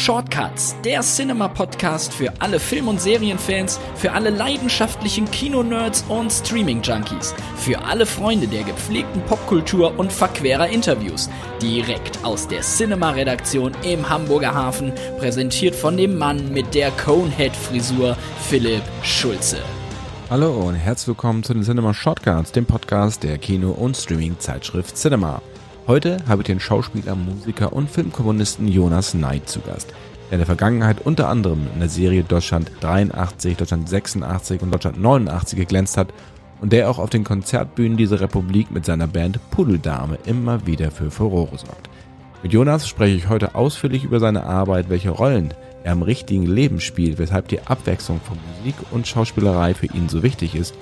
Shortcuts, 0.00 0.74
der 0.82 1.02
Cinema-Podcast 1.02 2.14
für 2.14 2.32
alle 2.38 2.58
Film- 2.58 2.88
und 2.88 3.02
Serienfans, 3.02 3.78
für 3.96 4.12
alle 4.12 4.30
leidenschaftlichen 4.30 5.30
Kinonerds 5.30 6.06
und 6.08 6.32
Streaming-Junkies, 6.32 7.34
für 7.56 7.78
alle 7.84 8.06
Freunde 8.06 8.48
der 8.48 8.62
gepflegten 8.62 9.20
Popkultur 9.26 9.98
und 9.98 10.10
verquerer 10.10 10.68
Interviews. 10.68 11.28
Direkt 11.60 12.24
aus 12.24 12.48
der 12.48 12.62
Cinema-Redaktion 12.62 13.72
im 13.82 14.08
Hamburger 14.08 14.54
Hafen, 14.54 14.94
präsentiert 15.18 15.74
von 15.74 15.98
dem 15.98 16.16
Mann 16.16 16.50
mit 16.50 16.74
der 16.74 16.92
Conehead-Frisur, 16.92 18.16
Philipp 18.48 18.82
Schulze. 19.02 19.58
Hallo 20.30 20.50
und 20.66 20.76
herzlich 20.76 21.08
willkommen 21.08 21.42
zu 21.42 21.52
den 21.52 21.62
Cinema 21.62 21.92
Shortcuts, 21.92 22.52
dem 22.52 22.64
Podcast 22.64 23.22
der 23.22 23.36
Kino- 23.36 23.72
und 23.72 23.98
Streaming-Zeitschrift 23.98 24.96
Cinema. 24.96 25.42
Heute 25.90 26.18
habe 26.28 26.42
ich 26.42 26.46
den 26.46 26.60
Schauspieler, 26.60 27.16
Musiker 27.16 27.72
und 27.72 27.90
Filmkomponisten 27.90 28.68
Jonas 28.68 29.12
Neid 29.12 29.48
zu 29.48 29.58
Gast, 29.58 29.88
der 30.28 30.34
in 30.34 30.38
der 30.38 30.46
Vergangenheit 30.46 31.04
unter 31.04 31.28
anderem 31.28 31.66
in 31.74 31.80
der 31.80 31.88
Serie 31.88 32.22
Deutschland 32.22 32.70
83, 32.78 33.56
Deutschland 33.56 33.88
86 33.88 34.62
und 34.62 34.70
Deutschland 34.70 35.00
89 35.00 35.58
geglänzt 35.58 35.96
hat 35.96 36.14
und 36.60 36.72
der 36.72 36.88
auch 36.88 37.00
auf 37.00 37.10
den 37.10 37.24
Konzertbühnen 37.24 37.96
dieser 37.96 38.20
Republik 38.20 38.70
mit 38.70 38.84
seiner 38.84 39.08
Band 39.08 39.40
Pudeldame 39.50 40.16
immer 40.26 40.64
wieder 40.64 40.92
für 40.92 41.10
Furore 41.10 41.58
sorgt. 41.58 41.90
Mit 42.44 42.52
Jonas 42.52 42.86
spreche 42.86 43.16
ich 43.16 43.28
heute 43.28 43.56
ausführlich 43.56 44.04
über 44.04 44.20
seine 44.20 44.44
Arbeit, 44.44 44.90
welche 44.90 45.10
Rollen 45.10 45.54
er 45.82 45.94
im 45.94 46.02
richtigen 46.02 46.46
Leben 46.46 46.78
spielt, 46.78 47.18
weshalb 47.18 47.48
die 47.48 47.62
Abwechslung 47.62 48.20
von 48.20 48.38
Musik 48.58 48.76
und 48.92 49.08
Schauspielerei 49.08 49.74
für 49.74 49.86
ihn 49.86 50.08
so 50.08 50.22
wichtig 50.22 50.54
ist 50.54 50.72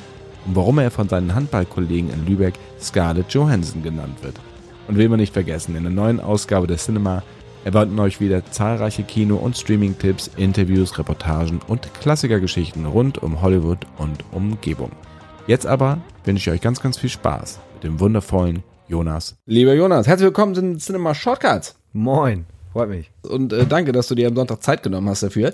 und 0.45 0.55
warum 0.55 0.79
er 0.79 0.91
von 0.91 1.09
seinen 1.09 1.35
Handballkollegen 1.35 2.11
in 2.11 2.27
Lübeck 2.27 2.59
Scarlett 2.79 3.33
Johansson 3.33 3.83
genannt 3.83 4.23
wird. 4.23 4.39
Und 4.89 4.97
will 4.97 5.11
man 5.11 5.21
nicht 5.21 5.35
vergessen, 5.35 5.77
in 5.77 5.83
der 5.83 5.93
neuen 5.93 6.19
Ausgabe 6.19 6.67
der 6.67 6.79
Cinema 6.79 7.23
erwarten 7.65 7.99
euch 8.01 8.21
wieder 8.23 8.43
zahlreiche 8.51 9.03
Kino- 9.03 9.37
und 9.37 9.55
Streaming-Tipps, 9.55 10.31
Interviews, 10.39 10.99
Reportagen 10.99 11.61
und 11.69 11.93
Klassikergeschichten 12.01 12.87
rund 12.87 13.23
um 13.23 13.43
Hollywood 13.43 13.81
und 13.99 14.25
Umgebung. 14.33 14.91
Jetzt 15.47 15.67
aber 15.67 15.99
wünsche 16.25 16.49
ich 16.49 16.55
euch 16.55 16.63
ganz, 16.63 16.81
ganz 16.81 16.97
viel 16.97 17.11
Spaß 17.11 17.61
mit 17.75 17.85
dem 17.85 18.01
wundervollen 18.01 18.63
Jonas. 18.89 19.37
Lieber 19.45 19.75
Jonas, 19.75 20.07
herzlich 20.07 20.25
willkommen 20.25 20.55
zu 20.55 20.63
den 20.63 20.79
Cinema 20.79 21.15
Shortcuts. 21.15 21.75
Moin, 21.93 22.47
freut 22.73 22.89
mich. 22.89 23.11
Und 23.23 23.53
äh, 23.53 23.67
danke, 23.67 23.93
dass 23.93 24.09
du 24.09 24.15
dir 24.15 24.29
am 24.29 24.37
Sonntag 24.37 24.63
Zeit 24.63 24.83
genommen 24.83 25.11
hast 25.11 25.23
dafür. 25.23 25.53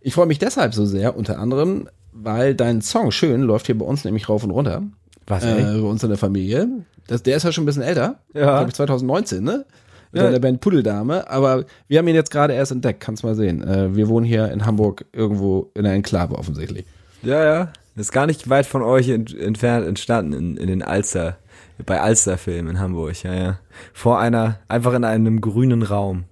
Ich 0.00 0.14
freue 0.14 0.26
mich 0.26 0.38
deshalb 0.38 0.72
so 0.72 0.86
sehr, 0.86 1.18
unter 1.18 1.38
anderem, 1.38 1.90
weil 2.12 2.54
dein 2.54 2.80
Song 2.80 3.10
Schön 3.10 3.42
läuft 3.42 3.66
hier 3.66 3.76
bei 3.76 3.84
uns 3.84 4.06
nämlich 4.06 4.30
rauf 4.30 4.42
und 4.42 4.52
runter. 4.52 4.84
Was, 5.26 5.44
äh, 5.44 5.62
bei 5.62 5.80
uns 5.80 6.02
in 6.02 6.08
der 6.08 6.16
Familie. 6.16 6.66
Das, 7.08 7.22
der 7.24 7.36
ist 7.36 7.42
ja 7.42 7.50
schon 7.50 7.64
ein 7.64 7.66
bisschen 7.66 7.82
älter. 7.82 8.20
Ja. 8.34 8.42
Glaube 8.58 8.68
ich 8.68 8.74
2019, 8.76 9.42
ne? 9.42 9.66
Mit 10.12 10.22
Ja. 10.22 10.28
deiner 10.28 10.40
Band 10.40 10.60
Pudeldame. 10.60 11.28
Aber 11.28 11.64
wir 11.88 11.98
haben 11.98 12.06
ihn 12.08 12.14
jetzt 12.14 12.30
gerade 12.30 12.54
erst 12.54 12.70
entdeckt, 12.72 13.00
kannst 13.00 13.24
mal 13.24 13.34
sehen. 13.34 13.62
Äh, 13.66 13.94
wir 13.96 14.08
wohnen 14.08 14.24
hier 14.24 14.50
in 14.52 14.64
Hamburg 14.64 15.04
irgendwo 15.12 15.70
in 15.74 15.84
einer 15.84 15.94
Enklave 15.94 16.34
offensichtlich. 16.38 16.86
Ja, 17.22 17.44
ja. 17.44 17.72
Das 17.96 18.06
ist 18.06 18.12
gar 18.12 18.26
nicht 18.26 18.48
weit 18.48 18.64
von 18.66 18.82
euch 18.82 19.08
ent 19.08 19.36
entfernt 19.36 19.84
entstanden, 19.86 20.32
in, 20.32 20.56
in 20.56 20.68
den 20.68 20.82
Alster, 20.82 21.36
bei 21.84 22.00
Alsterfilm 22.00 22.68
in 22.68 22.78
Hamburg, 22.78 23.22
ja, 23.24 23.34
ja. 23.34 23.58
Vor 23.92 24.20
einer, 24.20 24.60
einfach 24.68 24.94
in 24.94 25.04
einem 25.04 25.40
grünen 25.40 25.82
Raum. 25.82 26.24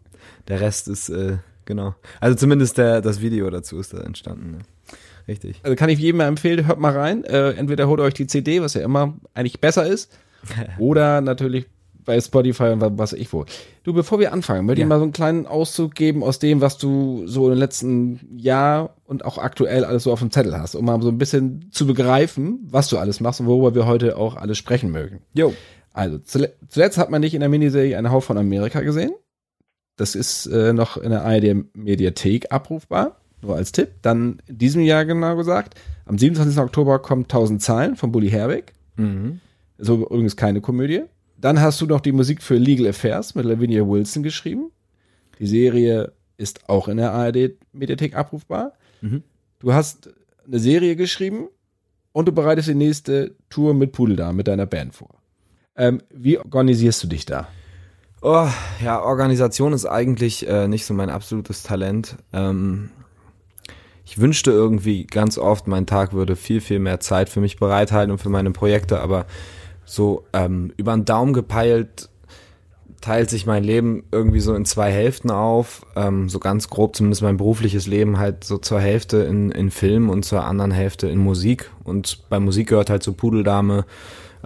Der 0.47 0.61
Rest 0.61 0.87
ist, 0.87 1.09
äh, 1.09 1.39
genau. 1.65 1.97
Also 2.21 2.37
zumindest 2.37 2.79
der, 2.79 3.01
das 3.01 3.21
Video 3.21 3.51
dazu 3.51 3.81
ist 3.81 3.93
da 3.95 3.99
entstanden, 3.99 4.53
ne? 4.53 4.59
Richtig. 5.27 5.59
Also 5.65 5.75
kann 5.75 5.89
ich 5.89 5.99
jedem 5.99 6.21
empfehlen, 6.21 6.69
hört 6.69 6.79
mal 6.79 6.97
rein. 6.97 7.25
Äh, 7.25 7.51
entweder 7.55 7.89
holt 7.89 7.99
euch 8.01 8.15
die 8.15 8.29
CD, 8.29 8.63
was 8.63 8.75
ja 8.75 8.83
immer 8.83 9.15
eigentlich 9.35 9.61
besser 9.61 9.85
ist, 9.85 10.13
oder 10.79 11.21
natürlich 11.21 11.67
bei 12.05 12.21
Spotify 12.21 12.65
und 12.69 12.81
was 12.81 12.93
weiß 12.97 13.13
ich 13.15 13.33
wo. 13.33 13.45
Du, 13.83 13.93
bevor 13.93 14.21
wir 14.21 14.33
anfangen, 14.33 14.65
möchte 14.65 14.81
ich 14.81 14.85
Ja. 14.85 14.89
mal 14.89 14.99
so 14.99 15.03
einen 15.03 15.13
kleinen 15.13 15.45
Auszug 15.47 15.95
geben 15.97 16.23
aus 16.23 16.39
dem, 16.39 16.61
was 16.61 16.79
du 16.79 17.27
so 17.27 17.51
im 17.51 17.59
letzten 17.59 18.21
Jahr 18.39 18.95
und 19.07 19.25
auch 19.25 19.39
aktuell 19.39 19.85
alles 19.85 20.05
so 20.05 20.13
auf 20.13 20.21
dem 20.21 20.31
Zettel 20.31 20.57
hast, 20.57 20.77
um 20.77 20.85
mal 20.85 21.03
so 21.03 21.09
ein 21.09 21.19
bisschen 21.19 21.69
zu 21.73 21.85
begreifen, 21.87 22.61
was 22.71 22.89
du 22.89 22.99
alles 22.99 23.19
machst 23.21 23.41
und 23.41 23.47
worüber 23.49 23.75
wir 23.75 23.87
heute 23.87 24.17
auch 24.19 24.37
alles 24.37 24.57
sprechen 24.57 24.93
mögen. 24.93 25.21
Jo. 25.35 25.53
Also, 25.93 26.19
zule- 26.19 26.53
zuletzt 26.69 26.97
hat 26.99 27.11
man 27.11 27.23
dich 27.23 27.35
in 27.35 27.41
der 27.41 27.49
Miniserie 27.49 27.97
Eine 27.97 28.11
Hauch 28.13 28.23
von 28.23 28.39
Amerika 28.39 28.83
gesehen. 28.83 29.11
Das 29.97 30.15
ist 30.15 30.47
äh, 30.47 30.73
noch 30.75 30.97
in 30.99 31.11
der 31.11 31.25
ARD-Mediathek 31.25 32.53
abrufbar, 32.53 33.17
nur 33.43 33.57
als 33.57 33.73
Tipp. 33.73 33.89
Dann 34.03 34.39
in 34.47 34.59
diesem 34.59 34.83
Jahr 34.83 35.05
genau 35.05 35.37
gesagt, 35.37 35.75
am 36.05 36.19
27. 36.19 36.59
Oktober 36.61 36.99
kommt 36.99 37.27
1000 37.33 37.63
Zahlen 37.63 37.97
von 37.97 38.13
Bully 38.13 38.31
Herwig. 38.31 38.73
Mhm. 38.97 39.41
So 39.79 39.97
übrigens 40.05 40.37
keine 40.37 40.61
Komödie. 40.61 41.03
Dann 41.39 41.61
hast 41.61 41.81
du 41.81 41.87
noch 41.87 42.01
die 42.01 42.13
Musik 42.13 42.43
für 42.43 42.57
Legal 42.57 42.89
Affairs 42.89 43.35
mit 43.35 43.45
Lavinia 43.45 43.87
Wilson 43.87 44.23
geschrieben. 44.23 44.71
Die 45.39 45.47
Serie 45.47 46.13
ist 46.39 46.69
auch 46.69 46.89
in 46.89 46.97
der 46.97 47.13
ARD-Mediathek 47.13 48.17
abrufbar. 48.17 48.73
Mhm. 49.01 49.23
Du 49.59 49.73
hast 49.73 50.11
eine 50.47 50.59
Serie 50.59 50.97
geschrieben 50.97 51.49
und 52.13 52.27
du 52.29 52.33
bereitest 52.33 52.69
die 52.69 52.75
nächste 52.75 53.35
Tour 53.51 53.75
mit 53.75 53.93
Pudeldam, 53.93 54.37
mit 54.37 54.49
deiner 54.49 54.67
Band 54.67 54.95
vor. 54.95 55.21
Ähm, 55.77 56.01
wie 56.11 56.39
organisierst 56.39 57.03
du 57.03 57.09
dich 57.09 57.27
da? 57.27 57.49
Oh, 58.23 58.49
ja, 58.83 59.03
Organisation 59.03 59.73
ist 59.73 59.85
eigentlich 59.85 60.49
äh, 60.49 60.69
nicht 60.69 60.87
so 60.87 60.95
mein 60.95 61.11
absolutes 61.11 61.63
Talent. 61.63 62.17
Ähm, 62.33 62.91
ich 64.07 64.19
wünschte 64.19 64.51
irgendwie 64.51 65.07
ganz 65.07 65.37
oft, 65.37 65.67
mein 65.67 65.87
Tag 65.87 66.13
würde 66.13 66.37
viel, 66.37 66.61
viel 66.61 66.79
mehr 66.79 67.01
Zeit 67.01 67.29
für 67.29 67.41
mich 67.41 67.59
bereithalten 67.59 68.13
und 68.13 68.19
für 68.19 68.31
meine 68.31 68.53
Projekte, 68.53 69.01
aber 69.01 69.27
so 69.87 70.27
ähm, 70.35 70.73
über 70.77 70.93
den 70.95 71.07
Daumen 71.07 71.33
gepeilt 71.33 72.11
teilt 73.01 73.31
sich 73.31 73.47
mein 73.47 73.63
Leben 73.63 74.03
irgendwie 74.11 74.41
so 74.41 74.55
in 74.55 74.65
zwei 74.65 74.91
Hälften 74.91 75.31
auf. 75.31 75.87
Ähm, 75.95 76.29
so 76.29 76.41
ganz 76.41 76.69
grob 76.69 76.97
zumindest 76.97 77.23
mein 77.23 77.37
berufliches 77.37 77.87
Leben 77.87 78.19
halt 78.19 78.43
so 78.43 78.59
zur 78.59 78.81
Hälfte 78.81 79.19
in, 79.19 79.53
in 79.53 79.71
Film 79.71 80.11
und 80.11 80.25
zur 80.25 80.45
anderen 80.45 80.73
Hälfte 80.73 81.09
in 81.09 81.19
Musik. 81.19 81.71
Und 81.85 82.29
bei 82.29 82.41
Musik 82.41 82.71
gehört 82.71 82.91
halt 82.91 83.05
so 83.05 83.13
Pudeldame 83.13 83.85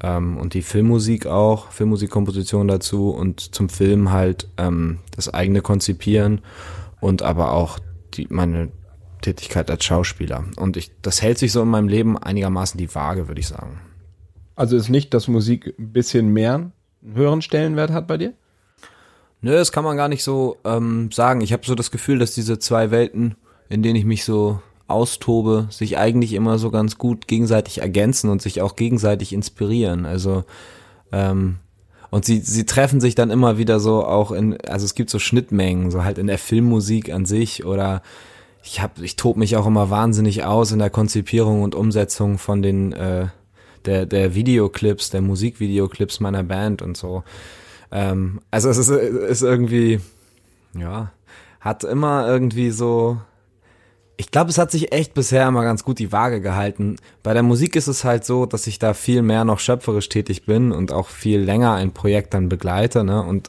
ähm, 0.02 0.36
und 0.36 0.52
die 0.52 0.60
Filmmusik 0.60 1.26
auch, 1.26 1.70
Filmmusikkomposition 1.70 2.68
dazu 2.68 3.08
und 3.10 3.54
zum 3.54 3.70
Film 3.70 4.12
halt 4.12 4.48
ähm, 4.58 4.98
das 5.16 5.32
eigene 5.32 5.62
Konzipieren 5.62 6.42
und 7.00 7.22
aber 7.22 7.52
auch 7.52 7.78
die, 8.14 8.26
meine 8.28 8.68
Tätigkeit 9.22 9.70
als 9.70 9.84
Schauspieler. 9.84 10.44
Und 10.56 10.76
ich, 10.76 10.90
das 11.00 11.22
hält 11.22 11.38
sich 11.38 11.52
so 11.52 11.62
in 11.62 11.68
meinem 11.68 11.88
Leben 11.88 12.18
einigermaßen 12.18 12.76
die 12.78 12.94
Waage, 12.94 13.28
würde 13.28 13.40
ich 13.40 13.48
sagen. 13.48 13.80
Also 14.60 14.76
ist 14.76 14.90
nicht, 14.90 15.14
dass 15.14 15.26
Musik 15.26 15.74
ein 15.78 15.90
bisschen 15.90 16.34
mehr 16.34 16.54
einen 16.56 16.72
höheren 17.14 17.40
Stellenwert 17.40 17.92
hat 17.92 18.06
bei 18.06 18.18
dir? 18.18 18.34
Nö, 19.40 19.54
das 19.54 19.72
kann 19.72 19.84
man 19.84 19.96
gar 19.96 20.08
nicht 20.08 20.22
so 20.22 20.58
ähm, 20.66 21.10
sagen. 21.10 21.40
Ich 21.40 21.54
habe 21.54 21.64
so 21.64 21.74
das 21.74 21.90
Gefühl, 21.90 22.18
dass 22.18 22.34
diese 22.34 22.58
zwei 22.58 22.90
Welten, 22.90 23.36
in 23.70 23.82
denen 23.82 23.96
ich 23.96 24.04
mich 24.04 24.22
so 24.22 24.60
austobe, 24.86 25.68
sich 25.70 25.96
eigentlich 25.96 26.34
immer 26.34 26.58
so 26.58 26.70
ganz 26.70 26.98
gut 26.98 27.26
gegenseitig 27.26 27.80
ergänzen 27.80 28.28
und 28.28 28.42
sich 28.42 28.60
auch 28.60 28.76
gegenseitig 28.76 29.32
inspirieren. 29.32 30.04
Also 30.04 30.44
ähm, 31.10 31.56
und 32.10 32.26
sie 32.26 32.40
sie 32.40 32.66
treffen 32.66 33.00
sich 33.00 33.14
dann 33.14 33.30
immer 33.30 33.56
wieder 33.56 33.80
so 33.80 34.04
auch 34.04 34.30
in, 34.30 34.60
also 34.66 34.84
es 34.84 34.94
gibt 34.94 35.08
so 35.08 35.18
Schnittmengen, 35.18 35.90
so 35.90 36.04
halt 36.04 36.18
in 36.18 36.26
der 36.26 36.36
Filmmusik 36.36 37.10
an 37.10 37.24
sich 37.24 37.64
oder 37.64 38.02
ich 38.62 38.82
hab, 38.82 39.00
ich 39.00 39.16
tob 39.16 39.38
mich 39.38 39.56
auch 39.56 39.66
immer 39.66 39.88
wahnsinnig 39.88 40.44
aus 40.44 40.70
in 40.70 40.80
der 40.80 40.90
Konzipierung 40.90 41.62
und 41.62 41.74
Umsetzung 41.74 42.36
von 42.36 42.60
den 42.60 42.92
äh, 42.92 43.28
der 43.84 44.06
der 44.06 44.34
Videoclips, 44.34 45.10
der 45.10 45.20
Musikvideoclips 45.20 46.20
meiner 46.20 46.42
Band 46.42 46.82
und 46.82 46.96
so. 46.96 47.22
Ähm, 47.92 48.40
also 48.50 48.68
es 48.68 48.78
ist, 48.78 48.90
ist 48.90 49.42
irgendwie, 49.42 50.00
ja, 50.74 51.12
hat 51.60 51.84
immer 51.84 52.26
irgendwie 52.26 52.70
so. 52.70 53.18
Ich 54.16 54.30
glaube, 54.30 54.50
es 54.50 54.58
hat 54.58 54.70
sich 54.70 54.92
echt 54.92 55.14
bisher 55.14 55.48
immer 55.48 55.62
ganz 55.62 55.82
gut 55.82 55.98
die 55.98 56.12
Waage 56.12 56.42
gehalten. 56.42 56.96
Bei 57.22 57.32
der 57.32 57.42
Musik 57.42 57.74
ist 57.74 57.86
es 57.86 58.04
halt 58.04 58.26
so, 58.26 58.44
dass 58.44 58.66
ich 58.66 58.78
da 58.78 58.92
viel 58.92 59.22
mehr 59.22 59.44
noch 59.44 59.60
schöpferisch 59.60 60.10
tätig 60.10 60.44
bin 60.44 60.72
und 60.72 60.92
auch 60.92 61.08
viel 61.08 61.40
länger 61.40 61.72
ein 61.72 61.92
Projekt 61.92 62.34
dann 62.34 62.50
begleite, 62.50 63.02
ne? 63.02 63.22
Und 63.22 63.48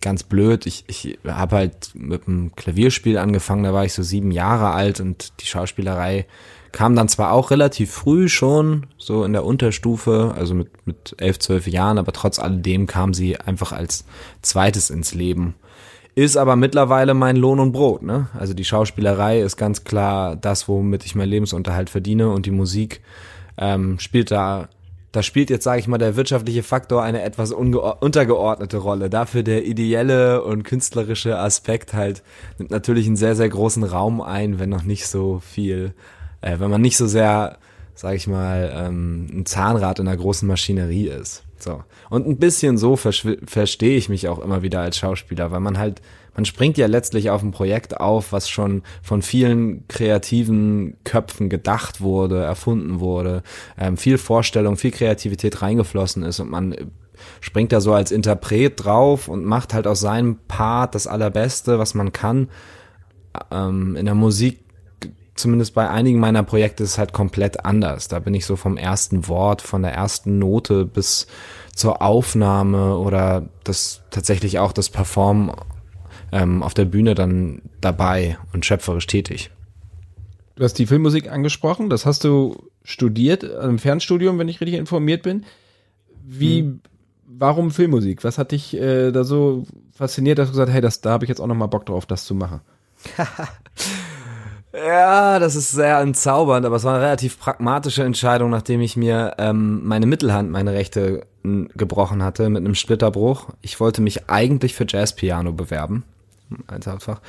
ganz 0.00 0.24
blöd, 0.24 0.66
ich, 0.66 0.84
ich 0.88 1.18
habe 1.26 1.56
halt 1.56 1.90
mit 1.94 2.26
dem 2.26 2.54
Klavierspiel 2.56 3.18
angefangen, 3.18 3.64
da 3.64 3.72
war 3.72 3.84
ich 3.84 3.92
so 3.92 4.02
sieben 4.02 4.30
Jahre 4.30 4.70
alt 4.70 5.00
und 5.00 5.40
die 5.40 5.46
Schauspielerei 5.46 6.26
kam 6.72 6.94
dann 6.94 7.08
zwar 7.08 7.32
auch 7.32 7.50
relativ 7.50 7.90
früh 7.90 8.28
schon, 8.28 8.86
so 8.98 9.24
in 9.24 9.32
der 9.32 9.44
Unterstufe, 9.44 10.34
also 10.36 10.54
mit, 10.54 10.86
mit 10.86 11.14
elf, 11.18 11.38
zwölf 11.38 11.66
Jahren, 11.66 11.98
aber 11.98 12.12
trotz 12.12 12.38
alledem 12.38 12.86
kam 12.86 13.14
sie 13.14 13.38
einfach 13.38 13.72
als 13.72 14.04
zweites 14.42 14.90
ins 14.90 15.14
Leben. 15.14 15.54
Ist 16.14 16.36
aber 16.36 16.56
mittlerweile 16.56 17.14
mein 17.14 17.36
Lohn 17.36 17.60
und 17.60 17.72
Brot, 17.72 18.02
ne? 18.02 18.26
Also 18.36 18.52
die 18.52 18.64
Schauspielerei 18.64 19.40
ist 19.40 19.56
ganz 19.56 19.84
klar 19.84 20.34
das, 20.34 20.66
womit 20.66 21.06
ich 21.06 21.14
meinen 21.14 21.30
Lebensunterhalt 21.30 21.90
verdiene 21.90 22.30
und 22.30 22.44
die 22.44 22.50
Musik 22.50 23.02
ähm, 23.56 24.00
spielt 24.00 24.32
da, 24.32 24.68
da 25.12 25.22
spielt 25.22 25.48
jetzt, 25.48 25.64
sage 25.64 25.78
ich 25.80 25.86
mal, 25.86 25.98
der 25.98 26.16
wirtschaftliche 26.16 26.64
Faktor 26.64 27.02
eine 27.02 27.22
etwas 27.22 27.52
untergeordnete 27.52 28.78
Rolle. 28.78 29.10
Dafür 29.10 29.44
der 29.44 29.64
ideelle 29.64 30.42
und 30.42 30.64
künstlerische 30.64 31.38
Aspekt 31.38 31.94
halt 31.94 32.22
nimmt 32.58 32.72
natürlich 32.72 33.06
einen 33.06 33.16
sehr, 33.16 33.36
sehr 33.36 33.48
großen 33.48 33.84
Raum 33.84 34.20
ein, 34.20 34.58
wenn 34.58 34.70
noch 34.70 34.82
nicht 34.82 35.06
so 35.06 35.38
viel 35.38 35.94
äh, 36.40 36.58
wenn 36.58 36.70
man 36.70 36.80
nicht 36.80 36.96
so 36.96 37.06
sehr, 37.06 37.58
sag 37.94 38.14
ich 38.14 38.26
mal, 38.26 38.72
ähm, 38.74 39.26
ein 39.32 39.46
Zahnrad 39.46 39.98
in 39.98 40.08
einer 40.08 40.16
großen 40.16 40.46
Maschinerie 40.46 41.08
ist. 41.08 41.44
So. 41.58 41.82
Und 42.08 42.26
ein 42.26 42.38
bisschen 42.38 42.78
so 42.78 42.96
verstehe 42.96 43.96
ich 43.96 44.08
mich 44.08 44.28
auch 44.28 44.38
immer 44.38 44.62
wieder 44.62 44.80
als 44.80 44.96
Schauspieler, 44.96 45.50
weil 45.50 45.60
man 45.60 45.78
halt, 45.78 46.00
man 46.34 46.44
springt 46.44 46.78
ja 46.78 46.86
letztlich 46.86 47.30
auf 47.30 47.42
ein 47.42 47.50
Projekt 47.50 48.00
auf, 48.00 48.32
was 48.32 48.48
schon 48.48 48.82
von 49.02 49.22
vielen 49.22 49.86
kreativen 49.88 50.96
Köpfen 51.04 51.48
gedacht 51.48 52.00
wurde, 52.00 52.42
erfunden 52.42 53.00
wurde, 53.00 53.42
ähm, 53.76 53.96
viel 53.96 54.18
Vorstellung, 54.18 54.76
viel 54.76 54.92
Kreativität 54.92 55.60
reingeflossen 55.60 56.22
ist 56.22 56.38
und 56.38 56.50
man 56.50 56.76
springt 57.40 57.72
da 57.72 57.80
so 57.80 57.92
als 57.92 58.12
Interpret 58.12 58.84
drauf 58.84 59.26
und 59.26 59.44
macht 59.44 59.74
halt 59.74 59.88
aus 59.88 59.98
seinem 59.98 60.38
Part 60.46 60.94
das 60.94 61.08
Allerbeste, 61.08 61.80
was 61.80 61.94
man 61.94 62.12
kann. 62.12 62.48
Ähm, 63.50 63.96
in 63.96 64.06
der 64.06 64.14
Musik 64.14 64.60
zumindest 65.38 65.74
bei 65.74 65.88
einigen 65.88 66.20
meiner 66.20 66.42
Projekte 66.42 66.82
ist 66.82 66.90
es 66.90 66.98
halt 66.98 67.12
komplett 67.12 67.64
anders. 67.64 68.08
Da 68.08 68.18
bin 68.18 68.34
ich 68.34 68.44
so 68.44 68.56
vom 68.56 68.76
ersten 68.76 69.28
Wort, 69.28 69.62
von 69.62 69.82
der 69.82 69.92
ersten 69.92 70.38
Note 70.38 70.84
bis 70.84 71.26
zur 71.74 72.02
Aufnahme 72.02 72.98
oder 72.98 73.48
das 73.64 74.02
tatsächlich 74.10 74.58
auch 74.58 74.72
das 74.72 74.90
Performen 74.90 75.52
ähm, 76.32 76.62
auf 76.62 76.74
der 76.74 76.84
Bühne 76.84 77.14
dann 77.14 77.62
dabei 77.80 78.38
und 78.52 78.66
schöpferisch 78.66 79.06
tätig. 79.06 79.50
Du 80.56 80.64
hast 80.64 80.74
die 80.74 80.86
Filmmusik 80.86 81.30
angesprochen, 81.30 81.88
das 81.88 82.04
hast 82.04 82.24
du 82.24 82.70
studiert 82.82 83.44
im 83.44 83.78
Fernstudium, 83.78 84.38
wenn 84.38 84.48
ich 84.48 84.60
richtig 84.60 84.78
informiert 84.78 85.22
bin. 85.22 85.44
Wie, 86.24 86.60
hm. 86.60 86.80
warum 87.26 87.70
Filmmusik? 87.70 88.24
Was 88.24 88.38
hat 88.38 88.50
dich 88.50 88.74
äh, 88.74 89.12
da 89.12 89.22
so 89.22 89.66
fasziniert, 89.92 90.38
dass 90.38 90.48
du 90.48 90.52
gesagt 90.52 90.68
hast, 90.68 90.74
hey, 90.74 90.80
das, 90.80 91.00
da 91.00 91.10
habe 91.10 91.24
ich 91.24 91.28
jetzt 91.28 91.40
auch 91.40 91.46
noch 91.46 91.54
mal 91.54 91.66
Bock 91.66 91.86
drauf, 91.86 92.06
das 92.06 92.24
zu 92.24 92.34
machen? 92.34 92.60
Ja, 94.72 95.38
das 95.38 95.54
ist 95.54 95.72
sehr 95.72 95.98
entzaubernd, 96.00 96.66
aber 96.66 96.76
es 96.76 96.84
war 96.84 96.94
eine 96.94 97.04
relativ 97.04 97.38
pragmatische 97.38 98.04
Entscheidung, 98.04 98.50
nachdem 98.50 98.82
ich 98.82 98.96
mir 98.96 99.34
ähm, 99.38 99.86
meine 99.86 100.06
Mittelhand, 100.06 100.50
meine 100.50 100.72
rechte, 100.72 101.26
gebrochen 101.42 102.22
hatte 102.22 102.50
mit 102.50 102.64
einem 102.64 102.74
Splitterbruch. 102.74 103.48
Ich 103.62 103.80
wollte 103.80 104.02
mich 104.02 104.28
eigentlich 104.28 104.74
für 104.74 104.84
Jazzpiano 104.86 105.52
bewerben, 105.52 106.04
als 106.66 106.86
Hauptfach. 106.86 107.20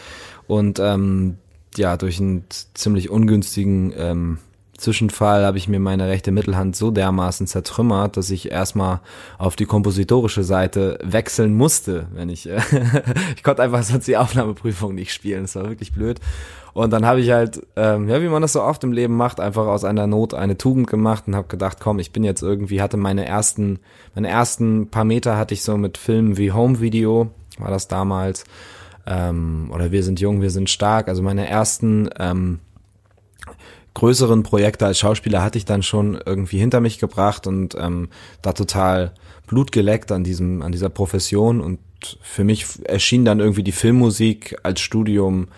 Und 0.47 0.79
ähm, 0.79 1.37
ja, 1.77 1.95
durch 1.95 2.19
einen 2.19 2.43
ziemlich 2.73 3.09
ungünstigen 3.09 3.93
ähm, 3.95 4.37
Zwischenfall 4.77 5.45
habe 5.45 5.57
ich 5.57 5.67
mir 5.67 5.79
meine 5.79 6.07
rechte 6.07 6.31
Mittelhand 6.31 6.75
so 6.75 6.89
dermaßen 6.89 7.47
zertrümmert, 7.47 8.17
dass 8.17 8.29
ich 8.29 8.51
erstmal 8.51 9.01
auf 9.37 9.55
die 9.55 9.65
kompositorische 9.65 10.43
Seite 10.43 10.97
wechseln 11.03 11.53
musste, 11.53 12.07
wenn 12.13 12.29
ich 12.29 12.49
äh, 12.49 12.59
ich 13.35 13.43
konnte 13.43 13.61
einfach 13.61 13.83
sonst 13.83 14.07
die 14.07 14.17
Aufnahmeprüfung 14.17 14.95
nicht 14.95 15.13
spielen. 15.13 15.43
Das 15.43 15.55
war 15.55 15.69
wirklich 15.69 15.93
blöd. 15.93 16.19
Und 16.79 16.91
dann 16.91 17.05
habe 17.05 17.19
ich 17.19 17.29
halt, 17.29 17.61
ähm, 17.75 18.07
ja, 18.07 18.21
wie 18.21 18.29
man 18.29 18.41
das 18.41 18.53
so 18.53 18.63
oft 18.63 18.81
im 18.85 18.93
Leben 18.93 19.17
macht, 19.17 19.41
einfach 19.41 19.67
aus 19.67 19.83
einer 19.83 20.07
Not 20.07 20.33
eine 20.33 20.57
Tugend 20.57 20.87
gemacht 20.87 21.25
und 21.27 21.35
habe 21.35 21.49
gedacht, 21.49 21.79
komm, 21.81 21.99
ich 21.99 22.13
bin 22.13 22.23
jetzt 22.23 22.41
irgendwie, 22.41 22.81
hatte 22.81 22.95
meine 22.95 23.25
ersten, 23.25 23.79
meine 24.15 24.29
ersten 24.29 24.87
paar 24.87 25.03
Meter 25.03 25.35
hatte 25.35 25.53
ich 25.53 25.61
so 25.61 25.75
mit 25.75 25.97
Filmen 25.97 26.37
wie 26.37 26.53
Home 26.53 26.79
Video, 26.79 27.31
war 27.57 27.69
das 27.69 27.89
damals, 27.89 28.45
ähm, 29.05 29.69
oder 29.73 29.91
Wir 29.91 30.03
sind 30.03 30.21
jung, 30.21 30.41
wir 30.41 30.51
sind 30.51 30.69
stark. 30.69 31.09
Also 31.09 31.21
meine 31.21 31.49
ersten 31.49 32.09
ähm, 32.17 32.59
größeren 33.93 34.43
Projekte 34.43 34.85
als 34.85 34.99
Schauspieler 34.99 35.43
hatte 35.43 35.57
ich 35.57 35.65
dann 35.65 35.83
schon 35.83 36.17
irgendwie 36.25 36.59
hinter 36.59 36.79
mich 36.79 36.97
gebracht 36.97 37.45
und 37.45 37.75
ähm, 37.77 38.07
da 38.41 38.53
total 38.53 39.11
Blut 39.47 39.73
geleckt 39.73 40.13
an 40.13 40.23
diesem, 40.23 40.61
an 40.61 40.71
dieser 40.71 40.87
Profession 40.87 41.59
und 41.59 41.79
für 42.21 42.45
mich 42.45 42.65
erschien 42.85 43.25
dann 43.25 43.41
irgendwie 43.41 43.63
die 43.63 43.73
Filmmusik 43.73 44.57
als 44.63 44.79
Studium 44.79 45.49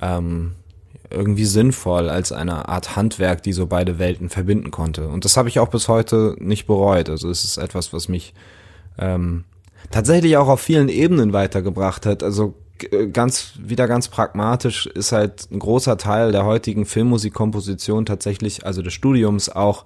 ähm, 0.00 0.52
irgendwie 1.10 1.44
sinnvoll 1.44 2.08
als 2.10 2.32
eine 2.32 2.68
Art 2.68 2.96
Handwerk, 2.96 3.42
die 3.42 3.52
so 3.52 3.66
beide 3.66 3.98
Welten 3.98 4.28
verbinden 4.28 4.70
konnte. 4.70 5.08
Und 5.08 5.24
das 5.24 5.36
habe 5.36 5.48
ich 5.48 5.58
auch 5.58 5.68
bis 5.68 5.88
heute 5.88 6.36
nicht 6.38 6.66
bereut. 6.66 7.08
Also 7.08 7.30
es 7.30 7.44
ist 7.44 7.56
etwas, 7.56 7.92
was 7.92 8.08
mich 8.08 8.34
ähm, 8.98 9.44
tatsächlich 9.90 10.36
auch 10.36 10.48
auf 10.48 10.60
vielen 10.60 10.88
Ebenen 10.88 11.32
weitergebracht 11.32 12.04
hat. 12.04 12.22
Also 12.22 12.54
äh, 12.90 13.06
ganz 13.06 13.52
wieder 13.58 13.88
ganz 13.88 14.08
pragmatisch 14.08 14.86
ist 14.86 15.12
halt 15.12 15.50
ein 15.50 15.58
großer 15.58 15.96
Teil 15.96 16.32
der 16.32 16.44
heutigen 16.44 16.84
Filmmusikkomposition 16.84 18.04
tatsächlich, 18.04 18.66
also 18.66 18.82
des 18.82 18.92
Studiums 18.92 19.48
auch 19.48 19.84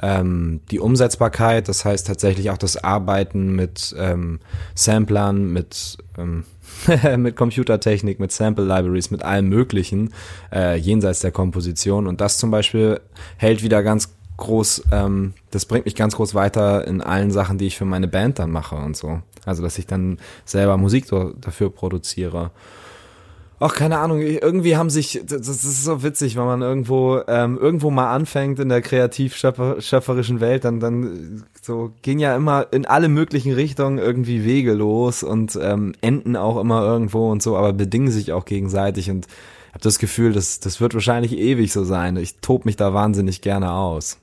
ähm, 0.00 0.60
die 0.70 0.80
Umsetzbarkeit, 0.80 1.68
das 1.68 1.84
heißt 1.84 2.06
tatsächlich 2.06 2.50
auch 2.50 2.58
das 2.58 2.82
Arbeiten 2.82 3.54
mit 3.54 3.94
ähm, 3.98 4.40
Samplern, 4.74 5.52
mit 5.52 5.98
ähm, 6.18 6.44
mit 7.18 7.36
Computertechnik, 7.36 8.18
mit 8.18 8.32
Sample 8.32 8.64
Libraries, 8.64 9.10
mit 9.10 9.22
allem 9.22 9.48
Möglichen 9.48 10.12
äh, 10.52 10.76
jenseits 10.76 11.20
der 11.20 11.30
Komposition 11.30 12.06
und 12.06 12.20
das 12.20 12.38
zum 12.38 12.50
Beispiel 12.50 13.00
hält 13.36 13.62
wieder 13.62 13.82
ganz 13.82 14.14
groß, 14.36 14.84
ähm, 14.92 15.34
das 15.50 15.66
bringt 15.66 15.84
mich 15.84 15.94
ganz 15.94 16.16
groß 16.16 16.34
weiter 16.34 16.86
in 16.86 17.00
allen 17.00 17.30
Sachen, 17.30 17.58
die 17.58 17.66
ich 17.66 17.76
für 17.76 17.84
meine 17.84 18.08
Band 18.08 18.38
dann 18.38 18.50
mache 18.50 18.76
und 18.76 18.96
so. 18.96 19.20
Also, 19.44 19.62
dass 19.62 19.78
ich 19.78 19.86
dann 19.86 20.18
selber 20.44 20.76
Musik 20.76 21.06
so 21.06 21.34
dafür 21.40 21.70
produziere. 21.70 22.50
Ach, 23.66 23.74
keine 23.74 23.98
Ahnung, 23.98 24.20
irgendwie 24.20 24.76
haben 24.76 24.90
sich, 24.90 25.22
das 25.24 25.48
ist 25.48 25.84
so 25.84 26.02
witzig, 26.02 26.36
wenn 26.36 26.44
man 26.44 26.60
irgendwo, 26.60 27.22
ähm, 27.26 27.56
irgendwo 27.56 27.90
mal 27.90 28.12
anfängt 28.14 28.58
in 28.58 28.68
der 28.68 28.82
kreativ-schöpferischen 28.82 30.40
Welt, 30.40 30.66
dann, 30.66 30.80
dann 30.80 31.44
so 31.62 31.90
gehen 32.02 32.18
ja 32.18 32.36
immer 32.36 32.66
in 32.72 32.84
alle 32.84 33.08
möglichen 33.08 33.54
Richtungen 33.54 33.96
irgendwie 33.96 34.44
Wege 34.44 34.74
los 34.74 35.22
und 35.22 35.58
ähm, 35.62 35.94
enden 36.02 36.36
auch 36.36 36.60
immer 36.60 36.82
irgendwo 36.82 37.32
und 37.32 37.42
so, 37.42 37.56
aber 37.56 37.72
bedingen 37.72 38.10
sich 38.10 38.32
auch 38.34 38.44
gegenseitig 38.44 39.08
und 39.10 39.28
habe 39.70 39.82
das 39.82 39.98
Gefühl, 39.98 40.34
das, 40.34 40.60
das 40.60 40.82
wird 40.82 40.92
wahrscheinlich 40.92 41.32
ewig 41.32 41.72
so 41.72 41.84
sein. 41.84 42.18
Ich 42.18 42.40
tob 42.42 42.66
mich 42.66 42.76
da 42.76 42.92
wahnsinnig 42.92 43.40
gerne 43.40 43.72
aus. 43.72 44.18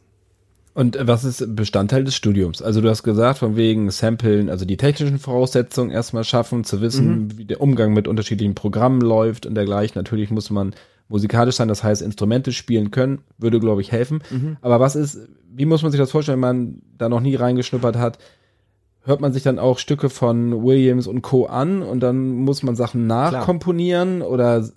Und 0.73 0.97
was 1.01 1.25
ist 1.25 1.55
Bestandteil 1.55 2.05
des 2.05 2.15
Studiums? 2.15 2.61
Also 2.61 2.79
du 2.79 2.89
hast 2.89 3.03
gesagt, 3.03 3.39
von 3.39 3.57
wegen 3.57 3.91
Samplen, 3.91 4.49
also 4.49 4.63
die 4.63 4.77
technischen 4.77 5.19
Voraussetzungen 5.19 5.91
erstmal 5.91 6.23
schaffen, 6.23 6.63
zu 6.63 6.79
wissen, 6.81 7.23
mhm. 7.23 7.37
wie 7.37 7.45
der 7.45 7.59
Umgang 7.59 7.93
mit 7.93 8.07
unterschiedlichen 8.07 8.55
Programmen 8.55 9.01
läuft 9.01 9.45
und 9.45 9.55
dergleichen. 9.55 9.99
Natürlich 9.99 10.31
muss 10.31 10.49
man 10.49 10.73
musikalisch 11.09 11.55
sein, 11.55 11.67
das 11.67 11.83
heißt 11.83 12.01
Instrumente 12.01 12.53
spielen 12.53 12.89
können, 12.89 13.19
würde, 13.37 13.59
glaube 13.59 13.81
ich, 13.81 13.91
helfen. 13.91 14.23
Mhm. 14.29 14.57
Aber 14.61 14.79
was 14.79 14.95
ist, 14.95 15.19
wie 15.53 15.65
muss 15.65 15.83
man 15.83 15.91
sich 15.91 15.99
das 15.99 16.11
vorstellen, 16.11 16.41
wenn 16.41 16.55
man 16.55 16.81
da 16.97 17.09
noch 17.09 17.19
nie 17.19 17.35
reingeschnuppert 17.35 17.97
hat? 17.97 18.17
Hört 19.03 19.19
man 19.19 19.33
sich 19.33 19.43
dann 19.43 19.59
auch 19.59 19.77
Stücke 19.77 20.09
von 20.09 20.63
Williams 20.63 21.07
und 21.07 21.21
Co. 21.21 21.47
an 21.47 21.81
und 21.81 21.99
dann 21.99 22.31
muss 22.31 22.63
man 22.63 22.75
Sachen 22.75 23.07
nachkomponieren 23.07 24.19
Klar. 24.19 24.29
oder 24.29 24.69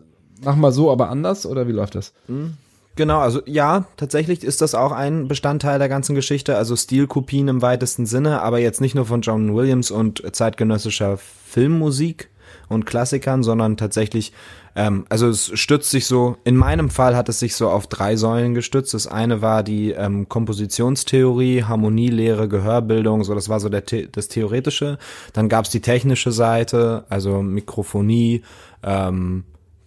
mach 0.42 0.56
mal 0.56 0.72
so, 0.72 0.90
aber 0.90 1.08
anders 1.08 1.46
oder 1.46 1.68
wie 1.68 1.72
läuft 1.72 1.94
das? 1.94 2.12
Mhm. 2.26 2.54
Genau, 2.96 3.18
also 3.18 3.40
ja, 3.46 3.86
tatsächlich 3.96 4.44
ist 4.44 4.60
das 4.60 4.74
auch 4.74 4.92
ein 4.92 5.26
Bestandteil 5.26 5.78
der 5.80 5.88
ganzen 5.88 6.14
Geschichte, 6.14 6.56
also 6.56 6.76
Stilkopien 6.76 7.48
im 7.48 7.60
weitesten 7.60 8.06
Sinne, 8.06 8.40
aber 8.42 8.60
jetzt 8.60 8.80
nicht 8.80 8.94
nur 8.94 9.06
von 9.06 9.20
John 9.20 9.54
Williams 9.54 9.90
und 9.90 10.22
zeitgenössischer 10.34 11.18
Filmmusik 11.18 12.30
und 12.68 12.86
Klassikern, 12.86 13.42
sondern 13.42 13.76
tatsächlich, 13.76 14.32
ähm, 14.76 15.06
also 15.08 15.28
es 15.28 15.50
stützt 15.58 15.90
sich 15.90 16.06
so, 16.06 16.36
in 16.44 16.56
meinem 16.56 16.88
Fall 16.88 17.16
hat 17.16 17.28
es 17.28 17.40
sich 17.40 17.56
so 17.56 17.68
auf 17.68 17.88
drei 17.88 18.14
Säulen 18.16 18.54
gestützt. 18.54 18.94
Das 18.94 19.08
eine 19.08 19.42
war 19.42 19.64
die 19.64 19.90
ähm, 19.90 20.28
Kompositionstheorie, 20.28 21.64
Harmonielehre, 21.64 22.48
Gehörbildung, 22.48 23.24
so 23.24 23.34
das 23.34 23.48
war 23.48 23.58
so 23.58 23.68
der, 23.68 23.82
das 23.82 24.28
Theoretische. 24.28 24.98
Dann 25.32 25.48
gab's 25.48 25.70
die 25.70 25.80
technische 25.80 26.30
Seite, 26.30 27.04
also 27.08 27.42
Mikrofonie, 27.42 28.42
ähm, 28.84 29.44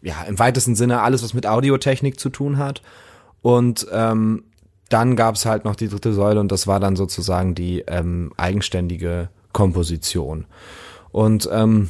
ja, 0.08 0.24
im 0.24 0.40
weitesten 0.40 0.74
Sinne 0.74 1.02
alles, 1.02 1.22
was 1.22 1.34
mit 1.34 1.46
Audiotechnik 1.46 2.18
zu 2.18 2.30
tun 2.30 2.58
hat. 2.58 2.82
Und 3.42 3.88
ähm, 3.92 4.46
dann 4.88 5.18
gab 5.18 5.36
es 5.36 5.46
halt 5.46 5.66
noch 5.66 5.76
die 5.76 5.90
dritte 5.90 6.14
Säule 6.14 6.40
und 6.40 6.50
das 6.50 6.66
war 6.66 6.80
dann 6.80 6.96
sozusagen 6.96 7.56
die 7.56 7.84
ähm, 7.88 8.32
eigenständige 8.38 9.28
Komposition. 9.52 10.46
Und 11.12 11.50
ähm, 11.52 11.90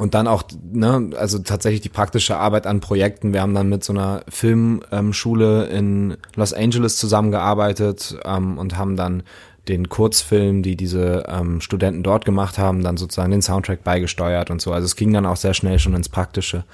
und 0.00 0.14
dann 0.14 0.26
auch, 0.26 0.44
ne, 0.72 1.10
also 1.18 1.38
tatsächlich 1.40 1.82
die 1.82 1.90
praktische 1.90 2.38
Arbeit 2.38 2.66
an 2.66 2.80
Projekten. 2.80 3.34
Wir 3.34 3.42
haben 3.42 3.54
dann 3.54 3.68
mit 3.68 3.84
so 3.84 3.92
einer 3.92 4.22
Filmschule 4.28 5.66
in 5.66 6.16
Los 6.36 6.54
Angeles 6.54 6.96
zusammengearbeitet 6.96 8.18
ähm, 8.24 8.56
und 8.56 8.78
haben 8.78 8.96
dann 8.96 9.22
den 9.68 9.90
Kurzfilm, 9.90 10.62
die 10.62 10.74
diese 10.74 11.24
ähm, 11.28 11.60
Studenten 11.60 12.02
dort 12.02 12.24
gemacht 12.24 12.56
haben, 12.56 12.82
dann 12.82 12.96
sozusagen 12.96 13.30
den 13.30 13.42
Soundtrack 13.42 13.84
beigesteuert 13.84 14.50
und 14.50 14.62
so. 14.62 14.72
Also 14.72 14.86
es 14.86 14.96
ging 14.96 15.12
dann 15.12 15.26
auch 15.26 15.36
sehr 15.36 15.52
schnell 15.52 15.78
schon 15.78 15.94
ins 15.94 16.08
Praktische 16.08 16.64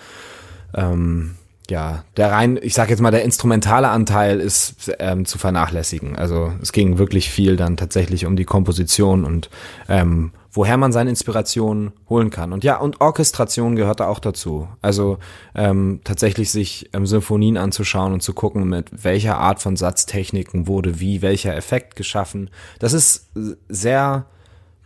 ähm, 0.72 1.34
ja, 1.68 2.04
der 2.16 2.30
rein, 2.30 2.58
ich 2.62 2.74
sag 2.74 2.90
jetzt 2.90 3.00
mal, 3.00 3.10
der 3.10 3.24
instrumentale 3.24 3.88
Anteil 3.88 4.40
ist 4.40 4.92
ähm, 5.00 5.24
zu 5.24 5.38
vernachlässigen. 5.38 6.16
Also 6.16 6.52
es 6.62 6.72
ging 6.72 6.98
wirklich 6.98 7.30
viel 7.30 7.56
dann 7.56 7.76
tatsächlich 7.76 8.24
um 8.24 8.36
die 8.36 8.44
Komposition 8.44 9.24
und 9.24 9.50
ähm, 9.88 10.30
woher 10.56 10.78
man 10.78 10.90
seine 10.90 11.10
Inspiration 11.10 11.92
holen 12.08 12.30
kann. 12.30 12.54
Und 12.54 12.64
ja, 12.64 12.78
und 12.78 13.02
Orchestration 13.02 13.76
gehört 13.76 14.00
da 14.00 14.08
auch 14.08 14.20
dazu. 14.20 14.68
Also 14.80 15.18
ähm, 15.54 16.00
tatsächlich 16.02 16.50
sich 16.50 16.88
ähm, 16.94 17.06
Symphonien 17.06 17.58
anzuschauen 17.58 18.14
und 18.14 18.22
zu 18.22 18.32
gucken, 18.32 18.66
mit 18.66 19.04
welcher 19.04 19.36
Art 19.36 19.60
von 19.60 19.76
Satztechniken 19.76 20.66
wurde 20.66 20.98
wie 20.98 21.20
welcher 21.20 21.54
Effekt 21.54 21.94
geschaffen. 21.94 22.48
Das 22.78 22.94
ist 22.94 23.30
sehr 23.68 24.24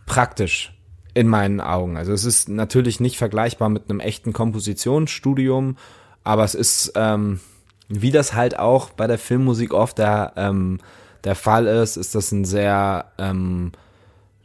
praktisch 0.05 0.77
in 1.13 1.29
meinen 1.29 1.61
Augen. 1.61 1.95
Also 1.95 2.11
es 2.11 2.25
ist 2.25 2.49
natürlich 2.49 2.99
nicht 2.99 3.17
vergleichbar 3.17 3.69
mit 3.69 3.89
einem 3.89 4.01
echten 4.01 4.33
Kompositionsstudium, 4.33 5.77
aber 6.25 6.43
es 6.43 6.53
ist, 6.53 6.91
ähm, 6.95 7.39
wie 7.87 8.11
das 8.11 8.33
halt 8.33 8.59
auch 8.59 8.89
bei 8.89 9.07
der 9.07 9.17
Filmmusik 9.17 9.73
oft 9.73 9.97
der, 9.97 10.33
ähm, 10.35 10.79
der 11.23 11.35
Fall 11.35 11.65
ist, 11.65 11.95
ist 11.95 12.13
das 12.13 12.33
ein 12.33 12.43
sehr, 12.43 13.05
ähm, 13.17 13.71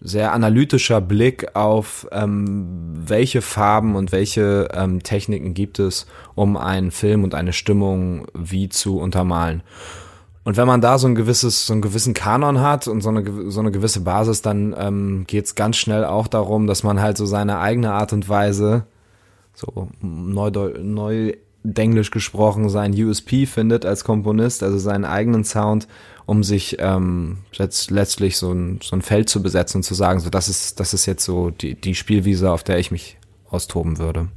sehr 0.01 0.33
analytischer 0.33 1.01
Blick 1.01 1.55
auf, 1.55 2.07
ähm, 2.13 2.93
welche 2.95 3.43
Farben 3.43 3.97
und 3.97 4.13
welche 4.13 4.69
ähm, 4.75 5.03
Techniken 5.03 5.55
gibt 5.55 5.79
es, 5.79 6.07
um 6.35 6.57
einen 6.57 6.91
Film 6.91 7.25
und 7.25 7.35
eine 7.35 7.53
Stimmung 7.53 8.27
wie 8.35 8.69
zu 8.69 8.99
untermalen. 8.99 9.63
Und 10.45 10.57
wenn 10.57 10.69
man 10.69 10.81
da 10.81 10.97
so 10.97 11.09
ein 11.09 11.17
gewisses, 11.17 11.67
so 11.67 11.73
einen 11.73 11.83
gewissen 11.83 12.15
Kanon 12.15 12.61
hat 12.61 12.87
und 12.87 13.01
so 13.01 13.09
eine, 13.09 13.51
so 13.51 13.59
eine 13.59 13.73
gewisse 13.73 14.03
Basis, 14.03 14.43
dann 14.43 14.77
ähm, 14.79 15.25
geht 15.27 15.47
es 15.47 15.57
ganz 15.57 15.77
schnell 15.77 16.05
auch 16.05 16.29
darum, 16.29 16.69
dass 16.69 16.85
man 16.85 17.01
halt 17.01 17.17
so 17.17 17.27
seine 17.27 17.59
eigene 17.59 17.93
Art 17.93 18.13
und 18.13 18.29
Weise, 18.29 18.85
so 19.55 19.89
Neudeu 20.01 20.75
Neudenglisch 20.81 22.13
gesprochen, 22.13 22.69
sein 22.69 22.93
USP 22.95 23.47
findet 23.47 23.85
als 23.85 24.05
Komponist, 24.05 24.63
also 24.63 24.79
seinen 24.79 25.05
eigenen 25.05 25.43
Sound, 25.43 25.89
um 26.27 26.43
sich 26.43 26.77
ähm, 26.81 27.39
letzt, 27.57 27.91
letztlich 27.91 28.37
so 28.37 28.53
ein, 28.53 28.81
so 28.83 28.97
ein 28.97 29.03
Feld 29.03 29.29
zu 29.29 29.43
besetzen 29.43 29.79
und 29.79 29.83
zu 29.85 29.95
sagen, 29.95 30.21
so 30.21 30.29
das 30.29 30.49
ist, 30.49 30.81
das 30.81 30.93
ist 30.93 31.07
jetzt 31.07 31.25
so 31.25 31.51
die, 31.51 31.75
die 31.75 31.95
Spielwiese, 31.95 32.51
auf 32.51 32.65
der 32.65 32.79
ich 32.79 32.91
mich 32.91 33.17
austoben 33.49 33.99
würde. 33.99 34.29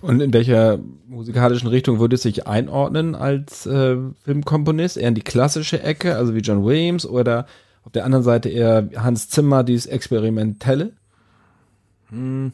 Und 0.00 0.20
in 0.20 0.32
welcher 0.32 0.78
musikalischen 1.06 1.68
Richtung 1.68 1.98
würde 1.98 2.16
es 2.16 2.22
sich 2.22 2.46
einordnen 2.46 3.14
als 3.14 3.66
äh, 3.66 3.96
Filmkomponist? 4.24 4.96
Eher 4.96 5.08
in 5.08 5.14
die 5.14 5.22
klassische 5.22 5.82
Ecke, 5.82 6.16
also 6.16 6.34
wie 6.34 6.40
John 6.40 6.64
Williams, 6.64 7.06
oder 7.06 7.46
auf 7.84 7.92
der 7.92 8.04
anderen 8.04 8.24
Seite 8.24 8.48
eher 8.48 8.88
Hans 8.96 9.28
Zimmer, 9.28 9.64
dieses 9.64 9.86
Experimentelle? 9.86 10.92
Hm. 12.10 12.52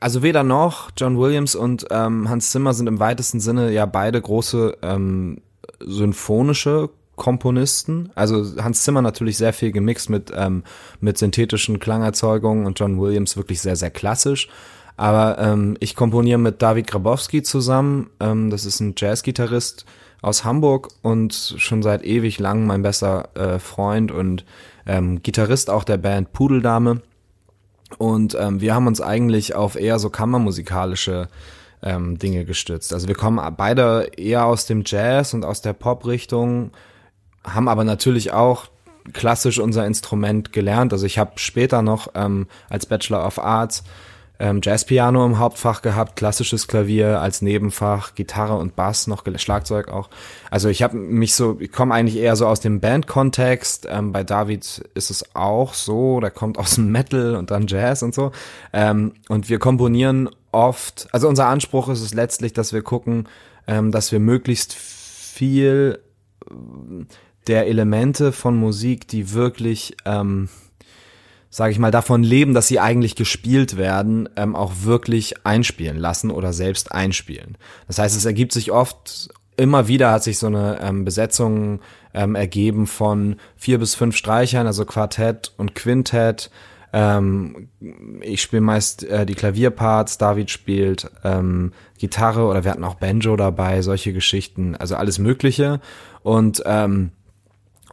Also 0.00 0.22
weder 0.22 0.42
noch, 0.42 0.90
John 0.96 1.18
Williams 1.18 1.54
und 1.54 1.86
ähm, 1.90 2.28
Hans 2.28 2.50
Zimmer 2.50 2.74
sind 2.74 2.86
im 2.86 3.00
weitesten 3.00 3.40
Sinne 3.40 3.72
ja 3.72 3.86
beide 3.86 4.20
große 4.20 4.76
ähm, 4.82 5.40
symphonische 5.80 6.90
Komponisten. 7.16 8.10
Also 8.14 8.62
Hans 8.62 8.82
Zimmer 8.82 9.02
natürlich 9.02 9.36
sehr 9.36 9.52
viel 9.52 9.72
gemixt 9.72 10.10
mit, 10.10 10.32
ähm, 10.34 10.62
mit 11.00 11.18
synthetischen 11.18 11.80
Klangerzeugungen 11.80 12.66
und 12.66 12.78
John 12.78 13.00
Williams 13.00 13.36
wirklich 13.36 13.60
sehr, 13.60 13.76
sehr 13.76 13.90
klassisch. 13.90 14.48
Aber 14.96 15.38
ähm, 15.38 15.76
ich 15.80 15.96
komponiere 15.96 16.38
mit 16.38 16.62
David 16.62 16.86
Grabowski 16.86 17.42
zusammen. 17.42 18.10
Ähm, 18.20 18.50
das 18.50 18.64
ist 18.64 18.80
ein 18.80 18.94
Jazzgitarrist 18.96 19.84
aus 20.22 20.44
Hamburg 20.44 20.88
und 21.02 21.54
schon 21.58 21.82
seit 21.82 22.04
ewig 22.04 22.38
lang 22.38 22.66
mein 22.66 22.82
bester 22.82 23.28
äh, 23.34 23.58
Freund 23.58 24.10
und 24.10 24.44
ähm, 24.86 25.22
Gitarrist 25.22 25.68
auch 25.70 25.84
der 25.84 25.98
Band 25.98 26.32
Pudeldame. 26.32 27.02
Und 27.98 28.36
ähm, 28.38 28.60
wir 28.60 28.74
haben 28.74 28.86
uns 28.86 29.00
eigentlich 29.00 29.54
auf 29.54 29.76
eher 29.76 29.98
so 29.98 30.10
kammermusikalische 30.10 31.28
ähm, 31.82 32.18
Dinge 32.18 32.44
gestützt. 32.44 32.92
Also 32.92 33.08
wir 33.08 33.14
kommen 33.14 33.40
beide 33.56 34.10
eher 34.16 34.46
aus 34.46 34.66
dem 34.66 34.82
Jazz 34.84 35.34
und 35.34 35.44
aus 35.44 35.60
der 35.60 35.72
Pop-Richtung, 35.72 36.72
haben 37.46 37.68
aber 37.68 37.84
natürlich 37.84 38.32
auch 38.32 38.66
klassisch 39.12 39.58
unser 39.58 39.86
Instrument 39.86 40.52
gelernt. 40.52 40.92
Also 40.92 41.06
ich 41.06 41.18
habe 41.18 41.32
später 41.36 41.82
noch 41.82 42.08
ähm, 42.14 42.46
als 42.68 42.86
Bachelor 42.86 43.26
of 43.26 43.38
Arts 43.38 43.84
ähm, 44.38 44.60
Jazzpiano 44.62 45.24
im 45.24 45.38
Hauptfach 45.38 45.82
gehabt, 45.82 46.16
klassisches 46.16 46.68
Klavier 46.68 47.20
als 47.20 47.42
Nebenfach, 47.42 48.14
Gitarre 48.14 48.56
und 48.56 48.76
Bass, 48.76 49.06
noch 49.06 49.24
Schlagzeug 49.36 49.88
auch. 49.88 50.10
Also 50.50 50.68
ich 50.68 50.82
habe 50.82 50.96
mich 50.96 51.34
so, 51.34 51.56
ich 51.60 51.72
komme 51.72 51.94
eigentlich 51.94 52.16
eher 52.16 52.36
so 52.36 52.46
aus 52.46 52.60
dem 52.60 52.80
Bandkontext. 52.80 53.86
Ähm, 53.90 54.12
bei 54.12 54.24
David 54.24 54.84
ist 54.94 55.10
es 55.10 55.34
auch 55.34 55.74
so, 55.74 56.20
der 56.20 56.30
kommt 56.30 56.58
aus 56.58 56.74
dem 56.74 56.92
Metal 56.92 57.36
und 57.36 57.50
dann 57.50 57.66
Jazz 57.66 58.02
und 58.02 58.14
so. 58.14 58.32
Ähm, 58.72 59.12
und 59.28 59.48
wir 59.48 59.58
komponieren 59.58 60.28
oft, 60.52 61.08
also 61.12 61.28
unser 61.28 61.46
Anspruch 61.46 61.88
ist 61.88 62.02
es 62.02 62.14
letztlich, 62.14 62.52
dass 62.52 62.72
wir 62.72 62.82
gucken, 62.82 63.28
ähm, 63.66 63.90
dass 63.90 64.12
wir 64.12 64.20
möglichst 64.20 64.74
viel 64.74 66.00
der 67.46 67.66
Elemente 67.66 68.32
von 68.32 68.56
Musik, 68.56 69.08
die 69.08 69.32
wirklich 69.32 69.96
ähm, 70.04 70.48
sage 71.56 71.72
ich 71.72 71.78
mal, 71.78 71.90
davon 71.90 72.22
leben, 72.22 72.52
dass 72.52 72.68
sie 72.68 72.80
eigentlich 72.80 73.14
gespielt 73.14 73.78
werden, 73.78 74.28
ähm, 74.36 74.54
auch 74.54 74.72
wirklich 74.82 75.46
einspielen 75.46 75.96
lassen 75.96 76.30
oder 76.30 76.52
selbst 76.52 76.92
einspielen. 76.92 77.56
Das 77.86 77.98
heißt, 77.98 78.14
es 78.14 78.26
ergibt 78.26 78.52
sich 78.52 78.72
oft, 78.72 79.30
immer 79.56 79.88
wieder 79.88 80.10
hat 80.10 80.22
sich 80.22 80.38
so 80.38 80.48
eine 80.48 80.78
ähm, 80.82 81.06
Besetzung 81.06 81.80
ähm, 82.12 82.34
ergeben 82.34 82.86
von 82.86 83.36
vier 83.56 83.78
bis 83.78 83.94
fünf 83.94 84.16
Streichern, 84.16 84.66
also 84.66 84.84
Quartett 84.84 85.54
und 85.56 85.74
Quintett. 85.74 86.50
Ähm, 86.92 87.68
ich 88.20 88.42
spiele 88.42 88.60
meist 88.60 89.04
äh, 89.04 89.24
die 89.24 89.34
Klavierparts, 89.34 90.18
David 90.18 90.50
spielt 90.50 91.10
ähm, 91.24 91.72
Gitarre 91.98 92.44
oder 92.44 92.64
wir 92.64 92.70
hatten 92.70 92.84
auch 92.84 92.96
Banjo 92.96 93.34
dabei, 93.34 93.80
solche 93.80 94.12
Geschichten, 94.12 94.76
also 94.76 94.96
alles 94.96 95.18
Mögliche. 95.18 95.80
Und 96.22 96.62
ähm, 96.66 97.12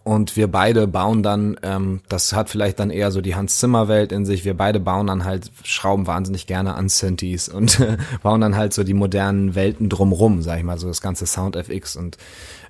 und 0.04 0.36
wir 0.36 0.52
beide 0.52 0.86
bauen 0.86 1.24
dann, 1.24 1.58
ähm, 1.64 2.02
das 2.10 2.34
hat 2.34 2.50
vielleicht 2.50 2.80
dann 2.80 2.90
eher 2.90 3.10
so 3.12 3.22
die 3.22 3.36
Hans 3.36 3.58
Zimmer 3.60 3.88
Welt 3.88 4.12
in 4.12 4.26
sich. 4.26 4.44
Wir 4.44 4.56
beide 4.56 4.82
bauen 4.82 5.08
dann 5.08 5.24
halt, 5.24 5.50
schrauben 5.64 6.08
wahnsinnig 6.08 6.46
gerne 6.46 6.76
an 6.76 6.90
Synthes 6.90 7.48
und 7.48 7.82
bauen 8.22 8.42
dann 8.42 8.58
halt 8.58 8.74
so 8.74 8.84
die 8.84 8.94
modernen 8.94 9.56
Welten 9.56 9.88
drumrum, 9.88 10.42
sag 10.42 10.58
ich 10.58 10.66
mal, 10.66 10.78
so 10.78 10.88
das 10.88 11.02
ganze 11.02 11.26
Sound 11.26 11.56
FX 11.56 11.96
und 11.96 12.18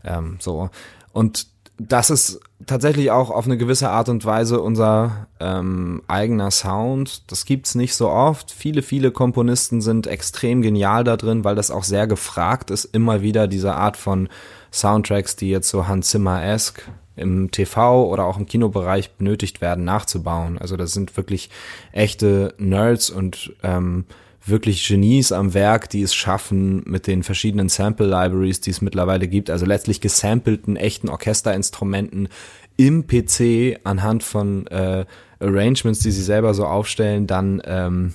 ähm, 0.04 0.38
so. 0.40 0.70
Und 1.12 1.48
das 1.80 2.12
ist 2.12 2.40
tatsächlich 2.68 3.10
auch 3.10 3.32
auf 3.32 3.46
eine 3.46 3.58
gewisse 3.58 3.90
Art 3.90 4.10
und 4.10 4.24
Weise 4.26 4.62
unser 4.62 5.28
ähm, 5.40 6.04
eigener 6.08 6.52
Sound. 6.52 7.32
Das 7.32 7.46
gibt's 7.46 7.74
nicht 7.74 7.96
so 7.96 8.10
oft. 8.10 8.52
Viele, 8.52 8.84
viele 8.84 9.10
Komponisten 9.10 9.82
sind 9.82 10.06
extrem 10.06 10.62
genial 10.62 11.04
da 11.04 11.18
drin, 11.18 11.44
weil 11.44 11.56
das 11.56 11.72
auch 11.72 11.84
sehr 11.84 12.06
gefragt 12.06 12.70
ist, 12.70 12.86
immer 12.86 13.24
wieder 13.24 13.48
diese 13.48 13.74
Art 13.74 13.98
von 13.98 14.30
Soundtracks, 14.72 15.36
die 15.36 15.50
jetzt 15.50 15.70
so 15.70 15.88
Hans 15.88 16.10
Zimmer-esque 16.10 16.84
im 17.16 17.52
TV 17.52 18.06
oder 18.06 18.26
auch 18.26 18.38
im 18.38 18.46
Kinobereich 18.46 19.12
benötigt 19.12 19.62
werden, 19.62 19.84
nachzubauen. 19.84 20.58
Also 20.58 20.78
das 20.78 20.94
sind 20.94 21.16
wirklich 21.18 21.50
echte 21.92 22.54
Nerds 22.58 23.10
und 23.10 23.54
ähm, 23.64 24.06
wirklich 24.46 24.88
Genies 24.88 25.32
am 25.32 25.54
Werk, 25.54 25.90
die 25.90 26.02
es 26.02 26.14
schaffen, 26.14 26.84
mit 26.86 27.08
den 27.08 27.24
verschiedenen 27.24 27.70
Sample 27.70 28.08
Libraries, 28.08 28.62
die 28.62 28.72
es 28.72 28.82
mittlerweile 28.82 29.28
gibt, 29.28 29.50
also 29.50 29.66
letztlich 29.66 30.02
gesampelten 30.02 30.76
echten 30.76 31.10
Orchesterinstrumenten 31.10 32.28
im 32.76 33.08
PC 33.08 33.80
anhand 33.84 34.24
von 34.24 34.68
äh, 34.68 35.06
Arrangements, 35.40 36.00
die 36.00 36.12
sie 36.12 36.24
selber 36.24 36.54
so 36.54 36.66
aufstellen, 36.66 37.28
dann 37.28 37.62
ähm, 37.66 38.14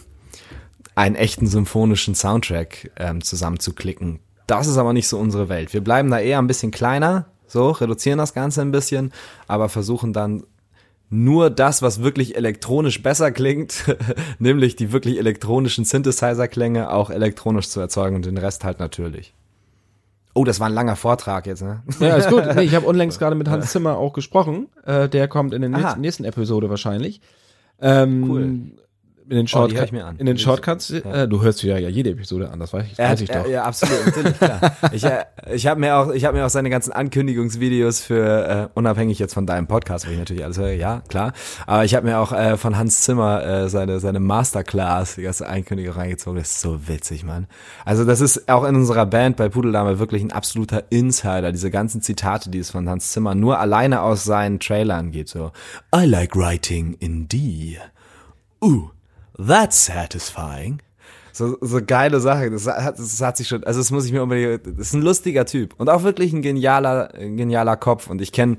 einen 0.94 1.14
echten 1.14 1.46
symphonischen 1.46 2.14
Soundtrack 2.14 2.90
ähm, 2.96 3.22
zusammenzuklicken. 3.22 4.18
Das 4.46 4.66
ist 4.66 4.78
aber 4.78 4.92
nicht 4.92 5.08
so 5.08 5.18
unsere 5.18 5.48
Welt. 5.48 5.72
Wir 5.72 5.82
bleiben 5.82 6.10
da 6.10 6.18
eher 6.18 6.38
ein 6.38 6.46
bisschen 6.46 6.70
kleiner, 6.70 7.26
so, 7.48 7.70
reduzieren 7.70 8.18
das 8.18 8.34
Ganze 8.34 8.62
ein 8.62 8.70
bisschen, 8.70 9.12
aber 9.46 9.68
versuchen 9.68 10.12
dann 10.12 10.44
nur 11.10 11.50
das, 11.50 11.80
was 11.80 12.02
wirklich 12.02 12.36
elektronisch 12.36 13.02
besser 13.02 13.30
klingt, 13.32 13.84
nämlich 14.38 14.76
die 14.76 14.92
wirklich 14.92 15.18
elektronischen 15.18 15.84
Synthesizer-Klänge 15.84 16.92
auch 16.92 17.10
elektronisch 17.10 17.68
zu 17.68 17.80
erzeugen 17.80 18.16
und 18.16 18.26
den 18.26 18.36
Rest 18.36 18.64
halt 18.64 18.78
natürlich. 18.78 19.34
Oh, 20.34 20.44
das 20.44 20.60
war 20.60 20.68
ein 20.68 20.74
langer 20.74 20.96
Vortrag 20.96 21.46
jetzt, 21.46 21.62
ne? 21.62 21.82
Ja, 21.98 22.16
ist 22.16 22.28
gut. 22.28 22.44
Nee, 22.54 22.62
ich 22.62 22.74
habe 22.74 22.86
unlängst 22.86 23.18
gerade 23.18 23.34
mit 23.34 23.48
Hans 23.48 23.72
Zimmer 23.72 23.96
auch 23.96 24.12
gesprochen. 24.12 24.68
Äh, 24.84 25.08
der 25.08 25.26
kommt 25.26 25.54
in 25.54 25.62
der 25.62 25.70
nächsten, 25.70 26.00
nächsten 26.00 26.24
Episode 26.24 26.70
wahrscheinlich. 26.70 27.20
Ähm, 27.80 28.30
cool 28.30 28.78
in 29.28 29.36
den, 29.36 29.46
Short 29.46 29.72
oh, 29.72 30.12
in 30.18 30.26
den 30.26 30.38
Shortcuts, 30.38 30.88
ja. 30.88 31.22
äh, 31.22 31.28
du 31.28 31.42
hörst 31.42 31.62
ja, 31.62 31.78
ja 31.78 31.88
jede 31.88 32.10
Episode 32.10 32.50
an, 32.50 32.60
das 32.60 32.72
weiß 32.72 32.86
ich, 32.92 32.98
weiß 32.98 33.20
ich 33.20 33.28
doch. 33.28 33.46
Ja, 33.46 33.64
absolut, 33.64 34.06
natürlich, 34.06 34.38
klar. 34.38 34.76
ich 34.92 35.04
äh, 35.04 35.24
ich 35.52 35.66
habe 35.66 35.80
mir 35.80 35.96
auch, 35.96 36.10
ich 36.10 36.24
habe 36.24 36.36
mir 36.36 36.44
auch 36.44 36.50
seine 36.50 36.70
ganzen 36.70 36.92
Ankündigungsvideos 36.92 38.00
für, 38.00 38.48
äh, 38.48 38.68
unabhängig 38.74 39.18
jetzt 39.18 39.34
von 39.34 39.46
deinem 39.46 39.66
Podcast, 39.66 40.06
wo 40.06 40.10
ich 40.10 40.18
natürlich 40.18 40.44
alles 40.44 40.58
höre, 40.58 40.72
ja, 40.72 41.02
klar. 41.08 41.32
Aber 41.66 41.84
ich 41.84 41.94
habe 41.94 42.06
mir 42.06 42.18
auch 42.18 42.32
äh, 42.32 42.56
von 42.56 42.76
Hans 42.76 43.02
Zimmer 43.02 43.44
äh, 43.44 43.68
seine, 43.68 44.00
seine 44.00 44.20
Masterclass, 44.20 45.16
die 45.16 45.22
ganze 45.22 45.48
Ankündigung 45.48 45.94
reingezogen. 45.94 46.38
Das 46.38 46.52
ist 46.52 46.60
so 46.60 46.88
witzig, 46.88 47.24
Mann. 47.24 47.46
Also 47.84 48.04
das 48.04 48.20
ist 48.20 48.48
auch 48.48 48.64
in 48.64 48.76
unserer 48.76 49.06
Band 49.06 49.36
bei 49.36 49.48
Pudeldame 49.48 49.98
wirklich 49.98 50.22
ein 50.22 50.32
absoluter 50.32 50.84
Insider. 50.90 51.52
Diese 51.52 51.70
ganzen 51.70 52.02
Zitate, 52.02 52.50
die 52.50 52.58
es 52.58 52.70
von 52.70 52.88
Hans 52.88 53.12
Zimmer 53.12 53.34
nur 53.34 53.58
alleine 53.58 54.02
aus 54.02 54.24
seinen 54.24 54.60
Trailern 54.60 55.10
geht. 55.10 55.28
So, 55.28 55.52
I 55.94 56.04
like 56.04 56.36
writing 56.36 56.96
in 56.98 57.28
D. 57.28 57.78
Uh, 58.60 58.88
that's 59.38 59.86
satisfying. 59.86 60.80
So, 61.32 61.56
so 61.60 61.80
geile 61.84 62.20
Sache. 62.20 62.50
Das 62.50 62.66
hat, 62.66 62.98
das 62.98 63.20
hat 63.20 63.36
sich 63.36 63.48
schon, 63.48 63.62
also 63.64 63.80
das 63.80 63.90
muss 63.90 64.04
ich 64.06 64.12
mir 64.12 64.22
unbedingt, 64.22 64.66
das 64.66 64.88
ist 64.88 64.94
ein 64.94 65.02
lustiger 65.02 65.46
Typ 65.46 65.74
und 65.78 65.88
auch 65.88 66.02
wirklich 66.02 66.32
ein 66.32 66.42
genialer, 66.42 67.08
genialer 67.16 67.76
Kopf 67.76 68.08
und 68.08 68.20
ich 68.20 68.32
kenne 68.32 68.58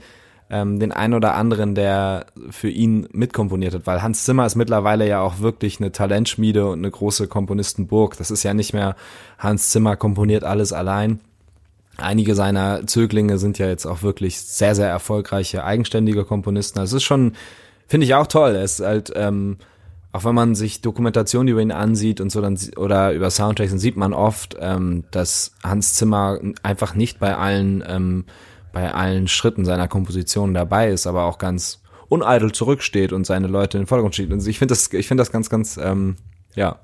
ähm, 0.49 0.79
den 0.79 0.91
einen 0.91 1.13
oder 1.13 1.35
anderen, 1.35 1.75
der 1.75 2.25
für 2.49 2.69
ihn 2.69 3.07
mitkomponiert 3.11 3.73
hat, 3.73 3.85
weil 3.85 4.01
Hans 4.01 4.23
Zimmer 4.23 4.45
ist 4.45 4.55
mittlerweile 4.55 5.07
ja 5.07 5.21
auch 5.21 5.39
wirklich 5.39 5.79
eine 5.79 5.91
Talentschmiede 5.91 6.67
und 6.67 6.79
eine 6.79 6.89
große 6.89 7.27
Komponistenburg. 7.27 8.17
Das 8.17 8.31
ist 8.31 8.43
ja 8.43 8.53
nicht 8.53 8.73
mehr 8.73 8.95
Hans 9.37 9.69
Zimmer 9.69 9.95
komponiert 9.95 10.43
alles 10.43 10.73
allein. 10.73 11.19
Einige 11.97 12.33
seiner 12.33 12.87
Zöglinge 12.87 13.37
sind 13.37 13.59
ja 13.59 13.67
jetzt 13.67 13.85
auch 13.85 14.03
wirklich 14.03 14.39
sehr, 14.39 14.73
sehr 14.73 14.87
erfolgreiche, 14.87 15.65
eigenständige 15.65 16.23
Komponisten. 16.23 16.79
Das 16.79 16.93
ist 16.93 17.03
schon, 17.03 17.33
finde 17.87 18.05
ich 18.05 18.15
auch 18.15 18.27
toll. 18.27 18.55
Er 18.55 18.63
ist 18.63 18.79
halt, 18.79 19.11
ähm, 19.15 19.57
auch 20.11 20.23
wenn 20.25 20.35
man 20.35 20.55
sich 20.55 20.81
Dokumentationen 20.81 21.47
über 21.47 21.61
ihn 21.61 21.71
ansieht 21.71 22.19
und 22.19 22.31
so 22.31 22.41
dann 22.41 22.57
oder 22.77 23.13
über 23.13 23.29
Soundtracks, 23.29 23.71
dann 23.71 23.79
sieht 23.79 23.95
man 23.95 24.13
oft, 24.13 24.55
ähm, 24.59 25.03
dass 25.11 25.53
Hans 25.63 25.95
Zimmer 25.95 26.39
einfach 26.63 26.95
nicht 26.95 27.19
bei 27.19 27.35
allen 27.35 27.83
ähm, 27.87 28.25
bei 28.71 28.93
allen 28.93 29.27
Schritten 29.27 29.65
seiner 29.65 29.87
Komposition 29.87 30.53
dabei 30.53 30.89
ist, 30.89 31.07
aber 31.07 31.25
auch 31.25 31.37
ganz 31.37 31.81
uneitel 32.07 32.51
zurücksteht 32.51 33.13
und 33.13 33.25
seine 33.25 33.47
Leute 33.47 33.77
in 33.77 33.83
den 33.83 33.87
Vordergrund 33.87 34.15
steht. 34.15 34.31
Und 34.31 34.45
ich 34.45 34.59
finde 34.59 34.73
das, 34.73 34.91
ich 34.91 35.07
finde 35.07 35.21
das 35.21 35.31
ganz, 35.31 35.49
ganz, 35.49 35.77
ähm, 35.77 36.17
ja, 36.55 36.79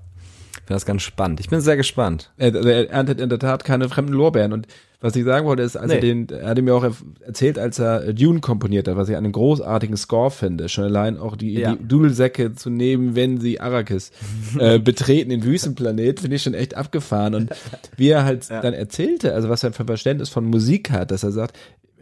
finde 0.53 0.73
das 0.73 0.85
ganz 0.85 1.01
spannend. 1.01 1.39
Ich 1.39 1.49
bin 1.49 1.61
sehr 1.61 1.77
gespannt. 1.77 2.31
Er, 2.37 2.53
er 2.55 2.89
erntet 2.89 3.19
in 3.19 3.29
der 3.29 3.39
Tat 3.39 3.63
keine 3.63 3.89
fremden 3.89 4.13
Lorbeeren. 4.13 4.53
Und 4.53 4.67
was 5.01 5.15
ich 5.15 5.23
sagen 5.25 5.45
wollte, 5.45 5.63
ist, 5.63 5.75
als 5.75 5.89
Nee. 5.89 5.95
er 5.95 6.01
den, 6.01 6.29
er 6.29 6.47
hatte 6.49 6.61
mir 6.61 6.73
auch 6.75 6.85
erzählt, 7.21 7.59
als 7.59 7.79
er 7.79 8.13
Dune 8.13 8.39
komponiert 8.39 8.87
hat, 8.87 8.95
was 8.97 9.09
ich 9.09 9.15
einen 9.15 9.31
großartigen 9.31 9.97
Score 9.97 10.31
finde. 10.31 10.69
Schon 10.69 10.83
allein 10.85 11.17
auch 11.17 11.35
die, 11.35 11.53
Ja. 11.53 11.75
die 11.75 11.87
Dudelsäcke 11.87 12.53
zu 12.55 12.69
nehmen, 12.69 13.15
wenn 13.15 13.39
sie 13.39 13.59
Arrakis 13.59 14.11
äh, 14.59 14.79
betreten, 14.79 15.29
den 15.29 15.43
Wüstenplanet, 15.43 16.19
finde 16.21 16.35
ich 16.35 16.43
schon 16.43 16.53
echt 16.53 16.75
abgefahren. 16.75 17.35
Und 17.35 17.49
wie 17.97 18.09
er 18.09 18.23
halt 18.25 18.49
dann 18.49 18.73
erzählte, 18.73 19.33
also 19.33 19.49
was 19.49 19.63
er 19.63 19.73
für 19.73 19.83
ein 19.83 19.87
Verständnis 19.87 20.29
von 20.29 20.45
Musik 20.45 20.91
hat, 20.91 21.11
dass 21.11 21.23
er 21.23 21.31
sagt, 21.31 21.57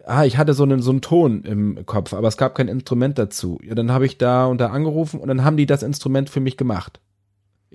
ah, 0.05 0.25
ich 0.25 0.37
hatte 0.37 0.53
so 0.53 0.63
einen, 0.63 0.81
so 0.81 0.91
einen 0.91 1.01
Ton 1.01 1.43
im 1.43 1.85
Kopf, 1.85 2.13
aber 2.13 2.27
es 2.27 2.37
gab 2.37 2.55
kein 2.55 2.67
Instrument 2.67 3.17
dazu. 3.17 3.57
Ja, 3.65 3.73
dann 3.75 3.91
habe 3.91 4.05
ich 4.05 4.17
da 4.17 4.45
und 4.47 4.59
da 4.59 4.67
angerufen 4.67 5.19
und 5.19 5.27
dann 5.29 5.43
haben 5.43 5.57
die 5.57 5.65
das 5.65 5.81
Instrument 5.83 6.29
für 6.29 6.39
mich 6.41 6.57
gemacht. 6.57 6.99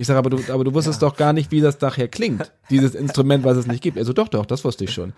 Ich 0.01 0.07
sage, 0.07 0.19
aber 0.19 0.31
du, 0.31 0.39
aber 0.53 0.63
du 0.65 0.73
wusstest 0.75 1.03
doch 1.03 1.17
gar 1.17 1.33
nicht, 1.33 1.51
wie 1.51 1.61
das 1.61 1.81
nachher 1.81 2.07
klingt, 2.09 2.53
dieses 2.71 2.95
Instrument, 2.95 3.45
was 3.45 3.57
es 3.57 3.67
nicht 3.67 3.83
gibt. 3.83 3.99
Also 3.99 4.13
doch, 4.13 4.29
doch, 4.29 4.47
das 4.47 4.65
wusste 4.65 4.85
ich 4.85 4.93
schon. 4.93 5.13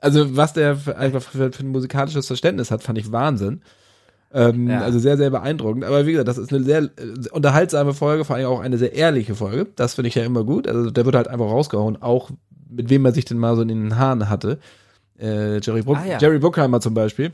Also 0.00 0.36
was 0.36 0.54
der 0.54 0.76
für, 0.76 0.96
einfach 0.96 1.22
für, 1.22 1.52
für 1.52 1.62
ein 1.62 1.68
musikalisches 1.68 2.26
Verständnis 2.26 2.70
hat, 2.70 2.82
fand 2.82 2.98
ich 2.98 3.12
Wahnsinn. 3.12 3.60
Ähm, 4.32 4.68
Ja. 4.70 4.80
Also 4.80 4.98
sehr, 4.98 5.18
sehr 5.18 5.28
beeindruckend. 5.30 5.84
Aber 5.84 6.06
wie 6.06 6.12
gesagt, 6.12 6.28
das 6.28 6.38
ist 6.38 6.50
eine 6.52 6.64
sehr 6.64 6.84
äh, 6.84 7.28
unterhaltsame 7.30 7.92
Folge, 7.92 8.24
vor 8.24 8.36
allem 8.36 8.46
auch 8.46 8.60
eine 8.60 8.78
sehr 8.78 8.94
ehrliche 8.94 9.34
Folge. 9.34 9.66
Das 9.76 9.94
finde 9.94 10.08
ich 10.08 10.14
ja 10.14 10.24
immer 10.24 10.44
gut. 10.44 10.66
Also 10.66 10.90
der 10.90 11.04
wird 11.04 11.14
halt 11.14 11.28
einfach 11.28 11.44
rausgehauen, 11.46 12.00
auch 12.00 12.30
mit 12.70 12.88
wem 12.88 13.02
man 13.02 13.12
sich 13.12 13.26
denn 13.26 13.36
mal 13.36 13.54
so 13.54 13.60
in 13.62 13.68
den 13.68 13.98
Haaren 13.98 14.30
hatte. 14.30 14.58
Äh, 15.20 15.58
Jerry, 15.60 15.82
Bruck, 15.82 15.98
Ah, 15.98 16.06
ja. 16.06 16.18
Jerry 16.18 16.38
Bruckheimer 16.38 16.80
zum 16.80 16.94
Beispiel 16.94 17.32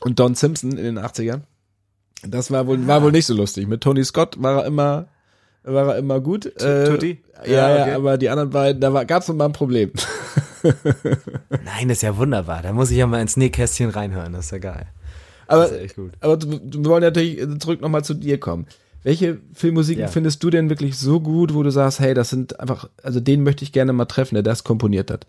und 0.00 0.18
Don 0.18 0.34
Simpson 0.34 0.72
in 0.72 0.84
den 0.84 0.98
80ern. 0.98 1.42
Das 2.26 2.50
war 2.50 2.66
wohl, 2.66 2.84
war 2.88 3.02
wohl 3.04 3.12
nicht 3.12 3.26
so 3.26 3.34
lustig. 3.34 3.68
Mit 3.68 3.82
Tony 3.82 4.02
Scott 4.02 4.42
war 4.42 4.62
er 4.62 4.66
immer, 4.66 5.06
war 5.64 5.88
er 5.94 5.98
immer 5.98 6.20
gut. 6.20 6.46
Äh, 6.60 6.84
Tutti? 6.90 7.22
Ja, 7.46 7.52
Ja, 7.52 7.76
ja, 7.76 7.82
okay. 7.82 7.92
aber 7.94 8.18
die 8.18 8.28
anderen 8.28 8.50
beiden, 8.50 8.80
da 8.80 9.04
gab 9.04 9.22
es 9.22 9.28
mal 9.28 9.44
ein 9.46 9.52
Problem. 9.52 9.90
Nein, 10.62 11.88
das 11.88 11.98
ist 11.98 12.02
ja 12.02 12.16
wunderbar. 12.16 12.62
Da 12.62 12.72
muss 12.72 12.90
ich 12.90 12.96
ja 12.98 13.06
mal 13.06 13.20
ins 13.20 13.36
Nähkästchen 13.36 13.90
reinhören. 13.90 14.32
Das 14.32 14.46
ist 14.46 14.50
ja 14.52 14.58
geil. 14.58 14.86
Aber, 15.46 15.62
Das 15.64 15.72
ist 15.72 15.78
echt 15.80 15.96
gut. 15.96 16.12
aber 16.20 16.40
wir 16.40 16.84
wollen 16.86 17.02
natürlich 17.02 17.38
zurück 17.60 17.80
nochmal 17.82 18.04
zu 18.04 18.14
dir 18.14 18.38
kommen. 18.40 18.66
Welche 19.02 19.38
Filmmusiken 19.52 20.02
Ja. 20.02 20.08
findest 20.08 20.42
du 20.42 20.48
denn 20.48 20.70
wirklich 20.70 20.96
so 20.98 21.20
gut, 21.20 21.52
wo 21.52 21.62
du 21.62 21.68
sagst, 21.70 22.00
hey, 22.00 22.14
das 22.14 22.30
sind 22.30 22.58
einfach, 22.60 22.88
also 23.02 23.20
den 23.20 23.42
möchte 23.42 23.62
ich 23.62 23.72
gerne 23.72 23.92
mal 23.92 24.06
treffen, 24.06 24.34
der 24.36 24.42
das 24.42 24.64
komponiert 24.64 25.10
hat? 25.10 25.26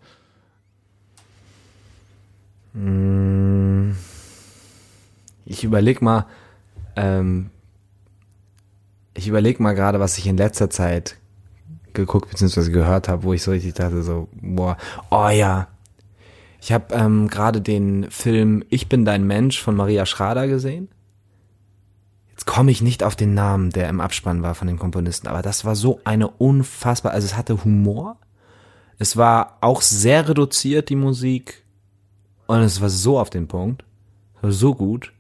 Ich 5.45 5.63
überleg 5.63 6.01
mal, 6.01 6.25
ähm, 6.95 7.49
ich 9.15 9.27
überleg 9.27 9.59
mal 9.59 9.73
gerade, 9.73 9.99
was 9.99 10.17
ich 10.17 10.27
in 10.27 10.37
letzter 10.37 10.69
Zeit 10.69 11.17
geguckt 11.93 12.29
bzw. 12.29 12.69
gehört 12.69 13.07
habe, 13.07 13.23
wo 13.23 13.33
ich 13.33 13.41
so 13.41 13.51
richtig 13.51 13.73
dachte, 13.73 14.03
so, 14.03 14.27
boah, 14.33 14.77
oh 15.09 15.29
ja. 15.29 15.67
Ich 16.61 16.71
habe 16.71 16.93
ähm, 16.93 17.27
gerade 17.27 17.61
den 17.61 18.09
Film 18.11 18.63
Ich 18.69 18.89
bin 18.89 19.05
dein 19.05 19.25
Mensch 19.25 19.61
von 19.61 19.75
Maria 19.75 20.05
Schrader 20.05 20.47
gesehen. 20.47 20.89
Jetzt 22.31 22.45
komme 22.45 22.71
ich 22.71 22.81
nicht 22.81 23.03
auf 23.03 23.15
den 23.15 23.33
Namen, 23.33 23.69
der 23.69 23.87
im 23.87 24.01
Abspann 24.01 24.43
war 24.43 24.55
von 24.55 24.67
den 24.67 24.77
Komponisten, 24.77 25.27
aber 25.27 25.41
das 25.41 25.63
war 25.63 25.75
so 25.75 26.01
eine 26.03 26.27
unfassbar, 26.27 27.13
also 27.13 27.25
es 27.25 27.37
hatte 27.37 27.63
Humor, 27.63 28.17
es 28.97 29.15
war 29.15 29.57
auch 29.61 29.81
sehr 29.81 30.27
reduziert, 30.27 30.89
die 30.89 30.97
Musik, 30.97 31.63
und 32.47 32.59
es 32.59 32.81
war 32.81 32.89
so 32.89 33.19
auf 33.19 33.29
den 33.29 33.47
Punkt, 33.47 33.85
so 34.41 34.75
gut. 34.75 35.13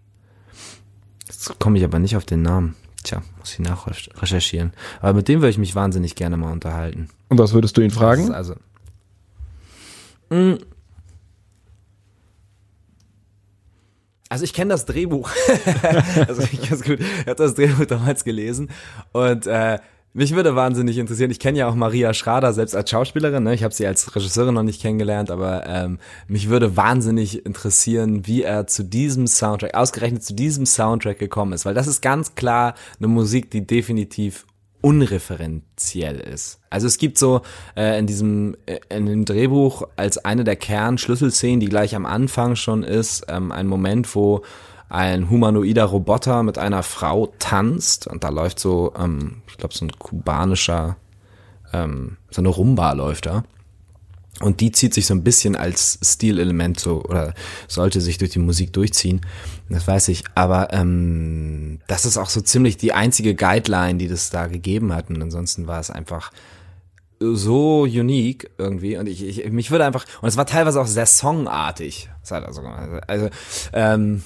Jetzt 1.27 1.57
komme 1.59 1.77
ich 1.77 1.83
aber 1.85 1.99
nicht 1.99 2.17
auf 2.17 2.25
den 2.25 2.41
Namen. 2.41 2.75
Tja, 3.03 3.21
muss 3.45 3.53
ich 3.53 3.59
nachrecherchieren. 3.59 4.73
Aber 5.01 5.13
mit 5.13 5.27
dem 5.27 5.41
würde 5.41 5.51
ich 5.51 5.59
mich 5.59 5.75
wahnsinnig 5.75 6.15
gerne 6.15 6.35
mal 6.35 6.51
unterhalten. 6.51 7.09
Und 7.29 7.37
was 7.37 7.53
würdest 7.53 7.77
du 7.77 7.81
ihn 7.81 7.91
fragen? 7.91 8.33
also. 8.33 8.55
Mm. 10.31 10.55
Also 14.29 14.43
ich 14.43 14.53
kenne 14.53 14.69
das 14.69 14.85
Drehbuch. 14.85 15.29
also 16.27 16.41
ich, 16.41 16.67
ganz 16.67 16.81
gut. 16.83 16.99
ich 16.99 17.27
habe 17.27 17.35
das 17.35 17.53
Drehbuch 17.53 17.85
damals 17.85 18.23
gelesen 18.23 18.71
und 19.11 19.45
äh, 19.45 19.77
mich 20.15 20.33
würde 20.33 20.55
wahnsinnig 20.55 20.97
interessieren. 20.97 21.29
Ich 21.29 21.39
kenne 21.39 21.59
ja 21.59 21.67
auch 21.67 21.75
Maria 21.75 22.13
Schrader 22.13 22.53
selbst 22.53 22.73
als 22.73 22.89
Schauspielerin. 22.89 23.43
Ne? 23.43 23.53
Ich 23.53 23.63
habe 23.63 23.73
sie 23.73 23.85
als 23.85 24.15
Regisseurin 24.15 24.55
noch 24.55 24.63
nicht 24.63 24.81
kennengelernt, 24.81 25.29
aber 25.29 25.67
ähm, 25.67 25.99
mich 26.29 26.47
würde 26.47 26.77
wahnsinnig 26.77 27.45
interessieren, 27.45 28.25
wie 28.25 28.43
er 28.43 28.65
zu 28.65 28.83
diesem 28.83 29.27
Soundtrack, 29.27 29.75
ausgerechnet 29.75 30.23
zu 30.23 30.33
diesem 30.33 30.65
Soundtrack 30.65 31.19
gekommen 31.19 31.51
ist, 31.51 31.65
weil 31.65 31.73
das 31.73 31.87
ist 31.87 32.01
ganz 32.01 32.33
klar 32.33 32.75
eine 32.97 33.09
Musik, 33.09 33.51
die 33.51 33.67
definitiv 33.67 34.47
unreferenziell 34.79 36.21
ist. 36.21 36.59
Also 36.69 36.87
es 36.87 36.97
gibt 36.97 37.17
so 37.17 37.41
äh, 37.75 37.99
in 37.99 38.07
diesem 38.07 38.55
äh, 38.67 38.79
in 38.89 39.07
dem 39.07 39.25
Drehbuch 39.25 39.83
als 39.97 40.23
eine 40.23 40.45
der 40.45 40.55
Kernschlüsselszenen, 40.55 41.59
die 41.59 41.67
gleich 41.67 41.93
am 41.93 42.05
Anfang 42.05 42.55
schon 42.55 42.83
ist, 42.83 43.25
ähm, 43.27 43.51
ein 43.51 43.67
Moment, 43.67 44.15
wo 44.15 44.43
ein 44.89 45.29
humanoider 45.29 45.85
Roboter 45.85 46.43
mit 46.43 46.57
einer 46.57 46.83
Frau 46.83 47.33
tanzt 47.39 48.07
und 48.07 48.23
da 48.23 48.29
läuft 48.29 48.59
so, 48.59 48.93
ähm, 48.97 49.41
ich 49.47 49.57
glaube 49.57 49.73
so 49.73 49.85
ein 49.85 49.91
kubanischer, 49.91 50.97
ähm, 51.73 52.17
so 52.29 52.41
eine 52.41 52.49
Rumba 52.49 52.93
läuft 52.93 53.25
da. 53.25 53.43
Und 54.41 54.59
die 54.59 54.71
zieht 54.73 54.93
sich 54.93 55.05
so 55.05 55.13
ein 55.13 55.23
bisschen 55.23 55.55
als 55.55 55.97
Stilelement 56.03 56.77
so 56.77 57.01
oder 57.03 57.33
sollte 57.69 58.01
sich 58.01 58.17
durch 58.17 58.31
die 58.31 58.39
Musik 58.39 58.73
durchziehen. 58.73 59.21
Das 59.69 59.87
weiß 59.87 60.09
ich. 60.09 60.25
Aber 60.35 60.73
ähm, 60.73 61.79
das 61.87 62.05
ist 62.05 62.17
auch 62.17 62.29
so 62.29 62.41
ziemlich 62.41 62.75
die 62.75 62.91
einzige 62.91 63.33
Guideline, 63.33 63.97
die 63.97 64.09
das 64.09 64.31
da 64.31 64.47
gegeben 64.47 64.93
hat. 64.93 65.09
Und 65.09 65.21
ansonsten 65.21 65.67
war 65.67 65.79
es 65.79 65.89
einfach 65.89 66.31
so 67.19 67.83
unique 67.83 68.49
irgendwie. 68.57 68.97
Und 68.97 69.07
ich, 69.07 69.25
ich 69.25 69.49
mich 69.51 69.71
würde 69.71 69.85
einfach 69.85 70.05
und 70.21 70.27
es 70.27 70.35
war 70.35 70.45
teilweise 70.45 70.81
auch 70.81 70.87
sehr 70.87 71.05
songartig. 71.05 72.09
Also, 72.29 72.61
also 73.07 73.29
ähm, 73.71 74.21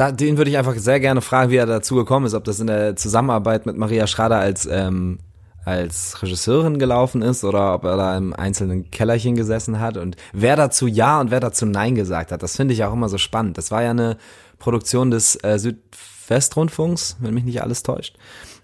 da, 0.00 0.12
den 0.12 0.38
würde 0.38 0.50
ich 0.50 0.56
einfach 0.56 0.74
sehr 0.76 0.98
gerne 0.98 1.20
fragen, 1.20 1.50
wie 1.50 1.56
er 1.56 1.66
dazu 1.66 1.94
gekommen 1.94 2.24
ist, 2.24 2.32
ob 2.32 2.44
das 2.44 2.58
in 2.58 2.68
der 2.68 2.96
Zusammenarbeit 2.96 3.66
mit 3.66 3.76
Maria 3.76 4.06
Schrader 4.06 4.38
als 4.38 4.66
ähm, 4.70 5.18
als 5.66 6.22
Regisseurin 6.22 6.78
gelaufen 6.78 7.20
ist 7.20 7.44
oder 7.44 7.74
ob 7.74 7.84
er 7.84 7.98
da 7.98 8.16
im 8.16 8.32
einzelnen 8.32 8.90
Kellerchen 8.90 9.36
gesessen 9.36 9.78
hat 9.78 9.98
und 9.98 10.16
wer 10.32 10.56
dazu 10.56 10.86
Ja 10.86 11.20
und 11.20 11.30
wer 11.30 11.40
dazu 11.40 11.66
Nein 11.66 11.94
gesagt 11.94 12.32
hat. 12.32 12.42
Das 12.42 12.56
finde 12.56 12.72
ich 12.72 12.82
auch 12.82 12.94
immer 12.94 13.10
so 13.10 13.18
spannend. 13.18 13.58
Das 13.58 13.70
war 13.70 13.82
ja 13.82 13.90
eine 13.90 14.16
Produktion 14.58 15.10
des 15.10 15.36
äh, 15.44 15.58
Südwestrundfunks, 15.58 17.18
wenn 17.20 17.34
mich 17.34 17.44
nicht 17.44 17.62
alles 17.62 17.82
täuscht. 17.82 18.16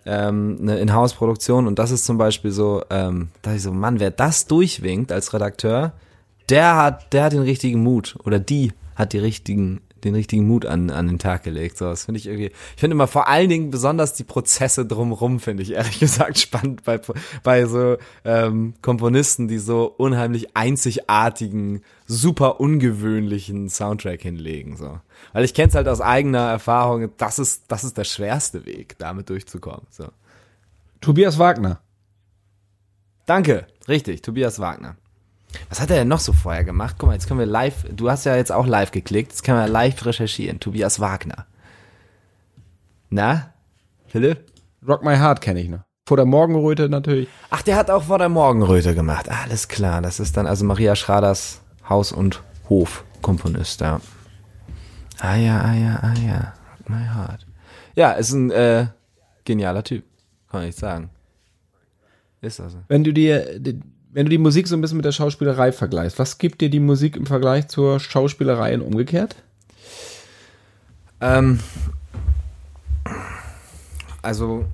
Ähm, 0.07 0.57
eine 0.63 0.79
Inhouse-Produktion 0.79 1.67
und 1.67 1.79
das 1.79 1.91
ist 1.91 2.07
zum 2.07 2.17
Beispiel 2.17 2.51
so, 2.51 2.83
ähm, 2.89 3.29
da 3.43 3.53
ich 3.53 3.63
so, 3.63 3.73
Mann, 3.73 4.01
wer 4.01 4.11
das 4.11 4.47
durchwinkt 4.47 5.13
als 5.13 5.35
Redakteur, 5.35 5.93
der 6.49 6.77
hat, 6.77 7.13
der 7.13 7.25
hat 7.25 7.35
den 7.35 7.43
richtigen 7.43 7.83
Mut 7.83 8.17
oder 8.25 8.39
die 8.39 8.73
hat 8.95 9.13
die 9.13 9.19
richtigen, 9.19 9.83
den 10.05 10.15
richtigen 10.15 10.47
Mut 10.47 10.67
an, 10.67 10.91
an 10.91 11.07
den 11.07 11.19
Tag 11.19 11.43
gelegt. 11.43 11.79
So, 11.79 11.87
das 11.87 12.05
finde 12.05 12.19
ich 12.19 12.27
irgendwie, 12.27 12.47
ich 12.47 12.81
finde 12.81 12.95
immer 12.95 13.07
vor 13.07 13.29
allen 13.29 13.49
Dingen 13.49 13.71
besonders 13.71 14.15
die 14.15 14.25
Prozesse 14.25 14.87
drumrum, 14.87 15.41
finde 15.41 15.63
ich 15.63 15.73
ehrlich 15.73 15.99
gesagt 16.01 16.39
spannend 16.39 16.85
bei, 16.85 17.01
bei 17.43 17.67
so 17.67 17.97
ähm, 18.25 18.75
Komponisten, 18.83 19.49
die 19.49 19.59
so 19.59 19.87
unheimlich 19.97 20.57
einzigartigen, 20.57 21.83
super 22.07 22.61
ungewöhnlichen 22.61 23.69
Soundtrack 23.69 24.23
hinlegen. 24.23 24.77
So. 24.77 25.01
Weil 25.33 25.45
ich 25.45 25.55
kenne 25.55 25.69
es 25.69 25.75
halt 25.75 25.89
aus 25.89 26.01
eigener 26.01 26.51
Erfahrung, 26.51 27.11
das 27.17 27.39
ist, 27.39 27.65
das 27.69 27.85
ist 27.85 27.97
der 27.97 28.05
schwerste 28.05 28.67
Weg, 28.67 28.97
damit 28.99 29.31
durchzukommen. 29.31 29.87
So. 29.91 30.09
Tobias 31.01 31.39
Wagner. 31.39 31.81
Danke, 33.27 33.67
richtig, 33.89 34.23
Tobias 34.23 34.61
Wagner. 34.61 34.97
Was 35.69 35.81
hat 35.81 35.91
er 35.91 35.97
denn 35.97 36.09
noch 36.09 36.21
so 36.21 36.33
vorher 36.33 36.65
gemacht? 36.65 36.97
Guck 36.99 37.09
mal, 37.09 37.15
jetzt 37.15 37.29
können 37.29 37.41
wir 37.41 37.47
live, 37.47 37.85
du 37.91 38.11
hast 38.11 38.25
ja 38.25 38.37
jetzt 38.37 38.53
auch 38.53 38.67
live 38.67 38.91
geklickt, 38.91 39.33
jetzt 39.33 39.43
können 39.43 39.59
wir 39.59 39.69
live 39.69 40.05
recherchieren. 40.05 40.61
Tobias 40.61 41.01
Wagner. 41.01 41.47
Na? 43.11 43.53
Philipp? 44.07 44.45
Rock 44.87 45.03
My 45.03 45.17
Heart 45.17 45.41
kenne 45.41 45.61
ich 45.61 45.69
noch. 45.69 45.81
Vor 46.07 46.17
der 46.17 46.27
Morgenröte 46.27 46.89
natürlich. 46.89 47.29
Ach, 47.51 47.63
der 47.63 47.77
hat 47.77 47.91
auch 47.91 48.05
vor 48.05 48.19
der 48.19 48.29
Morgenröte 48.29 48.95
gemacht. 48.95 49.29
Alles 49.29 49.67
klar, 49.67 50.01
das 50.03 50.21
ist 50.21 50.37
dann 50.37 50.47
also 50.47 50.65
Maria 50.65 50.95
Schraders 50.95 51.63
Haus- 51.89 52.13
und 52.13 52.43
Hofkomponist, 52.69 53.81
ja. 53.81 54.01
Ah 55.19 55.37
ja, 55.37 55.61
ah 55.61 55.75
ja, 55.75 55.99
ah 56.03 56.15
ja. 56.25 56.55
Rock 56.79 56.89
my 56.89 57.05
heart. 57.07 57.47
Ja, 57.95 58.13
ist 58.13 58.33
ein 58.33 58.51
äh, 58.51 58.87
genialer 59.45 59.83
Typ, 59.83 60.05
kann 60.51 60.65
ich 60.65 60.77
sagen. 60.77 61.11
Ist 62.41 62.61
also. 62.61 62.79
Wenn 62.89 63.03
du 63.03 63.13
dir, 63.13 63.59
wenn 64.17 64.25
du 64.25 64.31
die 64.31 64.39
Musik 64.39 64.67
so 64.67 64.75
ein 64.75 64.81
bisschen 64.81 64.97
mit 64.97 65.05
der 65.05 65.13
Schauspielerei 65.13 65.73
vergleichst, 65.73 66.19
was 66.19 66.39
gibt 66.39 66.63
dir 66.63 66.71
die 66.71 66.81
Musik 66.81 67.17
im 67.17 67.27
Vergleich 67.27 67.69
zur 67.69 68.01
Schauspielerei 68.01 68.75
und 68.75 68.81
umgekehrt? 68.81 69.37
Ähm, 71.21 71.61
also, 74.23 74.65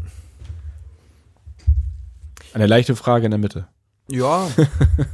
Eine 2.55 2.69
leichte 2.69 2.95
Frage 2.95 3.25
in 3.25 3.33
der 3.33 3.41
Mitte. 3.41 3.67
ja. 4.07 4.49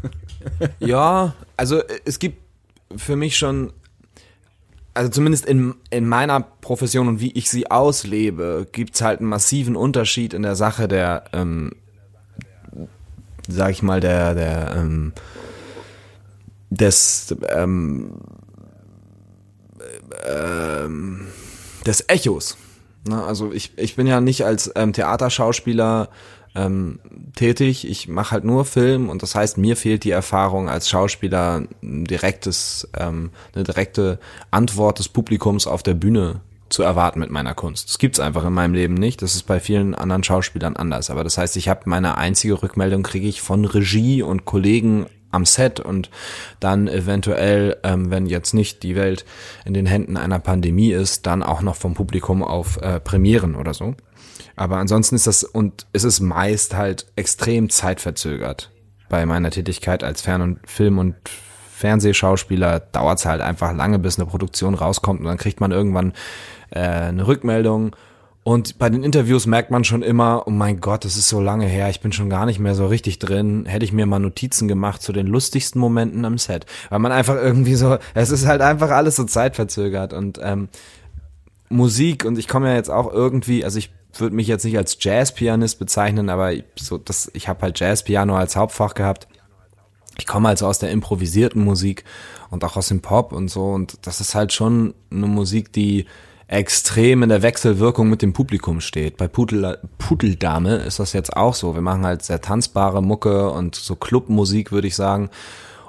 ja, 0.79 1.33
also 1.57 1.79
äh, 1.79 2.01
es 2.05 2.19
gibt 2.19 2.43
für 2.97 3.17
mich 3.17 3.39
schon, 3.39 3.73
also 4.93 5.09
zumindest 5.09 5.47
in, 5.47 5.75
in 5.89 6.07
meiner 6.07 6.41
Profession 6.43 7.09
und 7.09 7.21
wie 7.21 7.33
ich 7.33 7.49
sie 7.49 7.71
auslebe, 7.71 8.67
gibt's 8.73 9.01
halt 9.01 9.21
einen 9.21 9.31
massiven 9.31 9.75
Unterschied 9.75 10.35
in 10.35 10.43
der 10.43 10.55
Sache 10.55 10.87
der, 10.87 11.25
ähm, 11.33 11.73
sag 13.49 13.71
ich 13.71 13.83
mal, 13.83 14.01
der, 14.01 14.35
der, 14.35 14.77
ähm, 14.77 15.13
des, 16.71 17.35
ähm, 17.49 18.21
ähm, 20.27 21.27
des 21.87 22.05
Echos. 22.09 22.57
Ne? 23.09 23.23
Also 23.23 23.53
ich, 23.53 23.77
ich 23.77 23.97
bin 23.97 24.07
ja 24.07 24.21
nicht 24.21 24.45
als 24.45 24.71
ähm, 24.77 24.93
Theaterschauspieler 24.93 26.11
ähm, 26.55 27.01
tätig. 27.35 27.89
Ich 27.89 28.09
mache 28.09 28.33
halt 28.33 28.45
nur 28.45 28.65
Film 28.65 29.09
und 29.09 29.23
das 29.23 29.35
heißt, 29.35 29.59
mir 29.59 29.77
fehlt 29.77 30.05
die 30.05 30.11
Erfahrung 30.11 30.69
als 30.69 30.89
Schauspieler, 30.89 31.63
ein 31.83 32.05
direktes, 32.05 32.89
ähm, 32.99 33.31
eine 33.55 33.65
direkte 33.65 34.19
Antwort 34.51 34.99
des 34.99 35.09
Publikums 35.09 35.67
auf 35.67 35.83
der 35.83 35.95
Bühne 35.95 36.41
zu 36.69 36.83
erwarten 36.83 37.21
mit 37.21 37.31
meiner 37.31 37.55
Kunst. 37.55 37.89
Das 37.89 37.99
gibt's 37.99 38.21
einfach 38.21 38.45
in 38.45 38.53
meinem 38.53 38.75
Leben 38.75 38.95
nicht. 38.95 39.23
Das 39.23 39.35
ist 39.35 39.45
bei 39.45 39.61
vielen 39.61 39.95
anderen 39.95 40.25
Schauspielern 40.25 40.77
anders. 40.77 41.11
Aber 41.11 41.25
das 41.25 41.39
heißt, 41.39 41.57
ich 41.57 41.69
habe 41.69 41.83
meine 41.85 42.19
einzige 42.19 42.63
Rückmeldung 42.63 43.03
kriege 43.03 43.29
ich 43.29 43.41
von 43.41 43.65
Regie 43.65 44.23
und 44.23 44.45
Kollegen 44.45 45.07
am 45.31 45.45
Set 45.45 45.81
und 45.81 46.11
dann 46.61 46.89
eventuell, 46.89 47.77
ähm, 47.83 48.11
wenn 48.11 48.27
jetzt 48.27 48.55
nicht 48.55 48.83
die 48.83 48.97
Welt 48.97 49.25
in 49.65 49.75
den 49.75 49.87
Händen 49.87 50.17
einer 50.17 50.39
Pandemie 50.39 50.91
ist, 50.91 51.27
dann 51.27 51.43
auch 51.43 51.61
noch 51.61 51.77
vom 51.77 51.95
Publikum 51.95 52.43
auf 52.43 52.79
äh, 52.81 52.99
Premieren 53.01 53.55
oder 53.55 53.75
so. 53.75 53.95
Aber 54.57 54.79
ansonsten 54.79 55.15
ist 55.15 55.27
das, 55.27 55.45
und 55.45 55.87
es 55.93 56.05
ist 56.05 56.21
meist 56.21 56.75
halt 56.75 57.07
extrem 57.17 57.71
zeitverzögert. 57.71 58.71
Bei 59.09 59.25
meiner 59.25 59.51
Tätigkeit 59.51 60.03
als 60.03 60.23
Fern- 60.23 60.43
und 60.43 60.59
Film- 60.67 60.99
und 60.99 61.15
Fernsehschauspieler 61.79 62.81
dauert 62.81 63.21
es 63.21 63.27
halt 63.27 63.41
einfach 63.41 63.73
lange, 63.73 64.01
bis 64.01 64.19
eine 64.19 64.27
Produktion 64.27 64.75
rauskommt 64.75 65.21
und 65.21 65.27
dann 65.27 65.37
kriegt 65.37 65.61
man 65.61 65.71
irgendwann 65.71 66.13
äh, 66.71 66.81
eine 66.81 67.27
Rückmeldung. 67.27 67.95
Und 68.49 68.79
bei 68.79 68.89
den 68.89 69.05
Interviews 69.05 69.45
merkt 69.45 69.71
man 69.71 69.85
schon 69.85 70.03
immer, 70.03 70.45
oh 70.47 70.51
mein 70.51 70.81
Gott, 70.81 71.05
das 71.05 71.19
ist 71.19 71.29
so 71.29 71.39
lange 71.39 71.67
her, 71.67 71.91
ich 71.91 72.01
bin 72.01 72.13
schon 72.13 72.31
gar 72.31 72.47
nicht 72.47 72.59
mehr 72.59 72.75
so 72.75 72.87
richtig 72.87 73.19
drin. 73.19 73.67
Hätte 73.67 73.85
ich 73.85 73.93
mir 73.93 74.07
mal 74.07 74.21
Notizen 74.21 74.69
gemacht 74.69 75.03
zu 75.03 75.13
den 75.13 75.27
lustigsten 75.27 75.79
Momenten 75.79 76.25
am 76.25 76.39
Set. 76.39 76.65
Weil 76.89 77.01
man 77.01 77.13
einfach 77.13 77.35
irgendwie 77.35 77.75
so, 77.75 77.99
es 78.15 78.31
ist 78.31 78.47
halt 78.47 78.63
einfach 78.63 78.91
alles 78.91 79.17
so 79.17 79.25
zeitverzögert 79.25 80.15
und 80.15 80.41
ähm, 80.43 80.71
Musik 81.69 82.25
und 82.25 82.39
ich 82.39 82.49
komme 82.49 82.71
ja 82.71 82.75
jetzt 82.75 82.91
auch 82.91 83.13
irgendwie, 83.13 83.65
also 83.65 83.79
ich 83.79 83.91
würde 84.15 84.35
mich 84.35 84.49
jetzt 84.49 84.65
nicht 84.65 84.79
als 84.79 84.97
Jazzpianist 84.99 85.79
bezeichnen, 85.79 86.31
aber 86.31 86.53
so 86.77 86.97
das, 86.97 87.31
ich 87.35 87.49
habe 87.49 87.61
halt 87.61 87.79
Jazzpiano 87.79 88.35
als 88.35 88.57
Hauptfach 88.57 88.95
gehabt. 88.95 89.29
Ich 90.17 90.27
komme 90.27 90.49
also 90.49 90.67
aus 90.67 90.79
der 90.79 90.91
improvisierten 90.91 91.63
Musik 91.63 92.05
und 92.49 92.65
auch 92.65 92.77
aus 92.77 92.89
dem 92.89 93.03
Pop 93.03 93.33
und 93.33 93.49
so 93.49 93.67
und 93.73 94.07
das 94.07 94.23
ist 94.23 94.35
halt 94.35 94.55
schon 94.55 94.95
eine 95.11 95.27
Musik, 95.27 95.71
die 95.73 96.07
extrem 96.49 97.23
in 97.23 97.29
der 97.29 97.43
Wechselwirkung 97.43 98.09
mit 98.09 98.23
dem 98.23 98.33
Publikum 98.33 98.81
steht. 98.81 99.19
Bei 99.19 99.29
Pudel, 99.29 99.79
Pudeldame 99.99 100.77
ist 100.77 100.99
das 100.99 101.13
jetzt 101.13 101.37
auch 101.37 101.55
so. 101.55 101.75
Wir 101.75 101.83
machen 101.83 102.05
halt 102.05 102.23
sehr 102.23 102.41
tanzbare 102.41 103.03
Mucke 103.03 103.51
und 103.51 103.75
so 103.75 103.95
Clubmusik, 103.95 104.73
würde 104.73 104.89
ich 104.89 104.97
sagen. 104.97 105.29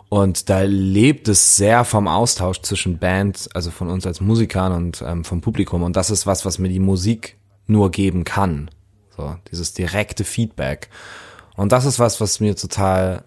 Und 0.09 0.49
da 0.49 0.61
lebt 0.61 1.27
es 1.29 1.55
sehr 1.55 1.85
vom 1.85 2.07
Austausch 2.07 2.61
zwischen 2.61 2.97
Band, 2.97 3.47
also 3.53 3.71
von 3.71 3.89
uns 3.89 4.05
als 4.05 4.21
Musikern 4.21 4.73
und 4.73 5.01
ähm, 5.01 5.23
vom 5.23 5.39
Publikum. 5.39 5.81
Und 5.81 5.95
das 5.95 6.11
ist 6.11 6.27
was, 6.27 6.45
was 6.45 6.59
mir 6.59 6.69
die 6.69 6.79
Musik 6.79 7.37
nur 7.67 7.89
geben 7.89 8.25
kann. 8.25 8.69
So, 9.15 9.35
dieses 9.51 9.73
direkte 9.73 10.25
Feedback. 10.25 10.89
Und 11.55 11.71
das 11.71 11.85
ist 11.85 11.99
was, 11.99 12.19
was 12.19 12.39
mir 12.39 12.55
total, 12.55 13.23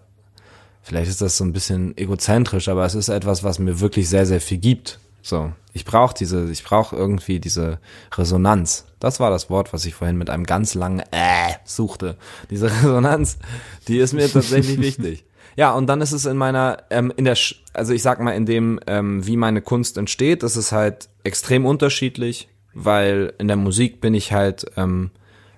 vielleicht 0.83 1.09
ist 1.09 1.21
das 1.21 1.37
so 1.37 1.45
ein 1.45 1.53
bisschen 1.53 1.97
egozentrisch, 1.97 2.67
aber 2.67 2.85
es 2.85 2.95
ist 2.95 3.09
etwas, 3.09 3.43
was 3.43 3.59
mir 3.59 3.79
wirklich 3.79 4.07
sehr, 4.07 4.25
sehr 4.25 4.41
viel 4.41 4.57
gibt. 4.57 4.99
So, 5.23 5.51
ich 5.71 5.85
brauche 5.85 6.13
diese, 6.13 6.51
ich 6.51 6.63
brauche 6.63 6.95
irgendwie 6.95 7.39
diese 7.39 7.79
Resonanz. 8.15 8.85
Das 8.99 9.19
war 9.19 9.31
das 9.31 9.49
Wort, 9.49 9.73
was 9.73 9.85
ich 9.85 9.95
vorhin 9.95 10.17
mit 10.17 10.29
einem 10.29 10.45
ganz 10.45 10.75
langen 10.75 10.99
äh 11.11 11.53
suchte. 11.63 12.17
Diese 12.51 12.67
Resonanz, 12.83 13.39
die 13.87 13.97
ist 13.97 14.13
mir 14.13 14.31
tatsächlich 14.31 14.77
wichtig. 14.79 15.25
Ja, 15.55 15.73
und 15.73 15.87
dann 15.87 16.01
ist 16.01 16.11
es 16.11 16.25
in 16.25 16.37
meiner, 16.37 16.83
ähm, 16.91 17.11
in 17.15 17.25
der, 17.25 17.37
also 17.73 17.93
ich 17.93 18.03
sag 18.03 18.19
mal, 18.19 18.33
in 18.33 18.45
dem, 18.45 18.79
ähm, 18.85 19.25
wie 19.25 19.37
meine 19.37 19.61
Kunst 19.61 19.97
entsteht, 19.97 20.43
das 20.43 20.57
ist 20.57 20.71
halt 20.71 21.09
extrem 21.23 21.65
unterschiedlich 21.65 22.49
weil 22.73 23.33
in 23.37 23.47
der 23.47 23.57
Musik 23.57 24.01
bin 24.01 24.13
ich 24.13 24.33
halt, 24.33 24.65
ähm, 24.77 25.11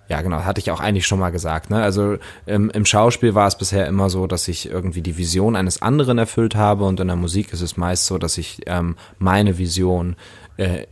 ja 0.07 0.21
genau, 0.21 0.43
hatte 0.43 0.59
ich 0.59 0.71
auch 0.71 0.79
eigentlich 0.79 1.07
schon 1.07 1.19
mal 1.19 1.31
gesagt. 1.31 1.69
Ne? 1.69 1.81
Also 1.81 2.17
ähm, 2.47 2.69
im 2.73 2.85
Schauspiel 2.85 3.35
war 3.35 3.47
es 3.47 3.57
bisher 3.57 3.87
immer 3.87 4.09
so, 4.09 4.27
dass 4.27 4.47
ich 4.47 4.69
irgendwie 4.69 5.01
die 5.01 5.17
Vision 5.17 5.55
eines 5.55 5.81
anderen 5.81 6.17
erfüllt 6.17 6.55
habe 6.55 6.85
und 6.85 6.99
in 6.99 7.07
der 7.07 7.15
Musik 7.15 7.53
ist 7.53 7.61
es 7.61 7.77
meist 7.77 8.05
so, 8.05 8.17
dass 8.17 8.37
ich 8.37 8.61
ähm, 8.67 8.95
meine 9.17 9.57
Vision 9.57 10.15
äh, 10.57 10.85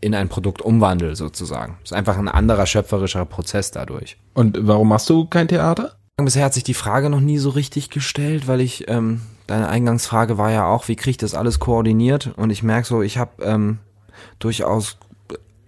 in 0.00 0.14
ein 0.14 0.28
Produkt 0.28 0.62
umwandle 0.62 1.14
sozusagen. 1.14 1.76
ist 1.84 1.92
einfach 1.92 2.16
ein 2.18 2.28
anderer 2.28 2.66
schöpferischer 2.66 3.24
Prozess 3.24 3.70
dadurch. 3.70 4.16
Und 4.32 4.58
warum 4.60 4.88
machst 4.88 5.08
du 5.10 5.26
kein 5.26 5.48
Theater? 5.48 5.96
Bisher 6.16 6.44
hat 6.44 6.54
sich 6.54 6.64
die 6.64 6.74
Frage 6.74 7.10
noch 7.10 7.20
nie 7.20 7.38
so 7.38 7.50
richtig 7.50 7.90
gestellt, 7.90 8.46
weil 8.46 8.60
ich, 8.60 8.88
ähm, 8.88 9.20
deine 9.46 9.68
Eingangsfrage 9.68 10.38
war 10.38 10.50
ja 10.50 10.66
auch, 10.66 10.88
wie 10.88 10.96
kriege 10.96 11.10
ich 11.10 11.16
das 11.16 11.34
alles 11.34 11.58
koordiniert? 11.58 12.32
Und 12.36 12.50
ich 12.50 12.62
merke 12.62 12.86
so, 12.86 13.02
ich 13.02 13.18
habe 13.18 13.42
ähm, 13.42 13.78
durchaus 14.38 14.96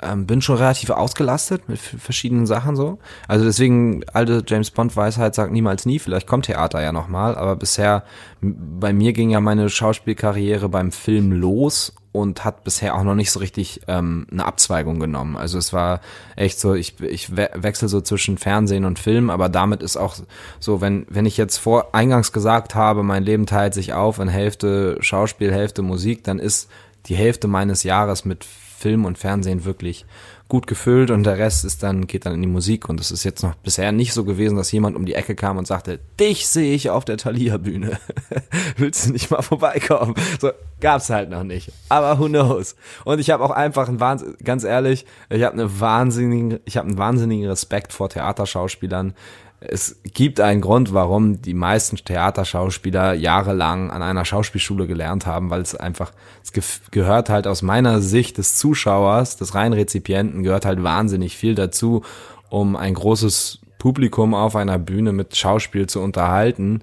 ähm, 0.02 0.26
bin 0.26 0.42
schon 0.42 0.56
relativ 0.56 0.90
ausgelastet 0.90 1.68
mit 1.68 1.78
verschiedenen 1.78 2.46
Sachen 2.46 2.76
so. 2.76 2.98
Also 3.28 3.44
deswegen, 3.44 4.04
alte 4.12 4.42
James 4.46 4.70
Bond 4.70 4.96
Weisheit 4.96 5.34
sagt 5.34 5.52
niemals 5.52 5.86
nie, 5.86 5.98
vielleicht 5.98 6.26
kommt 6.26 6.46
Theater 6.46 6.82
ja 6.82 6.92
nochmal, 6.92 7.36
aber 7.36 7.56
bisher, 7.56 8.04
bei 8.40 8.92
mir 8.92 9.12
ging 9.12 9.30
ja 9.30 9.40
meine 9.40 9.70
Schauspielkarriere 9.70 10.68
beim 10.68 10.92
Film 10.92 11.32
los 11.32 11.94
und 12.12 12.44
hat 12.44 12.64
bisher 12.64 12.94
auch 12.94 13.02
noch 13.02 13.14
nicht 13.14 13.30
so 13.30 13.40
richtig 13.40 13.82
ähm, 13.88 14.26
eine 14.30 14.46
Abzweigung 14.46 14.98
genommen. 14.98 15.36
Also 15.36 15.58
es 15.58 15.72
war 15.74 16.00
echt 16.34 16.58
so, 16.58 16.74
ich, 16.74 16.98
ich 17.00 17.36
we 17.36 17.50
wechsle 17.54 17.88
so 17.88 18.00
zwischen 18.00 18.38
Fernsehen 18.38 18.86
und 18.86 18.98
Film, 18.98 19.28
aber 19.28 19.50
damit 19.50 19.82
ist 19.82 19.98
auch 19.98 20.16
so, 20.58 20.80
wenn, 20.80 21.06
wenn 21.10 21.26
ich 21.26 21.36
jetzt 21.36 21.58
vor 21.58 21.94
eingangs 21.94 22.32
gesagt 22.32 22.74
habe, 22.74 23.02
mein 23.02 23.22
Leben 23.22 23.44
teilt 23.44 23.74
sich 23.74 23.92
auf 23.92 24.18
in 24.18 24.28
Hälfte 24.28 24.96
Schauspiel, 25.00 25.52
Hälfte 25.52 25.82
Musik, 25.82 26.24
dann 26.24 26.38
ist 26.38 26.70
die 27.06 27.16
Hälfte 27.16 27.48
meines 27.48 27.82
Jahres 27.82 28.24
mit 28.24 28.46
Film 28.76 29.04
und 29.04 29.18
Fernsehen 29.18 29.64
wirklich 29.64 30.04
gut 30.48 30.66
gefüllt 30.66 31.10
und 31.10 31.24
der 31.24 31.38
Rest 31.38 31.64
ist 31.64 31.82
dann, 31.82 32.06
geht 32.06 32.24
dann 32.24 32.34
in 32.34 32.42
die 32.42 32.46
Musik 32.46 32.88
und 32.88 33.00
es 33.00 33.10
ist 33.10 33.24
jetzt 33.24 33.42
noch 33.42 33.54
bisher 33.56 33.90
nicht 33.90 34.12
so 34.12 34.24
gewesen, 34.24 34.56
dass 34.56 34.70
jemand 34.70 34.94
um 34.94 35.04
die 35.04 35.14
Ecke 35.14 35.34
kam 35.34 35.58
und 35.58 35.66
sagte, 35.66 35.98
dich 36.20 36.46
sehe 36.46 36.74
ich 36.74 36.88
auf 36.90 37.04
der 37.04 37.16
Thalia-Bühne. 37.16 37.98
Willst 38.76 39.06
du 39.06 39.12
nicht 39.12 39.30
mal 39.30 39.42
vorbeikommen? 39.42 40.14
So, 40.40 40.52
gab's 40.80 41.10
halt 41.10 41.30
noch 41.30 41.42
nicht. 41.42 41.72
Aber 41.88 42.18
who 42.20 42.26
knows? 42.26 42.76
Und 43.04 43.18
ich 43.18 43.30
habe 43.30 43.42
auch 43.44 43.50
einfach 43.50 43.88
einen 43.88 43.98
Wahnsinn, 43.98 44.36
ganz 44.44 44.62
ehrlich, 44.62 45.04
ich 45.30 45.42
habe 45.42 45.54
eine 45.54 45.80
wahnsinnigen, 45.80 46.60
ich 46.64 46.76
habe 46.76 46.86
einen 46.86 46.98
wahnsinnigen 46.98 47.48
Respekt 47.48 47.92
vor 47.92 48.08
Theaterschauspielern, 48.08 49.14
es 49.60 50.00
gibt 50.02 50.40
einen 50.40 50.60
Grund, 50.60 50.92
warum 50.92 51.40
die 51.40 51.54
meisten 51.54 51.96
Theaterschauspieler 51.96 53.14
jahrelang 53.14 53.90
an 53.90 54.02
einer 54.02 54.24
Schauspielschule 54.24 54.86
gelernt 54.86 55.26
haben, 55.26 55.48
weil 55.50 55.62
es 55.62 55.74
einfach, 55.74 56.12
es 56.42 56.52
ge 56.52 56.62
gehört 56.90 57.30
halt 57.30 57.46
aus 57.46 57.62
meiner 57.62 58.00
Sicht 58.00 58.38
des 58.38 58.56
Zuschauers, 58.56 59.36
des 59.36 59.54
Reinrezipienten, 59.54 60.42
gehört 60.42 60.66
halt 60.66 60.82
wahnsinnig 60.82 61.36
viel 61.36 61.54
dazu, 61.54 62.02
um 62.50 62.76
ein 62.76 62.94
großes 62.94 63.60
Publikum 63.78 64.34
auf 64.34 64.56
einer 64.56 64.78
Bühne 64.78 65.12
mit 65.12 65.36
Schauspiel 65.36 65.86
zu 65.86 66.00
unterhalten. 66.00 66.82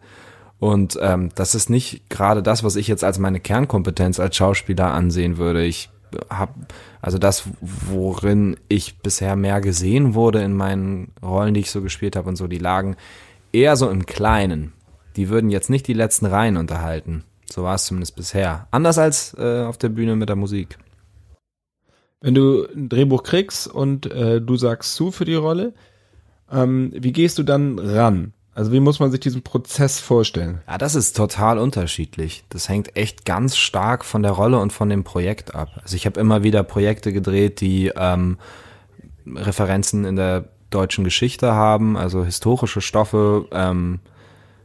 Und 0.59 0.97
ähm, 1.01 1.29
das 1.35 1.55
ist 1.55 1.69
nicht 1.69 2.09
gerade 2.09 2.41
das, 2.41 2.63
was 2.63 2.75
ich 2.75 2.87
jetzt 2.87 3.03
als 3.03 3.19
meine 3.19 3.39
Kernkompetenz 3.39 4.19
als 4.19 4.35
Schauspieler 4.35 4.91
ansehen 4.93 5.37
würde. 5.37 5.63
Ich 5.63 5.89
habe 6.29 6.53
also 7.01 7.17
das, 7.17 7.43
worin 7.59 8.57
ich 8.69 8.99
bisher 8.99 9.35
mehr 9.35 9.61
gesehen 9.61 10.13
wurde 10.13 10.41
in 10.41 10.53
meinen 10.53 11.11
Rollen, 11.21 11.53
die 11.53 11.61
ich 11.61 11.71
so 11.71 11.81
gespielt 11.81 12.15
habe 12.15 12.29
und 12.29 12.35
so, 12.35 12.47
die 12.47 12.59
lagen 12.59 12.95
eher 13.51 13.75
so 13.75 13.89
im 13.89 14.05
Kleinen. 14.05 14.73
Die 15.15 15.29
würden 15.29 15.49
jetzt 15.49 15.69
nicht 15.69 15.87
die 15.87 15.93
letzten 15.93 16.25
Reihen 16.25 16.57
unterhalten. 16.57 17.23
So 17.49 17.63
war 17.63 17.75
es 17.75 17.85
zumindest 17.85 18.15
bisher. 18.15 18.67
Anders 18.71 18.97
als 18.97 19.35
äh, 19.37 19.63
auf 19.63 19.77
der 19.77 19.89
Bühne 19.89 20.15
mit 20.15 20.29
der 20.29 20.35
Musik. 20.35 20.77
Wenn 22.21 22.35
du 22.35 22.65
ein 22.73 22.89
Drehbuch 22.89 23.23
kriegst 23.23 23.67
und 23.67 24.09
äh, 24.11 24.41
du 24.41 24.55
sagst 24.55 24.95
zu 24.95 25.11
für 25.11 25.25
die 25.25 25.35
Rolle, 25.35 25.73
ähm, 26.51 26.91
wie 26.95 27.11
gehst 27.11 27.37
du 27.37 27.43
dann 27.43 27.79
ran? 27.79 28.33
Also 28.55 28.71
wie 28.71 28.79
muss 28.79 28.99
man 28.99 29.09
sich 29.09 29.19
diesen 29.19 29.41
Prozess 29.41 29.99
vorstellen? 29.99 30.61
Ja, 30.67 30.77
das 30.77 30.93
ist 30.93 31.17
total 31.17 31.57
unterschiedlich. 31.57 32.43
Das 32.49 32.69
hängt 32.69 32.95
echt 32.95 33.25
ganz 33.25 33.57
stark 33.57 34.05
von 34.05 34.21
der 34.21 34.33
Rolle 34.33 34.59
und 34.59 34.71
von 34.71 34.89
dem 34.89 35.03
Projekt 35.03 35.55
ab. 35.55 35.69
Also 35.81 35.95
ich 35.95 36.05
habe 36.05 36.19
immer 36.19 36.43
wieder 36.43 36.61
Projekte 36.63 37.11
gedreht, 37.11 37.61
die 37.61 37.91
ähm, 37.95 38.37
Referenzen 39.25 40.05
in 40.05 40.15
der 40.15 40.49
deutschen 40.69 41.03
Geschichte 41.03 41.53
haben, 41.53 41.97
also 41.97 42.23
historische 42.23 42.81
Stoffe, 42.81 43.47
ähm, 43.51 43.99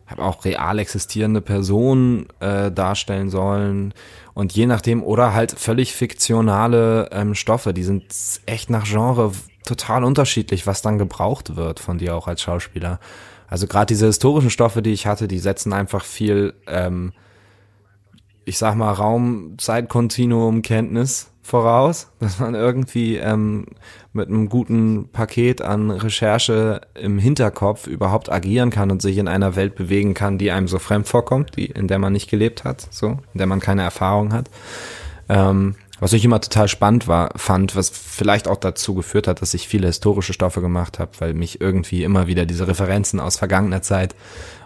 habe 0.06 0.22
auch 0.22 0.44
real 0.44 0.78
existierende 0.78 1.40
Personen 1.40 2.26
äh, 2.40 2.72
darstellen 2.72 3.28
sollen 3.28 3.92
und 4.32 4.52
je 4.52 4.66
nachdem 4.66 5.02
oder 5.02 5.34
halt 5.34 5.52
völlig 5.52 5.92
fiktionale 5.92 7.10
ähm, 7.12 7.34
Stoffe, 7.34 7.74
die 7.74 7.82
sind 7.82 8.06
echt 8.46 8.70
nach 8.70 8.84
Genre 8.84 9.32
total 9.66 10.04
unterschiedlich, 10.04 10.66
was 10.66 10.80
dann 10.80 10.96
gebraucht 10.96 11.56
wird 11.56 11.78
von 11.78 11.98
dir 11.98 12.16
auch 12.16 12.26
als 12.26 12.40
Schauspieler. 12.40 13.00
Also 13.48 13.66
gerade 13.66 13.86
diese 13.86 14.06
historischen 14.06 14.50
Stoffe, 14.50 14.82
die 14.82 14.92
ich 14.92 15.06
hatte, 15.06 15.26
die 15.28 15.38
setzen 15.38 15.72
einfach 15.72 16.04
viel, 16.04 16.52
ähm, 16.66 17.12
ich 18.44 18.58
sag 18.58 18.74
mal, 18.76 18.92
Raum-Zeitkontinuum-Kenntnis 18.92 21.30
voraus, 21.42 22.12
dass 22.20 22.38
man 22.38 22.54
irgendwie 22.54 23.16
ähm, 23.16 23.66
mit 24.12 24.28
einem 24.28 24.48
guten 24.48 25.08
Paket 25.08 25.60
an 25.62 25.90
Recherche 25.90 26.82
im 26.94 27.18
Hinterkopf 27.18 27.86
überhaupt 27.86 28.30
agieren 28.30 28.70
kann 28.70 28.90
und 28.90 29.02
sich 29.02 29.18
in 29.18 29.28
einer 29.28 29.56
Welt 29.56 29.74
bewegen 29.74 30.14
kann, 30.14 30.38
die 30.38 30.50
einem 30.50 30.68
so 30.68 30.78
fremd 30.78 31.08
vorkommt, 31.08 31.56
die, 31.56 31.66
in 31.66 31.88
der 31.88 31.98
man 31.98 32.12
nicht 32.12 32.30
gelebt 32.30 32.64
hat, 32.64 32.86
so, 32.90 33.18
in 33.32 33.38
der 33.38 33.46
man 33.46 33.60
keine 33.60 33.82
Erfahrung 33.82 34.32
hat. 34.32 34.48
Ähm, 35.30 35.74
was 36.00 36.12
ich 36.12 36.24
immer 36.24 36.40
total 36.40 36.68
spannend 36.68 37.08
war, 37.08 37.30
fand, 37.36 37.74
was 37.74 37.90
vielleicht 37.90 38.46
auch 38.46 38.56
dazu 38.56 38.94
geführt 38.94 39.26
hat, 39.26 39.42
dass 39.42 39.54
ich 39.54 39.68
viele 39.68 39.88
historische 39.88 40.32
Stoffe 40.32 40.60
gemacht 40.60 40.98
habe, 40.98 41.10
weil 41.18 41.34
mich 41.34 41.60
irgendwie 41.60 42.04
immer 42.04 42.26
wieder 42.26 42.46
diese 42.46 42.68
Referenzen 42.68 43.20
aus 43.20 43.36
vergangener 43.36 43.82
Zeit 43.82 44.14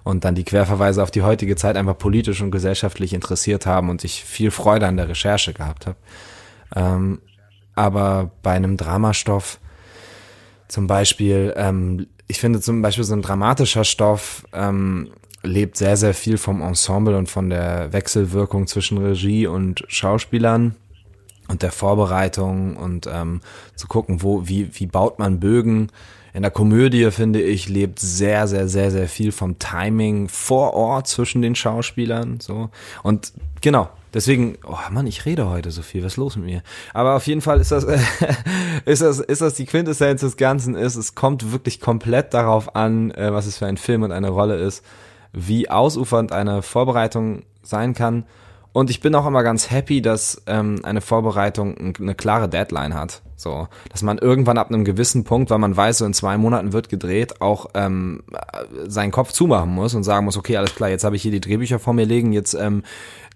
und 0.05 0.25
dann 0.25 0.35
die 0.35 0.45
Querverweise 0.45 1.03
auf 1.03 1.11
die 1.11 1.23
heutige 1.23 1.57
Zeit 1.57 1.77
einfach 1.77 1.97
politisch 1.97 2.43
und 2.43 2.51
gesellschaftlich 2.51 3.15
interessiert 3.15 3.67
haben 3.67 3.89
und 3.89 4.05
ich 4.05 4.25
viel 4.25 4.51
Freude 4.51 4.87
an 4.87 4.97
der 4.97 5.09
Recherche 5.09 5.53
gehabt 5.53 5.87
habe. 5.87 5.97
Ähm, 6.75 7.21
aber 7.75 8.31
bei 8.43 8.53
einem 8.53 8.77
Dramastoff 8.77 9.59
zum 10.69 10.87
Beispiel, 10.87 11.55
ähm, 11.57 12.07
ich 12.29 12.41
finde 12.41 12.61
zum 12.61 12.83
Beispiel 12.83 13.05
so 13.05 13.15
ein 13.15 13.23
dramatischer 13.23 13.85
Stoff 13.85 14.45
ähm, 14.53 15.11
lebt 15.43 15.77
sehr, 15.77 15.97
sehr 15.97 16.15
viel 16.15 16.39
vom 16.39 16.63
Ensemble 16.63 17.17
und 17.17 17.29
von 17.29 17.51
der 17.51 17.93
Wechselwirkung 17.93 18.67
zwischen 18.67 18.99
Regie 18.99 19.47
und 19.47 19.85
Schauspielern 19.89 20.77
und 21.49 21.63
der 21.63 21.73
Vorbereitung 21.73 22.77
und 22.77 23.09
ähm, 23.13 23.41
zu 23.75 23.87
gucken, 23.87 24.23
wo, 24.23 24.47
wie, 24.47 24.71
wie 24.79 24.87
baut 24.87 25.19
man 25.19 25.41
Bögen. 25.41 25.89
In 26.35 26.43
der 26.43 26.51
Komödie, 26.51 27.11
finde 27.11 27.43
ich, 27.43 27.69
lebt 27.69 27.99
sehr, 27.99 28.49
sehr, 28.49 28.67
sehr, 28.67 28.91
sehr 28.91 29.07
viel 29.07 29.33
vom 29.33 29.59
Timing 29.59 30.29
vor 30.29 30.73
Ort 30.73 31.07
zwischen 31.07 31.43
den 31.43 31.55
Schauspielern. 31.55 32.41
So. 32.41 32.71
Und 33.03 33.35
genau, 33.61 33.91
deswegen, 34.15 34.57
oh 34.67 34.79
Mann, 34.91 35.07
ich 35.07 35.27
rede 35.27 35.51
heute 35.51 35.71
so 35.71 35.83
viel, 35.83 36.03
was 36.03 36.15
ist 36.15 36.17
los 36.17 36.37
mit 36.37 36.47
mir? 36.47 36.63
Aber 36.95 37.17
auf 37.17 37.27
jeden 37.27 37.43
Fall 37.43 37.61
ist 37.61 37.71
das, 37.71 37.85
ist 38.87 39.03
das, 39.03 39.19
ist 39.19 39.43
das 39.43 39.55
die 39.55 39.67
Quintessenz 39.67 40.23
des 40.23 40.39
Ganzen 40.39 40.75
ist, 40.75 40.97
es 40.97 41.15
kommt 41.15 41.53
wirklich 41.53 41.81
komplett 41.81 42.33
darauf 42.33 42.77
an, 42.77 43.11
äh, 43.11 43.31
was 43.31 43.45
es 43.45 43.59
für 43.59 43.67
ein 43.67 43.77
Film 43.77 44.03
und 44.03 44.13
eine 44.13 44.31
Rolle 44.31 44.57
ist, 44.57 44.83
wie 45.35 45.69
ausufernd 45.69 46.33
eine 46.33 46.63
Vorbereitung 46.63 47.43
sein 47.63 47.93
kann 47.93 48.25
und 48.73 48.91
ich 48.91 49.01
bin 49.01 49.15
auch 49.15 49.27
immer 49.27 49.43
ganz 49.43 49.71
happy, 49.71 50.01
dass 50.01 50.43
ähm, 50.47 50.81
eine 50.83 51.01
Vorbereitung 51.01 51.95
eine 51.99 52.15
klare 52.15 52.49
Deadline 52.49 52.95
hat. 52.95 53.23
So, 53.37 53.67
dass 53.91 54.03
man 54.03 54.19
irgendwann 54.19 54.57
ab 54.57 54.69
einem 54.69 54.85
gewissen 54.85 55.25
Punkt, 55.25 55.51
weil 55.51 55.59
man 55.59 55.77
weiß, 55.77 55.99
so 55.99 56.07
in 56.07 56.15
zwei 56.15 56.39
Monaten 56.39 56.73
wird 56.73 56.89
gedreht, 56.89 57.41
auch 57.41 57.67
ähm, 57.75 58.23
seinen 58.87 59.11
Kopf 59.11 59.33
zumachen 59.33 59.71
muss 59.71 59.95
und 59.95 60.05
sagen 60.05 60.25
muss, 60.25 60.37
okay, 60.37 60.57
alles 60.57 60.75
klar, 60.75 60.91
jetzt 60.91 61.03
habe 61.03 61.17
ich 61.17 61.23
hier 61.23 61.33
die 61.33 61.41
Drehbücher 61.41 61.81
vor 61.81 61.93
mir 61.93 62.05
liegen, 62.05 62.33
jetzt 62.33 62.55
ähm, 62.55 62.85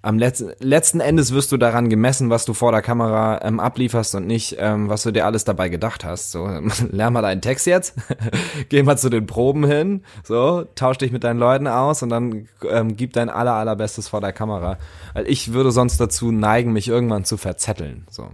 am 0.06 0.20
letzten, 0.20 0.52
letzten 0.60 1.00
Endes 1.00 1.32
wirst 1.32 1.50
du 1.50 1.56
daran 1.56 1.88
gemessen, 1.88 2.30
was 2.30 2.44
du 2.44 2.54
vor 2.54 2.70
der 2.70 2.80
Kamera 2.80 3.40
ähm, 3.42 3.58
ablieferst 3.58 4.14
und 4.14 4.28
nicht, 4.28 4.56
ähm, 4.60 4.88
was 4.88 5.02
du 5.02 5.10
dir 5.10 5.26
alles 5.26 5.42
dabei 5.42 5.68
gedacht 5.68 6.04
hast. 6.04 6.30
So, 6.30 6.46
lern 6.92 7.12
mal 7.12 7.22
deinen 7.22 7.42
Text 7.42 7.66
jetzt, 7.66 7.94
geh 8.68 8.84
mal 8.84 8.96
zu 8.96 9.08
den 9.08 9.26
Proben 9.26 9.66
hin, 9.66 10.04
so, 10.22 10.64
tausch 10.76 10.98
dich 10.98 11.10
mit 11.10 11.24
deinen 11.24 11.40
Leuten 11.40 11.66
aus 11.66 12.04
und 12.04 12.10
dann 12.10 12.46
ähm, 12.70 12.96
gib 12.96 13.14
dein 13.14 13.28
aller, 13.28 13.54
allerbestes 13.54 14.06
vor 14.06 14.20
der 14.20 14.32
Kamera. 14.32 14.78
Weil 15.12 15.28
ich 15.28 15.52
würde 15.52 15.72
sonst 15.72 15.98
dazu 15.98 16.30
neigen, 16.30 16.72
mich 16.72 16.86
irgendwann 16.86 17.24
zu 17.24 17.36
verzetteln. 17.36 18.06
So. 18.08 18.30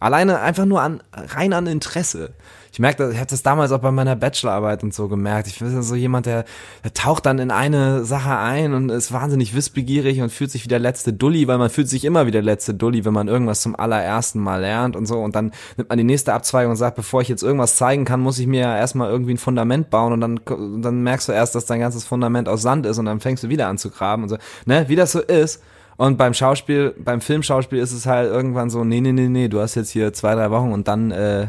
Alleine 0.00 0.40
einfach 0.40 0.64
nur 0.64 0.82
an, 0.82 1.00
rein 1.12 1.52
an 1.52 1.68
Interesse. 1.68 2.30
Ich 2.78 2.80
merke, 2.80 3.10
ich 3.10 3.16
habe 3.16 3.26
das 3.26 3.42
damals 3.42 3.72
auch 3.72 3.80
bei 3.80 3.90
meiner 3.90 4.14
Bachelorarbeit 4.14 4.84
und 4.84 4.94
so 4.94 5.08
gemerkt. 5.08 5.48
Ich 5.48 5.58
bin 5.58 5.82
so 5.82 5.96
jemand, 5.96 6.26
der, 6.26 6.44
der 6.84 6.94
taucht 6.94 7.26
dann 7.26 7.40
in 7.40 7.50
eine 7.50 8.04
Sache 8.04 8.36
ein 8.36 8.72
und 8.72 8.88
ist 8.90 9.12
wahnsinnig 9.12 9.52
wissbegierig 9.52 10.20
und 10.20 10.30
fühlt 10.30 10.52
sich 10.52 10.62
wie 10.62 10.68
der 10.68 10.78
letzte 10.78 11.12
Dulli, 11.12 11.48
weil 11.48 11.58
man 11.58 11.70
fühlt 11.70 11.88
sich 11.88 12.04
immer 12.04 12.26
wie 12.26 12.30
der 12.30 12.42
letzte 12.42 12.74
Dulli, 12.74 13.04
wenn 13.04 13.12
man 13.12 13.26
irgendwas 13.26 13.62
zum 13.62 13.74
allerersten 13.74 14.38
Mal 14.38 14.60
lernt 14.60 14.94
und 14.94 15.06
so. 15.06 15.18
Und 15.18 15.34
dann 15.34 15.50
nimmt 15.76 15.88
man 15.88 15.98
die 15.98 16.04
nächste 16.04 16.32
Abzweigung 16.32 16.70
und 16.70 16.76
sagt, 16.76 16.94
bevor 16.94 17.20
ich 17.20 17.26
jetzt 17.26 17.42
irgendwas 17.42 17.74
zeigen 17.74 18.04
kann, 18.04 18.20
muss 18.20 18.38
ich 18.38 18.46
mir 18.46 18.60
ja 18.60 18.76
erstmal 18.76 19.10
irgendwie 19.10 19.34
ein 19.34 19.38
Fundament 19.38 19.90
bauen 19.90 20.12
und 20.12 20.20
dann, 20.20 20.40
dann 20.80 21.02
merkst 21.02 21.26
du 21.26 21.32
erst, 21.32 21.56
dass 21.56 21.66
dein 21.66 21.80
ganzes 21.80 22.04
Fundament 22.04 22.48
aus 22.48 22.62
Sand 22.62 22.86
ist 22.86 22.98
und 22.98 23.06
dann 23.06 23.18
fängst 23.18 23.42
du 23.42 23.48
wieder 23.48 23.66
an 23.66 23.78
zu 23.78 23.90
graben 23.90 24.22
und 24.22 24.28
so. 24.28 24.36
Ne, 24.66 24.84
wie 24.86 24.94
das 24.94 25.10
so 25.10 25.20
ist. 25.20 25.64
Und 25.96 26.16
beim 26.16 26.32
Schauspiel, 26.32 26.94
beim 26.96 27.20
Filmschauspiel 27.20 27.80
ist 27.80 27.90
es 27.90 28.06
halt 28.06 28.30
irgendwann 28.30 28.70
so, 28.70 28.84
nee, 28.84 29.00
nee, 29.00 29.10
nee, 29.10 29.28
nee, 29.28 29.48
du 29.48 29.58
hast 29.58 29.74
jetzt 29.74 29.90
hier 29.90 30.12
zwei, 30.12 30.36
drei 30.36 30.52
Wochen 30.52 30.70
und 30.70 30.86
dann 30.86 31.10
äh, 31.10 31.48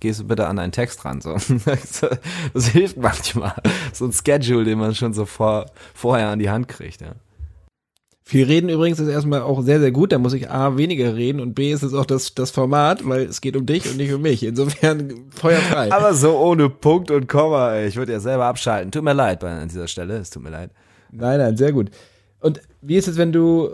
gehst 0.00 0.20
du 0.20 0.26
bitte 0.26 0.46
an 0.46 0.56
deinen 0.56 0.72
Text 0.72 1.04
ran. 1.04 1.20
So. 1.20 1.36
Das 2.52 2.66
hilft 2.68 2.96
manchmal. 2.96 3.54
So 3.92 4.06
ein 4.06 4.12
Schedule, 4.12 4.64
den 4.64 4.78
man 4.78 4.94
schon 4.94 5.12
so 5.12 5.26
vor, 5.26 5.66
vorher 5.94 6.28
an 6.28 6.38
die 6.38 6.50
Hand 6.50 6.68
kriegt, 6.68 7.00
ja. 7.00 7.14
Viel 8.30 8.44
reden 8.44 8.68
übrigens 8.68 9.00
ist 9.00 9.08
erstmal 9.08 9.42
auch 9.42 9.60
sehr, 9.62 9.80
sehr 9.80 9.90
gut. 9.90 10.12
Da 10.12 10.18
muss 10.18 10.34
ich 10.34 10.48
A, 10.48 10.76
weniger 10.76 11.16
reden 11.16 11.40
und 11.40 11.54
B, 11.54 11.72
ist 11.72 11.82
es 11.82 11.94
auch 11.94 12.06
das, 12.06 12.32
das 12.32 12.52
Format, 12.52 13.04
weil 13.08 13.22
es 13.22 13.40
geht 13.40 13.56
um 13.56 13.66
dich 13.66 13.90
und 13.90 13.96
nicht 13.96 14.12
um 14.12 14.22
mich. 14.22 14.44
Insofern 14.44 15.24
feuerfrei. 15.30 15.90
Aber 15.90 16.14
so 16.14 16.38
ohne 16.38 16.68
Punkt 16.70 17.10
und 17.10 17.28
Komma, 17.28 17.72
ey. 17.72 17.88
Ich 17.88 17.96
würde 17.96 18.12
ja 18.12 18.20
selber 18.20 18.44
abschalten. 18.44 18.92
Tut 18.92 19.02
mir 19.02 19.14
leid 19.14 19.42
an 19.42 19.66
dieser 19.66 19.88
Stelle. 19.88 20.18
Es 20.18 20.30
tut 20.30 20.44
mir 20.44 20.50
leid. 20.50 20.70
Nein, 21.10 21.38
nein, 21.38 21.56
sehr 21.56 21.72
gut. 21.72 21.90
Und 22.40 22.60
wie 22.80 22.96
ist 22.96 23.08
es, 23.08 23.16
wenn 23.16 23.32
du, 23.32 23.68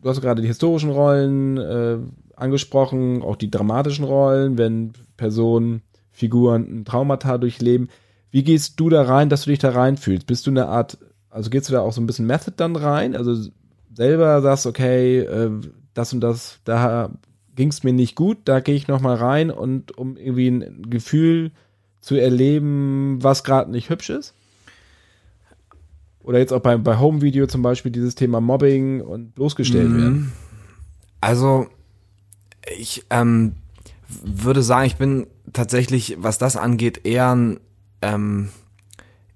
du 0.00 0.08
hast 0.08 0.20
gerade 0.20 0.42
die 0.42 0.48
historischen 0.48 0.90
Rollen 0.90 1.58
äh, 1.58 1.98
angesprochen, 2.36 3.22
auch 3.22 3.36
die 3.36 3.50
dramatischen 3.50 4.04
Rollen, 4.04 4.58
wenn 4.58 4.92
Personen, 5.16 5.82
Figuren 6.12 6.80
ein 6.80 6.84
Traumata 6.84 7.38
durchleben. 7.38 7.88
Wie 8.30 8.44
gehst 8.44 8.78
du 8.78 8.90
da 8.90 9.02
rein, 9.02 9.28
dass 9.28 9.44
du 9.44 9.50
dich 9.50 9.58
da 9.58 9.70
reinfühlst? 9.70 10.26
Bist 10.26 10.46
du 10.46 10.50
eine 10.50 10.68
Art, 10.68 10.98
also 11.30 11.50
gehst 11.50 11.68
du 11.68 11.72
da 11.72 11.80
auch 11.80 11.92
so 11.92 12.00
ein 12.00 12.06
bisschen 12.06 12.26
Method 12.26 12.54
dann 12.56 12.76
rein? 12.76 13.16
Also 13.16 13.50
selber 13.94 14.40
sagst, 14.42 14.66
okay, 14.66 15.20
äh, 15.20 15.50
das 15.94 16.12
und 16.12 16.20
das, 16.20 16.60
da 16.64 17.10
ging 17.54 17.68
es 17.68 17.82
mir 17.82 17.92
nicht 17.92 18.14
gut, 18.14 18.38
da 18.44 18.60
gehe 18.60 18.74
ich 18.74 18.88
nochmal 18.88 19.16
rein 19.16 19.50
und 19.50 19.96
um 19.96 20.16
irgendwie 20.16 20.48
ein 20.48 20.82
Gefühl 20.88 21.50
zu 22.00 22.16
erleben, 22.16 23.18
was 23.22 23.44
gerade 23.44 23.70
nicht 23.70 23.90
hübsch 23.90 24.10
ist? 24.10 24.34
Oder 26.22 26.38
jetzt 26.38 26.52
auch 26.52 26.60
bei, 26.60 26.76
bei 26.76 26.98
Home 26.98 27.20
Video 27.20 27.46
zum 27.46 27.62
Beispiel 27.62 27.90
dieses 27.90 28.14
Thema 28.14 28.40
Mobbing 28.40 29.00
und 29.00 29.34
bloßgestellt 29.34 29.88
mhm. 29.88 29.96
werden. 29.96 30.32
Also, 31.20 31.66
ich 32.78 33.04
ähm, 33.10 33.54
würde 34.24 34.62
sagen, 34.62 34.86
ich 34.86 34.96
bin 34.96 35.26
tatsächlich, 35.52 36.16
was 36.18 36.38
das 36.38 36.56
angeht, 36.56 37.04
eher 37.04 37.34
ein 37.34 37.60
ähm, 38.02 38.50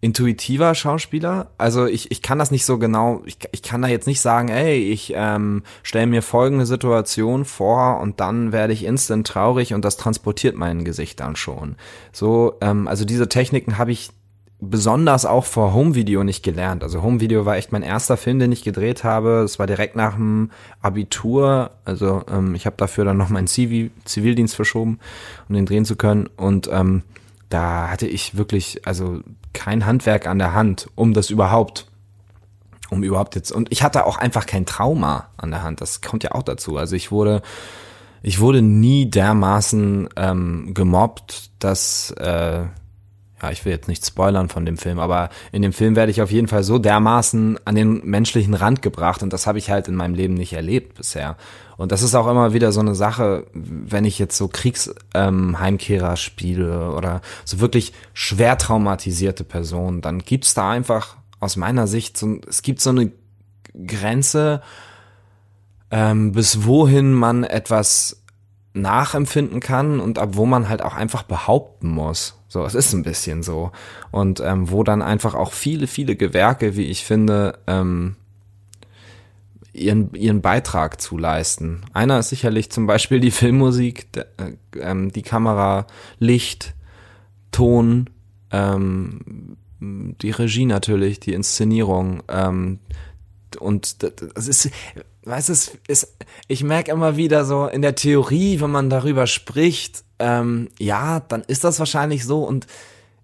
intuitiver 0.00 0.74
Schauspieler. 0.74 1.50
Also 1.58 1.86
ich, 1.86 2.10
ich 2.10 2.22
kann 2.22 2.38
das 2.38 2.50
nicht 2.50 2.64
so 2.64 2.78
genau, 2.78 3.22
ich, 3.24 3.38
ich 3.52 3.62
kann 3.62 3.82
da 3.82 3.88
jetzt 3.88 4.06
nicht 4.06 4.20
sagen, 4.20 4.48
ey, 4.48 4.76
ich 4.76 5.12
ähm, 5.16 5.62
stelle 5.82 6.06
mir 6.06 6.22
folgende 6.22 6.66
Situation 6.66 7.44
vor 7.44 8.00
und 8.00 8.20
dann 8.20 8.52
werde 8.52 8.72
ich 8.72 8.84
instant 8.84 9.26
traurig 9.26 9.74
und 9.74 9.84
das 9.84 9.96
transportiert 9.96 10.56
mein 10.56 10.84
Gesicht 10.84 11.20
dann 11.20 11.34
schon. 11.34 11.76
So, 12.12 12.54
ähm, 12.60 12.86
also 12.88 13.04
diese 13.04 13.28
Techniken 13.28 13.78
habe 13.78 13.92
ich 13.92 14.10
besonders 14.70 15.24
auch 15.24 15.44
vor 15.44 15.74
Home 15.74 15.94
Video 15.94 16.24
nicht 16.24 16.42
gelernt. 16.42 16.82
Also 16.82 17.02
Home 17.02 17.20
Video 17.20 17.46
war 17.46 17.56
echt 17.56 17.72
mein 17.72 17.82
erster 17.82 18.16
Film, 18.16 18.38
den 18.38 18.52
ich 18.52 18.62
gedreht 18.62 19.04
habe. 19.04 19.42
Es 19.42 19.58
war 19.58 19.66
direkt 19.66 19.96
nach 19.96 20.14
dem 20.14 20.50
Abitur. 20.80 21.70
Also 21.84 22.22
ähm, 22.30 22.54
ich 22.54 22.66
habe 22.66 22.76
dafür 22.76 23.04
dann 23.04 23.16
noch 23.16 23.28
meinen 23.28 23.46
Zivil 23.46 23.90
Zivildienst 24.04 24.54
verschoben, 24.54 24.98
um 25.48 25.54
den 25.54 25.66
drehen 25.66 25.84
zu 25.84 25.96
können. 25.96 26.28
Und 26.36 26.68
ähm, 26.72 27.02
da 27.48 27.88
hatte 27.90 28.06
ich 28.06 28.36
wirklich 28.36 28.86
also 28.86 29.20
kein 29.52 29.86
Handwerk 29.86 30.26
an 30.26 30.38
der 30.38 30.54
Hand, 30.54 30.88
um 30.94 31.14
das 31.14 31.30
überhaupt 31.30 31.86
um 32.88 33.02
überhaupt 33.02 33.34
jetzt 33.34 33.50
und 33.50 33.72
ich 33.72 33.82
hatte 33.82 34.06
auch 34.06 34.16
einfach 34.16 34.46
kein 34.46 34.64
Trauma 34.64 35.28
an 35.36 35.50
der 35.50 35.64
Hand. 35.64 35.80
Das 35.80 36.02
kommt 36.02 36.22
ja 36.22 36.32
auch 36.32 36.44
dazu. 36.44 36.76
Also 36.76 36.94
ich 36.94 37.10
wurde 37.10 37.42
ich 38.22 38.40
wurde 38.40 38.62
nie 38.62 39.10
dermaßen 39.10 40.08
ähm, 40.16 40.70
gemobbt, 40.74 41.50
dass 41.58 42.10
äh, 42.12 42.64
ja, 43.46 43.52
ich 43.52 43.64
will 43.64 43.72
jetzt 43.72 43.88
nicht 43.88 44.04
spoilern 44.04 44.48
von 44.48 44.66
dem 44.66 44.76
Film, 44.76 44.98
aber 44.98 45.30
in 45.52 45.62
dem 45.62 45.72
Film 45.72 45.96
werde 45.96 46.10
ich 46.10 46.20
auf 46.20 46.30
jeden 46.30 46.48
Fall 46.48 46.64
so 46.64 46.78
dermaßen 46.78 47.58
an 47.64 47.74
den 47.74 48.04
menschlichen 48.04 48.54
Rand 48.54 48.82
gebracht 48.82 49.22
und 49.22 49.32
das 49.32 49.46
habe 49.46 49.58
ich 49.58 49.70
halt 49.70 49.88
in 49.88 49.94
meinem 49.94 50.14
Leben 50.14 50.34
nicht 50.34 50.52
erlebt 50.52 50.94
bisher. 50.96 51.36
Und 51.76 51.92
das 51.92 52.02
ist 52.02 52.14
auch 52.14 52.26
immer 52.26 52.52
wieder 52.52 52.72
so 52.72 52.80
eine 52.80 52.94
Sache, 52.94 53.46
wenn 53.52 54.04
ich 54.04 54.18
jetzt 54.18 54.36
so 54.36 54.48
Kriegsheimkehrer 54.48 56.10
ähm, 56.10 56.16
spiele 56.16 56.92
oder 56.92 57.20
so 57.44 57.60
wirklich 57.60 57.92
schwer 58.14 58.58
traumatisierte 58.58 59.44
Personen, 59.44 60.00
dann 60.00 60.20
gibt's 60.20 60.54
da 60.54 60.70
einfach 60.70 61.16
aus 61.38 61.56
meiner 61.56 61.86
Sicht 61.86 62.16
so, 62.16 62.40
es 62.48 62.62
gibt 62.62 62.80
so 62.80 62.90
eine 62.90 63.12
Grenze, 63.86 64.62
ähm, 65.90 66.32
bis 66.32 66.64
wohin 66.64 67.12
man 67.12 67.44
etwas 67.44 68.22
nachempfinden 68.72 69.60
kann 69.60 70.00
und 70.00 70.18
ab 70.18 70.30
wo 70.32 70.46
man 70.46 70.68
halt 70.68 70.82
auch 70.82 70.94
einfach 70.94 71.22
behaupten 71.22 71.88
muss. 71.88 72.35
So, 72.56 72.64
es 72.64 72.74
ist 72.74 72.94
ein 72.94 73.02
bisschen 73.02 73.42
so. 73.42 73.70
Und 74.10 74.40
ähm, 74.40 74.70
wo 74.70 74.82
dann 74.82 75.02
einfach 75.02 75.34
auch 75.34 75.52
viele, 75.52 75.86
viele 75.86 76.16
Gewerke, 76.16 76.74
wie 76.74 76.86
ich 76.86 77.04
finde, 77.04 77.58
ähm, 77.66 78.16
ihren, 79.74 80.14
ihren 80.14 80.40
Beitrag 80.40 80.98
zu 80.98 81.18
leisten. 81.18 81.82
Einer 81.92 82.18
ist 82.18 82.30
sicherlich 82.30 82.70
zum 82.70 82.86
Beispiel 82.86 83.20
die 83.20 83.30
Filmmusik, 83.30 84.10
de, 84.12 84.24
äh, 84.38 84.80
ähm, 84.80 85.12
die 85.12 85.20
Kamera, 85.20 85.86
Licht, 86.18 86.74
Ton, 87.52 88.08
ähm, 88.50 89.58
die 89.78 90.30
Regie 90.30 90.64
natürlich, 90.64 91.20
die 91.20 91.34
Inszenierung. 91.34 92.22
Ähm, 92.28 92.78
und 93.58 94.02
das 94.02 94.48
ist 94.48 94.70
weißt 95.26 95.50
es 95.50 95.72
ist, 95.88 96.16
ich 96.48 96.62
merke 96.62 96.92
immer 96.92 97.16
wieder 97.16 97.44
so 97.44 97.66
in 97.66 97.82
der 97.82 97.94
Theorie, 97.94 98.60
wenn 98.60 98.70
man 98.70 98.90
darüber 98.90 99.26
spricht, 99.26 100.04
ähm, 100.18 100.68
ja, 100.78 101.20
dann 101.20 101.42
ist 101.42 101.64
das 101.64 101.78
wahrscheinlich 101.78 102.24
so 102.24 102.44
und 102.44 102.66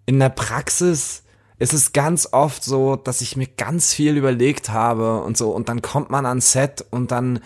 in 0.04 0.18
der 0.18 0.28
Praxis 0.28 1.22
ist 1.58 1.72
es 1.72 1.92
ganz 1.92 2.28
oft 2.32 2.64
so, 2.64 2.96
dass 2.96 3.20
ich 3.20 3.36
mir 3.36 3.46
ganz 3.46 3.94
viel 3.94 4.16
überlegt 4.16 4.70
habe 4.70 5.22
und 5.22 5.36
so 5.36 5.50
und 5.50 5.68
dann 5.68 5.80
kommt 5.80 6.10
man 6.10 6.26
ans 6.26 6.52
Set 6.52 6.84
und 6.90 7.12
dann 7.12 7.40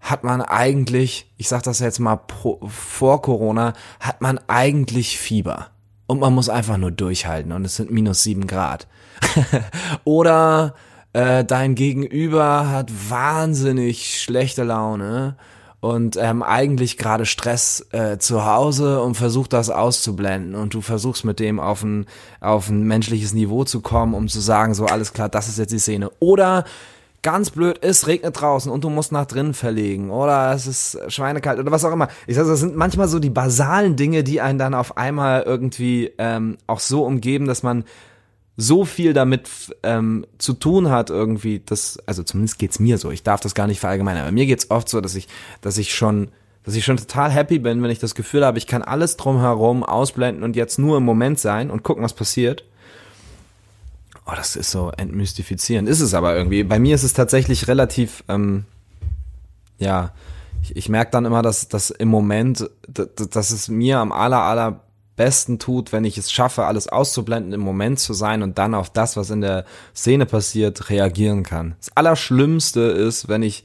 hat 0.00 0.22
man 0.22 0.42
eigentlich, 0.42 1.32
ich 1.38 1.48
sag 1.48 1.62
das 1.62 1.78
jetzt 1.80 1.98
mal 1.98 2.16
pro, 2.16 2.60
vor 2.68 3.22
Corona, 3.22 3.72
hat 4.00 4.20
man 4.20 4.38
eigentlich 4.48 5.18
Fieber. 5.18 5.70
Und 6.06 6.20
man 6.20 6.34
muss 6.34 6.50
einfach 6.50 6.76
nur 6.76 6.90
durchhalten 6.90 7.52
und 7.52 7.64
es 7.64 7.76
sind 7.76 7.90
minus 7.90 8.22
sieben 8.22 8.46
Grad. 8.46 8.86
Oder 10.04 10.74
äh, 11.14 11.44
dein 11.44 11.74
Gegenüber 11.74 12.68
hat 12.68 12.90
wahnsinnig 13.08 14.20
schlechte 14.20 14.64
Laune 14.64 15.36
und 15.80 16.16
ähm, 16.16 16.42
eigentlich 16.42 16.98
gerade 16.98 17.24
Stress 17.24 17.86
äh, 17.92 18.18
zu 18.18 18.44
Hause 18.44 19.00
und 19.00 19.16
versucht 19.16 19.52
das 19.52 19.70
auszublenden 19.70 20.54
und 20.54 20.74
du 20.74 20.80
versuchst 20.80 21.24
mit 21.24 21.40
dem 21.40 21.60
auf 21.60 21.82
ein 21.82 22.06
auf 22.40 22.68
ein 22.68 22.82
menschliches 22.82 23.32
Niveau 23.32 23.64
zu 23.64 23.80
kommen, 23.80 24.14
um 24.14 24.28
zu 24.28 24.40
sagen, 24.40 24.74
so 24.74 24.86
alles 24.86 25.12
klar, 25.12 25.28
das 25.28 25.48
ist 25.48 25.58
jetzt 25.58 25.72
die 25.72 25.78
Szene. 25.78 26.10
Oder 26.18 26.64
ganz 27.22 27.50
blöd 27.50 27.78
ist, 27.78 28.06
regnet 28.06 28.40
draußen 28.40 28.70
und 28.70 28.82
du 28.82 28.90
musst 28.90 29.12
nach 29.12 29.26
drinnen 29.26 29.54
verlegen 29.54 30.10
oder 30.10 30.52
es 30.52 30.66
ist 30.66 30.98
schweinekalt 31.08 31.60
oder 31.60 31.70
was 31.70 31.84
auch 31.84 31.92
immer. 31.92 32.08
Ich 32.26 32.34
sage, 32.34 32.48
das 32.48 32.60
sind 32.60 32.76
manchmal 32.76 33.08
so 33.08 33.18
die 33.18 33.30
basalen 33.30 33.94
Dinge, 33.94 34.24
die 34.24 34.40
einen 34.40 34.58
dann 34.58 34.74
auf 34.74 34.96
einmal 34.96 35.42
irgendwie 35.42 36.12
ähm, 36.18 36.58
auch 36.66 36.80
so 36.80 37.04
umgeben, 37.04 37.46
dass 37.46 37.62
man 37.62 37.84
so 38.56 38.84
viel 38.84 39.12
damit 39.12 39.48
ähm, 39.82 40.26
zu 40.38 40.52
tun 40.52 40.90
hat 40.90 41.10
irgendwie, 41.10 41.60
das, 41.64 41.98
also 42.06 42.22
zumindest 42.22 42.58
geht's 42.58 42.78
mir 42.78 42.98
so, 42.98 43.10
ich 43.10 43.22
darf 43.22 43.40
das 43.40 43.54
gar 43.54 43.66
nicht 43.66 43.80
verallgemeinern, 43.80 44.22
aber 44.22 44.32
mir 44.32 44.46
geht's 44.46 44.70
oft 44.70 44.88
so, 44.88 45.00
dass 45.00 45.14
ich, 45.14 45.28
dass 45.60 45.76
ich 45.76 45.94
schon, 45.94 46.28
dass 46.64 46.74
ich 46.74 46.84
schon 46.84 46.96
total 46.96 47.30
happy 47.30 47.58
bin, 47.58 47.82
wenn 47.82 47.90
ich 47.90 47.98
das 47.98 48.14
Gefühl 48.14 48.44
habe, 48.44 48.58
ich 48.58 48.66
kann 48.66 48.82
alles 48.82 49.16
drumherum 49.16 49.82
ausblenden 49.82 50.44
und 50.44 50.56
jetzt 50.56 50.78
nur 50.78 50.96
im 50.98 51.04
Moment 51.04 51.40
sein 51.40 51.70
und 51.70 51.82
gucken, 51.82 52.04
was 52.04 52.12
passiert. 52.12 52.64
Oh, 54.26 54.32
das 54.34 54.56
ist 54.56 54.70
so 54.70 54.90
entmystifizierend. 54.96 55.88
Ist 55.88 56.00
es 56.00 56.14
aber 56.14 56.34
irgendwie. 56.34 56.64
Bei 56.64 56.78
mir 56.78 56.94
ist 56.94 57.02
es 57.02 57.12
tatsächlich 57.12 57.68
relativ, 57.68 58.24
ähm, 58.28 58.64
ja, 59.78 60.12
ich, 60.62 60.76
ich 60.76 60.88
merke 60.88 61.10
dann 61.10 61.26
immer, 61.26 61.42
dass, 61.42 61.68
dass 61.68 61.90
im 61.90 62.08
Moment, 62.08 62.70
dass, 62.88 63.28
dass 63.28 63.50
es 63.50 63.68
mir 63.68 63.98
am 63.98 64.12
aller, 64.12 64.40
aller 64.40 64.80
besten 65.16 65.58
tut, 65.58 65.92
wenn 65.92 66.04
ich 66.04 66.18
es 66.18 66.32
schaffe, 66.32 66.64
alles 66.64 66.88
auszublenden, 66.88 67.52
im 67.52 67.60
Moment 67.60 67.98
zu 67.98 68.14
sein 68.14 68.42
und 68.42 68.58
dann 68.58 68.74
auf 68.74 68.90
das, 68.90 69.16
was 69.16 69.30
in 69.30 69.40
der 69.40 69.64
Szene 69.94 70.26
passiert, 70.26 70.90
reagieren 70.90 71.42
kann. 71.42 71.76
Das 71.78 71.96
Allerschlimmste 71.96 72.80
ist, 72.80 73.28
wenn 73.28 73.42
ich 73.42 73.64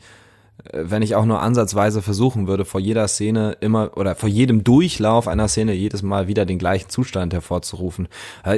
äh, 0.71 0.83
wenn 0.83 1.01
ich 1.01 1.15
auch 1.15 1.25
nur 1.25 1.41
ansatzweise 1.41 2.01
versuchen 2.01 2.47
würde, 2.47 2.65
vor 2.65 2.79
jeder 2.79 3.07
Szene 3.07 3.57
immer 3.61 3.97
oder 3.97 4.15
vor 4.15 4.29
jedem 4.29 4.63
Durchlauf 4.63 5.27
einer 5.27 5.47
Szene 5.47 5.73
jedes 5.73 6.03
Mal 6.03 6.27
wieder 6.27 6.45
den 6.45 6.59
gleichen 6.59 6.89
Zustand 6.89 7.33
hervorzurufen. 7.33 8.07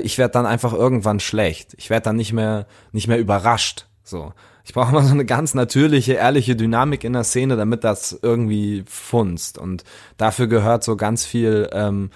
Ich 0.03 0.17
werde 0.17 0.33
dann 0.33 0.45
einfach 0.45 0.73
irgendwann 0.73 1.19
schlecht. 1.19 1.73
Ich 1.77 1.89
werde 1.89 2.05
dann 2.05 2.15
nicht 2.15 2.33
mehr 2.33 2.67
nicht 2.91 3.07
mehr 3.07 3.19
überrascht. 3.19 3.85
So. 4.03 4.33
Ich 4.63 4.73
brauche 4.73 4.91
immer 4.91 5.03
so 5.03 5.13
eine 5.13 5.25
ganz 5.25 5.53
natürliche, 5.53 6.13
ehrliche 6.13 6.55
Dynamik 6.55 7.03
in 7.03 7.13
der 7.13 7.23
Szene, 7.23 7.55
damit 7.55 7.83
das 7.83 8.17
irgendwie 8.21 8.83
funzt. 8.87 9.57
Und 9.57 9.83
dafür 10.17 10.47
gehört 10.47 10.83
so 10.83 10.95
ganz 10.95 11.25
viel 11.25 11.67
ähm, 11.71 12.11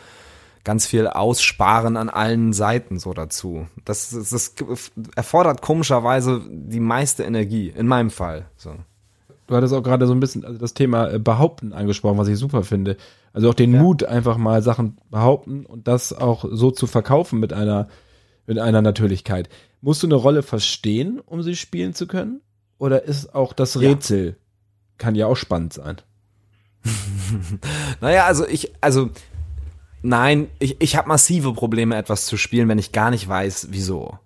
ganz 0.65 0.85
viel 0.85 1.07
Aussparen 1.07 1.95
an 1.95 2.09
allen 2.09 2.51
Seiten 2.51 2.99
so 2.99 3.13
dazu. 3.13 3.67
Das, 3.85 4.09
das, 4.09 4.29
das 4.55 4.91
erfordert 5.15 5.61
komischerweise 5.61 6.41
die 6.49 6.81
meiste 6.81 7.23
Energie, 7.23 7.69
in 7.69 7.87
meinem 7.87 8.09
Fall. 8.09 8.47
So. 8.57 8.75
Du 9.47 9.55
hattest 9.55 9.73
auch 9.73 9.83
gerade 9.83 10.07
so 10.07 10.13
ein 10.13 10.19
bisschen 10.19 10.43
also 10.43 10.59
das 10.59 10.73
Thema 10.73 11.09
äh, 11.09 11.19
Behaupten 11.19 11.71
angesprochen, 11.71 12.17
was 12.17 12.27
ich 12.27 12.37
super 12.37 12.63
finde. 12.63 12.97
Also 13.31 13.49
auch 13.49 13.53
den 13.53 13.73
ja. 13.73 13.81
Mut, 13.81 14.03
einfach 14.03 14.37
mal 14.37 14.61
Sachen 14.61 14.97
behaupten 15.09 15.65
und 15.65 15.87
das 15.87 16.11
auch 16.11 16.45
so 16.49 16.71
zu 16.71 16.87
verkaufen 16.87 17.39
mit 17.39 17.53
einer, 17.53 17.87
mit 18.47 18.57
einer 18.57 18.81
Natürlichkeit. 18.81 19.49
Musst 19.81 20.01
du 20.01 20.07
eine 20.07 20.15
Rolle 20.15 20.41
verstehen, 20.41 21.21
um 21.23 21.43
sie 21.43 21.55
spielen 21.55 21.93
zu 21.93 22.07
können? 22.07 22.41
Oder 22.79 23.03
ist 23.03 23.35
auch 23.35 23.53
das 23.53 23.79
Rätsel, 23.79 24.25
ja. 24.25 24.33
kann 24.97 25.15
ja 25.15 25.27
auch 25.27 25.37
spannend 25.37 25.73
sein? 25.73 25.97
naja, 28.01 28.25
also 28.25 28.47
ich, 28.47 28.73
also 28.81 29.11
Nein, 30.05 30.49
ich, 30.59 30.79
ich 30.79 30.95
habe 30.95 31.07
massive 31.07 31.51
Probleme, 31.53 31.95
etwas 31.95 32.27
zu 32.27 32.37
spielen, 32.37 32.69
wenn 32.69 32.77
ich 32.77 32.91
gar 32.91 33.09
nicht 33.09 33.27
weiß, 33.27 33.69
wieso. 33.71 34.19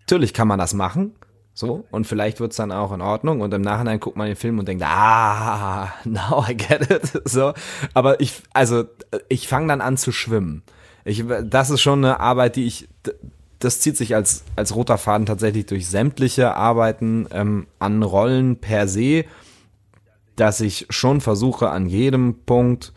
Natürlich 0.00 0.32
kann 0.32 0.48
man 0.48 0.58
das 0.58 0.72
machen, 0.72 1.12
so, 1.52 1.84
und 1.90 2.06
vielleicht 2.06 2.40
wird's 2.40 2.56
dann 2.56 2.72
auch 2.72 2.92
in 2.92 3.02
Ordnung 3.02 3.42
und 3.42 3.52
im 3.52 3.60
Nachhinein 3.60 4.00
guckt 4.00 4.16
man 4.16 4.26
den 4.26 4.36
Film 4.36 4.58
und 4.58 4.66
denkt, 4.66 4.82
ah, 4.86 5.92
now 6.04 6.42
I 6.48 6.56
get 6.56 6.90
it, 6.90 7.22
so. 7.28 7.52
Aber 7.92 8.20
ich, 8.20 8.42
also, 8.54 8.84
ich 9.28 9.48
fange 9.48 9.68
dann 9.68 9.82
an 9.82 9.98
zu 9.98 10.12
schwimmen. 10.12 10.62
Ich, 11.04 11.22
das 11.44 11.68
ist 11.68 11.82
schon 11.82 12.02
eine 12.02 12.18
Arbeit, 12.18 12.56
die 12.56 12.64
ich, 12.64 12.88
das 13.58 13.80
zieht 13.80 13.98
sich 13.98 14.14
als, 14.14 14.44
als 14.56 14.74
roter 14.74 14.96
Faden 14.96 15.26
tatsächlich 15.26 15.66
durch 15.66 15.88
sämtliche 15.88 16.54
Arbeiten 16.54 17.26
ähm, 17.32 17.66
an 17.78 18.02
Rollen 18.02 18.56
per 18.56 18.88
se, 18.88 19.26
dass 20.36 20.62
ich 20.62 20.86
schon 20.88 21.20
versuche, 21.20 21.68
an 21.68 21.86
jedem 21.86 22.44
Punkt 22.46 22.94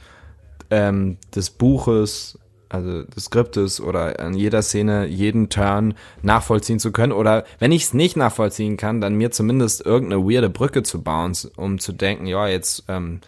ähm, 0.70 1.18
des 1.36 1.50
Buches, 1.50 2.40
also 2.70 3.04
des 3.04 3.26
Skriptes 3.26 3.80
oder 3.80 4.20
an 4.20 4.34
jeder 4.34 4.62
Szene 4.62 5.06
jeden 5.06 5.50
Turn 5.50 5.94
nachvollziehen 6.22 6.80
zu 6.80 6.92
können. 6.92 7.12
Oder 7.12 7.46
wenn 7.60 7.72
ich 7.72 7.84
es 7.84 7.94
nicht 7.94 8.18
nachvollziehen 8.18 8.78
kann, 8.78 9.02
dann 9.02 9.16
mir 9.16 9.32
zumindest 9.32 9.86
irgendeine 9.86 10.24
weirde 10.24 10.50
Brücke 10.50 10.84
zu 10.84 11.02
bauen, 11.02 11.34
um 11.56 11.80
zu 11.80 11.94
denken, 11.94 12.26
ja, 12.26 12.48
jetzt, 12.48 12.84
ähm, 12.88 13.22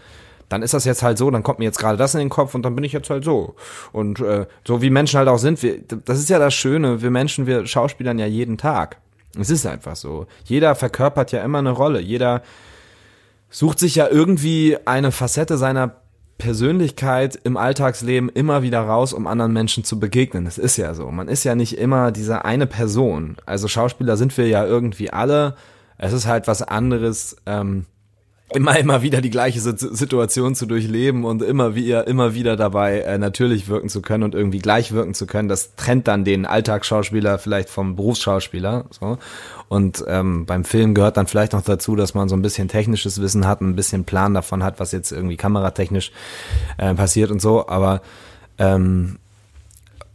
dann 0.49 0.61
ist 0.61 0.73
das 0.73 0.85
jetzt 0.85 1.03
halt 1.03 1.17
so, 1.17 1.29
dann 1.29 1.43
kommt 1.43 1.59
mir 1.59 1.65
jetzt 1.65 1.79
gerade 1.79 1.97
das 1.97 2.13
in 2.13 2.19
den 2.19 2.29
Kopf 2.29 2.55
und 2.55 2.63
dann 2.63 2.75
bin 2.75 2.83
ich 2.83 2.93
jetzt 2.93 3.09
halt 3.09 3.23
so. 3.23 3.55
Und 3.91 4.19
äh, 4.19 4.45
so 4.65 4.81
wie 4.81 4.89
Menschen 4.89 5.17
halt 5.17 5.27
auch 5.27 5.39
sind, 5.39 5.61
wir, 5.61 5.81
das 5.81 6.19
ist 6.19 6.29
ja 6.29 6.39
das 6.39 6.53
Schöne, 6.53 7.01
wir 7.01 7.11
Menschen, 7.11 7.47
wir 7.47 7.65
Schauspielern 7.65 8.19
ja 8.19 8.25
jeden 8.25 8.57
Tag. 8.57 8.97
Es 9.39 9.49
ist 9.49 9.65
einfach 9.65 9.95
so. 9.95 10.25
Jeder 10.45 10.73
verkörpert 10.75 11.31
ja 11.31 11.43
immer 11.43 11.59
eine 11.59 11.71
Rolle. 11.71 11.99
Jeder 11.99 12.41
sucht 13.49 13.79
sich 13.79 13.95
ja 13.95 14.07
irgendwie 14.07 14.77
eine 14.85 15.11
Facette 15.11 15.57
seiner 15.57 15.95
Persönlichkeit 16.37 17.39
im 17.43 17.57
Alltagsleben 17.57 18.29
immer 18.29 18.61
wieder 18.61 18.81
raus, 18.81 19.13
um 19.13 19.27
anderen 19.27 19.53
Menschen 19.53 19.83
zu 19.83 19.99
begegnen. 19.99 20.45
Das 20.45 20.57
ist 20.57 20.77
ja 20.77 20.93
so. 20.93 21.09
Man 21.09 21.27
ist 21.27 21.43
ja 21.43 21.55
nicht 21.55 21.77
immer 21.77 22.11
diese 22.11 22.45
eine 22.45 22.67
Person. 22.67 23.37
Also 23.45 23.67
Schauspieler 23.67 24.17
sind 24.17 24.37
wir 24.37 24.47
ja 24.47 24.65
irgendwie 24.65 25.11
alle. 25.11 25.55
Es 25.97 26.13
ist 26.13 26.27
halt 26.27 26.47
was 26.47 26.61
anderes, 26.61 27.37
ähm, 27.45 27.85
immer 28.53 28.77
immer 28.77 29.01
wieder 29.01 29.19
die 29.19 29.29
gleiche 29.29 29.59
Situation 29.59 30.55
zu 30.55 30.65
durchleben 30.65 31.25
und 31.25 31.41
immer 31.41 31.75
wieder 31.75 32.07
immer 32.07 32.33
wieder 32.33 32.55
dabei 32.55 32.99
äh, 32.99 33.17
natürlich 33.17 33.67
wirken 33.67 33.89
zu 33.89 34.01
können 34.01 34.23
und 34.23 34.35
irgendwie 34.35 34.59
gleich 34.59 34.93
wirken 34.93 35.13
zu 35.13 35.27
können. 35.27 35.49
Das 35.49 35.75
trennt 35.75 36.07
dann 36.07 36.23
den 36.23 36.45
Alltagsschauspieler 36.45 37.39
vielleicht 37.39 37.69
vom 37.69 37.95
Berufsschauspieler. 37.97 38.85
So. 38.89 39.17
Und 39.67 40.03
ähm, 40.07 40.45
beim 40.45 40.63
Film 40.63 40.93
gehört 40.93 41.17
dann 41.17 41.27
vielleicht 41.27 41.51
noch 41.51 41.61
dazu, 41.61 41.97
dass 41.97 42.13
man 42.13 42.29
so 42.29 42.35
ein 42.35 42.41
bisschen 42.41 42.69
technisches 42.69 43.21
Wissen 43.21 43.45
hat, 43.45 43.59
ein 43.59 43.75
bisschen 43.75 44.05
Plan 44.05 44.33
davon 44.33 44.63
hat, 44.63 44.79
was 44.79 44.93
jetzt 44.93 45.11
irgendwie 45.11 45.37
kameratechnisch 45.37 46.13
äh, 46.77 46.93
passiert 46.95 47.31
und 47.31 47.41
so. 47.41 47.67
Aber 47.67 48.01
ähm, 48.59 49.19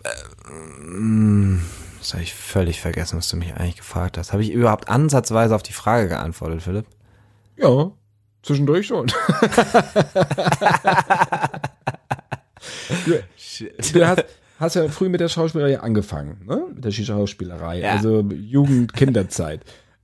äh, 0.05 1.59
das 1.99 2.15
habe 2.15 2.23
ich 2.23 2.35
völlig 2.35 2.81
vergessen, 2.81 3.19
was 3.19 3.29
du 3.29 3.37
mich 3.37 3.55
eigentlich 3.55 3.77
gefragt 3.77 4.17
hast. 4.17 4.33
Habe 4.33 4.43
ich 4.43 4.53
überhaupt 4.53 4.89
ansatzweise 4.89 5.55
auf 5.55 5.63
die 5.63 5.75
Frage 5.75 6.09
geantwortet, 6.09 6.63
Philipp? 6.63 6.87
Ja, 7.57 7.93
zwischendurch 8.43 8.87
schon. 8.87 9.07
du, 13.93 14.07
hast, 14.07 14.25
hast 14.59 14.77
ja 14.77 14.89
früh 14.89 15.09
mit 15.09 15.21
der 15.21 15.29
Schauspielerei 15.29 15.81
angefangen, 15.81 16.45
ne? 16.47 16.67
Mit 16.75 16.85
der 16.85 16.91
Schauspielerei. 16.91 17.81
Ja. 17.81 17.93
Also 17.93 18.21
Jugend, 18.21 18.93
Kinderzeit. 18.95 19.61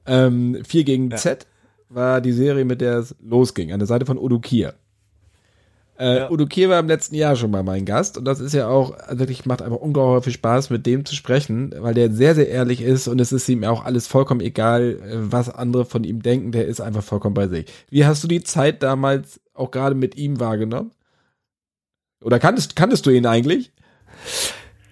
ähm, 0.06 0.62
4 0.66 0.84
gegen 0.84 1.10
ja. 1.10 1.16
Z 1.16 1.46
war 1.88 2.20
die 2.20 2.32
Serie, 2.32 2.64
mit 2.64 2.80
der 2.80 2.98
es 2.98 3.14
losging, 3.22 3.72
an 3.72 3.78
der 3.78 3.86
Seite 3.86 4.06
von 4.06 4.18
Udo 4.18 4.38
Kier. 4.40 4.74
Äh, 5.98 6.18
ja. 6.18 6.30
Udo 6.30 6.46
Kier 6.46 6.68
war 6.68 6.78
im 6.78 6.86
letzten 6.86 7.16
Jahr 7.16 7.34
schon 7.34 7.50
mal 7.50 7.64
mein 7.64 7.84
Gast 7.84 8.16
und 8.16 8.24
das 8.24 8.38
ist 8.38 8.54
ja 8.54 8.68
auch, 8.68 8.96
also 8.96 9.18
wirklich 9.18 9.46
macht 9.46 9.62
einfach 9.62 9.78
ungeheuer 9.78 10.22
viel 10.22 10.32
Spaß, 10.32 10.70
mit 10.70 10.86
dem 10.86 11.04
zu 11.04 11.16
sprechen, 11.16 11.74
weil 11.76 11.92
der 11.92 12.12
sehr, 12.12 12.36
sehr 12.36 12.48
ehrlich 12.48 12.82
ist 12.82 13.08
und 13.08 13.20
es 13.20 13.32
ist 13.32 13.48
ihm 13.48 13.64
auch 13.64 13.84
alles 13.84 14.06
vollkommen 14.06 14.40
egal, 14.40 15.00
äh, 15.02 15.32
was 15.32 15.50
andere 15.50 15.84
von 15.84 16.04
ihm 16.04 16.22
denken, 16.22 16.52
der 16.52 16.66
ist 16.66 16.80
einfach 16.80 17.02
vollkommen 17.02 17.34
bei 17.34 17.48
sich. 17.48 17.66
Wie 17.90 18.06
hast 18.06 18.22
du 18.22 18.28
die 18.28 18.44
Zeit 18.44 18.84
damals 18.84 19.40
auch 19.54 19.72
gerade 19.72 19.96
mit 19.96 20.16
ihm 20.16 20.38
wahrgenommen? 20.38 20.92
Oder 22.22 22.38
kanntest, 22.38 22.76
kanntest 22.76 23.04
du 23.06 23.10
ihn 23.10 23.26
eigentlich? 23.26 23.72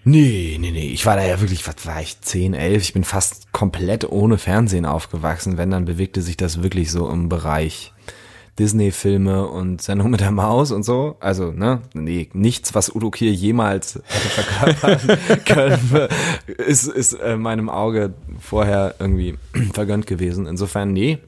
Nee, 0.02 0.56
nee, 0.60 0.70
nee. 0.70 0.90
Ich 0.90 1.04
war 1.06 1.16
da 1.16 1.24
ja 1.24 1.40
wirklich, 1.40 1.66
was 1.66 1.84
war 1.84 2.00
ich, 2.00 2.20
10, 2.20 2.54
11? 2.54 2.82
Ich 2.82 2.92
bin 2.92 3.02
fast 3.02 3.52
komplett 3.52 4.08
ohne 4.08 4.38
Fernsehen 4.38 4.86
aufgewachsen. 4.86 5.56
Wenn, 5.56 5.72
dann 5.72 5.84
bewegte 5.84 6.22
sich 6.22 6.36
das 6.36 6.62
wirklich 6.62 6.92
so 6.92 7.10
im 7.10 7.28
Bereich 7.28 7.92
Disney-Filme 8.58 9.46
und 9.46 9.82
Sendung 9.82 10.10
mit 10.10 10.20
der 10.20 10.30
Maus 10.30 10.72
und 10.72 10.82
so. 10.82 11.16
Also, 11.20 11.52
ne, 11.52 11.82
nee, 11.92 12.30
nichts, 12.32 12.74
was 12.74 12.94
Udo 12.94 13.10
Kier 13.10 13.32
jemals 13.32 14.00
hätte 14.04 14.28
verkörpern 14.28 15.44
können, 15.44 16.08
ist, 16.58 16.86
ist 16.88 17.12
äh, 17.14 17.36
meinem 17.36 17.68
Auge 17.68 18.14
vorher 18.40 18.94
irgendwie 18.98 19.36
vergönnt 19.72 20.06
gewesen. 20.06 20.46
Insofern, 20.46 20.92
nee. 20.92 21.18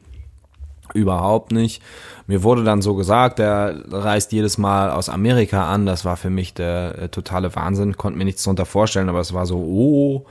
Überhaupt 0.95 1.53
nicht. 1.53 1.83
Mir 2.27 2.43
wurde 2.43 2.65
dann 2.65 2.81
so 2.81 2.95
gesagt, 2.95 3.39
der 3.39 3.85
reist 3.91 4.33
jedes 4.33 4.57
Mal 4.57 4.91
aus 4.91 5.11
Amerika 5.11 5.71
an. 5.71 5.85
Das 5.85 6.07
war 6.07 6.17
für 6.17 6.31
mich 6.31 6.55
der 6.55 6.99
äh, 6.99 7.09
totale 7.11 7.55
Wahnsinn. 7.55 7.99
Konnte 7.99 8.17
mir 8.17 8.25
nichts 8.25 8.43
darunter 8.43 8.65
vorstellen, 8.65 9.11
aber 9.11 9.21
es 9.21 9.35
war 9.35 9.45
so, 9.45 9.59
oh. 9.59 10.27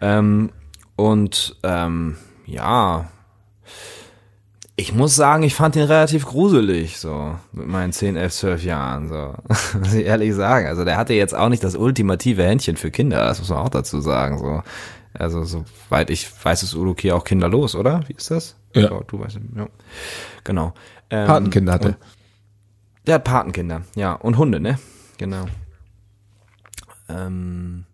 Ähm, 0.00 0.50
und 0.94 1.56
ähm, 1.64 2.16
ja, 2.46 3.10
ich 4.78 4.92
muss 4.92 5.16
sagen, 5.16 5.42
ich 5.42 5.54
fand 5.54 5.74
ihn 5.76 5.82
relativ 5.84 6.26
gruselig, 6.26 6.98
so 6.98 7.34
mit 7.52 7.66
meinen 7.66 7.92
10, 7.92 8.16
11, 8.16 8.32
12 8.34 8.64
Jahren, 8.64 9.08
so 9.08 9.34
muss 9.78 9.94
ich 9.94 10.04
ehrlich 10.04 10.34
sagen. 10.34 10.66
Also 10.66 10.84
der 10.84 10.96
hatte 10.98 11.14
jetzt 11.14 11.34
auch 11.34 11.48
nicht 11.48 11.64
das 11.64 11.76
ultimative 11.76 12.42
Händchen 12.44 12.76
für 12.76 12.90
Kinder, 12.90 13.24
das 13.24 13.38
muss 13.38 13.48
man 13.48 13.58
auch 13.60 13.68
dazu 13.70 14.00
sagen. 14.00 14.38
So, 14.38 14.62
also 15.14 15.44
soweit 15.44 16.10
ich 16.10 16.30
weiß, 16.44 16.62
ist 16.62 16.74
Uruki 16.74 17.10
auch 17.12 17.24
kinderlos, 17.24 17.74
oder? 17.74 18.02
Wie 18.06 18.12
ist 18.14 18.30
das? 18.30 18.56
Ja. 18.74 18.92
Oh, 18.92 19.02
du 19.06 19.18
weißt, 19.20 19.38
ja. 19.56 19.66
Genau. 20.44 20.74
Ähm, 21.08 21.26
Patenkinder 21.26 21.72
hatte. 21.72 21.88
und- 21.88 21.96
Der 23.06 23.14
hat 23.14 23.24
Patenkinder, 23.24 23.82
ja. 23.94 24.12
Und 24.12 24.36
Hunde, 24.36 24.60
ne? 24.60 24.78
Genau. 25.16 25.46
Ähm, 27.08 27.84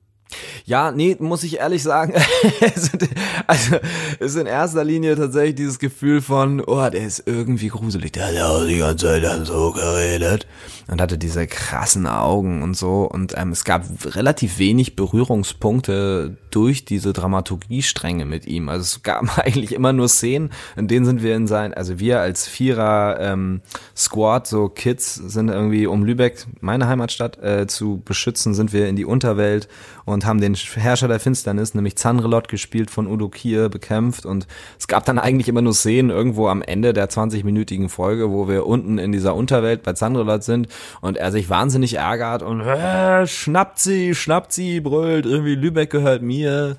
ja, 0.64 0.90
nee, 0.90 1.16
muss 1.18 1.42
ich 1.42 1.58
ehrlich 1.58 1.82
sagen, 1.82 2.14
also 3.46 3.76
es 4.20 4.34
ist 4.34 4.36
in 4.36 4.46
erster 4.46 4.84
Linie 4.84 5.16
tatsächlich 5.16 5.56
dieses 5.56 5.78
Gefühl 5.78 6.20
von, 6.20 6.60
oh, 6.60 6.88
der 6.88 7.04
ist 7.04 7.24
irgendwie 7.26 7.68
gruselig, 7.68 8.12
der 8.12 8.26
hat 8.26 8.34
ja 8.34 8.48
auch 8.48 8.64
die 8.64 8.78
ganze 8.78 9.06
Zeit 9.06 9.24
dann 9.24 9.44
so 9.44 9.72
geredet 9.72 10.46
und 10.88 11.00
hatte 11.00 11.18
diese 11.18 11.46
krassen 11.46 12.06
Augen 12.06 12.62
und 12.62 12.76
so 12.76 13.04
und 13.04 13.34
ähm, 13.36 13.52
es 13.52 13.64
gab 13.64 13.84
relativ 14.14 14.58
wenig 14.58 14.96
Berührungspunkte 14.96 16.36
durch 16.50 16.84
diese 16.84 17.12
Dramaturgiestränge 17.12 18.24
mit 18.24 18.46
ihm. 18.46 18.68
Also 18.68 18.82
es 18.82 19.02
gab 19.02 19.38
eigentlich 19.44 19.72
immer 19.72 19.92
nur 19.92 20.08
Szenen, 20.08 20.50
in 20.76 20.88
denen 20.88 21.04
sind 21.04 21.22
wir 21.22 21.34
in 21.34 21.46
sein, 21.46 21.74
also 21.74 21.98
wir 21.98 22.20
als 22.20 22.46
Vierer 22.46 23.18
ähm, 23.20 23.62
Squad, 23.96 24.46
so 24.46 24.68
Kids 24.68 25.14
sind 25.14 25.48
irgendwie 25.48 25.86
um 25.86 26.04
Lübeck, 26.04 26.46
meine 26.60 26.86
Heimatstadt, 26.86 27.42
äh, 27.42 27.66
zu 27.66 28.02
beschützen, 28.04 28.54
sind 28.54 28.72
wir 28.72 28.88
in 28.88 28.96
die 28.96 29.04
Unterwelt 29.04 29.68
und 30.04 30.26
haben 30.26 30.40
den 30.40 30.54
Herrscher 30.54 31.08
der 31.08 31.20
Finsternis, 31.20 31.74
nämlich 31.74 31.96
Zanrelot, 31.96 32.48
gespielt 32.48 32.90
von 32.90 33.06
Udo 33.06 33.28
Kier, 33.28 33.68
bekämpft 33.68 34.26
und 34.26 34.46
es 34.78 34.88
gab 34.88 35.04
dann 35.04 35.18
eigentlich 35.18 35.48
immer 35.48 35.62
nur 35.62 35.74
Szenen 35.74 36.10
irgendwo 36.10 36.48
am 36.48 36.62
Ende 36.62 36.92
der 36.92 37.08
20-minütigen 37.08 37.88
Folge, 37.88 38.30
wo 38.30 38.48
wir 38.48 38.66
unten 38.66 38.98
in 38.98 39.12
dieser 39.12 39.34
Unterwelt 39.34 39.82
bei 39.82 39.92
Zanrelot 39.92 40.42
sind 40.42 40.68
und 41.00 41.16
er 41.16 41.32
sich 41.32 41.50
wahnsinnig 41.50 41.94
ärgert 41.94 42.42
und 42.42 42.60
äh, 42.60 43.26
schnappt 43.26 43.78
sie, 43.78 44.14
schnappt 44.14 44.52
sie, 44.52 44.80
brüllt, 44.80 45.26
irgendwie 45.26 45.54
Lübeck 45.54 45.90
gehört 45.90 46.22
mir. 46.22 46.76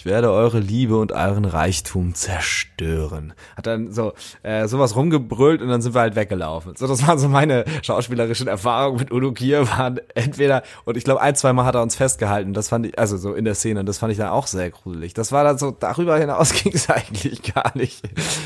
Ich 0.00 0.06
werde 0.06 0.32
eure 0.32 0.60
Liebe 0.60 0.96
und 0.96 1.12
euren 1.12 1.44
Reichtum 1.44 2.14
zerstören. 2.14 3.34
Hat 3.54 3.66
dann 3.66 3.92
so 3.92 4.14
äh, 4.42 4.66
sowas 4.66 4.96
rumgebrüllt 4.96 5.60
und 5.60 5.68
dann 5.68 5.82
sind 5.82 5.94
wir 5.94 6.00
halt 6.00 6.16
weggelaufen. 6.16 6.74
So, 6.74 6.86
das 6.86 7.06
waren 7.06 7.18
so 7.18 7.28
meine 7.28 7.66
schauspielerischen 7.82 8.48
Erfahrungen 8.48 8.98
mit 8.98 9.12
Udo 9.12 9.32
Kier. 9.32 9.68
Waren 9.68 10.00
entweder 10.14 10.62
und 10.86 10.96
ich 10.96 11.04
glaube 11.04 11.20
ein, 11.20 11.36
zwei 11.36 11.52
Mal 11.52 11.66
hat 11.66 11.74
er 11.74 11.82
uns 11.82 11.96
festgehalten. 11.96 12.54
Das 12.54 12.70
fand 12.70 12.86
ich 12.86 12.98
also 12.98 13.18
so 13.18 13.34
in 13.34 13.44
der 13.44 13.54
Szene. 13.54 13.80
Und 13.80 13.86
das 13.90 13.98
fand 13.98 14.10
ich 14.10 14.16
dann 14.16 14.30
auch 14.30 14.46
sehr 14.46 14.70
gruselig. 14.70 15.12
Das 15.12 15.32
war 15.32 15.44
dann 15.44 15.58
so 15.58 15.70
darüber 15.70 16.16
hinaus 16.16 16.54
ging 16.62 16.72
es 16.72 16.88
eigentlich 16.88 17.52
gar 17.52 17.76
nicht. 17.76 18.02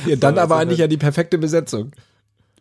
Ja, 0.06 0.16
dann 0.16 0.34
So, 0.34 0.40
aber 0.40 0.56
so 0.56 0.60
eigentlich 0.60 0.80
ja 0.80 0.88
die 0.88 0.96
perfekte 0.96 1.38
Besetzung. 1.38 1.92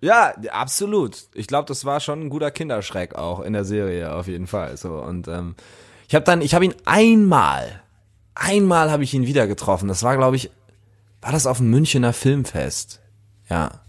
ja, 0.01 0.35
absolut. 0.51 1.17
Ich 1.33 1.47
glaube, 1.47 1.65
das 1.65 1.83
war 1.83 1.99
schon 1.99 2.21
ein 2.21 2.29
guter 2.29 2.51
Kinderschreck 2.51 3.15
auch 3.15 3.39
in 3.39 3.53
der 3.53 3.65
Serie 3.65 4.13
auf 4.13 4.27
jeden 4.27 4.45
Fall. 4.45 4.77
So 4.77 4.97
und 4.97 5.27
ähm, 5.27 5.55
ich 6.07 6.13
habe 6.13 6.25
dann, 6.25 6.43
ich 6.43 6.53
habe 6.53 6.65
ihn 6.65 6.75
einmal, 6.85 7.81
einmal 8.35 8.91
habe 8.91 9.03
ich 9.03 9.13
ihn 9.13 9.25
wieder 9.25 9.47
getroffen. 9.47 9.87
Das 9.87 10.03
war, 10.03 10.17
glaube 10.17 10.35
ich, 10.35 10.51
war 11.21 11.31
das 11.31 11.47
auf 11.47 11.57
dem 11.57 11.69
Münchner 11.69 12.13
Filmfest. 12.13 13.01
Ja. 13.49 13.81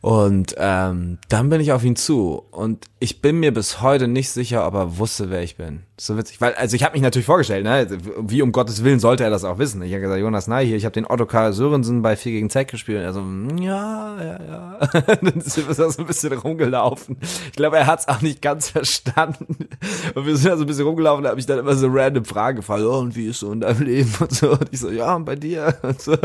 Und 0.00 0.54
ähm, 0.58 1.18
dann 1.28 1.48
bin 1.50 1.60
ich 1.60 1.72
auf 1.72 1.84
ihn 1.84 1.96
zu 1.96 2.44
und 2.50 2.86
ich 3.00 3.20
bin 3.20 3.38
mir 3.38 3.52
bis 3.54 3.80
heute 3.80 4.08
nicht 4.08 4.30
sicher, 4.30 4.66
ob 4.66 4.74
er 4.74 4.98
wusste, 4.98 5.30
wer 5.30 5.42
ich 5.42 5.56
bin. 5.56 5.82
So 6.00 6.16
witzig, 6.16 6.40
weil 6.40 6.54
also 6.54 6.74
ich 6.76 6.82
habe 6.84 6.92
mich 6.94 7.02
natürlich 7.02 7.26
vorgestellt, 7.26 7.64
ne, 7.64 7.86
wie 8.20 8.42
um 8.42 8.52
Gottes 8.52 8.84
Willen 8.84 9.00
sollte 9.00 9.24
er 9.24 9.30
das 9.30 9.44
auch 9.44 9.58
wissen. 9.58 9.82
Ich 9.82 9.92
habe 9.92 10.02
gesagt, 10.02 10.20
Jonas 10.20 10.46
Ney 10.46 10.66
hier, 10.66 10.76
ich 10.76 10.84
habe 10.84 10.92
den 10.92 11.06
Otto 11.08 11.26
Karl 11.26 11.52
Sörensen 11.52 12.02
bei 12.02 12.16
4 12.16 12.32
gegen 12.32 12.50
Z 12.50 12.68
gespielt. 12.68 12.98
Und 12.98 13.04
er 13.04 13.12
so, 13.12 13.20
"Mm, 13.20 13.58
ja, 13.58 14.16
ja, 14.22 14.38
ja. 14.48 14.78
dann 15.22 15.34
wir 15.34 15.74
da 15.74 15.90
so 15.90 16.02
ein 16.02 16.06
bisschen 16.06 16.32
rumgelaufen. 16.32 17.16
Ich 17.46 17.52
glaube, 17.52 17.78
er 17.78 17.86
hat 17.86 18.00
es 18.00 18.08
auch 18.08 18.20
nicht 18.20 18.42
ganz 18.42 18.68
verstanden. 18.70 19.68
Und 20.14 20.26
wir 20.26 20.36
sind 20.36 20.50
da 20.50 20.56
so 20.56 20.64
ein 20.64 20.66
bisschen 20.66 20.86
rumgelaufen, 20.86 21.24
da 21.24 21.30
habe 21.30 21.40
ich 21.40 21.46
dann 21.46 21.58
immer 21.58 21.74
so 21.74 21.88
random 21.90 22.24
Fragen 22.24 22.58
gefragt, 22.58 22.82
oh, 22.84 22.98
und 22.98 23.14
wie 23.16 23.26
ist 23.26 23.40
so 23.40 23.52
in 23.52 23.60
deinem 23.60 23.82
Leben 23.82 24.12
und 24.20 24.32
so. 24.32 24.52
Und 24.52 24.68
ich 24.70 24.80
so, 24.80 24.90
ja, 24.90 25.14
und 25.14 25.24
bei 25.24 25.36
dir 25.36 25.74
und 25.82 26.00
so. 26.00 26.16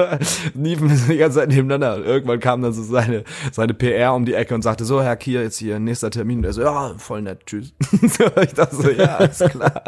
Liefen 0.56 0.90
wir 0.90 0.98
so 0.98 1.12
die 1.12 1.18
ganze 1.18 1.40
Zeit 1.40 1.50
nebeneinander. 1.50 1.96
Und 1.98 2.06
irgendwann 2.06 2.40
kam 2.40 2.62
dann 2.62 2.74
so 2.74 2.84
seine, 2.84 3.24
seine 3.52 3.74
PR 3.74 4.14
um 4.14 4.26
die 4.26 4.34
Ecke 4.34 4.54
und 4.56 4.62
sagte, 4.62 4.86
so, 4.86 5.02
Herr 5.02 5.16
Kier, 5.16 5.44
jetzt 5.44 5.58
hier, 5.58 5.80
nächster 5.80 6.12
Termin. 6.12 6.40
Und 6.40 6.46
er 6.46 6.54
so, 6.54 6.63
ja, 6.64 6.94
voll 6.98 7.22
nett, 7.22 7.46
tschüss. 7.46 7.74
so, 7.92 8.26
ich 8.42 8.54
dachte 8.54 8.76
so, 8.76 8.90
ja, 8.90 9.18
alles 9.18 9.40
klar. 9.40 9.84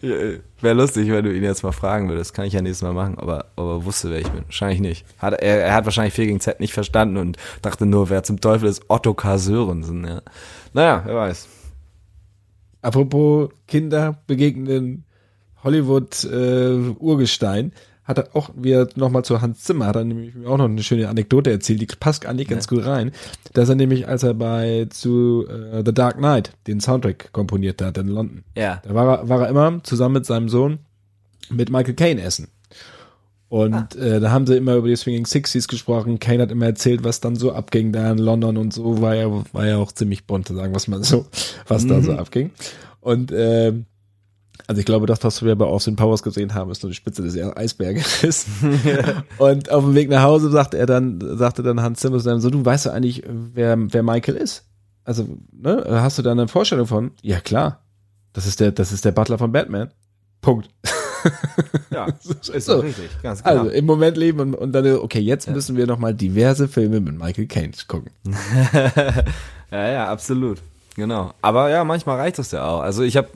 Wäre 0.00 0.74
lustig, 0.74 1.10
wenn 1.10 1.24
du 1.24 1.34
ihn 1.34 1.42
jetzt 1.42 1.62
mal 1.62 1.72
fragen 1.72 2.08
würdest. 2.08 2.32
Kann 2.34 2.46
ich 2.46 2.54
ja 2.54 2.62
nächstes 2.62 2.82
Mal 2.82 2.94
machen, 2.94 3.18
aber, 3.18 3.46
aber 3.56 3.84
wusste, 3.84 4.10
wer 4.10 4.20
ich 4.20 4.28
bin. 4.28 4.44
Wahrscheinlich 4.44 4.80
nicht. 4.80 5.06
Hat, 5.18 5.34
er, 5.34 5.64
er 5.64 5.74
hat 5.74 5.84
wahrscheinlich 5.84 6.14
4 6.14 6.26
gegen 6.26 6.40
Z 6.40 6.60
nicht 6.60 6.72
verstanden 6.72 7.18
und 7.18 7.36
dachte 7.60 7.86
nur, 7.86 8.08
wer 8.10 8.22
zum 8.22 8.40
Teufel 8.40 8.68
ist 8.68 8.84
Otto 8.88 9.14
K. 9.14 9.38
Sörensen, 9.38 10.04
ja. 10.06 10.22
Naja, 10.72 11.02
wer 11.04 11.16
weiß. 11.16 11.48
Apropos 12.80 13.50
Kinder 13.68 14.18
begegnen 14.26 15.04
Hollywood 15.62 16.24
äh, 16.24 16.94
Urgestein, 16.98 17.72
hat 18.04 18.18
er 18.18 18.28
auch 18.34 18.50
wieder 18.56 18.88
nochmal 18.96 19.24
zu 19.24 19.40
Hans 19.40 19.62
Zimmer, 19.62 19.86
hat 19.86 19.96
er 19.96 20.04
nämlich 20.04 20.34
auch 20.46 20.58
noch 20.58 20.64
eine 20.64 20.82
schöne 20.82 21.08
Anekdote 21.08 21.50
erzählt, 21.50 21.80
die 21.80 21.86
passt 21.86 22.26
eigentlich 22.26 22.48
ganz 22.48 22.66
gut 22.68 22.84
rein, 22.84 23.12
dass 23.54 23.68
er 23.68 23.74
nämlich, 23.76 24.08
als 24.08 24.22
er 24.22 24.34
bei 24.34 24.86
zu 24.90 25.46
äh, 25.48 25.82
The 25.84 25.94
Dark 25.94 26.16
Knight 26.16 26.52
den 26.66 26.80
Soundtrack 26.80 27.32
komponiert 27.32 27.80
hat 27.80 27.98
in 27.98 28.08
London, 28.08 28.42
Ja. 28.56 28.82
da 28.84 28.94
war 28.94 29.18
er, 29.20 29.28
war 29.28 29.42
er 29.42 29.48
immer 29.48 29.80
zusammen 29.84 30.14
mit 30.14 30.26
seinem 30.26 30.48
Sohn 30.48 30.78
mit 31.50 31.70
Michael 31.70 31.94
Caine 31.94 32.22
essen. 32.22 32.48
Und 33.48 33.96
äh, 33.96 34.18
da 34.18 34.30
haben 34.30 34.46
sie 34.46 34.56
immer 34.56 34.76
über 34.76 34.88
die 34.88 34.96
Swinging 34.96 35.26
Sixties 35.26 35.68
gesprochen. 35.68 36.18
Kane 36.18 36.42
hat 36.42 36.50
immer 36.50 36.64
erzählt, 36.64 37.04
was 37.04 37.20
dann 37.20 37.36
so 37.36 37.52
abging 37.52 37.92
da 37.92 38.10
in 38.10 38.16
London 38.16 38.56
und 38.56 38.72
so. 38.72 39.02
War 39.02 39.14
ja, 39.14 39.30
war 39.52 39.66
ja 39.66 39.76
auch 39.76 39.92
ziemlich 39.92 40.26
bunt, 40.26 40.48
sagen 40.48 40.74
was 40.74 40.88
man 40.88 41.02
so, 41.02 41.26
was 41.68 41.86
da 41.86 42.00
so 42.00 42.12
abging. 42.14 42.50
Und 43.02 43.30
ähm, 43.36 43.84
also 44.66 44.78
ich 44.78 44.86
glaube, 44.86 45.06
das, 45.06 45.22
was 45.24 45.42
wir 45.42 45.56
bei 45.56 45.64
Austin 45.64 45.96
Powers 45.96 46.22
gesehen 46.22 46.54
haben, 46.54 46.70
ist 46.70 46.82
nur 46.82 46.90
die 46.90 46.96
Spitze 46.96 47.22
des 47.22 47.36
Eisberges. 47.36 48.46
und 49.38 49.70
auf 49.70 49.84
dem 49.84 49.94
Weg 49.94 50.08
nach 50.08 50.22
Hause 50.22 50.50
sagte 50.50 50.78
er 50.78 50.86
dann, 50.86 51.20
sagte 51.36 51.62
dann 51.62 51.80
Hans 51.80 52.00
Zimmer 52.00 52.18
zu 52.18 52.24
seinem 52.24 52.40
so, 52.40 52.50
du 52.50 52.64
weißt 52.64 52.86
ja 52.86 52.92
eigentlich, 52.92 53.22
wer, 53.26 53.76
wer 53.78 54.02
Michael 54.02 54.36
ist. 54.36 54.64
Also, 55.04 55.26
ne, 55.52 55.84
hast 55.88 56.18
du 56.18 56.22
da 56.22 56.30
eine 56.30 56.48
Vorstellung 56.48 56.86
von? 56.86 57.10
Ja, 57.22 57.40
klar. 57.40 57.80
Das 58.32 58.46
ist 58.46 58.60
der, 58.60 58.72
das 58.72 58.92
ist 58.92 59.04
der 59.04 59.12
Butler 59.12 59.36
von 59.36 59.52
Batman. 59.52 59.90
Punkt. 60.40 60.70
Ja, 61.90 62.06
ist 62.52 62.66
so. 62.66 62.80
richtig, 62.80 63.10
ganz 63.22 63.42
genau. 63.42 63.60
Also 63.60 63.70
im 63.70 63.84
Moment 63.86 64.16
leben 64.16 64.40
und, 64.40 64.54
und 64.54 64.72
dann, 64.72 64.86
okay, 64.96 65.20
jetzt 65.20 65.48
müssen 65.48 65.76
wir 65.76 65.86
noch 65.86 65.98
mal 65.98 66.14
diverse 66.14 66.66
Filme 66.68 67.00
mit 67.00 67.18
Michael 67.18 67.46
Caine 67.46 67.72
gucken. 67.86 68.10
Ja, 69.72 69.88
ja, 69.88 70.08
absolut. 70.08 70.58
Genau. 70.96 71.32
Aber 71.40 71.70
ja, 71.70 71.82
manchmal 71.84 72.18
reicht 72.18 72.38
das 72.38 72.52
ja 72.52 72.66
auch. 72.66 72.80
Also 72.80 73.02
ich 73.02 73.16
habe 73.16 73.28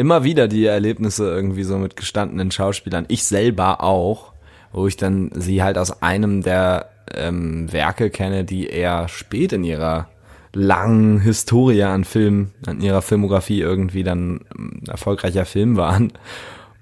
immer 0.00 0.24
wieder 0.24 0.48
die 0.48 0.64
Erlebnisse 0.64 1.28
irgendwie 1.28 1.62
so 1.62 1.76
mit 1.76 1.94
gestandenen 1.94 2.50
Schauspielern. 2.50 3.04
Ich 3.08 3.24
selber 3.24 3.82
auch, 3.82 4.32
wo 4.72 4.86
ich 4.86 4.96
dann 4.96 5.30
sie 5.34 5.62
halt 5.62 5.76
aus 5.76 6.00
einem 6.02 6.42
der 6.42 6.88
ähm, 7.14 7.70
Werke 7.70 8.08
kenne, 8.08 8.44
die 8.44 8.66
eher 8.66 9.08
spät 9.08 9.52
in 9.52 9.62
ihrer 9.62 10.08
langen 10.54 11.20
Historie 11.20 11.82
an 11.82 12.04
Film, 12.04 12.52
an 12.66 12.80
ihrer 12.80 13.02
Filmografie 13.02 13.60
irgendwie 13.60 14.02
dann 14.02 14.40
ähm, 14.56 14.80
erfolgreicher 14.88 15.44
Film 15.44 15.76
waren. 15.76 16.14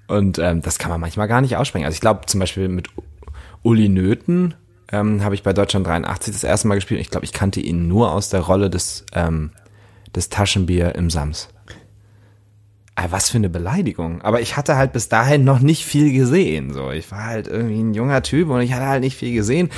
Und 0.07 0.39
ähm, 0.39 0.61
das 0.61 0.79
kann 0.79 0.89
man 0.89 1.01
manchmal 1.01 1.27
gar 1.27 1.41
nicht 1.41 1.57
aussprechen. 1.57 1.85
Also 1.85 1.95
ich 1.95 2.01
glaube 2.01 2.21
zum 2.25 2.39
Beispiel 2.39 2.69
mit 2.69 2.87
Uli 3.63 3.89
Nöthen 3.89 4.53
ähm, 4.93 5.25
habe 5.25 5.35
ich 5.35 5.43
bei 5.43 5.51
Deutschland 5.51 5.85
83 5.85 6.33
das 6.33 6.45
erste 6.45 6.69
Mal 6.69 6.75
gespielt. 6.75 7.01
Ich 7.01 7.11
glaube, 7.11 7.25
ich 7.25 7.33
kannte 7.33 7.59
ihn 7.59 7.89
nur 7.89 8.13
aus 8.13 8.29
der 8.29 8.39
Rolle 8.39 8.69
des, 8.69 9.05
ähm, 9.13 9.51
des 10.15 10.29
Taschenbier 10.29 10.95
im 10.95 11.09
Sams. 11.09 11.49
Ah, 13.01 13.07
was 13.11 13.29
für 13.29 13.37
eine 13.37 13.47
Beleidigung. 13.47 14.21
Aber 14.23 14.41
ich 14.41 14.57
hatte 14.57 14.75
halt 14.75 14.91
bis 14.91 15.07
dahin 15.07 15.45
noch 15.45 15.59
nicht 15.59 15.85
viel 15.85 16.11
gesehen. 16.11 16.73
So, 16.73 16.91
ich 16.91 17.09
war 17.11 17.27
halt 17.27 17.47
irgendwie 17.47 17.79
ein 17.79 17.93
junger 17.93 18.21
Typ 18.23 18.49
und 18.49 18.59
ich 18.59 18.73
hatte 18.73 18.87
halt 18.87 19.01
nicht 19.01 19.15
viel 19.15 19.33
gesehen. 19.33 19.69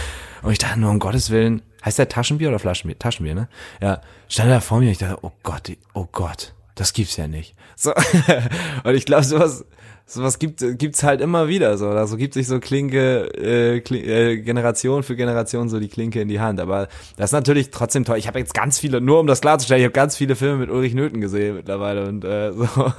Und 0.41 0.53
ich 0.53 0.57
dachte 0.57 0.79
nur, 0.79 0.89
um 0.89 0.97
Gottes 0.97 1.29
Willen, 1.29 1.61
heißt 1.85 1.99
der 1.99 2.09
Taschenbier 2.09 2.49
oder 2.49 2.57
Flaschenbier? 2.57 2.97
Taschenbier, 2.97 3.35
ne? 3.35 3.47
Ja, 3.79 4.01
stand 4.27 4.49
da 4.49 4.59
vor 4.59 4.79
mir 4.79 4.85
und 4.85 4.93
ich 4.93 4.97
dachte, 4.97 5.19
oh 5.21 5.33
Gott, 5.43 5.71
oh 5.93 6.07
Gott, 6.11 6.55
das 6.75 6.93
gibt's 6.93 7.17
ja 7.17 7.27
nicht. 7.27 7.55
So, 7.75 7.93
und 8.83 8.95
ich 8.95 9.05
glaube, 9.05 9.23
sowas, 9.23 9.65
sowas 10.05 10.39
gibt 10.39 10.59
gibt's 10.77 11.03
halt 11.03 11.21
immer 11.21 11.47
wieder 11.47 11.77
so 11.77 11.87
oder 11.87 12.05
so 12.05 12.17
gibt 12.17 12.33
sich 12.33 12.47
so 12.47 12.59
Klinke 12.59 13.27
äh, 13.35 13.79
Kli 13.81 13.99
äh, 14.01 14.37
Generation 14.37 15.03
für 15.03 15.15
Generation 15.15 15.69
so 15.69 15.79
die 15.79 15.87
Klinke 15.87 16.21
in 16.21 16.27
die 16.27 16.39
Hand 16.39 16.59
aber 16.59 16.87
das 17.15 17.29
ist 17.29 17.33
natürlich 17.33 17.71
trotzdem 17.71 18.03
toll. 18.03 18.17
Ich 18.17 18.27
habe 18.27 18.39
jetzt 18.39 18.53
ganz 18.53 18.79
viele 18.79 18.99
nur 18.99 19.19
um 19.19 19.27
das 19.27 19.41
klarzustellen 19.41 19.81
ich 19.81 19.85
habe 19.85 19.93
ganz 19.93 20.17
viele 20.17 20.35
Filme 20.35 20.57
mit 20.57 20.69
Ulrich 20.69 20.93
Nöthen 20.93 21.21
gesehen 21.21 21.55
mittlerweile 21.55 22.07
und 22.07 22.25
äh, 22.25 22.51
so. 22.51 22.67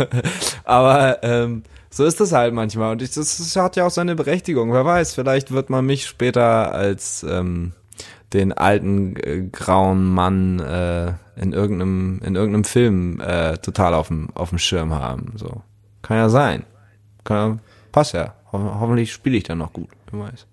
Aber 0.64 1.22
ähm, 1.22 1.62
so 1.90 2.04
ist 2.04 2.20
das 2.20 2.32
halt 2.32 2.54
manchmal 2.54 2.92
und 2.92 3.02
ich, 3.02 3.10
das, 3.10 3.36
das 3.36 3.56
hat 3.56 3.76
ja 3.76 3.86
auch 3.86 3.90
seine 3.90 4.14
Berechtigung. 4.14 4.72
Wer 4.72 4.84
weiß 4.84 5.14
vielleicht 5.14 5.52
wird 5.52 5.68
man 5.68 5.84
mich 5.84 6.06
später 6.06 6.72
als 6.72 7.26
ähm, 7.28 7.72
den 8.32 8.52
alten 8.52 9.16
äh, 9.16 9.48
grauen 9.50 10.04
Mann 10.04 10.60
äh, 10.60 11.12
in 11.36 11.52
irgendeinem 11.52 12.20
in 12.24 12.34
irgendeinem 12.34 12.64
Film 12.64 13.20
äh, 13.20 13.58
total 13.58 13.94
auf 13.94 14.08
dem 14.08 14.30
auf 14.34 14.50
dem 14.50 14.58
Schirm 14.58 14.94
haben. 14.94 15.32
So 15.36 15.62
kann 16.02 16.16
ja 16.16 16.28
sein. 16.28 16.64
Kann, 17.24 17.60
passt 17.92 18.14
ja. 18.14 18.34
Ho 18.52 18.58
hoffentlich 18.80 19.12
spiele 19.12 19.36
ich 19.36 19.44
dann 19.44 19.58
noch 19.58 19.72
gut. 19.72 19.88
Wer 20.10 20.20
weiß. 20.20 20.46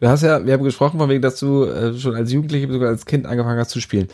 Du 0.00 0.08
hast 0.08 0.22
ja, 0.22 0.44
wir 0.44 0.52
haben 0.52 0.62
gesprochen 0.62 0.98
von 0.98 1.08
wegen, 1.08 1.22
dass 1.22 1.40
du 1.40 1.64
äh, 1.64 1.94
schon 1.98 2.14
als 2.14 2.32
Jugendliche, 2.32 2.70
sogar 2.70 2.90
als 2.90 3.06
Kind 3.06 3.26
angefangen 3.26 3.58
hast 3.58 3.70
zu 3.70 3.80
spielen. 3.80 4.08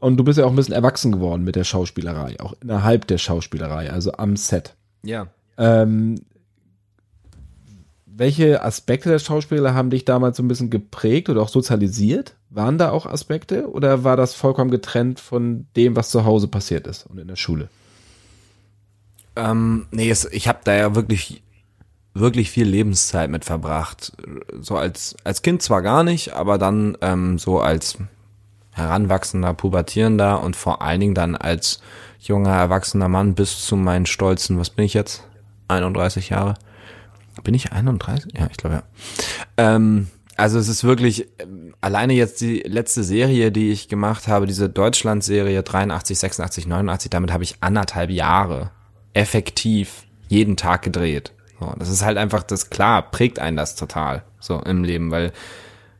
Und 0.00 0.16
du 0.16 0.24
bist 0.24 0.38
ja 0.38 0.44
auch 0.44 0.50
ein 0.50 0.56
bisschen 0.56 0.74
erwachsen 0.74 1.12
geworden 1.12 1.44
mit 1.44 1.54
der 1.54 1.64
Schauspielerei, 1.64 2.40
auch 2.40 2.54
innerhalb 2.60 3.06
der 3.06 3.18
Schauspielerei, 3.18 3.90
also 3.90 4.12
am 4.12 4.36
Set. 4.36 4.74
Ja. 5.02 5.28
Ähm, 5.56 6.16
welche 8.22 8.62
Aspekte 8.62 9.08
der 9.08 9.18
Schauspieler 9.18 9.74
haben 9.74 9.90
dich 9.90 10.04
damals 10.04 10.36
so 10.36 10.44
ein 10.44 10.48
bisschen 10.48 10.70
geprägt 10.70 11.28
oder 11.28 11.42
auch 11.42 11.48
sozialisiert? 11.48 12.36
Waren 12.50 12.78
da 12.78 12.90
auch 12.90 13.04
Aspekte 13.04 13.68
oder 13.68 14.04
war 14.04 14.16
das 14.16 14.32
vollkommen 14.32 14.70
getrennt 14.70 15.18
von 15.18 15.66
dem, 15.74 15.96
was 15.96 16.10
zu 16.10 16.24
Hause 16.24 16.46
passiert 16.46 16.86
ist 16.86 17.04
und 17.06 17.18
in 17.18 17.26
der 17.26 17.34
Schule? 17.34 17.68
Ähm, 19.34 19.86
nee, 19.90 20.08
es, 20.08 20.24
ich 20.26 20.46
habe 20.46 20.60
da 20.62 20.72
ja 20.72 20.94
wirklich 20.94 21.42
wirklich 22.14 22.48
viel 22.48 22.68
Lebenszeit 22.68 23.28
mit 23.28 23.44
verbracht. 23.44 24.12
So 24.60 24.76
als 24.76 25.16
als 25.24 25.42
Kind 25.42 25.60
zwar 25.60 25.82
gar 25.82 26.04
nicht, 26.04 26.32
aber 26.32 26.58
dann 26.58 26.96
ähm, 27.00 27.40
so 27.40 27.58
als 27.58 27.98
heranwachsender, 28.70 29.52
pubertierender 29.52 30.40
und 30.44 30.54
vor 30.54 30.80
allen 30.80 31.00
Dingen 31.00 31.16
dann 31.16 31.34
als 31.34 31.80
junger 32.20 32.54
erwachsener 32.54 33.08
Mann 33.08 33.34
bis 33.34 33.66
zu 33.66 33.74
meinen 33.74 34.06
stolzen, 34.06 34.60
was 34.60 34.70
bin 34.70 34.84
ich 34.84 34.94
jetzt? 34.94 35.24
31 35.66 36.28
Jahre. 36.28 36.54
Bin 37.44 37.54
ich 37.54 37.72
31? 37.72 38.32
Ja, 38.38 38.48
ich 38.50 38.56
glaube 38.56 38.76
ja. 38.76 38.82
Ähm, 39.56 40.08
also 40.36 40.58
es 40.58 40.68
ist 40.68 40.84
wirklich 40.84 41.28
ähm, 41.38 41.74
alleine 41.80 42.14
jetzt 42.14 42.40
die 42.40 42.60
letzte 42.60 43.04
Serie, 43.04 43.52
die 43.52 43.70
ich 43.70 43.88
gemacht 43.88 44.28
habe, 44.28 44.46
diese 44.46 44.68
Deutschland-Serie 44.68 45.62
83, 45.62 46.18
86, 46.18 46.66
89, 46.66 47.10
damit 47.10 47.32
habe 47.32 47.44
ich 47.44 47.56
anderthalb 47.60 48.10
Jahre 48.10 48.70
effektiv 49.12 50.04
jeden 50.28 50.56
Tag 50.56 50.82
gedreht. 50.82 51.32
So, 51.60 51.72
das 51.78 51.90
ist 51.90 52.04
halt 52.04 52.18
einfach 52.18 52.42
das 52.42 52.70
klar, 52.70 53.10
prägt 53.10 53.38
einen 53.38 53.56
das 53.56 53.76
total 53.76 54.24
so 54.40 54.60
im 54.60 54.84
Leben, 54.84 55.10
weil 55.10 55.32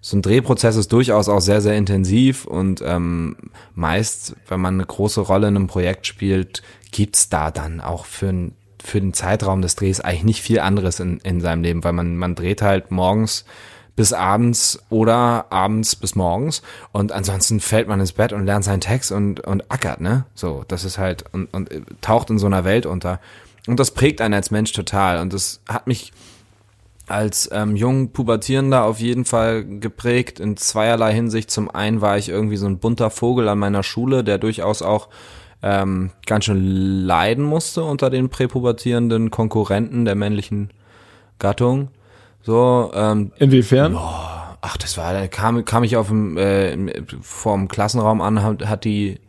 so 0.01 0.17
ein 0.17 0.23
Drehprozess 0.23 0.75
ist 0.75 0.93
durchaus 0.93 1.29
auch 1.29 1.41
sehr, 1.41 1.61
sehr 1.61 1.77
intensiv 1.77 2.45
und 2.45 2.83
ähm, 2.85 3.37
meist, 3.75 4.35
wenn 4.49 4.61
man 4.61 4.75
eine 4.75 4.87
große 4.87 5.21
Rolle 5.21 5.47
in 5.47 5.57
einem 5.57 5.69
Projekt 5.69 6.09
spielt, 6.09 6.63
gibt's 6.91 7.29
da 7.29 7.53
dann 7.53 7.81
auch 7.81 8.07
für 8.07 8.29
ein 8.29 8.55
für 8.83 9.01
den 9.01 9.15
Zeitraum 9.15 9.63
des 9.63 9.77
Drehs 9.77 10.01
eigentlich 10.01 10.25
nicht 10.25 10.43
viel 10.43 10.61
anderes 10.61 11.01
in, 11.01 11.19
in 11.21 11.41
seinem 11.41 11.63
Leben, 11.63 11.85
weil 11.85 11.93
man, 11.93 12.17
man 12.17 12.35
dreht 12.35 12.63
halt 12.63 12.91
morgens 12.91 13.45
bis 13.95 14.13
abends 14.13 14.83
oder 14.89 15.47
abends 15.51 15.97
bis 15.97 16.15
morgens 16.15 16.63
und 16.93 17.13
ansonsten 17.13 17.61
fällt 17.61 17.89
man 17.89 18.01
ins 18.01 18.13
Bett 18.13 18.33
und 18.33 18.47
lernt 18.47 18.65
seinen 18.65 18.81
Text 18.81 19.13
und, 19.13 19.41
und 19.41 19.71
ackert, 19.71 20.01
ne? 20.01 20.25
So, 20.35 20.65
das 20.67 20.85
ist 20.85 20.99
halt 20.99 21.25
und, 21.33 21.53
und 21.53 21.69
taucht 22.01 22.31
in 22.31 22.39
so 22.39 22.47
einer 22.47 22.65
Welt 22.65 22.87
unter. 22.87 23.21
Und 23.67 23.79
das 23.79 23.93
prägt 23.93 24.21
einen 24.21 24.35
als 24.35 24.51
Mensch 24.51 24.73
total 24.73 25.21
und 25.21 25.33
das 25.33 25.61
hat 25.69 25.87
mich 25.87 26.13
als 27.07 27.51
ähm, 27.53 27.77
jung 27.77 28.11
Pubertierender 28.11 28.85
auf 28.85 28.99
jeden 28.99 29.25
Fall 29.25 29.65
geprägt 29.65 30.41
in 30.41 30.57
zweierlei 30.57 31.13
Hinsicht. 31.13 31.51
Zum 31.51 31.71
einen 31.71 32.01
war 32.01 32.17
ich 32.17 32.29
irgendwie 32.29 32.57
so 32.57 32.67
ein 32.67 32.79
bunter 32.79 33.11
Vogel 33.11 33.49
an 33.49 33.59
meiner 33.59 33.83
Schule, 33.83 34.25
der 34.25 34.39
durchaus 34.39 34.83
auch 34.83 35.09
ähm, 35.63 36.11
ganz 36.27 36.47
schön 36.47 37.07
leiden 37.07 37.45
musste 37.45 37.85
unter 37.85 38.11
den 38.11 38.29
präpubertierenden 38.29 39.31
Konkurrenten 39.31 40.05
der 40.05 40.15
männlichen 40.15 40.71
Gattung. 41.39 41.89
So, 42.43 42.91
ähm, 42.95 43.33
Inwiefern? 43.39 43.93
Boah, 43.93 44.59
ach, 44.61 44.77
das 44.77 44.99
war, 44.99 45.13
da 45.13 45.29
kam, 45.29 45.65
kam 45.65 45.85
ich 45.85 45.97
auf 45.97 46.09
dem, 46.09 46.37
äh, 46.37 46.77
vorm 47.21 47.69
Klassenraum 47.69 48.21
an, 48.21 48.43
hat, 48.43 48.67
hat 48.67 48.85
die 48.85 49.21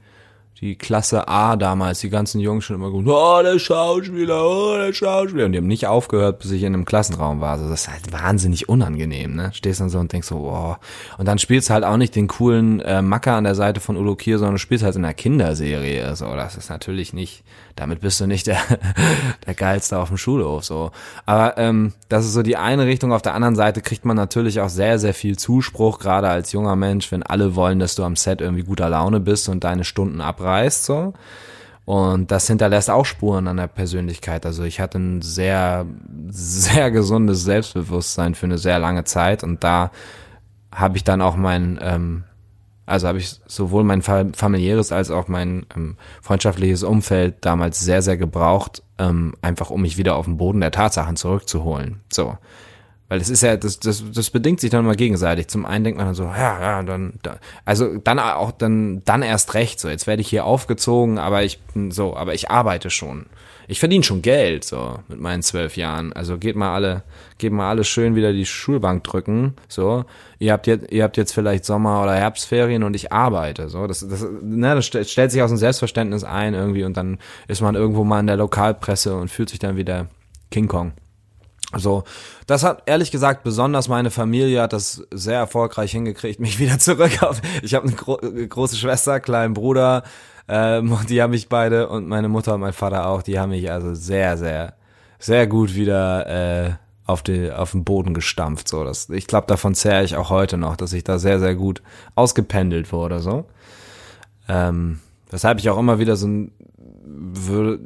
die 0.63 0.77
Klasse 0.77 1.27
A 1.27 1.57
damals, 1.57 1.99
die 1.99 2.09
ganzen 2.09 2.39
Jungs 2.39 2.63
schon 2.63 2.77
immer 2.77 2.89
gut, 2.89 3.05
oh, 3.05 3.41
der 3.43 3.59
Schauspieler, 3.59 4.45
oh, 4.45 4.77
der 4.77 4.93
Schauspieler. 4.93 5.45
Und 5.45 5.51
die 5.51 5.57
haben 5.57 5.67
nicht 5.67 5.87
aufgehört, 5.87 6.39
bis 6.39 6.51
ich 6.51 6.63
in 6.63 6.73
einem 6.73 6.85
Klassenraum 6.85 7.41
war. 7.41 7.51
Also 7.51 7.67
das 7.67 7.81
ist 7.81 7.89
halt 7.89 8.13
wahnsinnig 8.13 8.69
unangenehm, 8.69 9.35
ne? 9.35 9.51
Stehst 9.53 9.81
dann 9.81 9.89
so 9.89 9.99
und 9.99 10.13
denkst 10.13 10.29
so, 10.29 10.37
oh. 10.37 10.77
Und 11.17 11.27
dann 11.27 11.37
spielst 11.37 11.69
halt 11.69 11.83
auch 11.83 11.97
nicht 11.97 12.15
den 12.15 12.27
coolen 12.27 12.79
äh, 12.79 13.01
Macker 13.01 13.33
an 13.33 13.43
der 13.43 13.55
Seite 13.55 13.81
von 13.81 13.97
Udo 13.97 14.15
Kier, 14.15 14.37
sondern 14.37 14.55
du 14.55 14.59
spielst 14.59 14.85
halt 14.85 14.95
in 14.95 15.03
einer 15.03 15.13
Kinderserie. 15.13 16.15
So, 16.15 16.33
das 16.33 16.55
ist 16.55 16.69
natürlich 16.69 17.11
nicht, 17.11 17.43
damit 17.75 18.01
bist 18.01 18.19
du 18.21 18.27
nicht 18.27 18.47
der, 18.47 18.59
der 19.45 19.53
Geilste 19.53 19.97
auf 19.97 20.09
dem 20.09 20.17
Schulhof, 20.17 20.63
so. 20.63 20.91
Aber 21.25 21.57
ähm, 21.57 21.93
das 22.09 22.25
ist 22.25 22.33
so 22.33 22.43
die 22.43 22.57
eine 22.57 22.85
Richtung. 22.85 23.11
Auf 23.11 23.21
der 23.21 23.33
anderen 23.33 23.55
Seite 23.55 23.81
kriegt 23.81 24.05
man 24.05 24.15
natürlich 24.15 24.61
auch 24.61 24.69
sehr, 24.69 24.99
sehr 24.99 25.13
viel 25.13 25.37
Zuspruch, 25.37 25.99
gerade 25.99 26.29
als 26.29 26.51
junger 26.51 26.75
Mensch, 26.75 27.11
wenn 27.11 27.23
alle 27.23 27.55
wollen, 27.55 27.79
dass 27.79 27.95
du 27.95 28.03
am 28.03 28.15
Set 28.15 28.41
irgendwie 28.41 28.63
guter 28.63 28.89
Laune 28.89 29.19
bist 29.19 29.49
und 29.49 29.63
deine 29.63 29.83
Stunden 29.83 30.21
abreißt 30.21 30.85
so. 30.85 31.13
Und 31.85 32.31
das 32.31 32.47
hinterlässt 32.47 32.89
auch 32.89 33.05
Spuren 33.05 33.47
an 33.47 33.57
der 33.57 33.67
Persönlichkeit. 33.67 34.45
Also 34.45 34.63
ich 34.63 34.79
hatte 34.79 34.99
ein 34.99 35.21
sehr, 35.21 35.85
sehr 36.29 36.91
gesundes 36.91 37.43
Selbstbewusstsein 37.43 38.35
für 38.35 38.45
eine 38.45 38.57
sehr 38.57 38.79
lange 38.79 39.03
Zeit 39.03 39.43
und 39.43 39.63
da 39.63 39.91
habe 40.73 40.97
ich 40.97 41.03
dann 41.03 41.21
auch 41.21 41.35
mein, 41.35 41.79
ähm, 41.81 42.23
also 42.85 43.07
habe 43.07 43.17
ich 43.17 43.39
sowohl 43.47 43.83
mein 43.83 44.01
familiäres 44.01 44.91
als 44.91 45.09
auch 45.09 45.27
mein 45.27 45.65
ähm, 45.75 45.97
freundschaftliches 46.21 46.83
Umfeld 46.83 47.35
damals 47.41 47.79
sehr, 47.79 48.01
sehr 48.01 48.17
gebraucht, 48.17 48.83
ähm, 48.97 49.35
einfach 49.41 49.69
um 49.69 49.81
mich 49.81 49.97
wieder 49.97 50.15
auf 50.15 50.25
den 50.25 50.37
Boden 50.37 50.59
der 50.59 50.71
Tatsachen 50.71 51.15
zurückzuholen. 51.15 52.01
So. 52.11 52.37
Weil 53.07 53.19
das 53.19 53.29
ist 53.29 53.43
ja, 53.43 53.55
das, 53.57 53.79
das, 53.79 54.03
das 54.11 54.29
bedingt 54.31 54.59
sich 54.59 54.69
dann 54.69 54.85
immer 54.85 54.95
gegenseitig. 54.95 55.47
Zum 55.47 55.65
einen 55.65 55.83
denkt 55.83 55.97
man 55.97 56.07
dann 56.07 56.15
so, 56.15 56.23
ja, 56.23 56.59
ja, 56.59 56.83
dann, 56.83 57.19
da, 57.21 57.37
also 57.63 57.97
dann 57.97 58.19
auch 58.19 58.51
dann, 58.51 59.01
dann 59.05 59.21
erst 59.21 59.53
recht. 59.53 59.79
So, 59.79 59.87
jetzt 59.87 60.07
werde 60.07 60.21
ich 60.21 60.29
hier 60.29 60.45
aufgezogen, 60.45 61.19
aber 61.19 61.43
ich 61.43 61.59
so, 61.89 62.17
aber 62.17 62.33
ich 62.33 62.49
arbeite 62.49 62.89
schon. 62.89 63.27
Ich 63.67 63.79
verdiene 63.79 64.03
schon 64.03 64.21
Geld, 64.21 64.63
so, 64.63 64.99
mit 65.07 65.19
meinen 65.19 65.41
zwölf 65.41 65.77
Jahren. 65.77 66.13
Also 66.13 66.37
geht 66.37 66.55
mal 66.55 66.73
alle, 66.73 67.03
geht 67.37 67.51
mal 67.51 67.69
alle 67.69 67.83
schön 67.83 68.15
wieder 68.15 68.33
die 68.33 68.45
Schulbank 68.45 69.03
drücken. 69.03 69.55
So, 69.67 70.05
ihr 70.39 70.51
habt 70.51 70.67
jetzt, 70.67 70.91
ihr 70.91 71.03
habt 71.03 71.17
jetzt 71.17 71.33
vielleicht 71.33 71.65
Sommer- 71.65 72.03
oder 72.03 72.15
Herbstferien 72.15 72.83
und 72.83 72.95
ich 72.95 73.11
arbeite. 73.11 73.69
So, 73.69 73.87
das, 73.87 74.07
das, 74.07 74.25
ne, 74.41 74.75
das 74.75 74.85
stellt 74.85 75.31
sich 75.31 75.41
aus 75.41 75.51
dem 75.51 75.57
Selbstverständnis 75.57 76.23
ein 76.23 76.53
irgendwie 76.53 76.83
und 76.83 76.97
dann 76.97 77.19
ist 77.47 77.61
man 77.61 77.75
irgendwo 77.75 78.03
mal 78.03 78.19
in 78.19 78.27
der 78.27 78.37
Lokalpresse 78.37 79.15
und 79.15 79.29
fühlt 79.29 79.49
sich 79.49 79.59
dann 79.59 79.77
wieder 79.77 80.07
King 80.51 80.67
Kong. 80.67 80.93
So, 81.75 82.03
das 82.47 82.63
hat 82.63 82.83
ehrlich 82.85 83.11
gesagt 83.11 83.43
besonders 83.43 83.87
meine 83.87 84.11
Familie 84.11 84.61
hat 84.61 84.73
das 84.73 85.03
sehr 85.11 85.37
erfolgreich 85.37 85.91
hingekriegt, 85.91 86.39
mich 86.39 86.59
wieder 86.59 86.79
zurück 86.79 87.23
auf. 87.23 87.41
Ich 87.61 87.73
habe 87.73 87.87
eine 87.87 87.95
gro 87.95 88.17
große 88.17 88.75
Schwester, 88.75 89.19
kleinen 89.19 89.53
Bruder, 89.53 90.03
ähm, 90.47 90.97
die 91.09 91.21
haben 91.21 91.31
mich 91.31 91.49
beide 91.49 91.89
und 91.89 92.07
meine 92.07 92.29
Mutter 92.29 92.55
und 92.55 92.61
mein 92.61 92.73
Vater 92.73 93.07
auch, 93.07 93.21
die 93.21 93.39
haben 93.39 93.51
mich 93.51 93.71
also 93.71 93.93
sehr, 93.93 94.37
sehr, 94.37 94.73
sehr 95.19 95.47
gut 95.47 95.73
wieder 95.75 96.27
äh, 96.65 96.71
auf, 97.05 97.21
die, 97.21 97.51
auf 97.51 97.71
den 97.71 97.83
Boden 97.83 98.13
gestampft. 98.13 98.67
So, 98.67 98.83
das, 98.83 99.09
ich 99.09 99.27
glaube, 99.27 99.47
davon 99.47 99.75
zehre 99.75 100.03
ich 100.03 100.15
auch 100.15 100.29
heute 100.29 100.57
noch, 100.57 100.75
dass 100.75 100.93
ich 100.93 101.03
da 101.03 101.19
sehr, 101.19 101.39
sehr 101.39 101.55
gut 101.55 101.81
ausgependelt 102.15 102.91
wurde. 102.91 103.19
So, 103.19 103.45
ähm, 104.49 104.99
weshalb 105.33 105.59
ich 105.59 105.69
auch 105.69 105.79
immer 105.79 105.99
wieder 105.99 106.15
so 106.15 106.27
ein 106.27 106.51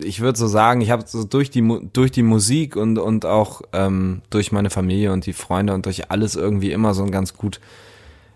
ich 0.03 0.19
würde 0.19 0.37
so 0.37 0.47
sagen, 0.47 0.81
ich 0.81 0.91
habe 0.91 1.03
so 1.07 1.23
durch 1.23 1.49
die 1.49 1.65
durch 1.93 2.11
die 2.11 2.23
Musik 2.23 2.75
und 2.75 2.99
und 2.99 3.25
auch 3.25 3.61
ähm, 3.73 4.21
durch 4.29 4.51
meine 4.51 4.69
Familie 4.69 5.13
und 5.13 5.25
die 5.25 5.33
Freunde 5.33 5.73
und 5.73 5.85
durch 5.85 6.11
alles 6.11 6.35
irgendwie 6.35 6.71
immer 6.71 6.93
so 6.93 7.03
ein 7.03 7.11
ganz 7.11 7.33
gut, 7.33 7.59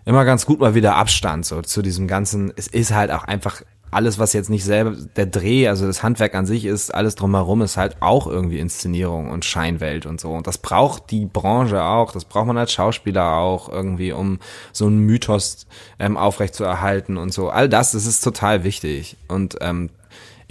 immer 0.04 0.24
ganz 0.24 0.46
gut 0.46 0.60
mal 0.60 0.74
wieder 0.74 0.96
Abstand 0.96 1.44
so 1.44 1.60
zu 1.62 1.82
diesem 1.82 2.08
ganzen. 2.08 2.52
Es 2.56 2.66
ist 2.66 2.92
halt 2.92 3.10
auch 3.10 3.24
einfach 3.24 3.62
alles, 3.92 4.18
was 4.18 4.32
jetzt 4.32 4.48
nicht 4.48 4.64
selber 4.64 4.96
der 5.16 5.26
Dreh, 5.26 5.68
also 5.68 5.86
das 5.86 6.02
Handwerk 6.02 6.34
an 6.34 6.46
sich 6.46 6.64
ist, 6.64 6.94
alles 6.94 7.14
drumherum 7.14 7.60
ist 7.60 7.76
halt 7.76 7.98
auch 8.00 8.26
irgendwie 8.26 8.58
Inszenierung 8.58 9.30
und 9.30 9.44
Scheinwelt 9.44 10.06
und 10.06 10.18
so. 10.18 10.30
Und 10.30 10.46
das 10.46 10.56
braucht 10.56 11.10
die 11.10 11.26
Branche 11.26 11.82
auch, 11.84 12.10
das 12.10 12.24
braucht 12.24 12.46
man 12.46 12.56
als 12.56 12.72
Schauspieler 12.72 13.34
auch 13.34 13.68
irgendwie, 13.68 14.12
um 14.12 14.38
so 14.72 14.86
einen 14.86 15.00
Mythos 15.00 15.66
ähm, 15.98 16.16
aufrechtzuerhalten 16.16 17.18
und 17.18 17.34
so. 17.34 17.50
All 17.50 17.68
das, 17.68 17.92
das 17.92 18.06
ist 18.06 18.24
total 18.24 18.64
wichtig. 18.64 19.18
Und 19.28 19.58
ähm, 19.60 19.90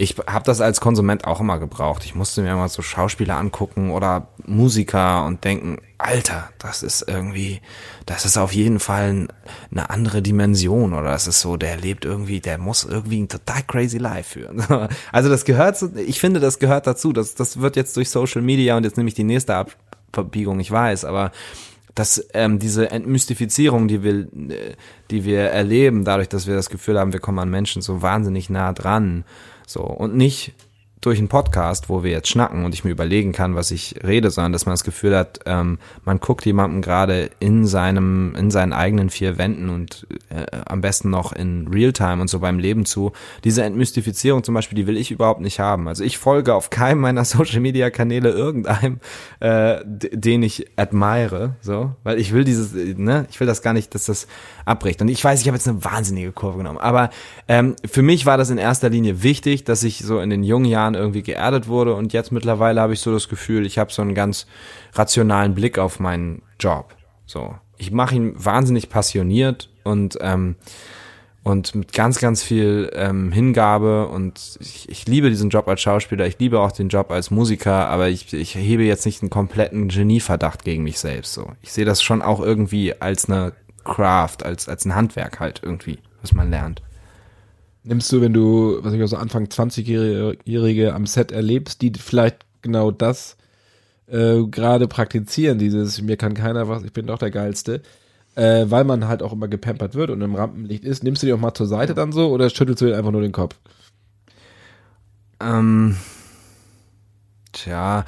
ich 0.02 0.16
habe 0.26 0.44
das 0.44 0.60
als 0.60 0.80
Konsument 0.80 1.28
auch 1.28 1.38
immer 1.38 1.60
gebraucht. 1.60 2.04
Ich 2.04 2.16
musste 2.16 2.42
mir 2.42 2.56
mal 2.56 2.68
so 2.68 2.82
Schauspieler 2.82 3.36
angucken 3.36 3.92
oder 3.92 4.26
Musiker 4.44 5.24
und 5.24 5.44
denken, 5.44 5.78
Alter, 5.96 6.50
das 6.58 6.82
ist 6.82 7.04
irgendwie, 7.06 7.60
das 8.04 8.24
ist 8.24 8.36
auf 8.36 8.52
jeden 8.52 8.80
Fall 8.80 9.28
eine 9.70 9.90
andere 9.90 10.20
Dimension 10.20 10.92
oder 10.92 11.10
das 11.10 11.28
ist 11.28 11.40
so, 11.40 11.56
der 11.56 11.76
lebt 11.76 12.04
irgendwie, 12.04 12.40
der 12.40 12.58
muss 12.58 12.82
irgendwie 12.82 13.20
ein 13.22 13.28
total 13.28 13.62
crazy 13.62 13.98
life 13.98 14.30
führen. 14.40 14.64
Also 15.12 15.28
das 15.28 15.44
gehört, 15.44 15.80
ich 15.96 16.18
finde, 16.18 16.40
das 16.40 16.58
gehört 16.58 16.88
dazu. 16.88 17.12
Das, 17.12 17.36
das 17.36 17.60
wird 17.60 17.76
jetzt 17.76 17.96
durch 17.96 18.10
Social 18.10 18.42
Media 18.42 18.76
und 18.76 18.82
jetzt 18.82 18.96
nehme 18.96 19.08
ich 19.08 19.14
die 19.14 19.22
nächste 19.22 19.64
Abbiegung, 20.12 20.58
ich 20.58 20.70
weiß, 20.70 21.04
aber 21.04 21.30
dass 21.94 22.26
ähm, 22.32 22.58
diese 22.58 22.90
Entmystifizierung, 22.90 23.86
die 23.86 24.02
wir, 24.02 24.26
die 25.10 25.24
wir 25.24 25.42
erleben, 25.42 26.04
dadurch, 26.04 26.28
dass 26.28 26.46
wir 26.46 26.54
das 26.54 26.70
Gefühl 26.70 26.98
haben, 26.98 27.12
wir 27.12 27.20
kommen 27.20 27.38
an 27.38 27.50
Menschen 27.50 27.82
so 27.82 28.02
wahnsinnig 28.02 28.50
nah 28.50 28.72
dran, 28.72 29.24
so, 29.66 29.82
und 29.82 30.16
nicht 30.16 30.52
durch 31.02 31.18
einen 31.18 31.28
Podcast, 31.28 31.88
wo 31.88 32.04
wir 32.04 32.12
jetzt 32.12 32.28
schnacken 32.28 32.64
und 32.64 32.74
ich 32.74 32.84
mir 32.84 32.92
überlegen 32.92 33.32
kann, 33.32 33.56
was 33.56 33.72
ich 33.72 33.96
rede, 34.04 34.30
sondern 34.30 34.52
dass 34.52 34.66
man 34.66 34.72
das 34.72 34.84
Gefühl 34.84 35.16
hat, 35.16 35.40
ähm, 35.46 35.78
man 36.04 36.20
guckt 36.20 36.46
jemandem 36.46 36.80
gerade 36.80 37.28
in 37.40 37.66
seinem, 37.66 38.36
in 38.36 38.52
seinen 38.52 38.72
eigenen 38.72 39.10
vier 39.10 39.36
Wänden 39.36 39.68
und 39.68 40.06
äh, 40.30 40.46
am 40.64 40.80
besten 40.80 41.10
noch 41.10 41.32
in 41.32 41.66
Realtime 41.66 42.22
und 42.22 42.28
so 42.28 42.38
beim 42.38 42.60
Leben 42.60 42.86
zu. 42.86 43.10
Diese 43.42 43.64
Entmystifizierung 43.64 44.44
zum 44.44 44.54
Beispiel, 44.54 44.76
die 44.76 44.86
will 44.86 44.96
ich 44.96 45.10
überhaupt 45.10 45.40
nicht 45.40 45.58
haben. 45.58 45.88
Also 45.88 46.04
ich 46.04 46.18
folge 46.18 46.54
auf 46.54 46.70
keinem 46.70 47.00
meiner 47.00 47.24
Social 47.24 47.60
Media 47.60 47.90
Kanäle 47.90 48.30
irgendeinem, 48.30 49.00
äh, 49.40 49.80
den 49.84 50.44
ich 50.44 50.68
admire, 50.76 51.56
so, 51.62 51.96
weil 52.04 52.20
ich 52.20 52.32
will 52.32 52.44
dieses, 52.44 52.74
ne, 52.74 53.26
ich 53.28 53.40
will 53.40 53.48
das 53.48 53.60
gar 53.60 53.72
nicht, 53.72 53.92
dass 53.96 54.04
das 54.04 54.28
abbricht. 54.64 55.02
Und 55.02 55.08
ich 55.08 55.22
weiß, 55.22 55.40
ich 55.40 55.48
habe 55.48 55.56
jetzt 55.56 55.66
eine 55.66 55.84
wahnsinnige 55.84 56.30
Kurve 56.30 56.58
genommen, 56.58 56.78
aber 56.78 57.10
ähm, 57.48 57.74
für 57.84 58.02
mich 58.02 58.24
war 58.24 58.38
das 58.38 58.50
in 58.50 58.58
erster 58.58 58.88
Linie 58.88 59.24
wichtig, 59.24 59.64
dass 59.64 59.82
ich 59.82 59.98
so 59.98 60.20
in 60.20 60.30
den 60.30 60.44
jungen 60.44 60.66
Jahren 60.66 60.91
Jahren 60.92 60.94
irgendwie 60.94 61.22
geerdet 61.22 61.68
wurde 61.68 61.94
und 61.94 62.12
jetzt 62.12 62.32
mittlerweile 62.32 62.80
habe 62.80 62.92
ich 62.92 63.00
so 63.00 63.12
das 63.12 63.28
Gefühl, 63.28 63.66
ich 63.66 63.78
habe 63.78 63.92
so 63.92 64.02
einen 64.02 64.14
ganz 64.14 64.46
rationalen 64.94 65.54
Blick 65.54 65.78
auf 65.78 66.00
meinen 66.00 66.42
Job. 66.58 66.94
So, 67.26 67.54
ich 67.78 67.90
mache 67.90 68.14
ihn 68.14 68.34
wahnsinnig 68.36 68.88
passioniert 68.88 69.70
und 69.84 70.18
ähm, 70.20 70.56
und 71.44 71.74
mit 71.74 71.92
ganz, 71.92 72.20
ganz 72.20 72.40
viel 72.44 72.88
ähm, 72.94 73.32
Hingabe 73.32 74.06
und 74.06 74.58
ich, 74.60 74.88
ich 74.88 75.08
liebe 75.08 75.28
diesen 75.28 75.50
Job 75.50 75.66
als 75.66 75.80
Schauspieler, 75.80 76.24
ich 76.24 76.38
liebe 76.38 76.60
auch 76.60 76.70
den 76.70 76.88
Job 76.88 77.10
als 77.10 77.32
Musiker, 77.32 77.88
aber 77.88 78.08
ich, 78.08 78.32
ich 78.32 78.54
hebe 78.54 78.84
jetzt 78.84 79.06
nicht 79.06 79.22
einen 79.22 79.30
kompletten 79.30 79.88
Genieverdacht 79.88 80.62
gegen 80.64 80.84
mich 80.84 81.00
selbst. 81.00 81.32
So, 81.32 81.50
ich 81.60 81.72
sehe 81.72 81.84
das 81.84 82.00
schon 82.00 82.22
auch 82.22 82.38
irgendwie 82.38 83.00
als 83.00 83.28
eine 83.28 83.54
Craft, 83.82 84.44
als 84.44 84.68
als 84.68 84.84
ein 84.84 84.94
Handwerk 84.94 85.40
halt 85.40 85.62
irgendwie, 85.64 85.98
was 86.20 86.32
man 86.32 86.48
lernt. 86.48 86.80
Nimmst 87.84 88.12
du, 88.12 88.20
wenn 88.20 88.32
du, 88.32 88.78
was 88.82 88.92
ich 88.92 89.02
auch 89.02 89.08
so 89.08 89.16
Anfang 89.16 89.46
20-Jährige 89.46 90.94
am 90.94 91.06
Set 91.06 91.32
erlebst, 91.32 91.82
die 91.82 91.92
vielleicht 91.96 92.46
genau 92.62 92.92
das 92.92 93.36
äh, 94.06 94.42
gerade 94.44 94.86
praktizieren, 94.86 95.58
dieses 95.58 96.00
mir 96.00 96.16
kann 96.16 96.34
keiner 96.34 96.68
was, 96.68 96.84
ich 96.84 96.92
bin 96.92 97.06
doch 97.06 97.18
der 97.18 97.32
Geilste, 97.32 97.82
äh, 98.36 98.66
weil 98.68 98.84
man 98.84 99.08
halt 99.08 99.22
auch 99.22 99.32
immer 99.32 99.48
gepampert 99.48 99.94
wird 99.94 100.10
und 100.10 100.22
im 100.22 100.36
Rampenlicht 100.36 100.84
ist, 100.84 101.02
nimmst 101.02 101.22
du 101.22 101.26
die 101.26 101.32
auch 101.32 101.40
mal 101.40 101.54
zur 101.54 101.66
Seite 101.66 101.94
dann 101.94 102.12
so 102.12 102.30
oder 102.30 102.48
schüttelst 102.50 102.82
du 102.82 102.96
einfach 102.96 103.10
nur 103.10 103.22
den 103.22 103.32
Kopf? 103.32 103.56
Ähm, 105.40 105.96
tja, 107.52 108.04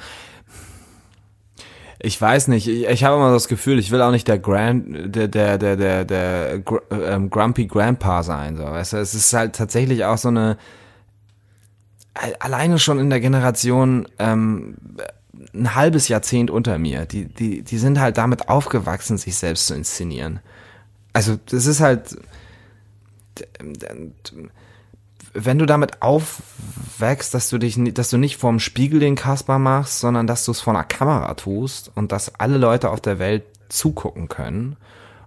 ich 2.05 2.21
weiß 2.21 2.49
nicht, 2.49 2.67
ich, 2.67 2.85
ich 2.85 3.03
habe 3.03 3.15
immer 3.15 3.31
das 3.31 3.47
Gefühl, 3.47 3.79
ich 3.79 3.89
will 3.89 4.01
auch 4.01 4.11
nicht 4.11 4.27
der 4.27 4.37
Grand, 4.37 5.15
der, 5.15 5.27
der, 5.27 5.57
der, 5.57 5.75
der, 5.75 6.05
der 6.05 6.61
ähm, 6.91 7.31
Grumpy 7.31 7.65
Grandpa 7.65 8.21
sein, 8.21 8.57
so, 8.57 8.63
weißt 8.63 8.93
du, 8.93 8.97
es 8.97 9.15
ist 9.15 9.33
halt 9.33 9.55
tatsächlich 9.55 10.05
auch 10.05 10.19
so 10.19 10.27
eine, 10.27 10.57
alleine 12.39 12.77
schon 12.77 12.99
in 12.99 13.09
der 13.09 13.19
Generation, 13.19 14.07
ähm, 14.19 14.75
ein 15.53 15.73
halbes 15.73 16.07
Jahrzehnt 16.07 16.51
unter 16.51 16.77
mir, 16.77 17.07
die, 17.07 17.25
die, 17.25 17.63
die 17.63 17.77
sind 17.79 17.99
halt 17.99 18.17
damit 18.17 18.49
aufgewachsen, 18.49 19.17
sich 19.17 19.35
selbst 19.35 19.65
zu 19.65 19.73
inszenieren. 19.73 20.41
Also, 21.11 21.39
das 21.49 21.65
ist 21.65 21.81
halt, 21.81 22.17
wenn 25.35 25.59
du 25.59 25.65
damit 25.65 26.01
aufwächst, 26.01 27.33
dass 27.33 27.49
du 27.49 27.57
dich, 27.57 27.77
dass 27.93 28.09
du 28.09 28.17
nicht 28.17 28.37
vorm 28.37 28.59
Spiegel 28.59 28.99
den 28.99 29.15
Kasper 29.15 29.59
machst, 29.59 29.99
sondern 29.99 30.27
dass 30.27 30.45
du 30.45 30.51
es 30.51 30.61
vor 30.61 30.73
einer 30.73 30.85
Kamera 30.85 31.33
tust 31.33 31.91
und 31.93 32.11
dass 32.11 32.35
alle 32.35 32.57
Leute 32.57 32.89
auf 32.89 33.01
der 33.01 33.19
Welt 33.19 33.43
zugucken 33.69 34.29
können 34.29 34.77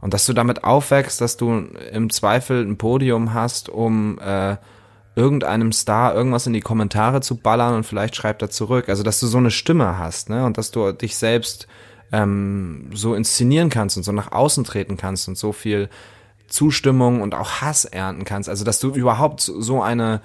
und 0.01 0.15
dass 0.15 0.27
du 0.27 0.33
damit 0.33 0.65
aufwächst, 0.65 1.21
dass 1.21 1.37
du 1.37 1.67
im 1.93 2.11
Zweifel 2.11 2.65
ein 2.65 2.79
Podium 2.79 3.35
hast, 3.35 3.69
um 3.69 4.19
äh, 4.19 4.57
irgendeinem 5.15 5.73
Star 5.73 6.15
irgendwas 6.15 6.47
in 6.47 6.53
die 6.53 6.61
Kommentare 6.61 7.21
zu 7.21 7.37
ballern 7.37 7.75
und 7.75 7.85
vielleicht 7.85 8.17
schreibt 8.17 8.41
er 8.41 8.51
zurück. 8.51 8.89
Also 8.89 9.03
dass 9.03 9.21
du 9.21 9.27
so 9.27 9.39
eine 9.39 9.51
Stimme 9.51 9.99
hast, 9.99 10.31
ne? 10.31 10.45
Und 10.47 10.57
dass 10.59 10.71
du 10.71 10.93
dich 10.93 11.17
selbst 11.17 11.67
ähm, 12.13 12.91
so 12.95 13.15
inszenieren 13.15 13.69
kannst 13.69 13.97
und 13.97 14.05
so 14.05 14.13
nach 14.13 14.33
außen 14.33 14.65
treten 14.65 14.97
kannst 14.97 15.29
und 15.29 15.37
so 15.37 15.53
viel 15.53 15.91
Zustimmung 16.49 17.21
und 17.21 17.35
auch 17.35 17.61
Hass 17.61 17.85
ernten 17.85 18.25
kannst. 18.25 18.49
Also, 18.49 18.65
dass 18.65 18.81
du 18.81 18.91
überhaupt 18.91 19.41
so 19.41 19.83
eine 19.83 20.21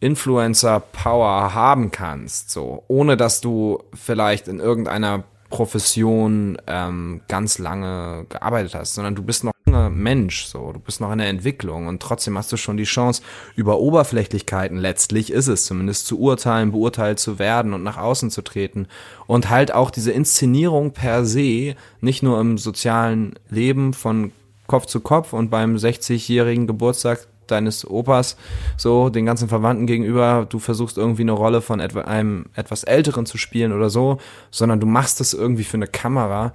Influencer-Power 0.00 1.54
haben 1.54 1.90
kannst, 1.90 2.50
so, 2.50 2.84
ohne 2.88 3.16
dass 3.16 3.40
du 3.40 3.82
vielleicht 3.92 4.48
in 4.48 4.58
irgendeiner 4.58 5.24
Profession 5.50 6.56
ähm, 6.66 7.20
ganz 7.28 7.58
lange 7.58 8.24
gearbeitet 8.28 8.74
hast, 8.74 8.94
sondern 8.94 9.16
du 9.16 9.22
bist 9.22 9.44
noch 9.44 9.52
ein 9.66 9.94
Mensch, 9.94 10.44
so, 10.46 10.72
du 10.72 10.78
bist 10.78 11.00
noch 11.00 11.12
in 11.12 11.18
der 11.18 11.28
Entwicklung 11.28 11.86
und 11.86 12.00
trotzdem 12.00 12.38
hast 12.38 12.50
du 12.52 12.56
schon 12.56 12.76
die 12.76 12.84
Chance, 12.84 13.22
über 13.56 13.78
Oberflächlichkeiten 13.78 14.78
letztlich 14.78 15.32
ist 15.32 15.48
es 15.48 15.66
zumindest 15.66 16.06
zu 16.06 16.18
urteilen, 16.18 16.72
beurteilt 16.72 17.18
zu 17.18 17.38
werden 17.38 17.74
und 17.74 17.82
nach 17.82 17.98
außen 17.98 18.30
zu 18.30 18.42
treten. 18.42 18.86
Und 19.26 19.50
halt 19.50 19.72
auch 19.72 19.90
diese 19.90 20.12
Inszenierung 20.12 20.92
per 20.92 21.24
se, 21.24 21.74
nicht 22.00 22.22
nur 22.22 22.40
im 22.40 22.56
sozialen 22.56 23.34
Leben 23.50 23.92
von 23.92 24.32
Kopf 24.70 24.86
zu 24.86 25.00
Kopf 25.00 25.32
und 25.32 25.50
beim 25.50 25.74
60-jährigen 25.74 26.68
Geburtstag 26.68 27.26
deines 27.48 27.84
Opas 27.90 28.36
so 28.76 29.08
den 29.08 29.26
ganzen 29.26 29.48
Verwandten 29.48 29.88
gegenüber, 29.88 30.46
du 30.48 30.60
versuchst 30.60 30.96
irgendwie 30.96 31.22
eine 31.22 31.32
Rolle 31.32 31.60
von 31.60 31.80
etwa 31.80 32.02
einem 32.02 32.46
etwas 32.54 32.84
älteren 32.84 33.26
zu 33.26 33.36
spielen 33.36 33.72
oder 33.72 33.90
so, 33.90 34.18
sondern 34.52 34.78
du 34.78 34.86
machst 34.86 35.18
das 35.18 35.34
irgendwie 35.34 35.64
für 35.64 35.76
eine 35.76 35.88
Kamera. 35.88 36.52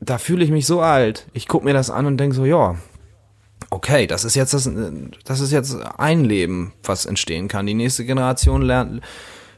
Da 0.00 0.18
fühle 0.18 0.44
ich 0.44 0.50
mich 0.50 0.66
so 0.66 0.82
alt. 0.82 1.28
Ich 1.32 1.48
guck 1.48 1.64
mir 1.64 1.72
das 1.72 1.88
an 1.88 2.04
und 2.04 2.18
denk 2.18 2.34
so, 2.34 2.44
ja, 2.44 2.76
okay, 3.70 4.06
das 4.06 4.26
ist 4.26 4.34
jetzt 4.34 4.52
das, 4.52 4.70
das 5.24 5.40
ist 5.40 5.50
jetzt 5.50 5.74
ein 5.96 6.24
Leben, 6.26 6.74
was 6.82 7.06
entstehen 7.06 7.48
kann. 7.48 7.64
Die 7.64 7.72
nächste 7.72 8.04
Generation 8.04 8.60
lernt 8.60 9.02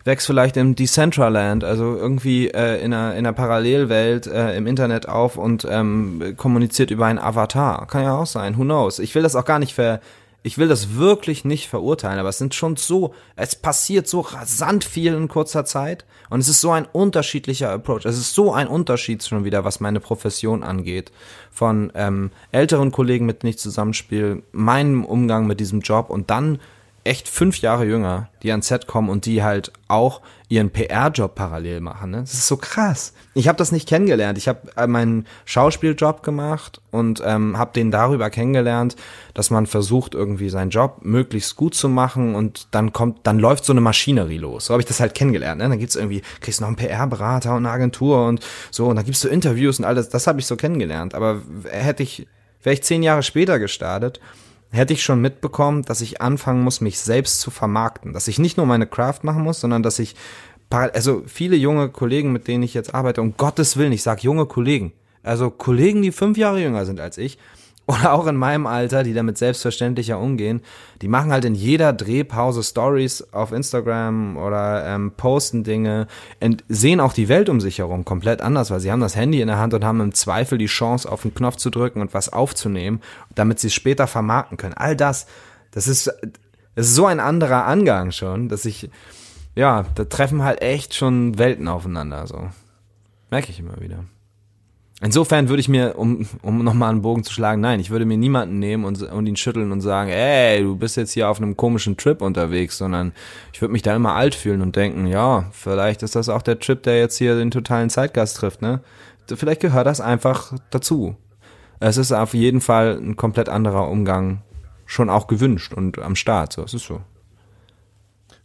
wächst 0.05 0.27
vielleicht 0.27 0.57
im 0.57 0.75
Decentraland, 0.77 1.65
also 1.65 1.97
irgendwie 1.97 2.49
äh, 2.49 2.85
in, 2.85 2.93
einer, 2.93 3.13
in 3.13 3.19
einer 3.19 3.33
Parallelwelt 3.33 4.27
äh, 4.27 4.57
im 4.57 4.67
Internet 4.67 5.09
auf 5.09 5.37
und 5.37 5.67
ähm, 5.69 6.35
kommuniziert 6.37 6.91
über 6.91 7.07
einen 7.07 7.19
Avatar. 7.19 7.87
Kann 7.87 8.05
ja 8.05 8.17
auch 8.17 8.27
sein, 8.27 8.59
who 8.59 8.63
knows. 8.63 8.99
Ich 8.99 9.15
will 9.15 9.23
das 9.23 9.37
auch 9.37 9.45
gar 9.45 9.59
nicht 9.59 9.75
ver... 9.75 10.01
Ich 10.47 10.59
will 10.59 10.69
das 10.69 10.97
wirklich 10.97 11.47
nicht 11.47 11.71
verurteilen, 11.71 12.19
aber 12.19 12.29
es 12.29 12.37
sind 12.37 12.55
schon 12.55 12.77
so, 12.77 13.15
es 13.35 13.57
passiert 13.57 14.07
so 14.07 14.21
rasant 14.21 14.85
viel 14.85 15.15
in 15.15 15.27
kurzer 15.27 15.65
Zeit 15.65 16.05
und 16.29 16.39
es 16.39 16.49
ist 16.49 16.61
so 16.61 16.71
ein 16.71 16.85
unterschiedlicher 16.85 17.71
Approach. 17.71 18.05
Es 18.05 18.19
ist 18.19 18.35
so 18.35 18.53
ein 18.53 18.69
Unterschied 18.69 19.25
schon 19.25 19.47
wieder, 19.47 19.65
was 19.65 19.81
meine 19.81 20.01
Profession 20.01 20.63
angeht. 20.63 21.13
Von 21.51 21.93
ähm, 21.95 22.31
älteren 22.53 22.93
Kollegen, 22.93 23.25
mit 23.25 23.43
denen 23.43 23.53
ich 23.53 23.59
zusammenspiele, 23.59 24.43
meinem 24.53 25.07
Umgang 25.07 25.47
mit 25.47 25.61
diesem 25.61 25.81
Job 25.81 26.11
und 26.11 26.29
dann 26.29 26.59
echt 27.05 27.29
fünf 27.29 27.59
Jahre 27.59 27.85
jünger, 27.85 28.29
die 28.43 28.51
ans 28.51 28.69
Set 28.69 28.87
kommen 28.87 29.11
und 29.11 29.27
die 29.27 29.43
halt 29.43 29.73
auch 29.89 30.23
ihren 30.49 30.71
PR-Job 30.71 31.35
parallel 31.35 31.81
machen. 31.81 32.13
Ne? 32.13 32.21
Das 32.21 32.33
ist 32.33 32.47
so 32.47 32.57
krass. 32.57 33.13
Ich 33.35 33.47
habe 33.47 33.59
das 33.59 33.73
nicht 33.73 33.87
kennengelernt. 33.87 34.39
Ich 34.39 34.49
habe 34.49 34.61
äh, 34.77 34.87
meinen 34.87 35.27
Schauspieljob 35.45 36.23
gemacht 36.23 36.81
und 36.91 37.23
ähm, 37.25 37.59
habe 37.59 37.73
den 37.75 37.91
darüber 37.91 38.31
kennengelernt, 38.31 38.97
dass 39.35 39.51
man 39.51 39.67
versucht 39.67 40.15
irgendwie 40.15 40.49
seinen 40.49 40.71
Job 40.71 41.01
möglichst 41.03 41.57
gut 41.57 41.75
zu 41.75 41.91
machen 41.91 42.35
und 42.35 42.69
dann 42.71 42.93
kommt, 42.93 43.27
dann 43.27 43.39
läuft 43.39 43.67
so 43.67 43.73
eine 43.73 43.83
Maschinerie 43.83 44.39
los. 44.39 44.67
So 44.67 44.75
habe 44.75 44.81
ich 44.81 44.89
das 44.89 45.01
halt 45.01 45.15
kennengelernt. 45.15 45.61
Ne? 45.61 45.69
Dann 45.69 45.79
gibt's 45.79 45.97
irgendwie, 45.97 46.23
kriegst 46.41 46.61
noch 46.63 46.69
einen 46.69 46.77
PR-Berater 46.77 47.51
und 47.51 47.67
eine 47.67 47.71
Agentur 47.71 48.27
und 48.27 48.41
so 48.71 48.87
und 48.87 48.97
dann 48.97 49.05
gibt's 49.05 49.21
so 49.21 49.29
Interviews 49.29 49.79
und 49.79 49.85
alles. 49.85 50.09
Das 50.09 50.27
habe 50.27 50.41
ich 50.41 50.47
so 50.47 50.57
kennengelernt. 50.57 51.15
Aber 51.15 51.43
hätte 51.71 52.03
ich, 52.03 52.27
wäre 52.63 52.75
ich 52.75 52.83
zehn 52.83 53.03
Jahre 53.03 53.23
später 53.23 53.59
gestartet 53.59 54.21
hätte 54.75 54.93
ich 54.93 55.03
schon 55.03 55.21
mitbekommen, 55.21 55.83
dass 55.83 56.01
ich 56.01 56.21
anfangen 56.21 56.63
muss, 56.63 56.81
mich 56.81 56.99
selbst 56.99 57.41
zu 57.41 57.51
vermarkten. 57.51 58.13
Dass 58.13 58.29
ich 58.29 58.39
nicht 58.39 58.57
nur 58.57 58.67
meine 58.67 58.87
Craft 58.87 59.21
machen 59.23 59.43
muss, 59.43 59.61
sondern 59.61 59.83
dass 59.83 59.99
ich, 59.99 60.15
also 60.71 61.23
viele 61.27 61.57
junge 61.57 61.89
Kollegen, 61.89 62.33
mit 62.33 62.49
denen 62.49 62.63
ich 62.63 62.75
jetzt 62.75 62.95
arbeite, 62.95 63.21
um 63.21 63.37
Gottes 63.37 63.77
Willen, 63.77 63.93
ich 63.93 64.03
sage 64.03 64.23
junge 64.23 64.47
Kollegen, 64.47 64.93
also 65.23 65.51
Kollegen, 65.51 66.03
die 66.03 66.13
fünf 66.13 66.37
Jahre 66.37 66.61
jünger 66.61 66.85
sind 66.85 67.01
als 67.01 67.19
ich, 67.19 67.39
oder 67.87 68.13
auch 68.13 68.27
in 68.27 68.37
meinem 68.37 68.67
Alter, 68.67 69.03
die 69.03 69.13
damit 69.13 69.37
selbstverständlicher 69.37 70.19
umgehen, 70.19 70.63
die 71.03 71.09
machen 71.09 71.33
halt 71.33 71.45
in 71.45 71.55
jeder 71.55 71.93
Drehpause 71.93 72.63
Stories 72.63 73.33
auf 73.33 73.53
Instagram 73.53 74.37
oder 74.37 74.87
ähm, 74.87 75.13
posten 75.17 75.65
Dinge 75.65 76.07
und 76.41 76.65
sehen 76.69 77.01
auch 77.01 77.13
die 77.13 77.29
Welt 77.29 77.49
um 77.49 77.61
sich 77.61 77.79
herum 77.79 78.05
komplett 78.05 78.41
anders, 78.41 78.71
weil 78.71 78.81
sie 78.81 78.91
haben 78.91 79.01
das 79.01 79.17
Handy 79.17 79.41
in 79.41 79.49
der 79.49 79.59
Hand 79.59 79.75
und 79.75 79.85
haben 79.85 80.01
im 80.01 80.15
Zweifel 80.15 80.57
die 80.57 80.67
Chance, 80.67 81.11
auf 81.11 81.23
den 81.23 81.35
Knopf 81.35 81.57
zu 81.57 81.71
drücken 81.71 82.01
und 82.01 82.15
was 82.15 82.33
aufzunehmen, 82.33 83.01
damit 83.35 83.61
sie 83.61 83.67
es 83.67 83.75
später 83.75 84.07
vermarkten 84.07 84.57
können. 84.57 84.75
All 84.75 84.97
das, 84.97 85.27
das 85.73 85.87
ist, 85.87 86.07
das 86.75 86.87
ist 86.87 86.95
so 86.95 87.07
ein 87.07 87.21
anderer 87.21 87.67
Angang 87.67 88.13
schon, 88.13 88.49
dass 88.49 88.65
ich, 88.65 88.91
ja, 89.55 89.85
da 89.95 90.05
treffen 90.05 90.43
halt 90.43 90.63
echt 90.63 90.95
schon 90.95 91.39
Welten 91.39 91.69
aufeinander, 91.69 92.27
so. 92.27 92.49
Merke 93.31 93.51
ich 93.51 93.59
immer 93.59 93.81
wieder. 93.81 94.05
Insofern 95.01 95.49
würde 95.49 95.61
ich 95.61 95.69
mir, 95.69 95.99
um, 95.99 96.27
um 96.43 96.63
nochmal 96.63 96.91
einen 96.91 97.03
Bogen 97.03 97.25
zu 97.25 97.33
schlagen, 97.33 97.61
nein, 97.61 97.81
ich 97.81 97.91
würde 97.91 98.05
mir 98.05 98.17
niemanden 98.17 98.61
nehmen 98.61 98.85
und, 98.85 99.03
und 99.03 99.27
ihn 99.27 99.37
schütteln 99.37 99.73
und 99.73 99.81
sagen, 99.81 100.09
ey, 100.09 100.63
du 100.63 100.77
bist 100.77 100.97
jetzt 100.97 101.13
hier 101.13 101.29
auf 101.29 101.39
einem 101.39 101.57
komischen 101.57 101.97
Trip 101.97 102.23
unterwegs, 102.23 102.79
sondern 102.79 103.13
ich 103.53 103.61
würde 103.61 103.73
mich 103.73 103.83
da 103.83 103.95
immer 103.95 104.15
alt 104.15 104.37
fühlen 104.37 104.63
und 104.63 104.77
denken, 104.77 105.07
ja, 105.07 105.47
vielleicht 105.51 106.05
ist 106.05 106.15
das 106.15 106.29
auch 106.29 106.43
der 106.43 106.61
Trip, 106.61 106.81
der 106.83 106.99
jetzt 106.99 107.19
hier 107.19 107.35
den 107.35 107.51
totalen 107.51 107.91
Zeitgast 107.91 108.37
trifft, 108.37 108.63
ne? 108.63 108.81
Vielleicht 109.27 109.63
gehört 109.63 109.87
das 109.87 110.01
einfach 110.01 110.53
dazu. 110.71 111.17
Es 111.81 111.97
ist 111.97 112.13
auf 112.13 112.35
jeden 112.35 112.61
Fall 112.61 112.99
ein 113.01 113.17
komplett 113.17 113.49
anderer 113.49 113.89
Umgang 113.89 114.43
schon 114.87 115.11
auch 115.11 115.27
gewünscht 115.27 115.73
und 115.73 115.99
am 115.99 116.15
Start, 116.15 116.53
so, 116.53 116.63
es 116.63 116.75
ist 116.75 116.87
so. 116.87 117.01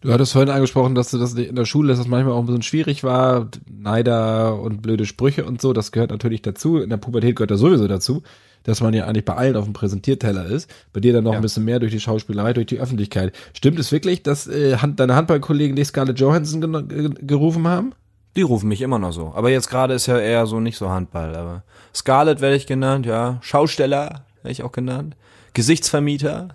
Du 0.02 0.14
hattest 0.14 0.32
vorhin 0.32 0.50
angesprochen, 0.50 0.95
dass 0.95 1.12
du 1.12 1.18
das 1.18 1.34
in 1.34 1.56
der 1.56 1.66
Schule, 1.66 1.89
dass 1.89 1.97
das 1.97 2.08
manchmal 2.08 2.34
auch 2.34 2.39
ein 2.39 2.45
bisschen 2.45 2.62
schwierig 2.62 3.04
war, 3.04 3.50
Neider 3.70 4.60
und 4.62 4.82
blöde 4.82 5.06
Sprüche 5.06 5.43
und 5.43 5.60
so, 5.62 5.74
das 5.74 5.91
gehört 5.91 6.12
natürlich 6.12 6.41
dazu. 6.41 6.78
In 6.78 6.89
der 6.89 6.97
Pubertät 6.97 7.36
gehört 7.36 7.52
das 7.52 7.60
sowieso 7.60 7.86
dazu, 7.88 8.24
dass 8.64 8.80
man 8.80 8.93
ja 8.93 9.06
eigentlich 9.08 9.26
bei 9.26 9.36
allen 9.36 9.58
auf 9.58 9.66
dem 9.66 9.74
Präsentierteller 9.74 10.45
ist. 10.45 10.74
Bei 10.93 11.02
dir 11.02 11.12
dann 11.12 11.26
noch 11.26 11.34
Ja. 11.34 11.39
ein 11.39 11.41
bisschen 11.41 11.66
mehr 11.66 11.80
durch 11.80 11.91
die 11.91 12.00
Schauspielerei, 12.00 12.54
durch 12.54 12.68
die 12.68 12.80
Öffentlichkeit. 12.80 13.34
Stimmt 13.54 13.78
es 13.78 13.91
wirklich, 13.91 14.24
dass 14.24 14.47
äh, 14.47 14.78
Hand, 14.78 15.02
deine 15.02 15.16
Handballkollegen 15.16 15.76
dich 15.76 15.88
Scarlett 15.89 16.20
Johansson 16.20 17.18
gerufen 17.22 17.68
haben? 17.68 17.91
Die 18.38 18.41
rufen 18.41 18.70
mich 18.70 18.82
immer 18.82 19.00
noch 19.00 19.12
so. 19.12 19.34
Aber 19.36 19.50
jetzt 19.50 19.70
gerade 19.70 19.95
ist 19.95 20.06
ja 20.06 20.18
eher 20.18 20.45
so 20.45 20.62
nicht 20.62 20.78
so 20.78 20.89
Handball. 20.89 21.36
Aber 21.36 21.64
Scarlett 21.93 22.39
werde 22.39 22.56
ich 22.56 22.68
genannt, 22.68 23.06
ja. 23.06 23.39
Schausteller 23.41 24.24
werde 24.43 24.52
ich 24.52 24.64
auch 24.64 24.72
genannt. 24.72 25.18
Gesichtsvermieter. 25.54 26.50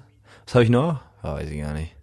Was 0.46 0.54
habe 0.54 0.64
ich 0.64 0.70
noch? 0.70 1.00
Ah, 1.22 1.34
weiß 1.34 1.50
ich 1.50 1.60
gar 1.60 1.74
nicht. 1.74 1.93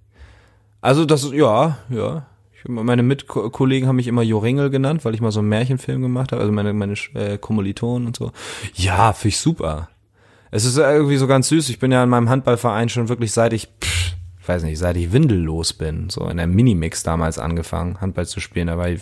Also 0.82 1.05
das 1.05 1.23
ist, 1.23 1.34
ja, 1.34 1.77
ja. 1.89 2.25
Ich, 2.53 2.67
meine 2.67 3.03
Mitkollegen 3.03 3.88
haben 3.88 3.95
mich 3.95 4.07
immer 4.07 4.23
Joringel 4.23 4.69
genannt, 4.69 5.05
weil 5.05 5.13
ich 5.13 5.21
mal 5.21 5.32
so 5.32 5.39
einen 5.39 5.49
Märchenfilm 5.49 6.01
gemacht 6.01 6.32
habe. 6.32 6.41
Also 6.41 6.51
meine, 6.51 6.73
meine 6.73 6.95
äh, 7.13 7.38
Kommilitonen 7.38 8.07
und 8.07 8.15
so. 8.15 8.32
Ja, 8.75 9.13
finde 9.13 9.29
ich 9.29 9.38
super. 9.38 9.89
Es 10.51 10.65
ist 10.65 10.77
irgendwie 10.77 11.17
so 11.17 11.27
ganz 11.27 11.47
süß. 11.47 11.69
Ich 11.69 11.79
bin 11.79 11.91
ja 11.91 12.03
in 12.03 12.09
meinem 12.09 12.29
Handballverein 12.29 12.89
schon 12.89 13.09
wirklich 13.09 13.32
seit 13.32 13.53
ich, 13.53 13.69
pff, 13.82 14.15
weiß 14.45 14.63
nicht, 14.63 14.79
seit 14.79 14.97
ich 14.97 15.13
windellos 15.13 15.73
bin, 15.73 16.09
so 16.09 16.27
in 16.27 16.38
der 16.38 16.47
Minimix 16.47 17.03
damals 17.03 17.39
angefangen, 17.39 18.01
Handball 18.01 18.27
zu 18.27 18.39
spielen. 18.39 18.67
War 18.67 18.89
ich, 18.89 19.01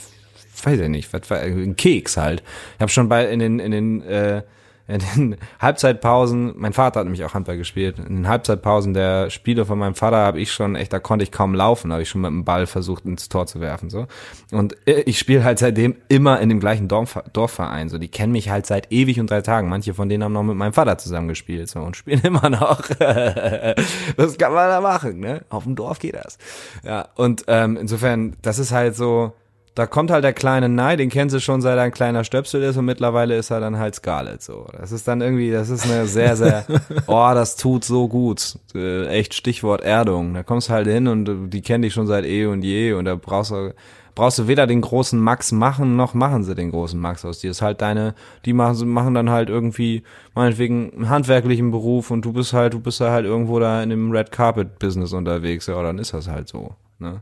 weiß 0.63 0.79
ich 0.79 0.89
nicht, 0.89 1.11
was 1.11 1.29
war, 1.29 1.39
ein 1.39 1.75
Keks 1.75 2.17
halt. 2.17 2.43
Ich 2.75 2.81
habe 2.81 2.91
schon 2.91 3.09
bei 3.09 3.29
in 3.29 3.39
den 3.39 3.59
in 3.59 3.71
den 3.71 4.01
äh, 4.03 4.43
in 5.15 5.31
den 5.31 5.35
Halbzeitpausen, 5.59 6.53
mein 6.57 6.73
Vater 6.73 7.01
hat 7.01 7.05
nämlich 7.05 7.23
auch 7.23 7.35
Handball 7.35 7.57
gespielt. 7.57 7.99
In 7.99 8.15
den 8.15 8.27
Halbzeitpausen 8.27 8.93
der 8.95 9.29
Spiele 9.29 9.65
von 9.65 9.77
meinem 9.77 9.93
Vater 9.93 10.17
habe 10.17 10.39
ich 10.39 10.51
schon 10.51 10.75
echt, 10.75 10.91
da 10.91 10.99
konnte 10.99 11.23
ich 11.23 11.31
kaum 11.31 11.53
laufen, 11.53 11.91
habe 11.91 12.01
ich 12.01 12.09
schon 12.09 12.21
mit 12.21 12.29
dem 12.29 12.43
Ball 12.43 12.65
versucht 12.65 13.05
ins 13.05 13.29
Tor 13.29 13.45
zu 13.45 13.61
werfen 13.61 13.89
so. 13.89 14.07
Und 14.51 14.75
äh, 14.87 15.01
ich 15.01 15.19
spiele 15.19 15.43
halt 15.43 15.59
seitdem 15.59 15.95
immer 16.07 16.39
in 16.39 16.49
dem 16.49 16.59
gleichen 16.59 16.87
Dorf, 16.87 17.19
Dorfverein. 17.33 17.89
So, 17.89 17.99
die 17.99 18.07
kennen 18.07 18.31
mich 18.31 18.49
halt 18.49 18.65
seit 18.65 18.91
ewig 18.91 19.19
und 19.19 19.29
drei 19.29 19.41
Tagen. 19.41 19.69
Manche 19.69 19.93
von 19.93 20.09
denen 20.09 20.23
haben 20.23 20.33
noch 20.33 20.43
mit 20.43 20.55
meinem 20.55 20.73
Vater 20.73 20.97
zusammen 20.97 21.27
gespielt 21.27 21.69
so 21.69 21.79
und 21.79 21.95
spielen 21.95 22.21
immer 22.23 22.49
noch. 22.49 22.81
das 22.97 24.37
kann 24.39 24.53
man 24.53 24.69
da 24.69 24.81
machen, 24.81 25.19
ne? 25.19 25.45
Auf 25.49 25.65
dem 25.65 25.75
Dorf 25.75 25.99
geht 25.99 26.15
das. 26.15 26.39
Ja 26.83 27.09
und 27.15 27.43
ähm, 27.47 27.77
insofern, 27.77 28.35
das 28.41 28.57
ist 28.57 28.71
halt 28.71 28.95
so 28.95 29.33
da 29.79 29.87
kommt 29.87 30.11
halt 30.11 30.23
der 30.23 30.33
kleine 30.33 30.69
Nye, 30.69 30.97
den 30.97 31.09
kennst 31.09 31.33
du 31.33 31.39
schon, 31.39 31.61
seit 31.61 31.77
er 31.77 31.83
ein 31.83 31.91
kleiner 31.91 32.23
Stöpsel 32.23 32.61
ist 32.61 32.77
und 32.77 32.85
mittlerweile 32.85 33.35
ist 33.37 33.49
er 33.49 33.59
dann 33.59 33.77
halt 33.77 33.95
Scarlett 33.95 34.41
so. 34.43 34.67
Das 34.77 34.91
ist 34.91 35.07
dann 35.07 35.21
irgendwie, 35.21 35.49
das 35.51 35.69
ist 35.69 35.85
eine 35.89 36.05
sehr, 36.05 36.35
sehr, 36.35 36.65
oh, 37.07 37.31
das 37.33 37.55
tut 37.55 37.83
so 37.85 38.07
gut. 38.07 38.57
Äh, 38.75 39.07
echt 39.07 39.33
Stichwort 39.33 39.81
Erdung. 39.81 40.33
Da 40.33 40.43
kommst 40.43 40.69
du 40.69 40.73
halt 40.73 40.87
hin 40.87 41.07
und 41.07 41.49
die 41.49 41.61
kennen 41.61 41.81
dich 41.81 41.93
schon 41.93 42.07
seit 42.07 42.25
eh 42.25 42.45
und 42.45 42.61
je 42.63 42.93
und 42.93 43.05
da 43.05 43.15
brauchst 43.15 43.51
du, 43.51 43.73
brauchst 44.15 44.37
du 44.39 44.47
weder 44.49 44.67
den 44.67 44.81
großen 44.81 45.17
Max 45.17 45.51
machen, 45.53 45.95
noch 45.95 46.13
machen 46.13 46.43
sie 46.43 46.53
den 46.55 46.71
großen 46.71 46.99
Max 46.99 47.23
aus 47.23 47.39
dir. 47.39 47.51
ist 47.51 47.61
halt 47.61 47.81
deine, 47.81 48.15
die 48.43 48.51
machen, 48.53 48.89
machen 48.89 49.13
dann 49.13 49.29
halt 49.29 49.49
irgendwie, 49.49 50.03
meinetwegen, 50.35 50.91
einen 50.93 51.09
handwerklichen 51.09 51.71
Beruf 51.71 52.11
und 52.11 52.25
du 52.25 52.33
bist 52.33 52.51
halt, 52.51 52.73
du 52.73 52.79
bist 52.81 52.99
halt 52.99 53.25
irgendwo 53.25 53.59
da 53.59 53.81
in 53.81 53.89
dem 53.91 54.11
Red 54.11 54.31
Carpet 54.33 54.77
Business 54.77 55.13
unterwegs, 55.13 55.67
ja, 55.67 55.81
dann 55.81 55.99
ist 55.99 56.13
das 56.13 56.27
halt 56.27 56.49
so, 56.49 56.75
ne? 56.99 57.21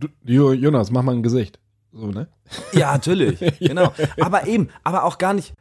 Du, 0.00 0.08
Jo- 0.24 0.52
Jonas, 0.52 0.90
mach 0.90 1.02
mal 1.02 1.14
ein 1.14 1.22
Gesicht. 1.22 1.58
So, 1.92 2.06
ne? 2.06 2.28
Ja, 2.72 2.92
natürlich. 2.92 3.38
Genau. 3.58 3.92
Aber 4.20 4.46
eben, 4.46 4.68
aber 4.84 5.04
auch 5.04 5.18
gar 5.18 5.34
nicht. 5.34 5.54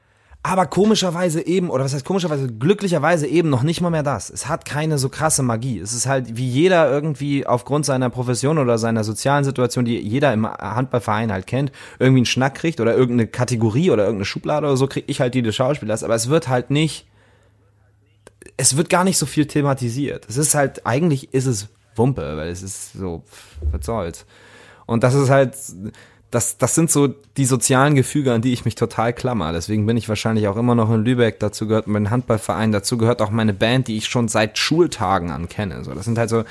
Aber 0.43 0.65
komischerweise 0.67 1.45
eben, 1.45 1.69
oder 1.69 1.83
was 1.83 1.93
heißt 1.93 2.05
komischerweise, 2.05 2.47
glücklicherweise 2.47 3.27
eben 3.27 3.49
noch 3.49 3.63
nicht 3.63 3.81
mal 3.81 3.89
mehr 3.89 4.03
das. 4.03 4.29
Es 4.29 4.47
hat 4.47 4.63
keine 4.63 4.97
so 4.97 5.09
krasse 5.09 5.43
Magie. 5.43 5.79
Es 5.79 5.93
ist 5.93 6.05
halt 6.05 6.37
wie 6.37 6.47
jeder 6.47 6.89
irgendwie 6.89 7.45
aufgrund 7.45 7.85
seiner 7.85 8.09
Profession 8.09 8.57
oder 8.57 8.77
seiner 8.77 9.03
sozialen 9.03 9.43
Situation, 9.43 9.83
die 9.83 9.99
jeder 9.99 10.31
im 10.33 10.47
Handballverein 10.47 11.33
halt 11.33 11.47
kennt, 11.47 11.71
irgendwie 11.99 12.19
einen 12.19 12.25
Schnack 12.25 12.55
kriegt 12.55 12.79
oder 12.79 12.95
irgendeine 12.95 13.27
Kategorie 13.27 13.91
oder 13.91 14.03
irgendeine 14.03 14.25
Schublade 14.25 14.67
oder 14.67 14.77
so, 14.77 14.87
kriege 14.87 15.07
ich 15.09 15.19
halt 15.19 15.33
die 15.33 15.41
des 15.41 15.55
Schauspielers. 15.55 16.03
Aber 16.03 16.15
es 16.15 16.29
wird 16.29 16.47
halt 16.47 16.71
nicht, 16.71 17.07
es 18.55 18.77
wird 18.77 18.89
gar 18.89 19.03
nicht 19.03 19.17
so 19.17 19.25
viel 19.25 19.47
thematisiert. 19.47 20.27
Es 20.29 20.37
ist 20.37 20.55
halt, 20.55 20.85
eigentlich 20.85 21.33
ist 21.33 21.47
es 21.47 21.67
Wumpe, 21.95 22.37
weil 22.37 22.49
es 22.49 22.61
ist 22.61 22.93
so, 22.93 23.23
was 23.71 23.85
soll's. 23.85 24.25
Und 24.85 25.03
das 25.03 25.13
ist 25.13 25.29
halt, 25.29 25.55
das, 26.31 26.57
das 26.57 26.75
sind 26.75 26.91
so 26.91 27.07
die 27.37 27.45
sozialen 27.45 27.95
Gefüge, 27.95 28.33
an 28.33 28.41
die 28.41 28.51
ich 28.51 28.65
mich 28.65 28.75
total 28.75 29.13
klammer. 29.13 29.53
Deswegen 29.53 29.85
bin 29.85 29.95
ich 29.95 30.09
wahrscheinlich 30.09 30.47
auch 30.47 30.57
immer 30.57 30.75
noch 30.75 30.91
in 30.91 31.05
Lübeck. 31.05 31.39
Dazu 31.39 31.67
gehört 31.67 31.87
mein 31.87 32.09
Handballverein, 32.09 32.71
dazu 32.71 32.97
gehört 32.97 33.21
auch 33.21 33.29
meine 33.29 33.53
Band, 33.53 33.87
die 33.87 33.97
ich 33.97 34.07
schon 34.07 34.27
seit 34.27 34.57
Schultagen 34.57 35.31
an 35.31 35.47
kenne. 35.47 35.83
So, 35.85 35.93
das 35.93 36.05
sind 36.05 36.17
halt 36.17 36.29
so, 36.29 36.43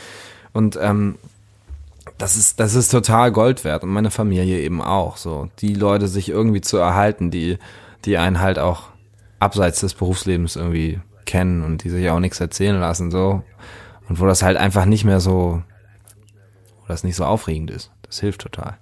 und 0.52 0.78
ähm, 0.80 1.16
das 2.16 2.36
ist, 2.36 2.58
das 2.60 2.74
ist 2.74 2.88
total 2.90 3.32
Gold 3.32 3.64
wert 3.64 3.82
und 3.82 3.90
meine 3.90 4.10
Familie 4.10 4.60
eben 4.60 4.80
auch. 4.80 5.18
So, 5.18 5.50
die 5.58 5.74
Leute 5.74 6.08
sich 6.08 6.30
irgendwie 6.30 6.62
zu 6.62 6.78
erhalten, 6.78 7.30
die, 7.30 7.58
die 8.06 8.16
einen 8.16 8.40
halt 8.40 8.58
auch 8.58 8.84
abseits 9.38 9.80
des 9.80 9.92
Berufslebens 9.92 10.56
irgendwie 10.56 11.00
kennen 11.26 11.62
und 11.62 11.84
die 11.84 11.90
sich 11.90 12.08
auch 12.08 12.20
nichts 12.20 12.40
erzählen 12.40 12.80
lassen, 12.80 13.10
so. 13.10 13.42
Und 14.08 14.20
wo 14.20 14.26
das 14.26 14.42
halt 14.42 14.56
einfach 14.56 14.86
nicht 14.86 15.04
mehr 15.04 15.20
so, 15.20 15.62
wo 16.80 16.88
das 16.88 17.04
nicht 17.04 17.16
so 17.16 17.24
aufregend 17.24 17.70
ist. 17.70 17.90
Das 18.02 18.20
hilft 18.20 18.40
total. 18.40 18.78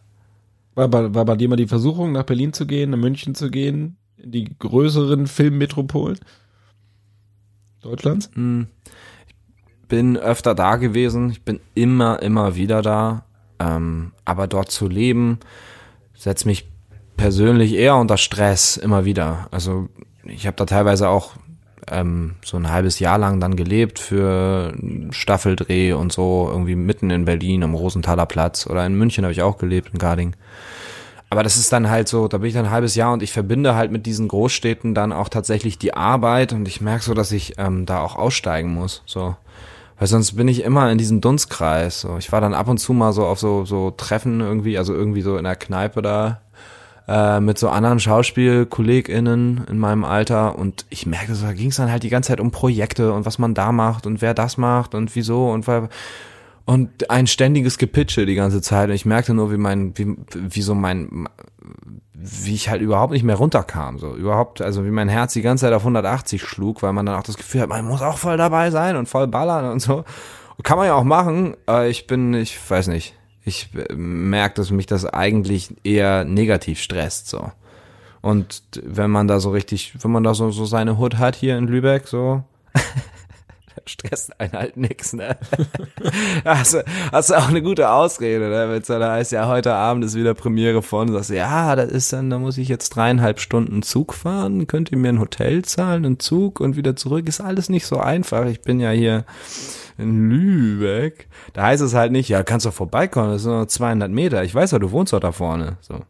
War 0.74 0.88
bei, 0.88 1.14
war 1.14 1.24
bei 1.24 1.36
dir 1.36 1.48
mal 1.48 1.56
die 1.56 1.68
Versuchung, 1.68 2.12
nach 2.12 2.24
Berlin 2.24 2.52
zu 2.52 2.66
gehen, 2.66 2.90
nach 2.90 2.98
München 2.98 3.34
zu 3.34 3.50
gehen, 3.50 3.96
in 4.16 4.32
die 4.32 4.58
größeren 4.58 5.26
Filmmetropolen 5.26 6.18
Deutschlands? 7.80 8.30
bin 9.88 10.16
öfter 10.16 10.54
da 10.54 10.76
gewesen, 10.76 11.30
ich 11.30 11.42
bin 11.42 11.60
immer, 11.74 12.20
immer 12.22 12.56
wieder 12.56 12.82
da. 12.82 13.24
Ähm, 13.58 14.12
aber 14.24 14.46
dort 14.46 14.70
zu 14.70 14.88
leben, 14.88 15.38
setzt 16.14 16.46
mich 16.46 16.68
persönlich 17.16 17.74
eher 17.74 17.96
unter 17.96 18.16
Stress 18.16 18.76
immer 18.76 19.04
wieder. 19.04 19.46
Also 19.50 19.88
ich 20.24 20.46
habe 20.46 20.56
da 20.56 20.66
teilweise 20.66 21.08
auch 21.08 21.34
ähm, 21.90 22.36
so 22.44 22.56
ein 22.56 22.70
halbes 22.70 22.98
Jahr 22.98 23.18
lang 23.18 23.40
dann 23.40 23.56
gelebt 23.56 23.98
für 23.98 24.74
Staffeldreh 25.10 25.92
und 25.92 26.12
so, 26.12 26.48
irgendwie 26.50 26.76
mitten 26.76 27.10
in 27.10 27.24
Berlin 27.24 27.62
am 27.62 27.74
Rosenthaler 27.74 28.26
Platz 28.26 28.66
oder 28.66 28.84
in 28.86 28.94
München 28.94 29.24
habe 29.24 29.32
ich 29.32 29.42
auch 29.42 29.58
gelebt, 29.58 29.90
in 29.92 29.98
Garding. 29.98 30.34
Aber 31.30 31.42
das 31.42 31.56
ist 31.56 31.72
dann 31.72 31.90
halt 31.90 32.06
so, 32.06 32.28
da 32.28 32.38
bin 32.38 32.48
ich 32.48 32.54
dann 32.54 32.66
ein 32.66 32.70
halbes 32.70 32.94
Jahr 32.94 33.12
und 33.12 33.22
ich 33.22 33.32
verbinde 33.32 33.74
halt 33.74 33.90
mit 33.90 34.06
diesen 34.06 34.28
Großstädten 34.28 34.94
dann 34.94 35.12
auch 35.12 35.28
tatsächlich 35.28 35.78
die 35.78 35.94
Arbeit 35.94 36.52
und 36.52 36.68
ich 36.68 36.80
merke 36.80 37.02
so, 37.02 37.12
dass 37.12 37.32
ich 37.32 37.54
ähm, 37.58 37.86
da 37.86 38.00
auch 38.00 38.14
aussteigen 38.14 38.72
muss. 38.72 39.02
So. 39.04 39.34
Weil 39.98 40.06
sonst 40.06 40.36
bin 40.36 40.48
ich 40.48 40.62
immer 40.62 40.90
in 40.92 40.98
diesem 40.98 41.20
Dunstkreis. 41.20 42.02
So. 42.02 42.18
Ich 42.18 42.30
war 42.30 42.40
dann 42.40 42.54
ab 42.54 42.68
und 42.68 42.78
zu 42.78 42.92
mal 42.92 43.12
so 43.12 43.26
auf 43.26 43.40
so, 43.40 43.64
so 43.64 43.90
Treffen 43.90 44.40
irgendwie, 44.40 44.78
also 44.78 44.94
irgendwie 44.94 45.22
so 45.22 45.36
in 45.36 45.44
der 45.44 45.56
Kneipe 45.56 46.02
da 46.02 46.40
äh, 47.06 47.40
mit 47.40 47.58
so 47.58 47.68
anderen 47.68 48.00
SchauspielkollegInnen 48.00 49.66
in 49.68 49.78
meinem 49.78 50.04
Alter 50.04 50.58
und 50.58 50.86
ich 50.88 51.06
merke, 51.06 51.34
so, 51.34 51.46
da 51.46 51.52
ging 51.52 51.70
es 51.70 51.76
dann 51.76 51.90
halt 51.90 52.02
die 52.02 52.08
ganze 52.08 52.28
Zeit 52.28 52.40
um 52.40 52.50
Projekte 52.50 53.12
und 53.12 53.26
was 53.26 53.38
man 53.38 53.54
da 53.54 53.72
macht 53.72 54.06
und 54.06 54.22
wer 54.22 54.34
das 54.34 54.56
macht 54.56 54.94
und 54.94 55.14
wieso 55.14 55.50
und 55.50 55.66
weil 55.66 55.88
und 56.66 57.10
ein 57.10 57.26
ständiges 57.26 57.76
Gepitche 57.76 58.24
die 58.24 58.34
ganze 58.34 58.62
Zeit. 58.62 58.88
Und 58.88 58.94
ich 58.94 59.04
merkte 59.04 59.34
nur, 59.34 59.52
wie 59.52 59.58
mein, 59.58 59.96
wie, 59.98 60.16
wie 60.32 60.62
so 60.62 60.74
mein, 60.74 61.28
wie 62.14 62.54
ich 62.54 62.70
halt 62.70 62.80
überhaupt 62.80 63.12
nicht 63.12 63.22
mehr 63.22 63.36
runterkam. 63.36 63.98
So 63.98 64.14
überhaupt, 64.14 64.62
also 64.62 64.84
wie 64.84 64.90
mein 64.90 65.10
Herz 65.10 65.34
die 65.34 65.42
ganze 65.42 65.66
Zeit 65.66 65.74
auf 65.74 65.82
180 65.82 66.42
schlug, 66.42 66.82
weil 66.82 66.94
man 66.94 67.04
dann 67.04 67.16
auch 67.16 67.22
das 67.22 67.36
Gefühl 67.36 67.60
hat, 67.60 67.68
man 67.68 67.84
muss 67.84 68.00
auch 68.00 68.16
voll 68.16 68.38
dabei 68.38 68.70
sein 68.70 68.96
und 68.96 69.08
voll 69.08 69.26
ballern 69.26 69.70
und 69.70 69.80
so. 69.80 70.04
Kann 70.62 70.78
man 70.78 70.86
ja 70.86 70.94
auch 70.94 71.04
machen. 71.04 71.54
Aber 71.66 71.86
ich 71.86 72.06
bin, 72.06 72.32
ich 72.32 72.58
weiß 72.70 72.88
nicht. 72.88 73.14
Ich 73.44 73.68
merke, 73.94 74.56
dass 74.56 74.70
mich 74.70 74.86
das 74.86 75.04
eigentlich 75.04 75.74
eher 75.84 76.24
negativ 76.24 76.80
stresst. 76.80 77.28
So. 77.28 77.52
Und 78.22 78.62
wenn 78.82 79.10
man 79.10 79.28
da 79.28 79.38
so 79.38 79.50
richtig, 79.50 79.94
wenn 80.00 80.10
man 80.10 80.24
da 80.24 80.34
so, 80.34 80.50
so 80.50 80.64
seine 80.64 80.98
Hut 80.98 81.18
hat 81.18 81.36
hier 81.36 81.58
in 81.58 81.66
Lübeck, 81.66 82.08
so, 82.08 82.42
stresst 83.86 84.40
einen 84.40 84.52
halt 84.52 84.76
nix, 84.76 85.12
ne? 85.12 85.36
hast, 86.44 86.74
du, 86.74 86.84
hast 87.12 87.30
du 87.30 87.34
auch 87.34 87.48
eine 87.48 87.62
gute 87.62 87.90
Ausrede, 87.90 88.48
ne? 88.48 88.68
Wenn 88.68 88.80
es 88.80 88.86
dann 88.86 89.02
heißt, 89.02 89.32
ja, 89.32 89.48
heute 89.48 89.74
Abend 89.74 90.04
ist 90.04 90.14
wieder 90.14 90.34
Premiere 90.34 90.82
von, 90.82 91.12
sagst 91.12 91.30
du, 91.30 91.36
ja, 91.36 91.76
das 91.76 91.90
ist 91.90 92.12
dann, 92.12 92.30
da 92.30 92.38
muss 92.38 92.58
ich 92.58 92.68
jetzt 92.68 92.90
dreieinhalb 92.90 93.40
Stunden 93.40 93.82
Zug 93.82 94.14
fahren, 94.14 94.66
könnt 94.66 94.92
ihr 94.92 94.98
mir 94.98 95.10
ein 95.10 95.20
Hotel 95.20 95.64
zahlen, 95.64 96.04
einen 96.04 96.20
Zug 96.20 96.60
und 96.60 96.76
wieder 96.76 96.96
zurück, 96.96 97.28
ist 97.28 97.40
alles 97.40 97.68
nicht 97.68 97.86
so 97.86 97.98
einfach. 97.98 98.46
Ich 98.46 98.62
bin 98.62 98.80
ja 98.80 98.90
hier 98.90 99.24
in 99.98 100.28
Lübeck. 100.28 101.28
Da 101.52 101.64
heißt 101.64 101.82
es 101.82 101.94
halt 101.94 102.12
nicht, 102.12 102.28
ja, 102.28 102.42
kannst 102.42 102.66
doch 102.66 102.74
vorbeikommen, 102.74 103.32
das 103.32 103.42
sind 103.42 103.52
nur 103.52 103.68
200 103.68 104.10
Meter. 104.10 104.44
Ich 104.44 104.54
weiß 104.54 104.72
ja, 104.72 104.78
du 104.78 104.90
wohnst 104.90 105.12
doch 105.12 105.20
da 105.20 105.32
vorne, 105.32 105.78
so. 105.80 106.00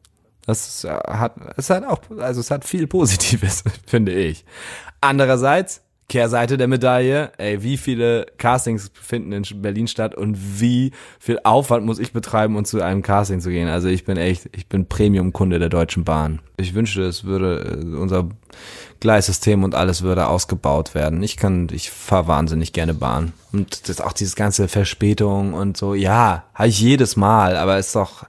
Das 0.47 0.85
äh, 0.85 0.91
hat, 0.91 1.37
es 1.57 1.71
hat 1.71 1.85
auch, 1.87 2.01
also 2.19 2.41
es 2.41 2.51
hat 2.51 2.65
viel 2.65 2.87
Positives, 2.87 3.65
finde 3.87 4.13
ich. 4.13 4.45
Andererseits, 5.01 5.83
Kehrseite 6.09 6.59
der 6.59 6.69
Medaille, 6.69 7.33
ey, 7.39 7.63
wie 7.63 7.79
viele 7.79 8.27
Castings 8.37 8.91
finden 9.01 9.33
in 9.33 9.63
Berlin 9.63 9.89
statt 9.89 10.15
und 10.15 10.61
wie 10.61 10.93
viel 11.19 11.41
Aufwand 11.45 11.87
muss 11.87 11.99
ich 11.99 12.13
betreiben, 12.13 12.57
um 12.57 12.65
zu 12.67 12.83
einem 12.83 13.01
Casting 13.03 13.41
zu 13.41 13.49
gehen. 13.49 13.69
Also 13.69 13.89
ich 13.89 14.05
bin 14.05 14.19
echt, 14.19 14.51
ich 14.53 14.69
bin 14.69 14.87
Premium-Kunde 14.87 15.59
der 15.59 15.71
Deutschen 15.71 16.05
Bahn. 16.05 16.41
Ich 16.59 16.75
wünschte, 16.75 17.03
es 17.03 17.25
würde 17.25 17.81
äh, 17.81 17.97
unser 17.97 18.29
Gleissystem 19.01 19.65
und 19.65 19.75
alles 19.75 20.03
würde 20.03 20.27
ausgebaut 20.27 20.95
werden. 20.95 21.23
Ich 21.23 21.39
kann, 21.39 21.69
ich 21.73 21.91
fahre 21.91 22.29
wahnsinnig 22.29 22.75
gerne 22.75 22.93
Bahn. 22.93 23.33
Und 23.53 23.89
das 23.89 24.03
auch 24.03 24.13
dieses 24.13 24.37
ganze 24.37 24.69
Verspätung 24.69 25.55
und 25.55 25.79
so, 25.79 25.95
ja, 25.95 26.45
habe 26.53 26.69
ich 26.69 26.81
jedes 26.81 27.17
Mal, 27.17 27.57
aber 27.57 27.79
ist 27.79 27.97
doch, 27.97 28.27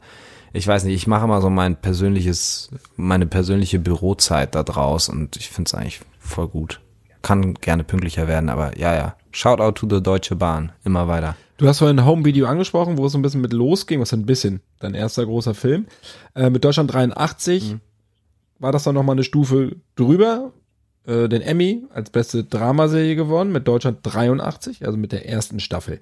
ich 0.54 0.66
weiß 0.66 0.86
nicht, 0.86 0.96
ich 0.96 1.08
mache 1.08 1.26
immer 1.26 1.42
so 1.42 1.50
mein 1.50 1.76
persönliches, 1.76 2.70
meine 2.96 3.26
persönliche 3.26 3.80
Bürozeit 3.80 4.56
da 4.56 4.64
draus 4.64 5.10
und 5.10 5.36
ich 5.36 5.50
finde 5.50 5.68
es 5.68 5.74
eigentlich 5.74 6.00
voll 6.20 6.48
gut 6.48 6.80
kann 7.26 7.56
gerne 7.56 7.84
pünktlicher 7.84 8.28
werden, 8.28 8.50
aber 8.50 8.78
ja, 8.78 8.94
ja. 8.94 9.16
Shoutout 9.32 9.72
to 9.72 9.88
the 9.90 10.02
Deutsche 10.02 10.36
Bahn. 10.36 10.72
Immer 10.84 11.08
weiter. 11.08 11.36
Du 11.58 11.68
hast 11.68 11.80
vorhin 11.80 12.00
ein 12.00 12.06
Home-Video 12.06 12.46
angesprochen, 12.46 12.98
wo 12.98 13.08
es 13.08 13.14
so 13.14 13.18
ein 13.18 13.24
bisschen 13.24 13.42
mit 13.42 13.52
losging, 13.52 14.00
was 14.00 14.14
ein 14.14 14.28
bisschen 14.28 14.62
dein 14.80 14.94
erster 14.94 15.26
großer 15.26 15.56
Film. 15.56 15.88
Äh, 16.36 16.52
mit 16.52 16.64
Deutschland 16.64 16.94
83 16.94 17.74
mhm. 17.74 17.82
war 18.60 18.72
das 18.72 18.84
dann 18.84 18.94
nochmal 18.94 19.16
eine 19.16 19.24
Stufe 19.24 19.76
drüber. 19.96 20.54
Äh, 21.08 21.28
den 21.28 21.42
Emmy 21.42 21.84
als 21.92 22.12
beste 22.12 22.44
Dramaserie 22.44 23.16
gewonnen 23.16 23.52
mit 23.52 23.68
Deutschland 23.68 24.00
83, 24.04 24.86
also 24.86 24.98
mit 24.98 25.12
der 25.12 25.28
ersten 25.28 25.60
Staffel. 25.60 26.02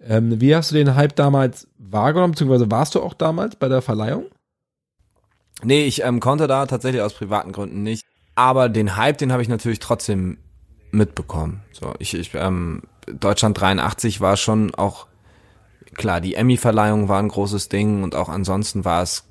Ähm, 0.00 0.40
wie 0.40 0.54
hast 0.54 0.70
du 0.70 0.76
den 0.76 0.94
Hype 0.94 1.16
damals 1.16 1.66
wahrgenommen, 1.78 2.32
beziehungsweise 2.32 2.70
warst 2.70 2.94
du 2.94 3.02
auch 3.02 3.14
damals 3.14 3.56
bei 3.56 3.68
der 3.68 3.82
Verleihung? 3.82 4.26
Nee, 5.64 5.84
ich 5.84 6.04
ähm, 6.04 6.20
konnte 6.20 6.46
da 6.46 6.66
tatsächlich 6.66 7.02
aus 7.02 7.14
privaten 7.14 7.50
Gründen 7.50 7.82
nicht. 7.82 8.04
Aber 8.36 8.68
den 8.68 8.96
Hype, 8.96 9.18
den 9.18 9.32
habe 9.32 9.42
ich 9.42 9.48
natürlich 9.48 9.78
trotzdem 9.78 10.38
mitbekommen. 10.94 11.62
So, 11.72 11.94
ich, 11.98 12.14
ich 12.14 12.30
ähm, 12.34 12.82
Deutschland 13.06 13.60
83 13.60 14.20
war 14.20 14.36
schon 14.36 14.74
auch 14.74 15.06
klar, 15.94 16.20
die 16.20 16.34
Emmy-Verleihung 16.34 17.08
war 17.08 17.18
ein 17.18 17.28
großes 17.28 17.68
Ding 17.68 18.02
und 18.02 18.14
auch 18.14 18.28
ansonsten 18.28 18.84
war 18.84 19.02
es, 19.02 19.24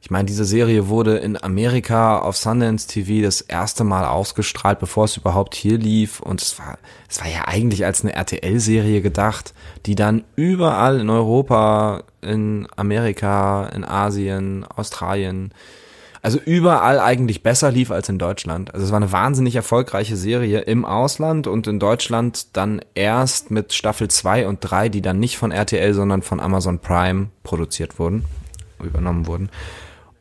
ich 0.00 0.10
meine, 0.10 0.26
diese 0.26 0.44
Serie 0.44 0.88
wurde 0.88 1.16
in 1.16 1.42
Amerika 1.42 2.18
auf 2.18 2.36
Sundance 2.36 2.88
TV 2.88 3.22
das 3.24 3.40
erste 3.40 3.84
Mal 3.84 4.04
ausgestrahlt, 4.04 4.78
bevor 4.78 5.04
es 5.04 5.16
überhaupt 5.16 5.54
hier 5.54 5.78
lief 5.78 6.20
und 6.20 6.42
es 6.42 6.58
war, 6.58 6.78
es 7.08 7.20
war 7.20 7.28
ja 7.28 7.46
eigentlich 7.46 7.86
als 7.86 8.02
eine 8.02 8.14
RTL-Serie 8.14 9.00
gedacht, 9.00 9.54
die 9.86 9.94
dann 9.94 10.24
überall 10.36 11.00
in 11.00 11.08
Europa, 11.08 12.02
in 12.20 12.66
Amerika, 12.76 13.66
in 13.66 13.84
Asien, 13.84 14.64
Australien, 14.64 15.52
also 16.24 16.40
überall 16.42 17.00
eigentlich 17.00 17.42
besser 17.42 17.70
lief 17.70 17.90
als 17.90 18.08
in 18.08 18.18
Deutschland. 18.18 18.72
Also 18.72 18.86
es 18.86 18.92
war 18.92 18.96
eine 18.96 19.12
wahnsinnig 19.12 19.56
erfolgreiche 19.56 20.16
Serie 20.16 20.60
im 20.60 20.86
Ausland 20.86 21.46
und 21.46 21.66
in 21.66 21.78
Deutschland 21.78 22.56
dann 22.56 22.80
erst 22.94 23.50
mit 23.50 23.74
Staffel 23.74 24.08
2 24.08 24.48
und 24.48 24.60
3, 24.60 24.88
die 24.88 25.02
dann 25.02 25.20
nicht 25.20 25.36
von 25.36 25.52
RTL, 25.52 25.92
sondern 25.92 26.22
von 26.22 26.40
Amazon 26.40 26.78
Prime 26.78 27.26
produziert 27.42 27.98
wurden, 27.98 28.24
übernommen 28.82 29.26
wurden. 29.26 29.50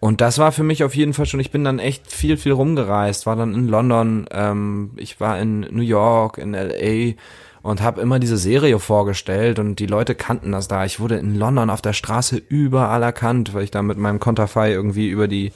Und 0.01 0.19
das 0.19 0.39
war 0.39 0.51
für 0.51 0.63
mich 0.63 0.83
auf 0.83 0.93
jeden 0.93 1.13
Fall 1.13 1.25
schon, 1.25 1.39
ich 1.39 1.51
bin 1.51 1.63
dann 1.63 1.79
echt 1.79 2.11
viel, 2.11 2.35
viel 2.35 2.51
rumgereist, 2.51 3.25
war 3.25 3.37
dann 3.37 3.53
in 3.53 3.69
London, 3.69 4.25
ähm, 4.31 4.91
ich 4.97 5.21
war 5.21 5.39
in 5.39 5.61
New 5.61 5.83
York, 5.83 6.37
in 6.37 6.51
LA 6.51 7.13
und 7.61 7.81
habe 7.81 8.01
immer 8.01 8.19
diese 8.19 8.35
Serie 8.35 8.77
vorgestellt 8.79 9.57
und 9.57 9.79
die 9.79 9.87
Leute 9.87 10.15
kannten 10.15 10.51
das 10.51 10.67
da. 10.67 10.83
Ich 10.83 10.99
wurde 10.99 11.15
in 11.15 11.35
London 11.35 11.69
auf 11.69 11.81
der 11.81 11.93
Straße 11.93 12.41
überall 12.49 13.03
erkannt, 13.03 13.53
weil 13.53 13.63
ich 13.63 13.71
da 13.71 13.81
mit 13.81 13.97
meinem 13.97 14.19
Konterfei 14.19 14.73
irgendwie 14.73 15.07
über 15.07 15.29
die 15.29 15.53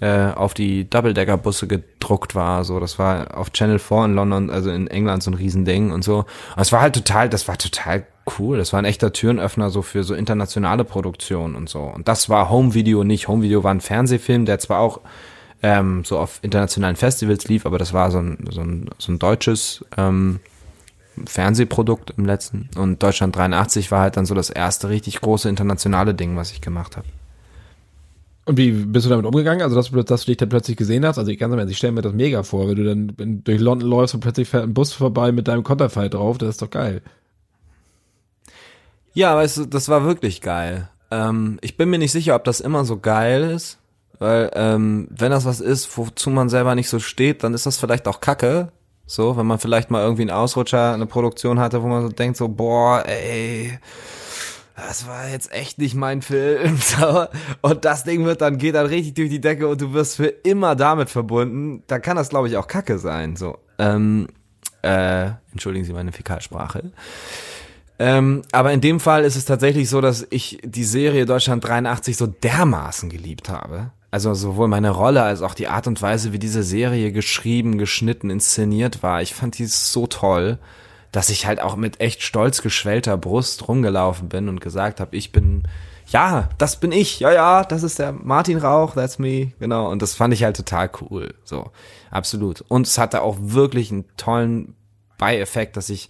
äh, 0.00 0.32
auf 0.32 0.54
die 0.54 0.88
Double-Decker-Busse 0.88 1.66
gedruckt 1.66 2.34
war. 2.34 2.64
So, 2.64 2.80
das 2.80 2.98
war 2.98 3.36
auf 3.36 3.50
Channel 3.52 3.78
4 3.78 4.06
in 4.06 4.14
London, 4.14 4.50
also 4.50 4.70
in 4.70 4.86
England 4.86 5.22
so 5.22 5.30
ein 5.30 5.34
Riesending 5.34 5.92
und 5.92 6.02
so. 6.02 6.18
Und 6.18 6.26
es 6.56 6.72
war 6.72 6.80
halt 6.80 6.94
total, 6.94 7.28
das 7.28 7.48
war 7.48 7.58
total 7.58 8.06
cool. 8.38 8.58
Das 8.58 8.72
war 8.72 8.80
ein 8.80 8.86
echter 8.86 9.12
Türenöffner 9.12 9.70
so 9.70 9.82
für 9.82 10.02
so 10.02 10.14
internationale 10.14 10.84
Produktionen 10.84 11.54
und 11.54 11.68
so. 11.68 11.80
Und 11.80 12.08
das 12.08 12.28
war 12.28 12.50
Home 12.50 12.74
Video 12.74 13.04
nicht. 13.04 13.28
Home 13.28 13.42
Video 13.42 13.62
war 13.62 13.72
ein 13.72 13.80
Fernsehfilm, 13.80 14.46
der 14.46 14.58
zwar 14.58 14.80
auch 14.80 15.00
ähm, 15.62 16.04
so 16.04 16.18
auf 16.18 16.38
internationalen 16.42 16.96
Festivals 16.96 17.46
lief, 17.48 17.66
aber 17.66 17.78
das 17.78 17.92
war 17.92 18.10
so 18.10 18.18
ein, 18.18 18.48
so 18.50 18.62
ein, 18.62 18.90
so 18.98 19.12
ein 19.12 19.18
deutsches 19.18 19.84
ähm, 19.96 20.40
Fernsehprodukt 21.26 22.14
im 22.16 22.24
letzten. 22.24 22.70
Und 22.76 23.02
Deutschland 23.02 23.36
83 23.36 23.90
war 23.90 24.00
halt 24.00 24.16
dann 24.16 24.26
so 24.26 24.34
das 24.34 24.50
erste 24.50 24.88
richtig 24.88 25.20
große 25.20 25.48
internationale 25.48 26.14
Ding, 26.14 26.36
was 26.36 26.52
ich 26.52 26.60
gemacht 26.60 26.96
habe. 26.96 27.06
Und 28.46 28.56
wie 28.56 28.72
bist 28.72 29.06
du 29.06 29.10
damit 29.10 29.26
umgegangen? 29.26 29.62
Also, 29.62 29.76
dass, 29.76 29.90
dass 30.06 30.22
du 30.22 30.26
dich 30.26 30.38
dann 30.38 30.48
plötzlich 30.48 30.76
gesehen 30.76 31.04
hast? 31.04 31.18
Also, 31.18 31.30
ich 31.30 31.38
ganz 31.38 31.54
ehrlich, 31.54 31.72
ich 31.72 31.78
stelle 31.78 31.92
mir 31.92 32.02
das 32.02 32.14
mega 32.14 32.42
vor, 32.42 32.68
wenn 32.68 32.76
du 32.76 32.84
dann 32.84 33.42
durch 33.44 33.60
London 33.60 33.88
läufst 33.88 34.14
und 34.14 34.20
plötzlich 34.20 34.48
fährt 34.48 34.64
ein 34.64 34.74
Bus 34.74 34.92
vorbei 34.92 35.32
mit 35.32 35.48
deinem 35.48 35.62
Konterfei 35.62 36.08
drauf, 36.08 36.38
das 36.38 36.50
ist 36.50 36.62
doch 36.62 36.70
geil. 36.70 37.02
Ja, 39.12 39.36
weißt 39.36 39.56
du, 39.58 39.64
das 39.66 39.88
war 39.88 40.04
wirklich 40.04 40.40
geil. 40.40 40.88
Ähm, 41.10 41.58
ich 41.62 41.76
bin 41.76 41.90
mir 41.90 41.98
nicht 41.98 42.12
sicher, 42.12 42.36
ob 42.36 42.44
das 42.44 42.60
immer 42.60 42.84
so 42.84 42.98
geil 42.98 43.42
ist, 43.42 43.78
weil 44.18 44.50
ähm, 44.54 45.08
wenn 45.10 45.30
das 45.32 45.44
was 45.44 45.60
ist, 45.60 45.96
wozu 45.98 46.30
man 46.30 46.48
selber 46.48 46.74
nicht 46.74 46.88
so 46.88 47.00
steht, 47.00 47.42
dann 47.42 47.54
ist 47.54 47.66
das 47.66 47.76
vielleicht 47.76 48.06
auch 48.06 48.20
Kacke. 48.20 48.70
So, 49.06 49.36
wenn 49.36 49.46
man 49.46 49.58
vielleicht 49.58 49.90
mal 49.90 50.02
irgendwie 50.02 50.22
einen 50.22 50.30
Ausrutscher, 50.30 50.94
eine 50.94 51.06
Produktion 51.06 51.58
hatte, 51.58 51.82
wo 51.82 51.88
man 51.88 52.02
so 52.02 52.08
denkt, 52.10 52.36
so, 52.36 52.48
boah, 52.48 53.02
ey, 53.04 53.76
das 54.86 55.06
war 55.06 55.28
jetzt 55.28 55.52
echt 55.52 55.78
nicht 55.78 55.94
mein 55.94 56.22
Film. 56.22 56.78
Und 57.60 57.84
das 57.84 58.04
Ding 58.04 58.24
wird 58.24 58.40
dann, 58.40 58.58
geht 58.58 58.74
dann 58.74 58.86
richtig 58.86 59.14
durch 59.14 59.30
die 59.30 59.40
Decke 59.40 59.68
und 59.68 59.80
du 59.80 59.92
wirst 59.92 60.16
für 60.16 60.26
immer 60.26 60.76
damit 60.76 61.10
verbunden. 61.10 61.82
Da 61.86 61.98
kann 61.98 62.16
das, 62.16 62.28
glaube 62.28 62.48
ich, 62.48 62.56
auch 62.56 62.66
Kacke 62.66 62.98
sein. 62.98 63.36
So, 63.36 63.58
ähm, 63.78 64.28
äh, 64.82 65.30
entschuldigen 65.52 65.84
Sie 65.84 65.92
meine 65.92 66.12
Fäkalsprache. 66.12 66.92
Ähm, 67.98 68.42
aber 68.52 68.72
in 68.72 68.80
dem 68.80 68.98
Fall 68.98 69.24
ist 69.24 69.36
es 69.36 69.44
tatsächlich 69.44 69.90
so, 69.90 70.00
dass 70.00 70.26
ich 70.30 70.58
die 70.64 70.84
Serie 70.84 71.26
Deutschland 71.26 71.64
83 71.64 72.16
so 72.16 72.26
dermaßen 72.26 73.10
geliebt 73.10 73.48
habe. 73.48 73.92
Also 74.10 74.34
sowohl 74.34 74.68
meine 74.68 74.90
Rolle 74.90 75.22
als 75.22 75.42
auch 75.42 75.54
die 75.54 75.68
Art 75.68 75.86
und 75.86 76.00
Weise, 76.00 76.32
wie 76.32 76.38
diese 76.38 76.62
Serie 76.62 77.12
geschrieben, 77.12 77.78
geschnitten, 77.78 78.30
inszeniert 78.30 79.02
war. 79.02 79.22
Ich 79.22 79.34
fand 79.34 79.58
die 79.58 79.66
so 79.66 80.06
toll 80.06 80.58
dass 81.12 81.30
ich 81.30 81.46
halt 81.46 81.60
auch 81.60 81.76
mit 81.76 82.00
echt 82.00 82.22
stolz 82.22 82.62
geschwellter 82.62 83.16
Brust 83.16 83.68
rumgelaufen 83.68 84.28
bin 84.28 84.48
und 84.48 84.60
gesagt 84.60 85.00
habe, 85.00 85.16
ich 85.16 85.32
bin, 85.32 85.64
ja, 86.08 86.48
das 86.58 86.78
bin 86.78 86.92
ich, 86.92 87.20
ja, 87.20 87.32
ja, 87.32 87.64
das 87.64 87.82
ist 87.82 87.98
der 87.98 88.12
Martin 88.12 88.58
Rauch, 88.58 88.94
that's 88.94 89.18
me, 89.18 89.52
genau. 89.58 89.90
Und 89.90 90.02
das 90.02 90.14
fand 90.14 90.34
ich 90.34 90.44
halt 90.44 90.56
total 90.56 90.90
cool, 91.00 91.34
so, 91.44 91.70
absolut. 92.10 92.64
Und 92.68 92.86
es 92.86 92.98
hatte 92.98 93.22
auch 93.22 93.36
wirklich 93.40 93.90
einen 93.90 94.04
tollen 94.16 94.74
Beieffekt, 95.18 95.76
dass 95.76 95.90
ich 95.90 96.08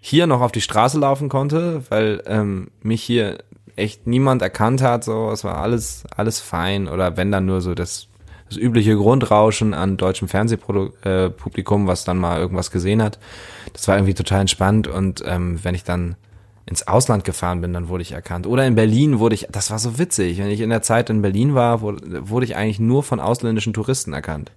hier 0.00 0.26
noch 0.26 0.40
auf 0.40 0.52
die 0.52 0.60
Straße 0.60 0.98
laufen 0.98 1.28
konnte, 1.28 1.82
weil 1.90 2.22
ähm, 2.26 2.70
mich 2.82 3.02
hier 3.02 3.38
echt 3.78 4.06
niemand 4.06 4.42
erkannt 4.42 4.82
hat, 4.82 5.04
so, 5.04 5.30
es 5.30 5.44
war 5.44 5.58
alles, 5.58 6.04
alles 6.16 6.40
fein. 6.40 6.88
Oder 6.88 7.16
wenn 7.16 7.32
dann 7.32 7.46
nur 7.46 7.60
so 7.60 7.74
das 7.74 8.08
das 8.48 8.58
übliche 8.58 8.96
Grundrauschen 8.96 9.74
an 9.74 9.96
deutschem 9.96 10.28
Fernsehpublikum, 10.28 11.86
was 11.86 12.04
dann 12.04 12.18
mal 12.18 12.40
irgendwas 12.40 12.70
gesehen 12.70 13.02
hat. 13.02 13.18
Das 13.72 13.88
war 13.88 13.96
irgendwie 13.96 14.14
total 14.14 14.42
entspannt 14.42 14.88
und 14.88 15.22
ähm, 15.26 15.58
wenn 15.62 15.74
ich 15.74 15.84
dann 15.84 16.16
ins 16.66 16.86
Ausland 16.86 17.24
gefahren 17.24 17.62
bin, 17.62 17.72
dann 17.72 17.88
wurde 17.88 18.02
ich 18.02 18.12
erkannt. 18.12 18.46
Oder 18.46 18.66
in 18.66 18.74
Berlin 18.74 19.18
wurde 19.18 19.34
ich, 19.34 19.48
das 19.50 19.70
war 19.70 19.78
so 19.78 19.98
witzig, 19.98 20.38
wenn 20.38 20.50
ich 20.50 20.60
in 20.60 20.68
der 20.68 20.82
Zeit 20.82 21.08
in 21.08 21.22
Berlin 21.22 21.54
war, 21.54 21.80
wurde, 21.80 22.28
wurde 22.28 22.44
ich 22.44 22.56
eigentlich 22.56 22.78
nur 22.78 23.02
von 23.02 23.20
ausländischen 23.20 23.72
Touristen 23.72 24.12
erkannt. 24.12 24.52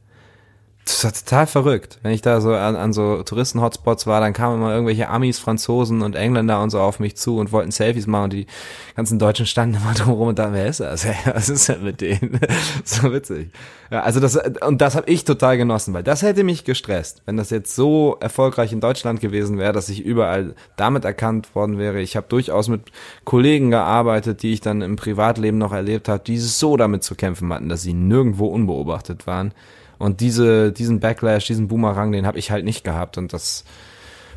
Das 0.86 1.04
war 1.04 1.14
total 1.14 1.46
verrückt. 1.46 2.00
Wenn 2.02 2.12
ich 2.12 2.24
da 2.24 2.42
so 2.42 2.54
an, 2.54 2.76
an 2.76 2.92
so 2.92 3.22
Touristen-Hotspots 3.22 4.08
war, 4.08 4.20
dann 4.20 4.34
kamen 4.34 4.56
immer 4.56 4.74
irgendwelche 4.74 5.10
Amis, 5.10 5.38
Franzosen 5.38 6.02
und 6.02 6.16
Engländer 6.16 6.62
und 6.64 6.72
so 6.72 6.80
auf 6.80 7.00
mich 7.00 7.16
zu 7.16 7.38
und 7.38 7.52
wollten 7.52 7.70
Selfies 7.70 8.08
machen 8.08 8.24
und 8.26 8.34
die 8.34 8.48
ganzen 8.96 9.20
Deutschen 9.20 9.46
standen 9.46 9.78
immer 9.78 9.94
drumherum 9.96 10.30
und 10.30 10.40
dachten, 10.40 10.54
wer 10.54 10.66
ist 10.66 10.80
das? 10.80 11.06
Was 11.26 11.50
ist 11.50 11.70
denn 11.70 11.84
mit 11.84 12.02
denen? 12.02 12.40
so 12.84 13.14
witzig. 13.14 13.52
Ja, 13.92 14.02
also 14.02 14.20
das, 14.20 14.40
und 14.66 14.82
das 14.82 14.96
habe 14.96 15.10
ich 15.10 15.24
total 15.24 15.58
genossen, 15.58 15.94
weil 15.94 16.04
das 16.04 16.24
hätte 16.24 16.44
mich 16.44 16.64
gestresst, 16.64 17.22
wenn 17.28 17.38
das 17.38 17.52
jetzt 17.52 17.76
so 17.76 18.18
erfolgreich 18.20 18.74
in 18.74 18.80
Deutschland 18.80 19.20
gewesen 19.22 19.60
wäre, 19.60 19.74
dass 19.74 19.88
ich 19.88 20.04
überall 20.04 20.56
damit 20.78 21.06
erkannt 21.06 21.54
worden 21.54 21.78
wäre. 21.78 22.02
Ich 22.02 22.16
habe 22.16 22.26
durchaus 22.28 22.70
mit 22.70 22.92
Kollegen 23.24 23.70
gearbeitet, 23.70 24.42
die 24.42 24.54
ich 24.54 24.62
dann 24.62 24.82
im 24.82 24.96
Privatleben 24.96 25.60
noch 25.60 25.74
erlebt 25.74 26.10
habe, 26.10 26.24
die 26.26 26.40
so 26.40 26.76
damit 26.76 27.04
zu 27.04 27.14
kämpfen 27.14 27.54
hatten, 27.54 27.70
dass 27.70 27.84
sie 27.84 27.94
nirgendwo 27.94 28.48
unbeobachtet 28.48 29.28
waren. 29.28 29.54
Und 30.02 30.20
diese, 30.20 30.72
diesen 30.72 31.00
Backlash, 31.00 31.46
diesen 31.46 31.68
Boomerang, 31.68 32.12
den 32.12 32.26
habe 32.26 32.40
ich 32.40 32.52
halt 32.52 32.66
nicht 32.66 32.84
gehabt. 32.84 33.18
Und 33.18 33.34
das 33.34 33.64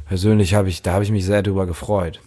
persönlich 0.07 0.55
habe 0.55 0.69
ich, 0.69 0.83
da 0.83 0.93
habe 0.93 1.05
ich 1.05 1.11
mich 1.11 1.25
sehr 1.25 1.43
drüber 1.43 1.67
gefreut. 1.67 2.21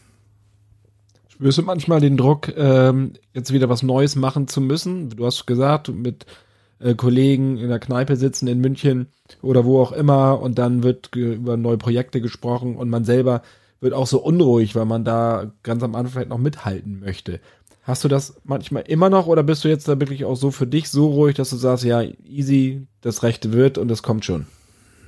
Spürst 1.28 1.60
du 1.60 1.62
manchmal 1.62 2.02
den 2.02 2.18
Druck, 2.18 2.52
ähm, 2.58 3.14
jetzt 3.34 3.54
wieder 3.54 3.70
was 3.70 3.84
Neues 3.84 4.16
machen 4.16 4.48
zu 4.48 4.60
müssen? 4.60 5.12
Du 5.12 5.26
hast 5.26 5.46
gesagt, 5.46 5.90
mit 5.90 6.26
äh, 6.80 6.96
Kollegen 6.96 7.58
in 7.58 7.70
der 7.70 7.80
Kneipe 7.80 8.16
sitzen 8.16 8.48
in 8.48 8.60
München 8.60 9.08
oder 9.44 9.66
wo 9.66 9.82
auch 9.82 9.92
immer 9.92 10.42
und 10.42 10.58
dann 10.58 10.82
wird 10.82 11.16
über 11.16 11.58
neue 11.58 11.78
Projekte 11.78 12.22
gesprochen 12.22 12.76
und 12.76 12.90
man 12.90 13.04
selber 13.04 13.44
wird 13.80 13.94
auch 13.94 14.08
so 14.08 14.20
unruhig, 14.20 14.76
weil 14.76 14.86
man 14.86 15.04
da 15.04 15.52
ganz 15.62 15.84
am 15.84 15.94
Anfang 15.94 16.14
vielleicht 16.14 16.30
noch 16.30 16.40
mithalten 16.40 17.00
möchte. 17.00 17.40
Hast 17.88 18.04
du 18.04 18.10
das 18.10 18.36
manchmal 18.44 18.84
immer 18.84 19.10
noch 19.10 19.28
oder 19.28 19.44
bist 19.44 19.64
du 19.64 19.70
jetzt 19.70 19.88
da 19.88 19.98
wirklich 19.98 20.26
auch 20.26 20.36
so 20.36 20.52
für 20.52 20.68
dich 20.68 20.90
so 20.90 21.08
ruhig, 21.08 21.38
dass 21.38 21.52
du 21.52 21.56
sagst, 21.56 21.86
ja, 21.86 22.02
easy, 22.26 22.86
das 23.00 23.24
Rechte 23.24 23.54
wird 23.54 23.78
und 23.78 23.88
das 23.88 24.04
kommt 24.04 24.26
schon? 24.26 24.46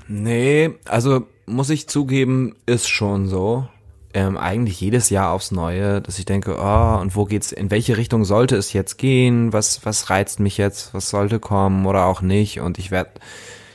Nee, 0.08 0.72
also 0.86 1.28
muss 1.46 1.70
ich 1.70 1.90
zugeben, 1.90 2.56
ist 2.66 2.88
schon 2.88 3.28
so. 3.28 3.68
Ähm, 4.14 4.38
eigentlich 4.38 4.80
jedes 4.80 5.10
Jahr 5.10 5.34
aufs 5.34 5.52
Neue, 5.52 6.02
dass 6.02 6.20
ich 6.20 6.26
denke, 6.26 6.56
oh, 6.58 7.00
und 7.02 7.18
wo 7.18 7.26
geht's, 7.26 7.52
in 7.52 7.70
welche 7.70 7.98
Richtung 7.98 8.24
sollte 8.24 8.56
es 8.56 8.72
jetzt 8.72 8.98
gehen? 8.98 9.52
Was, 9.52 9.86
was 9.86 10.10
reizt 10.10 10.40
mich 10.40 10.58
jetzt? 10.58 10.94
Was 10.94 11.10
sollte 11.10 11.40
kommen 11.40 11.86
oder 11.86 12.06
auch 12.06 12.22
nicht? 12.22 12.62
Und 12.62 12.78
ich 12.78 12.92
werde, 12.92 13.12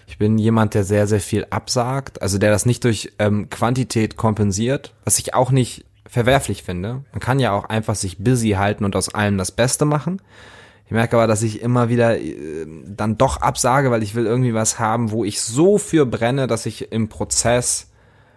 ich 0.07 0.17
bin 0.17 0.39
jemand, 0.39 0.73
der 0.73 0.83
sehr, 0.83 1.07
sehr 1.07 1.21
viel 1.21 1.47
absagt, 1.51 2.23
also 2.23 2.39
der 2.39 2.51
das 2.51 2.65
nicht 2.65 2.83
durch 2.85 3.13
ähm, 3.19 3.51
Quantität 3.51 4.17
kompensiert, 4.17 4.95
was 5.05 5.19
ich 5.19 5.35
auch 5.35 5.51
nicht 5.51 5.85
verwerflich 6.15 6.63
finde. 6.63 7.03
Man 7.11 7.21
kann 7.21 7.41
ja 7.41 7.51
auch 7.53 7.65
einfach 7.65 7.97
sich 7.97 8.19
busy 8.19 8.51
halten 8.51 8.85
und 8.85 8.95
aus 8.95 9.13
allem 9.13 9.37
das 9.37 9.51
Beste 9.51 9.85
machen. 9.85 10.23
Ich 10.87 10.93
merke 10.93 11.17
aber, 11.17 11.27
dass 11.27 11.43
ich 11.43 11.61
immer 11.61 11.89
wieder 11.89 12.19
äh, 12.19 12.67
dann 12.87 13.19
doch 13.19 13.43
absage, 13.43 13.91
weil 13.91 14.05
ich 14.05 14.15
will 14.15 14.25
irgendwie 14.25 14.55
was 14.55 14.79
haben, 14.79 15.11
wo 15.11 15.25
ich 15.25 15.43
so 15.43 15.77
für 15.77 16.07
brenne, 16.07 16.47
dass 16.47 16.67
ich 16.67 16.93
im 16.93 17.09
Prozess 17.09 17.91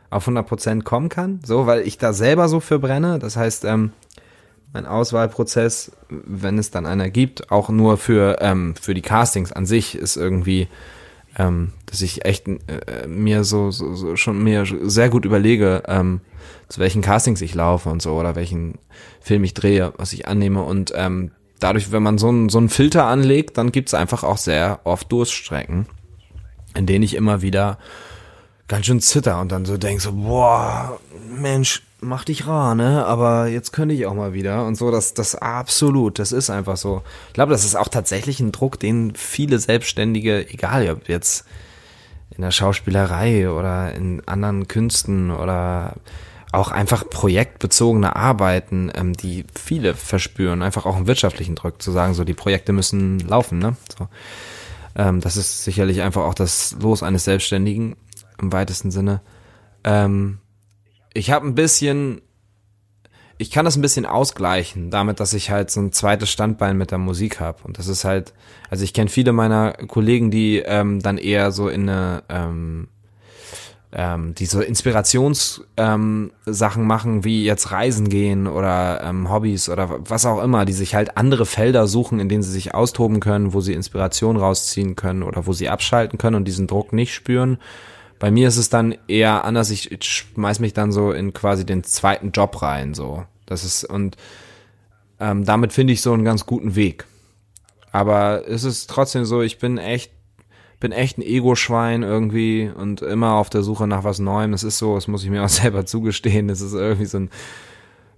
auf 0.10 0.28
100% 0.28 0.84
kommen 0.84 1.10
kann. 1.10 1.40
So, 1.46 1.68
weil 1.68 1.82
ich 1.82 2.00
da 2.00 2.14
selber 2.14 2.50
so 2.50 2.60
für 2.60 2.80
brenne. 2.80 3.20
Das 3.20 3.38
heißt, 3.38 3.64
ähm, 3.66 3.92
mein 4.74 4.88
Auswahlprozess, 4.88 5.92
wenn 6.10 6.58
es 6.58 6.72
dann 6.72 6.88
einer 6.88 7.12
gibt, 7.12 7.52
auch 7.52 7.70
nur 7.70 7.98
für, 7.98 8.38
ähm, 8.42 8.74
für 8.76 8.96
die 8.96 9.04
Castings 9.04 9.52
an 9.52 9.68
sich 9.68 9.96
ist 9.96 10.16
irgendwie, 10.16 10.68
ähm, 11.38 11.74
dass 11.86 12.02
ich 12.02 12.26
echt 12.26 12.48
äh, 12.48 13.06
mir 13.08 13.44
so, 13.44 13.70
so, 13.70 13.94
so 13.94 14.16
schon 14.16 14.44
mir 14.44 14.66
sehr 14.66 15.10
gut 15.10 15.26
überlege, 15.26 15.84
ähm, 15.88 16.22
zu 16.70 16.80
welchen 16.80 17.02
Castings 17.02 17.42
ich 17.42 17.56
laufe 17.56 17.90
und 17.90 18.02
so 18.02 18.14
oder 18.14 18.36
welchen 18.36 18.80
Film 19.20 19.44
ich 19.44 19.54
drehe, 19.54 19.94
was 19.98 20.14
ich 20.14 20.28
annehme 20.28 20.62
und 20.64 20.94
ähm, 20.96 21.32
dadurch, 21.60 21.92
wenn 21.92 22.04
man 22.04 22.18
so 22.18 22.30
einen, 22.30 22.50
so 22.50 22.58
einen 22.58 22.70
Filter 22.70 23.06
anlegt, 23.06 23.58
dann 23.58 23.72
gibt's 23.72 23.94
einfach 23.94 24.24
auch 24.24 24.38
sehr 24.38 24.80
oft 24.84 25.12
Durststrecken, 25.12 25.88
in 26.76 26.86
denen 26.86 27.04
ich 27.04 27.16
immer 27.16 27.42
wieder 27.42 27.78
ganz 28.68 28.86
schön 28.86 29.00
zitter 29.00 29.40
und 29.40 29.52
dann 29.52 29.66
so 29.66 29.78
denk 29.78 30.02
so, 30.02 30.12
boah, 30.14 31.00
Mensch, 31.30 31.84
mach 32.02 32.26
dich 32.26 32.48
rar, 32.48 32.76
ne? 32.76 33.06
Aber 33.06 33.48
jetzt 33.48 33.72
könnte 33.72 33.96
ich 33.96 34.06
auch 34.06 34.14
mal 34.14 34.34
wieder 34.34 34.66
und 34.66 34.76
so, 34.76 34.92
das, 34.92 35.14
das 35.14 35.36
absolut, 35.36 36.20
das 36.20 36.32
ist 36.32 36.50
einfach 36.50 36.78
so. 36.78 37.02
Ich 37.28 37.34
glaube, 37.34 37.52
das 37.52 37.66
ist 37.66 37.76
auch 37.76 37.88
tatsächlich 37.88 38.40
ein 38.40 38.52
Druck, 38.52 38.80
den 38.80 39.16
viele 39.16 39.60
Selbstständige, 39.60 40.50
egal 40.50 40.90
ob 40.90 41.08
jetzt 41.10 41.46
in 42.36 42.42
der 42.42 42.52
Schauspielerei 42.52 43.50
oder 43.50 43.94
in 43.94 44.22
anderen 44.28 44.68
Künsten 44.68 45.32
oder 45.32 45.96
auch 46.58 46.72
einfach 46.72 47.10
projektbezogene 47.10 48.16
Arbeiten, 48.16 48.92
ähm, 48.96 49.14
die 49.14 49.46
viele 49.54 49.94
verspüren, 49.94 50.62
einfach 50.62 50.86
auch 50.86 50.96
einen 50.96 51.08
wirtschaftlichen 51.08 51.56
Druck 51.56 51.82
zu 51.82 51.92
sagen, 51.92 52.14
so 52.14 52.24
die 52.24 52.34
Projekte 52.34 52.74
müssen 52.74 53.20
laufen, 53.20 53.60
ne? 53.60 53.76
So. 53.98 54.08
Ähm, 54.96 55.22
das 55.22 55.38
ist 55.38 55.64
sicherlich 55.64 56.02
einfach 56.02 56.24
auch 56.24 56.34
das 56.34 56.76
Los 56.82 57.04
eines 57.04 57.24
Selbstständigen 57.24 57.96
im 58.42 58.52
weitesten 58.52 58.92
Sinne. 58.92 59.22
Ähm, 59.84 60.40
ich 61.14 61.32
habe 61.32 61.46
ein 61.46 61.56
bisschen, 61.56 62.22
ich 63.38 63.52
kann 63.52 63.66
das 63.66 63.76
ein 63.76 63.82
bisschen 63.82 64.06
ausgleichen, 64.06 64.90
damit, 64.90 65.20
dass 65.20 65.34
ich 65.34 65.52
halt 65.52 65.70
so 65.70 65.80
ein 65.80 65.92
zweites 65.92 66.30
Standbein 66.32 66.78
mit 66.78 66.92
der 66.92 66.98
Musik 66.98 67.40
habe. 67.40 67.64
Und 67.64 67.78
das 67.78 67.88
ist 67.88 68.04
halt, 68.04 68.34
also 68.70 68.84
ich 68.84 68.94
kenne 68.94 69.10
viele 69.10 69.32
meiner 69.32 69.74
Kollegen, 69.74 70.32
die 70.32 70.58
ähm, 70.58 71.02
dann 71.02 71.18
eher 71.18 71.52
so 71.52 71.70
in 71.70 71.90
eine 71.90 72.24
ähm, 72.30 72.88
ähm, 73.92 74.36
die 74.36 74.46
so 74.46 74.62
Inspirationssachen 74.62 75.62
ähm, 75.78 76.88
machen, 76.88 77.24
wie 77.24 77.46
jetzt 77.46 77.72
Reisen 77.72 78.10
gehen 78.10 78.48
oder 78.48 79.02
ähm, 79.04 79.32
Hobbys 79.32 79.70
oder 79.70 80.10
was 80.10 80.26
auch 80.26 80.42
immer, 80.44 80.66
die 80.66 80.74
sich 80.74 80.96
halt 80.96 81.18
andere 81.18 81.46
Felder 81.46 81.88
suchen, 81.88 82.20
in 82.20 82.30
denen 82.30 82.44
sie 82.44 82.52
sich 82.52 82.74
austoben 82.74 83.20
können, 83.20 83.54
wo 83.54 83.62
sie 83.62 83.74
Inspiration 83.74 84.38
rausziehen 84.38 84.96
können 84.96 85.24
oder 85.24 85.48
wo 85.48 85.54
sie 85.54 85.70
abschalten 85.70 86.18
können 86.18 86.36
und 86.36 86.46
diesen 86.46 86.68
Druck 86.68 86.94
nicht 86.94 87.14
spüren 87.14 87.58
bei 88.20 88.32
mir 88.32 88.48
ist 88.48 88.58
es 88.58 88.70
dann 88.70 88.96
eher 89.08 89.46
anders. 89.46 89.70
Ich 89.70 89.90
schmeiß 90.02 90.60
mich 90.60 90.74
dann 90.74 90.92
so 90.92 91.12
in 91.12 91.34
quasi 91.34 91.66
den 91.66 91.84
zweiten 91.84 92.32
Job 92.32 92.62
rein. 92.62 92.94
So, 92.94 93.26
das 93.46 93.64
ist 93.64 93.84
und 93.84 94.18
ähm, 95.20 95.46
damit 95.46 95.74
finde 95.74 95.94
ich 95.94 96.02
so 96.02 96.14
einen 96.14 96.26
ganz 96.26 96.46
guten 96.46 96.76
Weg. 96.76 97.06
Aber 97.92 98.48
es 98.48 98.64
ist 98.64 98.90
trotzdem 98.90 99.26
so, 99.26 99.42
ich 99.42 99.60
bin 99.60 99.78
echt, 99.78 100.12
bin 100.80 100.92
echt 100.92 101.18
ein 101.18 101.24
Ego-Schwein 101.24 102.04
irgendwie 102.04 102.72
und 102.74 103.02
immer 103.02 103.34
auf 103.34 103.50
der 103.50 103.64
Suche 103.64 103.88
nach 103.88 104.04
was 104.04 104.20
Neuem. 104.20 104.52
Das 104.52 104.64
ist 104.64 104.78
so, 104.78 104.96
das 104.96 105.08
muss 105.08 105.24
ich 105.24 105.30
mir 105.30 105.44
auch 105.44 105.50
selber 105.50 105.86
zugestehen. 105.86 106.48
Das 106.48 106.62
ist 106.62 106.74
irgendwie 106.74 107.06
so 107.06 107.20
ein, 107.20 107.30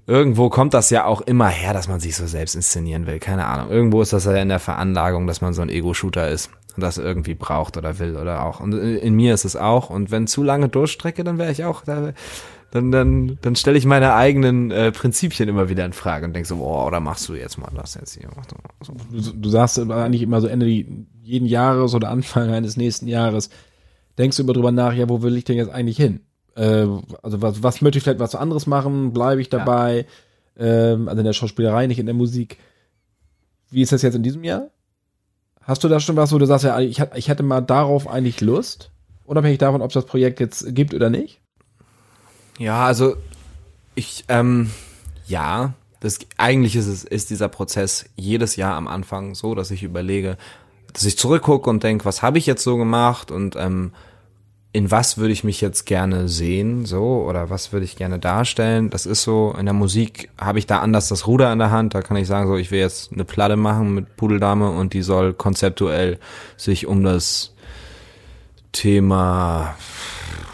irgendwo 0.07 0.49
kommt 0.49 0.74
das 0.74 0.89
ja 0.89 1.05
auch 1.05 1.22
immer 1.22 1.47
her, 1.47 1.74
dass 1.74 1.88
man 1.88 1.99
sich 1.99 2.16
so 2.16 2.28
selbst 2.28 2.55
inszenieren 2.55 3.05
will. 3.05 3.20
Keine 3.20 3.45
Ahnung. 3.45 3.70
Irgendwo 3.70 4.01
ist 4.01 4.14
das 4.14 4.26
ja 4.26 4.36
in 4.36 4.49
der 4.49 4.60
Veranlagung, 4.60 5.28
dass 5.28 5.41
man 5.41 5.53
so 5.53 5.62
ein 5.62 5.70
Ego-Shooter 5.70 6.30
ist 6.30 6.49
und 6.76 6.82
das 6.82 6.97
irgendwie 6.97 7.36
braucht 7.36 7.78
oder 7.78 7.99
will 7.99 8.18
oder 8.18 8.45
auch. 8.45 8.60
Und 8.60 8.74
in 8.74 9.14
mir 9.14 9.34
ist 9.34 9.45
es 9.45 9.55
auch. 9.55 9.89
Und 9.89 10.12
wenn 10.12 10.28
zu 10.28 10.43
lange 10.43 10.70
durchstrecke, 10.70 11.24
dann 11.24 11.38
wäre 11.38 11.51
ich 11.51 11.64
auch 11.64 11.84
da. 11.84 12.14
Dann, 12.72 12.91
dann, 12.91 13.39
dann 13.41 13.55
stelle 13.55 13.80
ich 13.80 13.86
meine 13.86 14.14
eigenen 14.14 14.70
äh, 14.70 14.91
Prinzipien 14.91 15.49
immer 15.49 15.70
wieder 15.70 15.86
in 15.86 15.93
Frage 15.93 16.26
und 16.28 16.34
denke 16.34 16.47
so, 16.47 16.57
boah, 16.57 16.86
oder 16.86 16.99
machst 16.99 17.28
du 17.28 17.34
jetzt 17.34 17.57
mal 17.57 17.72
das 17.76 17.95
jetzt 17.95 18.14
hier? 18.14 18.30
Du, 19.12 19.32
du 19.34 19.49
sagst 19.49 19.80
eigentlich 19.80 20.22
immer 20.22 20.39
so 20.39 20.45
Ende 20.45 20.86
jeden 21.30 21.45
Jahres 21.45 21.93
oder 21.93 22.09
Anfang 22.09 22.49
eines 22.53 22.77
nächsten 22.77 23.07
Jahres, 23.07 23.49
denkst 24.17 24.38
du 24.38 24.43
immer 24.43 24.53
drüber 24.53 24.71
nach, 24.71 24.93
ja, 24.93 25.07
wo 25.07 25.21
will 25.21 25.38
ich 25.38 25.45
denn 25.45 25.57
jetzt 25.57 25.71
eigentlich 25.71 25.97
hin? 25.97 26.21
Äh, 26.55 26.88
also 27.23 27.41
was, 27.41 27.63
was 27.63 27.82
möchte 27.82 27.97
ich 27.97 28.03
vielleicht 28.03 28.19
was 28.19 28.36
anderes 28.36 28.67
machen? 28.67 29.13
Bleibe 29.13 29.41
ich 29.41 29.49
dabei? 29.49 30.05
Ja. 30.57 30.65
Ähm, 30.65 31.07
also 31.07 31.19
in 31.19 31.25
der 31.25 31.34
Schauspielerei, 31.34 31.88
nicht 31.88 31.99
in 31.99 32.05
der 32.05 32.15
Musik. 32.15 32.57
Wie 33.69 33.82
ist 33.82 33.91
das 33.91 34.01
jetzt 34.01 34.15
in 34.15 34.23
diesem 34.23 34.43
Jahr? 34.43 34.69
Hast 35.61 35.84
du 35.84 35.88
da 35.88 35.99
schon 35.99 36.15
was, 36.15 36.34
wo 36.34 36.38
du 36.39 36.47
sagst, 36.47 36.65
ja, 36.65 36.80
ich, 36.80 36.99
ich 37.13 37.30
hätte 37.30 37.43
mal 37.43 37.61
darauf 37.61 38.07
eigentlich 38.07 38.41
Lust? 38.41 38.91
Unabhängig 39.25 39.59
davon, 39.59 39.84
ob 39.84 39.89
es 39.89 39.93
das 39.93 40.05
Projekt 40.05 40.39
jetzt 40.39 40.73
gibt 40.73 40.93
oder 40.93 41.11
nicht? 41.11 41.39
Ja, 42.57 42.86
also 42.86 43.15
ich, 43.93 44.25
ähm, 44.27 44.71
ja, 45.27 45.75
das, 45.99 46.19
eigentlich 46.38 46.75
ist 46.75 46.88
es, 46.88 47.03
ist 47.03 47.30
dieser 47.30 47.47
Prozess 47.49 48.05
jedes 48.15 48.55
Jahr 48.55 48.75
am 48.75 48.88
Anfang 48.88 49.36
so, 49.36 49.53
dass 49.53 49.71
ich 49.71 49.84
überlege, 49.84 50.38
dass 50.93 51.05
ich 51.05 51.17
zurückgucke 51.17 51.69
und 51.69 51.83
denke, 51.83 52.05
was 52.05 52.21
habe 52.21 52.37
ich 52.37 52.45
jetzt 52.45 52.63
so 52.63 52.77
gemacht 52.77 53.31
und 53.31 53.55
ähm, 53.55 53.91
in 54.71 54.91
was 54.91 55.17
würde 55.17 55.33
ich 55.33 55.43
mich 55.43 55.61
jetzt 55.61 55.85
gerne 55.85 56.29
sehen, 56.29 56.85
so, 56.85 57.25
oder 57.27 57.49
was 57.49 57.73
würde 57.73 57.85
ich 57.85 57.95
gerne 57.95 58.19
darstellen. 58.19 58.91
Das 58.91 59.07
ist 59.07 59.23
so, 59.23 59.55
in 59.57 59.65
der 59.65 59.73
Musik 59.73 60.29
habe 60.39 60.59
ich 60.59 60.67
da 60.67 60.79
anders 60.79 61.07
das 61.07 61.25
Ruder 61.25 61.51
in 61.51 61.57
der 61.57 61.71
Hand. 61.71 61.95
Da 61.95 62.01
kann 62.03 62.17
ich 62.17 62.27
sagen, 62.27 62.47
so, 62.47 62.55
ich 62.55 62.69
will 62.69 62.79
jetzt 62.79 63.11
eine 63.11 63.25
Platte 63.25 63.55
machen 63.55 63.95
mit 63.95 64.15
Pudeldame 64.15 64.69
und 64.69 64.93
die 64.93 65.01
soll 65.01 65.33
konzeptuell 65.33 66.19
sich 66.55 66.85
um 66.85 67.03
das 67.03 67.55
Thema 68.71 69.75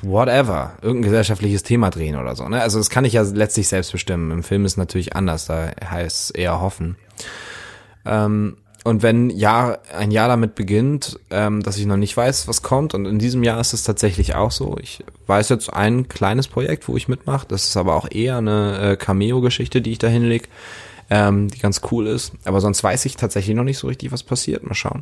whatever, 0.01 0.77
irgendein 0.81 1.09
gesellschaftliches 1.09 1.63
Thema 1.63 1.89
drehen 1.89 2.15
oder 2.15 2.37
so. 2.37 2.47
Ne? 2.47 2.61
Also 2.61 2.77
das 2.77 2.89
kann 2.89 3.03
ich 3.03 3.13
ja 3.13 3.23
letztlich 3.23 3.67
selbst 3.67 3.91
bestimmen. 3.91 4.31
Im 4.31 4.43
Film 4.43 4.63
ist 4.63 4.77
natürlich 4.77 5.15
anders, 5.15 5.45
da 5.47 5.71
heißt 5.83 6.23
es 6.23 6.29
eher 6.29 6.61
hoffen. 6.61 6.95
Ähm, 8.05 8.55
und 8.85 9.01
wenn 9.01 9.31
Jahr, 9.31 9.79
ein 9.97 10.11
Jahr 10.11 10.27
damit 10.27 10.53
beginnt, 10.53 11.19
ähm, 11.31 11.63
dass 11.63 11.79
ich 11.79 11.87
noch 11.87 11.97
nicht 11.97 12.15
weiß, 12.15 12.47
was 12.47 12.61
kommt, 12.61 12.93
und 12.93 13.07
in 13.07 13.17
diesem 13.17 13.43
Jahr 13.43 13.59
ist 13.59 13.73
es 13.73 13.81
tatsächlich 13.81 14.35
auch 14.35 14.51
so. 14.51 14.77
Ich 14.79 15.03
weiß 15.25 15.49
jetzt 15.49 15.73
ein 15.73 16.07
kleines 16.07 16.47
Projekt, 16.47 16.87
wo 16.87 16.95
ich 16.95 17.07
mitmache. 17.07 17.47
Das 17.47 17.65
ist 17.65 17.77
aber 17.77 17.95
auch 17.95 18.07
eher 18.11 18.37
eine 18.37 18.91
äh, 18.91 18.95
Cameo-Geschichte, 18.95 19.81
die 19.81 19.93
ich 19.93 19.97
da 19.97 20.07
hinlege, 20.07 20.47
ähm, 21.09 21.47
die 21.49 21.57
ganz 21.57 21.81
cool 21.89 22.05
ist. 22.05 22.33
Aber 22.43 22.61
sonst 22.61 22.83
weiß 22.83 23.05
ich 23.05 23.17
tatsächlich 23.17 23.55
noch 23.55 23.63
nicht 23.63 23.79
so 23.79 23.87
richtig, 23.87 24.11
was 24.11 24.21
passiert. 24.21 24.63
Mal 24.63 24.75
schauen. 24.75 25.01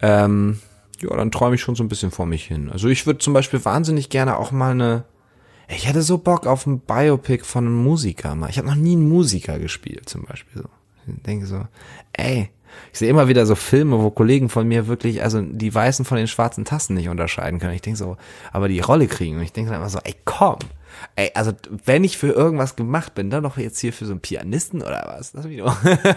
Ähm, 0.00 0.60
ja, 1.02 1.14
dann 1.14 1.30
träume 1.30 1.56
ich 1.56 1.60
schon 1.60 1.74
so 1.74 1.84
ein 1.84 1.90
bisschen 1.90 2.12
vor 2.12 2.24
mich 2.24 2.46
hin. 2.46 2.70
Also 2.72 2.88
ich 2.88 3.04
würde 3.04 3.18
zum 3.18 3.34
Beispiel 3.34 3.62
wahnsinnig 3.62 4.08
gerne 4.08 4.38
auch 4.38 4.52
mal 4.52 4.70
eine. 4.70 5.04
Ich 5.68 5.86
hätte 5.86 6.00
so 6.00 6.16
Bock 6.16 6.46
auf 6.46 6.66
ein 6.66 6.80
Biopic 6.80 7.44
von 7.44 7.66
einem 7.66 7.76
Musiker 7.76 8.34
mal. 8.36 8.48
Ich 8.48 8.56
habe 8.56 8.68
noch 8.68 8.74
nie 8.74 8.92
einen 8.92 9.06
Musiker 9.06 9.58
gespielt, 9.58 10.08
zum 10.08 10.24
Beispiel. 10.24 10.64
Ich 11.06 11.22
denke 11.24 11.44
so, 11.44 11.66
ey, 12.14 12.48
ich 12.92 12.98
sehe 12.98 13.08
immer 13.08 13.28
wieder 13.28 13.46
so 13.46 13.54
Filme, 13.54 14.02
wo 14.02 14.10
Kollegen 14.10 14.48
von 14.48 14.66
mir 14.66 14.86
wirklich, 14.86 15.22
also 15.22 15.40
die 15.40 15.74
weißen 15.74 16.04
von 16.04 16.18
den 16.18 16.28
schwarzen 16.28 16.64
Tassen 16.64 16.94
nicht 16.94 17.08
unterscheiden 17.08 17.58
können. 17.58 17.74
Ich 17.74 17.82
denke 17.82 17.98
so, 17.98 18.16
aber 18.52 18.68
die 18.68 18.80
Rolle 18.80 19.06
kriegen. 19.06 19.36
Und 19.36 19.42
ich 19.42 19.52
denke 19.52 19.70
dann 19.70 19.80
immer 19.80 19.90
so, 19.90 19.98
ey, 20.02 20.14
komm. 20.24 20.58
Ey, 21.16 21.30
also 21.34 21.52
wenn 21.84 22.04
ich 22.04 22.18
für 22.18 22.28
irgendwas 22.28 22.76
gemacht 22.76 23.14
bin, 23.14 23.30
dann 23.30 23.44
doch 23.44 23.56
jetzt 23.56 23.78
hier 23.78 23.92
für 23.92 24.04
so 24.04 24.12
einen 24.12 24.20
Pianisten 24.20 24.82
oder 24.82 25.04
was? 25.16 25.32
Das, 25.32 25.46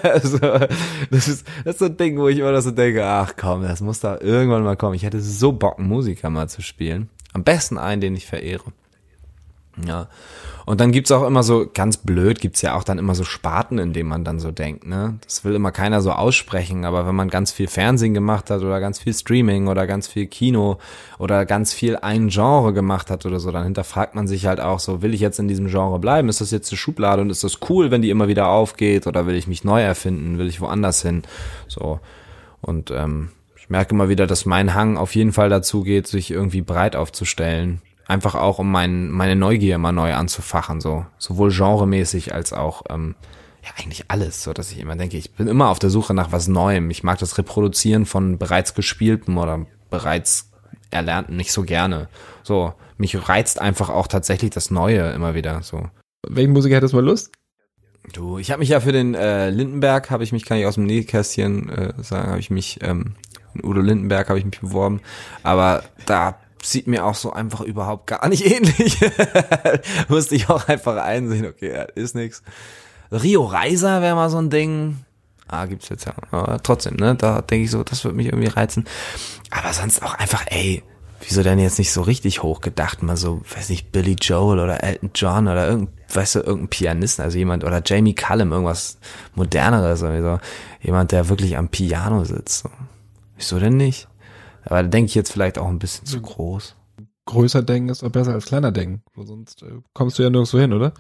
also, 0.04 0.38
das, 1.12 1.28
ist, 1.28 1.48
das 1.64 1.76
ist 1.76 1.80
so 1.80 1.86
ein 1.86 1.98
Ding, 1.98 2.18
wo 2.18 2.28
ich 2.28 2.40
immer 2.40 2.62
so 2.62 2.72
denke, 2.72 3.06
ach 3.06 3.34
komm, 3.38 3.64
das 3.64 3.82
muss 3.82 4.02
da 4.02 4.20
irgendwann 4.20 4.64
mal 4.64 4.76
kommen. 4.76 4.96
Ich 4.96 5.04
hätte 5.04 5.22
so 5.22 5.54
Bock, 5.54 5.80
Musiker 5.80 6.30
mal 6.30 6.50
zu 6.50 6.62
spielen. 6.62 7.10
Am 7.34 7.44
besten 7.44 7.78
einen, 7.78 8.02
den 8.02 8.16
ich 8.16 8.26
verehre. 8.26 8.74
Ja. 9.84 10.08
Und 10.66 10.80
dann 10.80 10.92
gibt's 10.92 11.12
auch 11.12 11.24
immer 11.28 11.44
so, 11.44 11.70
ganz 11.72 11.98
blöd, 11.98 12.40
gibt's 12.40 12.62
ja 12.62 12.76
auch 12.76 12.84
dann 12.84 12.98
immer 12.98 13.14
so 13.14 13.24
Sparten, 13.24 13.78
in 13.78 13.94
denen 13.94 14.10
man 14.10 14.24
dann 14.24 14.40
so 14.40 14.52
denkt, 14.52 14.88
ne? 14.88 15.20
Das 15.24 15.44
will 15.44 15.54
immer 15.54 15.72
keiner 15.72 16.02
so 16.02 16.12
aussprechen, 16.12 16.86
aber 16.86 17.06
wenn 17.06 17.16
man 17.16 17.30
ganz 17.30 17.52
viel 17.52 17.68
Fernsehen 17.68 18.14
gemacht 18.14 18.50
hat 18.50 18.62
oder 18.62 18.80
ganz 18.80 19.00
viel 19.00 19.14
Streaming 19.14 19.68
oder 19.68 19.86
ganz 19.86 20.08
viel 20.08 20.28
Kino 20.28 20.80
oder 21.20 21.46
ganz 21.46 21.74
viel 21.74 21.98
ein 21.98 22.30
Genre 22.30 22.74
gemacht 22.74 23.12
hat 23.12 23.26
oder 23.26 23.40
so, 23.40 23.52
dann 23.52 23.64
hinterfragt 23.64 24.16
man 24.16 24.28
sich 24.28 24.46
halt 24.48 24.60
auch 24.60 24.80
so, 24.80 25.02
will 25.02 25.14
ich 25.14 25.22
jetzt 25.22 25.40
in 25.40 25.48
diesem 25.48 25.68
Genre 25.68 26.00
bleiben? 26.00 26.30
Ist 26.30 26.42
das 26.42 26.52
jetzt 26.52 26.72
eine 26.72 26.78
Schublade 26.78 27.22
und 27.22 27.30
ist 27.30 27.44
das 27.44 27.60
cool, 27.70 27.92
wenn 27.92 28.02
die 28.02 28.10
immer 28.10 28.28
wieder 28.28 28.48
aufgeht 28.48 29.08
oder 29.08 29.28
will 29.28 29.36
ich 29.36 29.48
mich 29.48 29.64
neu 29.64 29.82
erfinden? 29.82 30.40
Will 30.40 30.48
ich 30.48 30.62
woanders 30.62 31.02
hin? 31.02 31.24
So. 31.68 32.00
Und 32.62 32.92
ähm, 32.92 33.30
ich 33.58 33.70
merke 33.70 33.94
immer 33.94 34.10
wieder, 34.10 34.26
dass 34.26 34.46
mein 34.46 34.74
Hang 34.74 34.98
auf 34.98 35.16
jeden 35.16 35.34
Fall 35.34 35.50
dazu 35.50 35.84
geht, 35.84 36.08
sich 36.08 36.32
irgendwie 36.32 36.62
breit 36.62 36.96
aufzustellen 36.96 37.82
einfach 38.08 38.36
auch 38.36 38.60
um 38.60 38.72
mein, 38.72 39.10
meine 39.10 39.36
Neugier 39.36 39.78
mal 39.78 39.92
neu 39.92 40.14
anzufachen, 40.14 40.82
so 40.82 41.06
sowohl 41.18 41.52
genremäßig 41.52 42.34
als 42.34 42.54
auch 42.54 42.84
ähm, 42.90 43.16
ja 43.64 43.72
eigentlich 43.78 44.06
alles, 44.10 44.44
so 44.44 44.54
dass 44.54 44.72
ich 44.72 44.80
immer 44.80 44.96
denke, 44.96 45.18
ich 45.18 45.34
bin 45.34 45.48
immer 45.48 45.70
auf 45.70 45.80
der 45.80 45.90
Suche 45.90 46.14
nach 46.14 46.32
was 46.32 46.48
Neuem. 46.48 46.90
Ich 46.92 47.04
mag 47.04 47.18
das 47.20 47.38
Reproduzieren 47.38 48.06
von 48.06 48.38
bereits 48.38 48.74
gespieltem 48.74 49.38
oder 49.38 49.66
bereits 49.90 50.52
erlernten 50.92 51.36
nicht 51.36 51.52
so 51.52 51.64
gerne. 51.64 52.10
So 52.44 52.74
mich 52.98 53.28
reizt 53.28 53.60
einfach 53.60 53.90
auch 53.90 54.08
tatsächlich 54.08 54.52
das 54.52 54.72
Neue 54.72 55.12
immer 55.12 55.34
wieder. 55.34 55.64
So 55.64 55.90
Welchen 56.28 56.54
Musiker 56.54 56.76
hättest 56.76 56.94
du 56.94 56.98
mal 56.98 57.06
Lust? 57.06 57.32
Du, 58.14 58.38
ich 58.38 58.52
habe 58.52 58.60
mich 58.60 58.70
ja 58.70 58.80
für 58.80 58.92
den 58.92 59.16
äh, 59.16 59.50
Lindenberg, 59.50 60.12
habe 60.12 60.24
ich 60.24 60.32
mich, 60.32 60.46
kann 60.46 60.58
ich 60.58 60.66
aus 60.66 60.76
dem 60.76 60.86
Nähkästchen 60.86 61.70
äh, 61.70 61.94
sagen, 62.04 62.30
habe 62.30 62.40
ich 62.40 62.52
mich, 62.52 62.80
ähm, 62.84 63.16
Udo 63.64 63.82
Lindenberg 63.82 64.30
habe 64.30 64.38
ich 64.38 64.46
mich 64.46 64.60
beworben, 64.60 65.02
aber 65.42 65.84
da 66.06 66.38
sieht 66.66 66.88
mir 66.88 67.06
auch 67.06 67.16
so 67.16 67.32
einfach 67.32 67.62
überhaupt 67.62 68.08
gar 68.08 68.28
nicht 68.28 68.46
ähnlich. 68.52 69.00
Musste 70.08 70.36
ich 70.36 70.50
auch 70.50 70.68
einfach 70.68 70.98
einsehen, 70.98 71.46
okay, 71.46 71.86
ist 71.96 72.16
nix. 72.16 72.44
Rio 73.12 73.46
Reiser 73.46 74.02
wäre 74.02 74.16
mal 74.16 74.30
so 74.30 74.38
ein 74.38 74.50
Ding. 74.50 74.98
Ah, 75.48 75.66
gibt's 75.68 75.90
jetzt 75.90 76.06
ja. 76.06 76.14
Aber 76.32 76.62
trotzdem, 76.64 76.96
ne, 76.96 77.16
da 77.16 77.42
denke 77.42 77.66
ich 77.66 77.72
so, 77.72 77.84
das 77.84 78.04
würde 78.04 78.18
mich 78.18 78.28
irgendwie 78.28 78.48
reizen. 78.48 78.86
Aber 79.52 79.74
sonst 79.74 80.02
auch 80.02 80.16
einfach, 80.16 80.44
ey, 80.48 80.82
wieso 81.22 81.44
denn 81.44 81.60
jetzt 81.60 81.78
nicht 81.78 81.92
so 81.92 82.02
richtig 82.02 82.42
hochgedacht, 82.42 83.04
mal 83.04 83.16
so, 83.16 83.42
weiß 83.56 83.70
nicht, 83.70 83.92
Billy 83.92 84.16
Joel 84.20 84.60
oder 84.60 84.84
Elton 84.84 85.12
John 85.14 85.48
oder 85.48 85.68
irgend, 85.68 85.90
weißt 86.14 86.36
du, 86.36 86.40
irgendein 86.40 86.70
Pianisten, 86.70 87.24
also 87.24 87.38
jemand, 87.38 87.64
oder 87.64 87.82
Jamie 87.86 88.16
Cullum, 88.16 88.52
irgendwas 88.52 88.98
moderneres, 89.36 90.02
oder 90.02 90.22
so. 90.22 90.40
jemand, 90.82 91.12
der 91.12 91.30
wirklich 91.30 91.58
am 91.58 91.70
Piano 91.70 92.24
sitzt. 92.24 92.64
So. 92.64 92.70
Wieso 93.38 93.60
denn 93.60 93.78
nicht? 93.78 94.08
Aber 94.66 94.82
da 94.84 94.90
denke 94.90 95.10
ich 95.10 95.16
jetzt 95.16 95.32
vielleicht 95.32 95.58
auch 95.58 95.68
ein 95.68 95.80
bisschen 95.80 96.06
zu 96.06 96.22
groß. 96.22 96.76
Größer 97.26 97.64
denken 97.64 97.90
ist 97.90 98.04
doch 98.04 98.10
besser 98.10 98.34
als 98.34 98.46
kleiner 98.46 98.72
denken. 98.72 99.04
Sonst 99.16 99.64
äh, 99.64 99.82
kommst 99.94 100.20
du 100.20 100.24
ja 100.24 100.30
nirgendwo 100.30 100.60
hin, 100.60 100.74
oder? 100.74 100.94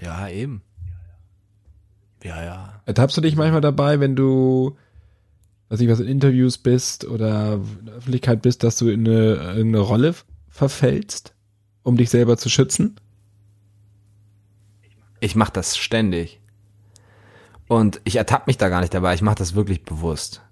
Ja, 0.00 0.28
eben. 0.28 0.62
Ja, 2.22 2.42
ja. 2.42 2.82
Ertappst 2.86 3.16
du 3.16 3.20
dich 3.20 3.36
manchmal 3.36 3.60
dabei, 3.60 4.00
wenn 4.00 4.14
du, 4.14 4.76
weiß 5.68 5.80
ich 5.80 5.88
was, 5.88 6.00
in 6.00 6.06
Interviews 6.06 6.58
bist 6.58 7.04
oder 7.04 7.54
in 7.54 7.86
der 7.86 7.94
Öffentlichkeit 7.94 8.42
bist, 8.42 8.62
dass 8.62 8.76
du 8.76 8.88
in 8.88 9.06
eine, 9.06 9.54
in 9.54 9.68
eine 9.68 9.80
Rolle 9.80 10.14
verfällst, 10.48 11.34
um 11.82 11.96
dich 11.96 12.10
selber 12.10 12.36
zu 12.36 12.48
schützen? 12.48 12.96
Ich 15.20 15.36
mache 15.36 15.52
das 15.52 15.76
ständig. 15.76 16.40
Und 17.68 18.00
ich 18.04 18.16
ertappe 18.16 18.44
mich 18.48 18.58
da 18.58 18.68
gar 18.68 18.80
nicht 18.80 18.94
dabei. 18.94 19.14
Ich 19.14 19.22
mache 19.22 19.36
das 19.36 19.54
wirklich 19.54 19.84
bewusst. 19.84 20.42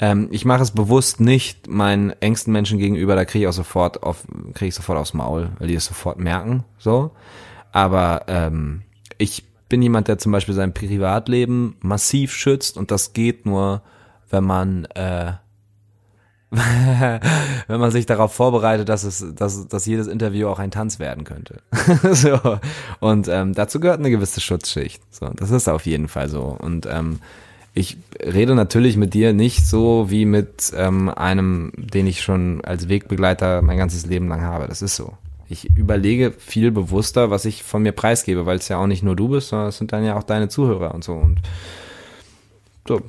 Ähm, 0.00 0.28
ich 0.30 0.44
mache 0.44 0.62
es 0.62 0.70
bewusst 0.70 1.20
nicht 1.20 1.68
meinen 1.68 2.10
engsten 2.20 2.52
Menschen 2.52 2.78
gegenüber, 2.78 3.16
da 3.16 3.24
kriege 3.24 3.44
ich 3.44 3.48
auch 3.48 3.52
sofort 3.52 4.02
auf, 4.02 4.24
kriege 4.54 4.68
ich 4.68 4.74
sofort 4.74 4.98
aufs 4.98 5.14
Maul, 5.14 5.50
weil 5.58 5.68
die 5.68 5.74
es 5.74 5.86
sofort 5.86 6.18
merken. 6.18 6.64
So. 6.78 7.12
Aber 7.72 8.22
ähm, 8.28 8.82
ich 9.18 9.44
bin 9.68 9.82
jemand, 9.82 10.08
der 10.08 10.18
zum 10.18 10.32
Beispiel 10.32 10.54
sein 10.54 10.74
Privatleben 10.74 11.76
massiv 11.80 12.32
schützt 12.32 12.76
und 12.76 12.90
das 12.90 13.12
geht 13.12 13.46
nur, 13.46 13.82
wenn 14.30 14.44
man 14.44 14.84
äh, 14.94 15.32
wenn 16.50 17.80
man 17.80 17.90
sich 17.90 18.06
darauf 18.06 18.32
vorbereitet, 18.32 18.88
dass 18.88 19.02
es, 19.02 19.24
dass, 19.34 19.66
dass 19.66 19.84
jedes 19.84 20.06
Interview 20.06 20.48
auch 20.48 20.60
ein 20.60 20.70
Tanz 20.70 21.00
werden 21.00 21.24
könnte. 21.24 21.60
so. 22.12 22.58
Und 23.00 23.26
ähm, 23.28 23.52
dazu 23.52 23.80
gehört 23.80 23.98
eine 23.98 24.10
gewisse 24.10 24.40
Schutzschicht. 24.40 25.02
So, 25.12 25.28
das 25.34 25.50
ist 25.50 25.68
auf 25.68 25.86
jeden 25.86 26.06
Fall 26.06 26.28
so. 26.28 26.56
Und 26.58 26.86
ähm, 26.86 27.18
ich 27.76 27.98
rede 28.24 28.54
natürlich 28.54 28.96
mit 28.96 29.12
dir 29.12 29.34
nicht 29.34 29.66
so 29.66 30.06
wie 30.08 30.24
mit 30.24 30.72
ähm, 30.74 31.10
einem, 31.10 31.72
den 31.76 32.06
ich 32.06 32.22
schon 32.22 32.64
als 32.64 32.88
Wegbegleiter 32.88 33.60
mein 33.60 33.76
ganzes 33.76 34.06
Leben 34.06 34.28
lang 34.28 34.40
habe. 34.40 34.66
Das 34.66 34.80
ist 34.80 34.96
so. 34.96 35.12
Ich 35.50 35.76
überlege 35.76 36.32
viel 36.32 36.70
bewusster, 36.70 37.30
was 37.30 37.44
ich 37.44 37.62
von 37.62 37.82
mir 37.82 37.92
preisgebe, 37.92 38.46
weil 38.46 38.56
es 38.56 38.68
ja 38.68 38.78
auch 38.78 38.86
nicht 38.86 39.02
nur 39.02 39.14
du 39.14 39.28
bist, 39.28 39.48
sondern 39.48 39.68
es 39.68 39.76
sind 39.76 39.92
dann 39.92 40.04
ja 40.04 40.16
auch 40.16 40.22
deine 40.22 40.48
Zuhörer 40.48 40.94
und 40.94 41.04
so. 41.04 41.12
Und 41.12 41.42
so, 42.88 43.02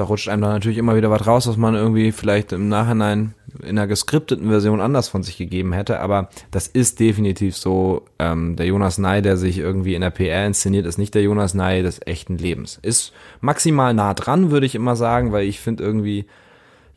da 0.00 0.06
rutscht 0.06 0.28
einem 0.28 0.42
dann 0.42 0.52
natürlich 0.52 0.78
immer 0.78 0.96
wieder 0.96 1.10
was 1.10 1.26
raus, 1.26 1.46
was 1.46 1.58
man 1.58 1.74
irgendwie 1.74 2.10
vielleicht 2.10 2.52
im 2.52 2.68
Nachhinein 2.68 3.34
in 3.62 3.78
einer 3.78 3.86
geskripteten 3.86 4.48
Version 4.48 4.80
anders 4.80 5.08
von 5.08 5.22
sich 5.22 5.36
gegeben 5.36 5.72
hätte. 5.74 6.00
Aber 6.00 6.30
das 6.50 6.66
ist 6.66 7.00
definitiv 7.00 7.56
so. 7.56 8.06
Ähm, 8.18 8.56
der 8.56 8.66
Jonas 8.66 8.96
Ney, 8.96 9.20
der 9.20 9.36
sich 9.36 9.58
irgendwie 9.58 9.94
in 9.94 10.00
der 10.00 10.10
PR 10.10 10.46
inszeniert, 10.46 10.86
ist 10.86 10.96
nicht 10.96 11.14
der 11.14 11.22
Jonas 11.22 11.52
Ney 11.52 11.82
des 11.82 12.00
echten 12.06 12.38
Lebens. 12.38 12.78
Ist 12.80 13.12
maximal 13.40 13.92
nah 13.92 14.14
dran, 14.14 14.50
würde 14.50 14.66
ich 14.66 14.74
immer 14.74 14.96
sagen, 14.96 15.32
weil 15.32 15.46
ich 15.46 15.60
finde 15.60 15.84
irgendwie, 15.84 16.24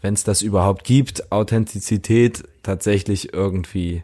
wenn 0.01 0.13
es 0.13 0.23
das 0.23 0.41
überhaupt 0.41 0.85
gibt, 0.85 1.31
Authentizität 1.31 2.43
tatsächlich 2.63 3.33
irgendwie 3.33 4.03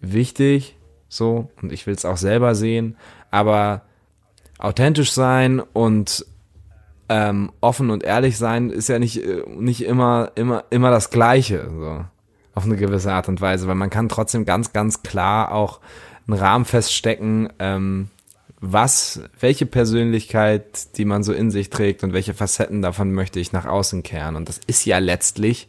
wichtig, 0.00 0.76
so, 1.08 1.48
und 1.62 1.72
ich 1.72 1.86
will 1.86 1.94
es 1.94 2.04
auch 2.04 2.18
selber 2.18 2.54
sehen, 2.54 2.96
aber 3.30 3.82
authentisch 4.58 5.12
sein 5.12 5.60
und 5.60 6.26
ähm, 7.08 7.52
offen 7.60 7.90
und 7.90 8.02
ehrlich 8.02 8.36
sein 8.36 8.70
ist 8.70 8.88
ja 8.88 8.98
nicht, 8.98 9.22
äh, 9.24 9.42
nicht 9.48 9.84
immer, 9.84 10.32
immer, 10.34 10.64
immer 10.70 10.90
das 10.90 11.10
Gleiche, 11.10 11.70
so, 11.70 12.04
auf 12.54 12.64
eine 12.64 12.76
gewisse 12.76 13.12
Art 13.12 13.28
und 13.28 13.40
Weise, 13.40 13.68
weil 13.68 13.74
man 13.74 13.90
kann 13.90 14.08
trotzdem 14.08 14.44
ganz, 14.44 14.72
ganz 14.72 15.02
klar 15.02 15.52
auch 15.52 15.80
einen 16.26 16.38
Rahmen 16.38 16.64
feststecken, 16.64 17.50
ähm, 17.58 18.08
was, 18.60 19.20
welche 19.38 19.66
Persönlichkeit, 19.66 20.96
die 20.96 21.04
man 21.04 21.22
so 21.22 21.32
in 21.32 21.50
sich 21.50 21.70
trägt 21.70 22.02
und 22.02 22.12
welche 22.12 22.34
Facetten 22.34 22.82
davon 22.82 23.12
möchte 23.12 23.38
ich 23.38 23.52
nach 23.52 23.66
außen 23.66 24.02
kehren. 24.02 24.34
Und 24.34 24.48
das 24.48 24.60
ist 24.66 24.84
ja 24.86 24.98
letztlich, 24.98 25.68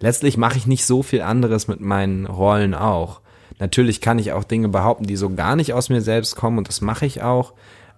letztlich 0.00 0.36
mache 0.36 0.56
ich 0.56 0.66
nicht 0.66 0.86
so 0.86 1.02
viel 1.02 1.22
anderes 1.22 1.68
mit 1.68 1.80
meinen 1.80 2.26
Rollen 2.26 2.74
auch. 2.74 3.20
Natürlich 3.58 4.00
kann 4.00 4.18
ich 4.18 4.32
auch 4.32 4.44
Dinge 4.44 4.68
behaupten, 4.68 5.06
die 5.06 5.16
so 5.16 5.30
gar 5.30 5.56
nicht 5.56 5.72
aus 5.72 5.88
mir 5.88 6.00
selbst 6.00 6.36
kommen 6.36 6.58
und 6.58 6.68
das 6.68 6.80
mache 6.80 7.06
ich 7.06 7.22
auch. 7.22 7.52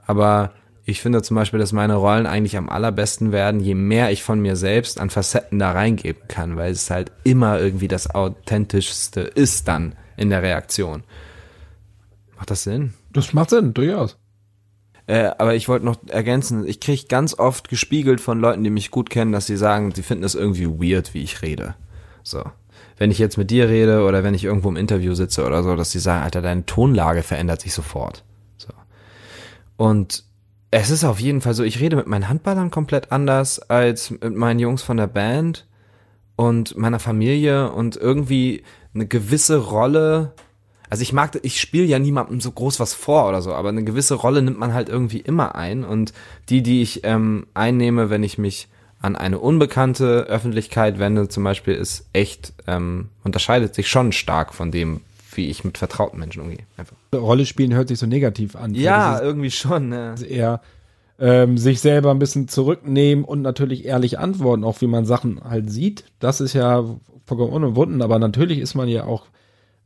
Aber 0.07 0.53
ich 0.89 1.03
finde 1.03 1.20
zum 1.20 1.34
Beispiel, 1.34 1.61
dass 1.61 1.72
meine 1.72 1.97
Rollen 1.97 2.24
eigentlich 2.24 2.57
am 2.57 2.70
allerbesten 2.70 3.30
werden, 3.30 3.61
je 3.61 3.74
mehr 3.74 4.11
ich 4.11 4.22
von 4.22 4.41
mir 4.41 4.57
selbst 4.57 4.99
an 4.99 5.11
Facetten 5.11 5.59
da 5.59 5.72
reingeben 5.72 6.22
kann, 6.28 6.57
weil 6.57 6.72
es 6.72 6.89
halt 6.89 7.12
immer 7.24 7.61
irgendwie 7.61 7.89
das 7.89 8.14
authentischste 8.14 9.20
ist 9.20 9.68
dann 9.68 9.97
in 10.16 10.30
der 10.30 10.43
Reaktion. 10.43 11.05
Macht 12.39 12.51
das 12.51 12.62
Sinn? 12.62 12.95
Das 13.12 13.34
macht 13.34 13.51
Sinn, 13.51 13.74
durchaus. 13.74 14.16
Äh, 15.07 15.32
aber 15.36 15.55
ich 15.55 15.68
wollte 15.68 15.84
noch 15.84 15.99
ergänzen, 16.07 16.66
ich 16.66 16.80
kriege 16.80 17.07
ganz 17.07 17.39
oft 17.39 17.68
gespiegelt 17.68 18.22
von 18.22 18.41
Leuten, 18.41 18.64
die 18.64 18.70
mich 18.70 18.91
gut 18.91 19.11
kennen, 19.11 19.32
dass 19.32 19.47
sie 19.47 19.59
sagen, 19.59 19.93
sie 19.95 20.03
finden 20.03 20.24
es 20.24 20.34
irgendwie 20.34 20.68
weird, 20.68 21.12
wie 21.12 21.22
ich 21.22 21.43
rede. 21.43 21.74
So 22.22 22.45
wenn 22.97 23.12
ich 23.12 23.18
jetzt 23.18 23.39
mit 23.39 23.51
dir 23.51 23.68
rede 23.68 24.05
oder 24.05 24.24
wenn 24.24 24.34
ich 24.34 24.45
irgendwo 24.45 24.68
im 24.68 24.76
Interview 24.76 25.14
sitze 25.14 25.45
oder 25.47 25.62
so, 25.62 25.76
dass 25.76 25.93
die 25.93 26.01
sagen, 26.01 26.24
Alter, 26.24 26.43
deine 26.43 26.66
Tonlage 26.66 27.22
verändert 27.22 27.61
sich 27.61 27.72
sofort. 27.72 28.24
So. 28.57 28.72
Und 29.76 30.24
es 30.71 30.91
ist 30.91 31.05
auf 31.05 31.21
jeden 31.21 31.41
Fall 31.41 31.55
so, 31.55 31.62
ich 31.64 31.81
rede 31.81 31.97
mit 31.97 32.07
meinen 32.07 32.29
Handballern 32.29 32.71
komplett 32.71 33.11
anders 33.11 33.59
als 33.59 34.11
mit 34.11 34.37
meinen 34.37 34.61
Jungs 34.61 34.83
von 34.83 34.97
der 34.97 35.07
Band 35.07 35.66
und 36.37 36.77
meiner 36.77 36.99
Familie 36.99 37.73
und 37.73 37.97
irgendwie 37.97 38.62
eine 38.95 39.07
gewisse 39.07 39.57
Rolle. 39.57 40.35
Also 40.91 41.03
ich 41.03 41.12
mag, 41.12 41.39
ich 41.43 41.61
spiele 41.61 41.85
ja 41.85 41.99
niemandem 41.99 42.41
so 42.41 42.51
groß 42.51 42.81
was 42.81 42.95
vor 42.95 43.29
oder 43.29 43.41
so, 43.41 43.55
aber 43.55 43.71
eine 43.71 43.85
gewisse 43.85 44.14
Rolle 44.14 44.43
nimmt 44.43 44.59
man 44.59 44.75
halt 44.75 44.89
irgendwie 44.89 45.21
immer 45.21 45.55
ein 45.55 45.85
und 45.85 46.12
die, 46.51 46.62
die 46.62 46.83
ich 46.83 47.03
ähm, 47.05 47.47
einnehme, 47.55 48.11
wenn 48.11 48.23
ich 48.23 48.37
mich 48.39 48.69
an 49.01 49.16
eine 49.16 49.39
unbekannte 49.39 50.25
Öffentlichkeit 50.25 50.99
wende, 50.99 51.29
zum 51.29 51.45
Beispiel, 51.45 51.75
ist 51.75 52.09
echt, 52.12 52.53
ähm, 52.66 53.11
unterscheidet 53.23 53.75
sich 53.75 53.89
schon 53.89 54.12
stark 54.12 54.53
von 54.53 54.71
dem, 54.71 55.01
wie 55.39 55.49
ich 55.49 55.64
mit 55.64 55.79
vertrauten 55.79 56.18
Menschen 56.18 56.42
umgehe. 56.42 56.67
Einfach. 56.76 56.96
Rolle 57.14 57.46
spielen 57.46 57.72
hört 57.72 57.88
sich 57.88 57.99
so 57.99 58.07
negativ 58.07 58.57
an. 58.57 58.75
Ja, 58.75 59.22
irgendwie 59.22 59.50
schon. 59.50 59.88
Ne? 59.88 60.17
Eher 60.29 60.61
ähm, 61.18 61.57
sich 61.57 61.80
selber 61.80 62.11
ein 62.11 62.18
bisschen 62.18 62.49
zurücknehmen 62.49 63.25
und 63.25 63.41
natürlich 63.41 63.87
ehrlich 63.87 64.18
antworten, 64.18 64.64
auch 64.64 64.80
wie 64.83 64.87
man 64.87 65.07
Sachen 65.07 65.41
halt 65.42 65.71
sieht. 65.71 66.04
Das 66.18 66.42
ist 66.42 66.53
ja 66.53 66.84
vollkommen 67.25 67.53
unumwunden, 67.53 68.03
aber 68.03 68.18
natürlich 68.18 68.58
ist 68.58 68.75
man 68.75 68.88
ja 68.88 69.04
auch 69.04 69.26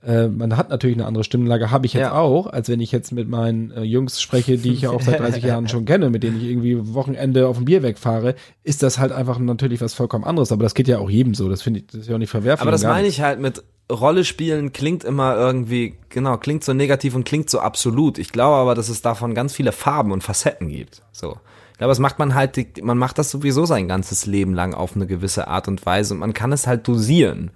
äh, 0.05 0.27
man 0.27 0.57
hat 0.57 0.70
natürlich 0.70 0.97
eine 0.97 1.07
andere 1.07 1.23
Stimmlage, 1.23 1.70
habe 1.70 1.87
ich 1.87 1.93
jetzt 1.93 2.03
ja. 2.03 2.12
auch, 2.12 2.47
als 2.49 2.69
wenn 2.69 2.81
ich 2.81 2.91
jetzt 2.91 3.12
mit 3.12 3.29
meinen 3.29 3.70
äh, 3.70 3.83
Jungs 3.83 4.20
spreche, 4.20 4.59
die 4.59 4.73
ich 4.73 4.83
ja 4.83 4.91
auch 4.91 5.01
seit 5.01 5.20
30 5.20 5.43
Jahren 5.45 5.69
schon 5.69 5.85
kenne, 5.85 6.11
mit 6.11 6.24
denen 6.24 6.39
ich 6.39 6.49
irgendwie 6.49 6.95
Wochenende 6.95 7.47
auf 7.47 7.57
dem 7.57 7.66
Bier 7.66 7.83
wegfahre, 7.83 8.35
ist 8.65 8.83
das 8.83 8.99
halt 8.99 9.12
einfach 9.12 9.39
natürlich 9.39 9.81
was 9.81 9.95
vollkommen 9.95 10.24
anderes. 10.24 10.51
Aber 10.51 10.65
das 10.65 10.74
geht 10.74 10.89
ja 10.89 10.99
auch 10.99 11.09
jedem 11.09 11.35
so, 11.35 11.49
das 11.49 11.62
finde 11.62 11.81
ich, 11.81 11.87
das 11.87 12.03
ist 12.03 12.09
ja 12.09 12.16
auch 12.16 12.19
nicht 12.19 12.31
verwerflich. 12.31 12.62
Aber 12.62 12.73
das 12.73 12.83
meine 12.83 13.07
ich 13.07 13.20
halt 13.20 13.41
mit 13.41 13.62
Rolle 13.91 14.24
spielen 14.24 14.73
klingt 14.73 15.05
immer 15.05 15.37
irgendwie, 15.37 15.97
genau, 16.09 16.37
klingt 16.37 16.65
so 16.65 16.73
negativ 16.73 17.15
und 17.15 17.24
klingt 17.24 17.51
so 17.51 17.61
absolut. 17.61 18.19
Ich 18.19 18.33
glaube 18.33 18.57
aber, 18.57 18.74
dass 18.74 18.89
es 18.89 19.03
davon 19.03 19.35
ganz 19.35 19.55
viele 19.55 19.73
Farben 19.73 20.12
und 20.12 20.23
Facetten 20.23 20.69
gibt. 20.69 21.03
So. 21.12 21.37
Ich 21.73 21.79
glaube, 21.79 21.91
das 21.91 21.99
macht 21.99 22.19
man 22.19 22.35
halt, 22.35 22.83
man 22.83 22.99
macht 22.99 23.19
das 23.19 23.31
sowieso 23.31 23.66
sein 23.66 23.89
ganzes 23.89 24.27
Leben 24.27 24.55
lang 24.55 24.74
auf 24.74 24.97
eine 24.97 25.07
gewisse 25.07 25.49
Art 25.49 25.69
und 25.69 25.85
Weise 25.85 26.15
und 26.15 26.20
man 26.20 26.33
kann 26.33 26.53
es 26.53 26.66
halt 26.66 26.89
dosieren. 26.89 27.51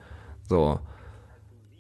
So. 0.48 0.78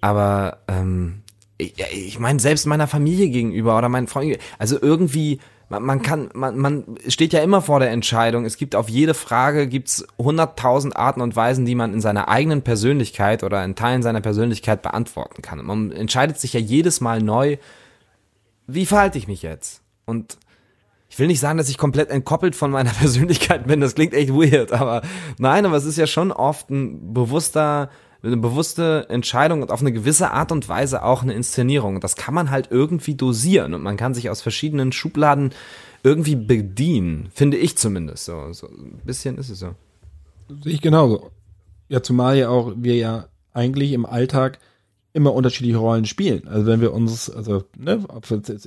Aber 0.06 0.58
ähm, 0.68 1.22
ich, 1.58 1.74
ich 1.92 2.20
meine, 2.20 2.38
selbst 2.38 2.64
meiner 2.64 2.86
Familie 2.86 3.28
gegenüber 3.28 3.76
oder 3.76 3.88
meinen 3.88 4.06
Freunden, 4.06 4.36
also 4.56 4.80
irgendwie 4.80 5.40
man, 5.68 5.82
man 5.82 6.00
kann, 6.00 6.30
man, 6.32 6.56
man 6.56 6.84
steht 7.08 7.32
ja 7.32 7.40
immer 7.40 7.60
vor 7.60 7.80
der 7.80 7.90
Entscheidung. 7.90 8.44
Es 8.44 8.56
gibt 8.56 8.76
auf 8.76 8.88
jede 8.88 9.14
Frage 9.14 9.66
gibt's 9.66 10.06
hunderttausend 10.16 10.96
Arten 10.96 11.20
und 11.20 11.34
Weisen, 11.34 11.64
die 11.64 11.74
man 11.74 11.92
in 11.92 12.00
seiner 12.00 12.28
eigenen 12.28 12.62
Persönlichkeit 12.62 13.42
oder 13.42 13.64
in 13.64 13.74
Teilen 13.74 14.04
seiner 14.04 14.20
Persönlichkeit 14.20 14.80
beantworten 14.80 15.42
kann. 15.42 15.64
Man 15.64 15.90
entscheidet 15.90 16.38
sich 16.38 16.52
ja 16.52 16.60
jedes 16.60 17.00
Mal 17.00 17.20
neu, 17.20 17.56
wie 18.68 18.86
verhalte 18.86 19.18
ich 19.18 19.26
mich 19.26 19.42
jetzt? 19.42 19.82
Und 20.04 20.38
ich 21.08 21.18
will 21.18 21.26
nicht 21.26 21.40
sagen, 21.40 21.58
dass 21.58 21.68
ich 21.68 21.78
komplett 21.78 22.10
entkoppelt 22.10 22.54
von 22.54 22.70
meiner 22.70 22.90
Persönlichkeit 23.00 23.66
bin. 23.66 23.80
Das 23.80 23.96
klingt 23.96 24.14
echt 24.14 24.30
weird, 24.30 24.70
aber 24.70 25.02
nein, 25.38 25.66
aber 25.66 25.76
es 25.76 25.84
ist 25.84 25.98
ja 25.98 26.06
schon 26.06 26.30
oft 26.30 26.70
ein 26.70 27.12
bewusster 27.12 27.90
eine 28.22 28.36
bewusste 28.36 29.06
Entscheidung 29.08 29.62
und 29.62 29.70
auf 29.70 29.80
eine 29.80 29.92
gewisse 29.92 30.30
Art 30.30 30.52
und 30.52 30.68
Weise 30.68 31.02
auch 31.02 31.22
eine 31.22 31.34
Inszenierung. 31.34 32.00
Das 32.00 32.16
kann 32.16 32.34
man 32.34 32.50
halt 32.50 32.68
irgendwie 32.70 33.14
dosieren 33.14 33.74
und 33.74 33.82
man 33.82 33.96
kann 33.96 34.14
sich 34.14 34.30
aus 34.30 34.42
verschiedenen 34.42 34.92
Schubladen 34.92 35.50
irgendwie 36.02 36.36
bedienen, 36.36 37.28
finde 37.34 37.56
ich 37.56 37.76
zumindest. 37.76 38.24
So, 38.24 38.52
so 38.52 38.68
ein 38.68 39.00
bisschen 39.04 39.38
ist 39.38 39.50
es 39.50 39.60
so. 39.60 39.74
Sehe 40.62 40.72
ich 40.72 40.80
genauso. 40.80 41.30
Ja, 41.88 42.02
zumal 42.02 42.36
ja 42.36 42.48
auch 42.48 42.72
wir 42.76 42.96
ja 42.96 43.26
eigentlich 43.52 43.92
im 43.92 44.06
Alltag 44.06 44.58
immer 45.16 45.32
unterschiedliche 45.32 45.78
Rollen 45.78 46.04
spielen. 46.04 46.46
Also 46.46 46.66
wenn 46.66 46.82
wir 46.82 46.92
uns, 46.92 47.30
also, 47.30 47.64
ne, 47.76 48.04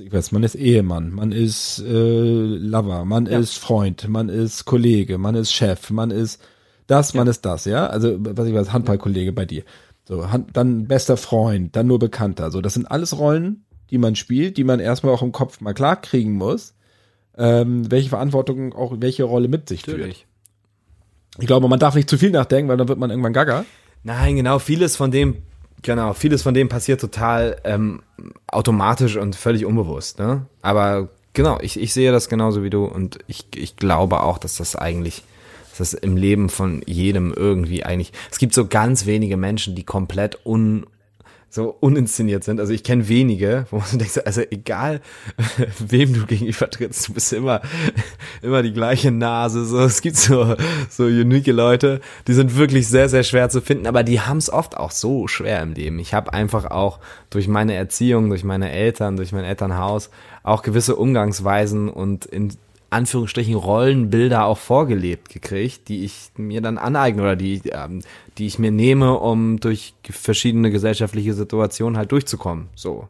ich 0.00 0.12
weiß, 0.12 0.32
man 0.32 0.42
ist 0.42 0.56
Ehemann, 0.56 1.12
man 1.12 1.30
ist 1.30 1.78
äh, 1.78 2.42
Lover, 2.56 3.04
man 3.04 3.26
ja. 3.26 3.38
ist 3.38 3.56
Freund, 3.56 4.08
man 4.08 4.28
ist 4.28 4.64
Kollege, 4.64 5.16
man 5.16 5.36
ist 5.36 5.52
Chef, 5.52 5.90
man 5.90 6.10
ist 6.10 6.42
das, 6.90 7.14
man 7.14 7.26
ist 7.28 7.44
das, 7.44 7.64
ja. 7.64 7.86
Also, 7.86 8.16
was 8.18 8.46
ich 8.46 8.54
weiß, 8.54 8.72
Handballkollege 8.72 9.32
bei 9.32 9.44
dir. 9.44 9.62
So, 10.04 10.30
Hand, 10.30 10.50
dann 10.54 10.86
bester 10.86 11.16
Freund, 11.16 11.76
dann 11.76 11.86
nur 11.86 11.98
Bekannter. 11.98 12.50
So, 12.50 12.60
das 12.60 12.74
sind 12.74 12.90
alles 12.90 13.18
Rollen, 13.18 13.64
die 13.90 13.98
man 13.98 14.16
spielt, 14.16 14.56
die 14.56 14.64
man 14.64 14.80
erstmal 14.80 15.14
auch 15.14 15.22
im 15.22 15.32
Kopf 15.32 15.60
mal 15.60 15.74
klar 15.74 16.00
kriegen 16.00 16.32
muss, 16.32 16.74
ähm, 17.36 17.90
welche 17.90 18.08
Verantwortung 18.08 18.72
auch 18.72 18.94
welche 18.98 19.24
Rolle 19.24 19.48
mit 19.48 19.68
sich 19.68 19.86
Natürlich. 19.86 20.18
führt. 20.18 20.26
Ich 21.38 21.46
glaube, 21.46 21.68
man 21.68 21.78
darf 21.78 21.94
nicht 21.94 22.10
zu 22.10 22.18
viel 22.18 22.30
nachdenken, 22.30 22.68
weil 22.68 22.76
dann 22.76 22.88
wird 22.88 22.98
man 22.98 23.10
irgendwann 23.10 23.32
gaga. 23.32 23.64
Nein, 24.02 24.36
genau, 24.36 24.58
vieles 24.58 24.96
von 24.96 25.10
dem, 25.10 25.42
genau, 25.82 26.12
vieles 26.12 26.42
von 26.42 26.54
dem 26.54 26.68
passiert 26.68 27.00
total 27.00 27.56
ähm, 27.64 28.02
automatisch 28.48 29.16
und 29.16 29.36
völlig 29.36 29.64
unbewusst, 29.64 30.18
ne? 30.18 30.46
Aber 30.60 31.08
genau, 31.34 31.58
ich, 31.60 31.78
ich 31.78 31.92
sehe 31.92 32.10
das 32.10 32.28
genauso 32.28 32.64
wie 32.64 32.70
du 32.70 32.84
und 32.84 33.18
ich, 33.28 33.46
ich 33.54 33.76
glaube 33.76 34.22
auch, 34.22 34.38
dass 34.38 34.56
das 34.56 34.74
eigentlich 34.74 35.22
das 35.78 35.94
im 35.94 36.16
Leben 36.16 36.48
von 36.48 36.82
jedem 36.86 37.32
irgendwie 37.32 37.84
eigentlich. 37.84 38.12
Es 38.30 38.38
gibt 38.38 38.54
so 38.54 38.66
ganz 38.66 39.06
wenige 39.06 39.36
Menschen, 39.36 39.74
die 39.74 39.84
komplett 39.84 40.44
un 40.44 40.86
so 41.52 41.76
uninszeniert 41.80 42.44
sind. 42.44 42.60
Also 42.60 42.72
ich 42.72 42.84
kenne 42.84 43.08
wenige, 43.08 43.66
wo 43.70 43.78
man 43.78 43.98
denkt, 43.98 44.24
also 44.24 44.40
egal 44.50 45.00
wem 45.80 46.14
du 46.14 46.24
gegenüber 46.24 46.70
trittst, 46.70 47.08
du 47.08 47.14
bist 47.14 47.32
immer 47.32 47.60
immer 48.42 48.62
die 48.62 48.72
gleiche 48.72 49.10
Nase. 49.10 49.64
So 49.64 49.80
es 49.80 50.00
gibt 50.00 50.16
so 50.16 50.54
so 50.88 51.04
unique 51.04 51.48
Leute, 51.48 52.00
die 52.28 52.34
sind 52.34 52.56
wirklich 52.56 52.86
sehr 52.86 53.08
sehr 53.08 53.24
schwer 53.24 53.50
zu 53.50 53.60
finden, 53.60 53.88
aber 53.88 54.04
die 54.04 54.20
haben 54.20 54.38
es 54.38 54.50
oft 54.50 54.76
auch 54.76 54.92
so 54.92 55.26
schwer 55.26 55.60
im 55.60 55.72
Leben. 55.72 55.98
Ich 55.98 56.14
habe 56.14 56.32
einfach 56.32 56.66
auch 56.66 57.00
durch 57.30 57.48
meine 57.48 57.74
Erziehung, 57.74 58.28
durch 58.28 58.44
meine 58.44 58.70
Eltern, 58.70 59.16
durch 59.16 59.32
mein 59.32 59.44
Elternhaus 59.44 60.10
auch 60.44 60.62
gewisse 60.62 60.94
Umgangsweisen 60.94 61.88
und 61.88 62.26
in 62.26 62.52
Anführungsstrichen 62.90 63.54
Rollenbilder 63.54 64.44
auch 64.44 64.58
vorgelebt 64.58 65.28
gekriegt, 65.28 65.88
die 65.88 66.04
ich 66.04 66.32
mir 66.36 66.60
dann 66.60 66.76
aneigne 66.76 67.22
oder 67.22 67.36
die, 67.36 67.62
ähm, 67.70 68.02
die 68.36 68.46
ich 68.46 68.58
mir 68.58 68.72
nehme, 68.72 69.18
um 69.18 69.60
durch 69.60 69.94
verschiedene 70.02 70.70
gesellschaftliche 70.70 71.34
Situationen 71.34 71.96
halt 71.96 72.12
durchzukommen. 72.12 72.68
So. 72.74 73.08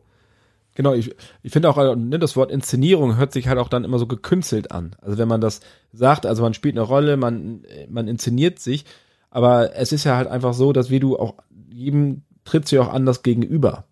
Genau, 0.75 0.93
ich, 0.93 1.15
ich 1.43 1.53
finde 1.53 1.71
auch, 1.71 1.79
äh, 1.79 1.97
ne, 1.97 2.19
das 2.19 2.37
Wort 2.37 2.51
Inszenierung 2.51 3.17
hört 3.17 3.33
sich 3.33 3.49
halt 3.49 3.59
auch 3.59 3.69
dann 3.69 3.85
immer 3.85 3.99
so 3.99 4.07
gekünstelt 4.07 4.71
an. 4.71 4.97
Also 5.01 5.19
wenn 5.19 5.29
man 5.29 5.41
das 5.41 5.61
sagt, 5.93 6.27
also 6.27 6.43
man 6.43 6.55
spielt 6.55 6.77
eine 6.77 6.87
Rolle, 6.87 7.17
man, 7.17 7.65
man 7.89 8.07
inszeniert 8.07 8.61
sich, 8.61 8.85
aber 9.31 9.75
es 9.77 9.93
ist 9.93 10.05
ja 10.05 10.17
halt 10.17 10.29
einfach 10.29 10.55
so, 10.55 10.73
dass 10.73 10.91
wie 10.91 11.01
du 11.01 11.19
auch 11.19 11.35
jedem 11.71 12.23
tritt 12.45 12.69
sie 12.69 12.79
auch 12.79 12.93
anders 12.93 13.23
gegenüber. 13.23 13.85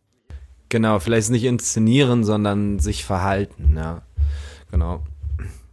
Genau, 0.68 0.98
vielleicht 0.98 1.30
nicht 1.30 1.44
inszenieren, 1.44 2.24
sondern 2.24 2.78
sich 2.78 3.04
verhalten, 3.04 3.74
ja. 3.76 4.02
Genau. 4.70 5.00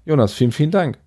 Jonas, 0.05 0.33
vielen, 0.33 0.51
vielen 0.51 0.71
Dank. 0.71 0.97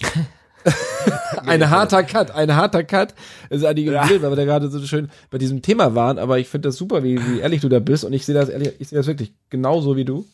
ein 1.46 1.70
harter 1.70 2.02
Cut, 2.02 2.30
ein 2.30 2.54
harter 2.54 2.84
Cut. 2.84 3.14
Es 3.48 3.58
ist 3.58 3.64
eigentlich 3.64 3.86
ja. 3.86 4.08
weil 4.08 4.30
wir 4.30 4.36
da 4.36 4.44
gerade 4.44 4.68
so 4.68 4.80
schön 4.86 5.10
bei 5.30 5.38
diesem 5.38 5.62
Thema 5.62 5.94
waren, 5.94 6.18
aber 6.18 6.38
ich 6.38 6.48
finde 6.48 6.68
das 6.68 6.76
super, 6.76 7.02
wie, 7.02 7.18
wie 7.26 7.40
ehrlich 7.40 7.60
du 7.60 7.68
da 7.68 7.78
bist 7.78 8.04
und 8.04 8.12
ich 8.12 8.26
sehe 8.26 8.34
das 8.34 8.48
ehrlich, 8.48 8.74
ich 8.78 8.88
sehe 8.88 8.98
das 8.98 9.06
wirklich 9.06 9.32
genauso 9.48 9.96
wie 9.96 10.04
du, 10.04 10.26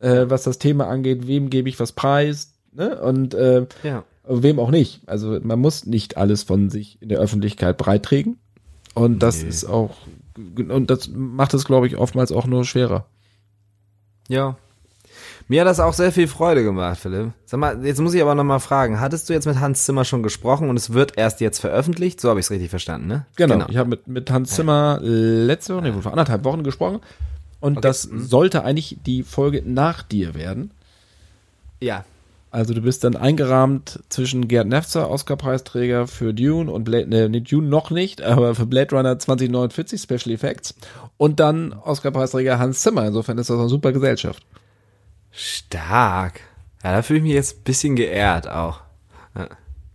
äh, 0.00 0.26
was 0.28 0.42
das 0.42 0.58
Thema 0.58 0.86
angeht, 0.88 1.26
wem 1.26 1.50
gebe 1.50 1.68
ich 1.68 1.80
was 1.80 1.92
preis, 1.92 2.54
ne? 2.72 3.00
Und 3.00 3.34
äh, 3.34 3.66
ja. 3.82 4.04
wem 4.26 4.58
auch 4.58 4.70
nicht. 4.70 5.00
Also 5.06 5.38
man 5.42 5.58
muss 5.58 5.86
nicht 5.86 6.16
alles 6.16 6.42
von 6.42 6.68
sich 6.70 7.00
in 7.00 7.08
der 7.08 7.20
Öffentlichkeit 7.20 7.78
breitregen 7.78 8.38
und 8.94 9.22
das 9.22 9.42
nee. 9.42 9.48
ist 9.48 9.64
auch 9.64 9.96
und 10.56 10.88
das 10.88 11.08
macht 11.08 11.54
es, 11.54 11.64
glaube 11.64 11.88
ich, 11.88 11.96
oftmals 11.96 12.30
auch 12.30 12.46
nur 12.46 12.64
schwerer. 12.64 13.06
Ja, 14.28 14.56
mir 15.48 15.62
hat 15.62 15.68
das 15.68 15.80
auch 15.80 15.94
sehr 15.94 16.12
viel 16.12 16.28
Freude 16.28 16.62
gemacht, 16.62 16.98
Philipp. 17.00 17.32
Sag 17.46 17.58
mal, 17.58 17.84
jetzt 17.84 18.00
muss 18.00 18.14
ich 18.14 18.22
aber 18.22 18.34
nochmal 18.34 18.60
fragen, 18.60 19.00
hattest 19.00 19.28
du 19.28 19.32
jetzt 19.32 19.46
mit 19.46 19.58
Hans 19.58 19.84
Zimmer 19.84 20.04
schon 20.04 20.22
gesprochen 20.22 20.68
und 20.68 20.76
es 20.76 20.92
wird 20.92 21.16
erst 21.16 21.40
jetzt 21.40 21.58
veröffentlicht? 21.58 22.20
So 22.20 22.28
habe 22.28 22.38
ich 22.38 22.46
es 22.46 22.50
richtig 22.50 22.70
verstanden, 22.70 23.08
ne? 23.08 23.26
Genau, 23.36 23.54
genau. 23.54 23.66
ich 23.70 23.76
habe 23.78 23.88
mit, 23.88 24.06
mit 24.06 24.30
Hans 24.30 24.50
Zimmer 24.50 24.98
letzte 25.02 25.74
Woche, 25.74 25.84
nee, 25.84 25.92
vor 26.00 26.12
anderthalb 26.12 26.44
Wochen 26.44 26.62
gesprochen 26.62 27.00
und 27.60 27.78
okay. 27.78 27.80
das 27.80 28.08
mhm. 28.08 28.20
sollte 28.24 28.64
eigentlich 28.64 28.98
die 29.04 29.22
Folge 29.22 29.62
nach 29.64 30.02
dir 30.02 30.34
werden. 30.34 30.70
Ja. 31.80 32.04
Also 32.50 32.72
du 32.72 32.80
bist 32.80 33.04
dann 33.04 33.14
eingerahmt 33.14 34.00
zwischen 34.08 34.48
Gerd 34.48 34.68
Nefzer, 34.68 35.10
Oscar-Preisträger 35.10 36.06
für 36.06 36.32
Dune 36.32 36.70
und 36.70 36.84
Blade, 36.84 37.06
ne, 37.06 37.28
nee, 37.28 37.40
Dune 37.40 37.68
noch 37.68 37.90
nicht, 37.90 38.22
aber 38.22 38.54
für 38.54 38.64
Blade 38.64 38.96
Runner 38.96 39.18
2049 39.18 40.00
Special 40.00 40.34
Effects 40.34 40.74
und 41.18 41.40
dann 41.40 41.74
Oscar-Preisträger 41.74 42.58
Hans 42.58 42.80
Zimmer. 42.80 43.06
Insofern 43.06 43.36
ist 43.36 43.50
das 43.50 43.58
eine 43.58 43.68
super 43.68 43.92
Gesellschaft. 43.92 44.42
Stark. 45.30 46.40
Ja, 46.82 46.92
da 46.92 47.02
fühle 47.02 47.18
ich 47.18 47.22
mich 47.24 47.32
jetzt 47.32 47.58
ein 47.58 47.62
bisschen 47.64 47.96
geehrt 47.96 48.48
auch. 48.48 48.80
Ja, 49.36 49.48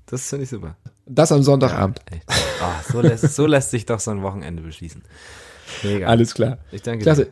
das 0.05 0.29
finde 0.29 0.43
ich 0.43 0.49
super. 0.49 0.75
Das 1.05 1.31
am 1.31 1.43
Sonntagabend. 1.43 1.99
Ja, 2.11 2.19
oh, 2.61 2.91
so, 2.91 3.01
lässt, 3.01 3.35
so 3.35 3.45
lässt 3.45 3.71
sich 3.71 3.85
doch 3.85 3.99
so 3.99 4.11
ein 4.11 4.21
Wochenende 4.21 4.61
beschließen. 4.61 5.03
Mega. 5.83 6.07
Alles 6.07 6.33
klar. 6.33 6.59
Ich 6.71 6.81
danke 6.81 7.03
Klasse. 7.03 7.25
dir. 7.25 7.31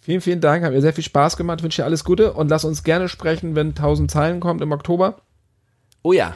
Vielen, 0.00 0.20
vielen 0.20 0.40
Dank. 0.40 0.64
Hat 0.64 0.72
mir 0.72 0.80
sehr 0.80 0.92
viel 0.92 1.04
Spaß 1.04 1.36
gemacht. 1.36 1.62
Wünsche 1.62 1.82
dir 1.82 1.86
alles 1.86 2.04
Gute 2.04 2.32
und 2.32 2.48
lass 2.48 2.64
uns 2.64 2.84
gerne 2.84 3.08
sprechen, 3.08 3.54
wenn 3.54 3.68
1000 3.68 4.10
Zeilen 4.10 4.40
kommt 4.40 4.60
im 4.62 4.72
Oktober. 4.72 5.20
Oh 6.02 6.12
ja. 6.12 6.34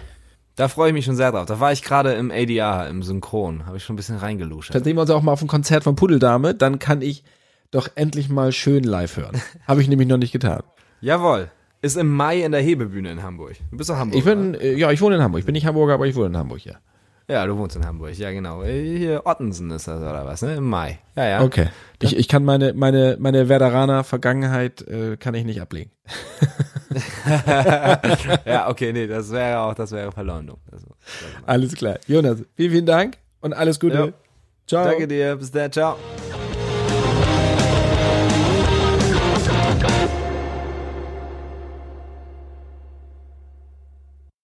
Da 0.56 0.68
freue 0.68 0.88
ich 0.88 0.94
mich 0.94 1.04
schon 1.04 1.16
sehr 1.16 1.32
drauf. 1.32 1.46
Da 1.46 1.58
war 1.58 1.72
ich 1.72 1.82
gerade 1.82 2.12
im 2.12 2.30
ADR, 2.30 2.88
im 2.88 3.02
Synchron. 3.02 3.66
Habe 3.66 3.76
ich 3.76 3.84
schon 3.84 3.94
ein 3.94 3.96
bisschen 3.96 4.18
reingeluscht. 4.18 4.74
Dann 4.74 4.84
sehen 4.84 4.96
wir 4.96 5.00
uns 5.00 5.10
auch 5.10 5.22
mal 5.22 5.32
auf 5.32 5.40
dem 5.40 5.48
Konzert 5.48 5.82
von 5.82 5.96
Pudeldame. 5.96 6.54
Dann 6.54 6.78
kann 6.78 7.02
ich 7.02 7.24
doch 7.70 7.88
endlich 7.96 8.28
mal 8.28 8.52
schön 8.52 8.84
live 8.84 9.16
hören. 9.16 9.40
Habe 9.66 9.82
ich 9.82 9.88
nämlich 9.88 10.06
noch 10.06 10.18
nicht 10.18 10.32
getan. 10.32 10.62
Jawohl. 11.04 11.50
Ist 11.82 11.98
im 11.98 12.08
Mai 12.08 12.42
in 12.44 12.52
der 12.52 12.62
Hebebühne 12.62 13.10
in 13.10 13.22
Hamburg. 13.22 13.56
Du 13.70 13.76
bist 13.76 13.90
doch 13.90 13.96
Hamburg. 13.96 14.18
Ich 14.18 14.24
bin, 14.24 14.54
äh, 14.54 14.72
ja, 14.72 14.90
ich 14.90 15.02
wohne 15.02 15.16
in 15.16 15.22
Hamburg. 15.22 15.40
Ich 15.40 15.44
bin 15.44 15.52
nicht 15.52 15.66
Hamburger, 15.66 15.92
aber 15.94 16.06
ich 16.06 16.16
wohne 16.16 16.28
in 16.28 16.36
Hamburg, 16.38 16.64
ja. 16.64 16.76
Ja, 17.28 17.46
du 17.46 17.58
wohnst 17.58 17.76
in 17.76 17.84
Hamburg, 17.84 18.16
ja 18.16 18.30
genau. 18.32 18.62
Äh, 18.62 18.96
hier 18.96 19.26
Ottensen 19.26 19.70
ist 19.70 19.86
das 19.86 20.00
oder 20.00 20.24
was, 20.24 20.40
ne? 20.40 20.56
Im 20.56 20.64
Mai. 20.64 20.98
Ja, 21.14 21.26
ja. 21.26 21.42
Okay. 21.42 21.68
Ich, 22.00 22.16
ich 22.16 22.26
kann 22.26 22.42
meine, 22.42 22.72
meine, 22.72 23.18
meine 23.20 23.50
Werderaner 23.50 24.02
Vergangenheit 24.02 24.80
äh, 24.88 25.18
kann 25.18 25.34
ich 25.34 25.44
nicht 25.44 25.60
ablegen. 25.60 25.90
ja, 28.46 28.68
okay, 28.70 28.94
nee, 28.94 29.06
das 29.06 29.30
wäre 29.30 29.60
auch, 29.60 29.74
das 29.74 29.92
wäre 29.92 30.10
Verleumdung. 30.10 30.58
Also, 30.72 30.86
alles 31.44 31.74
klar. 31.74 31.98
Jonas, 32.06 32.42
vielen, 32.56 32.70
vielen 32.72 32.86
Dank 32.86 33.18
und 33.40 33.52
alles 33.52 33.78
Gute. 33.78 33.96
Ja. 33.96 34.08
Ciao. 34.66 34.84
Danke 34.84 35.06
dir, 35.06 35.36
bis 35.36 35.50
dann, 35.50 35.70
ciao. 35.70 35.98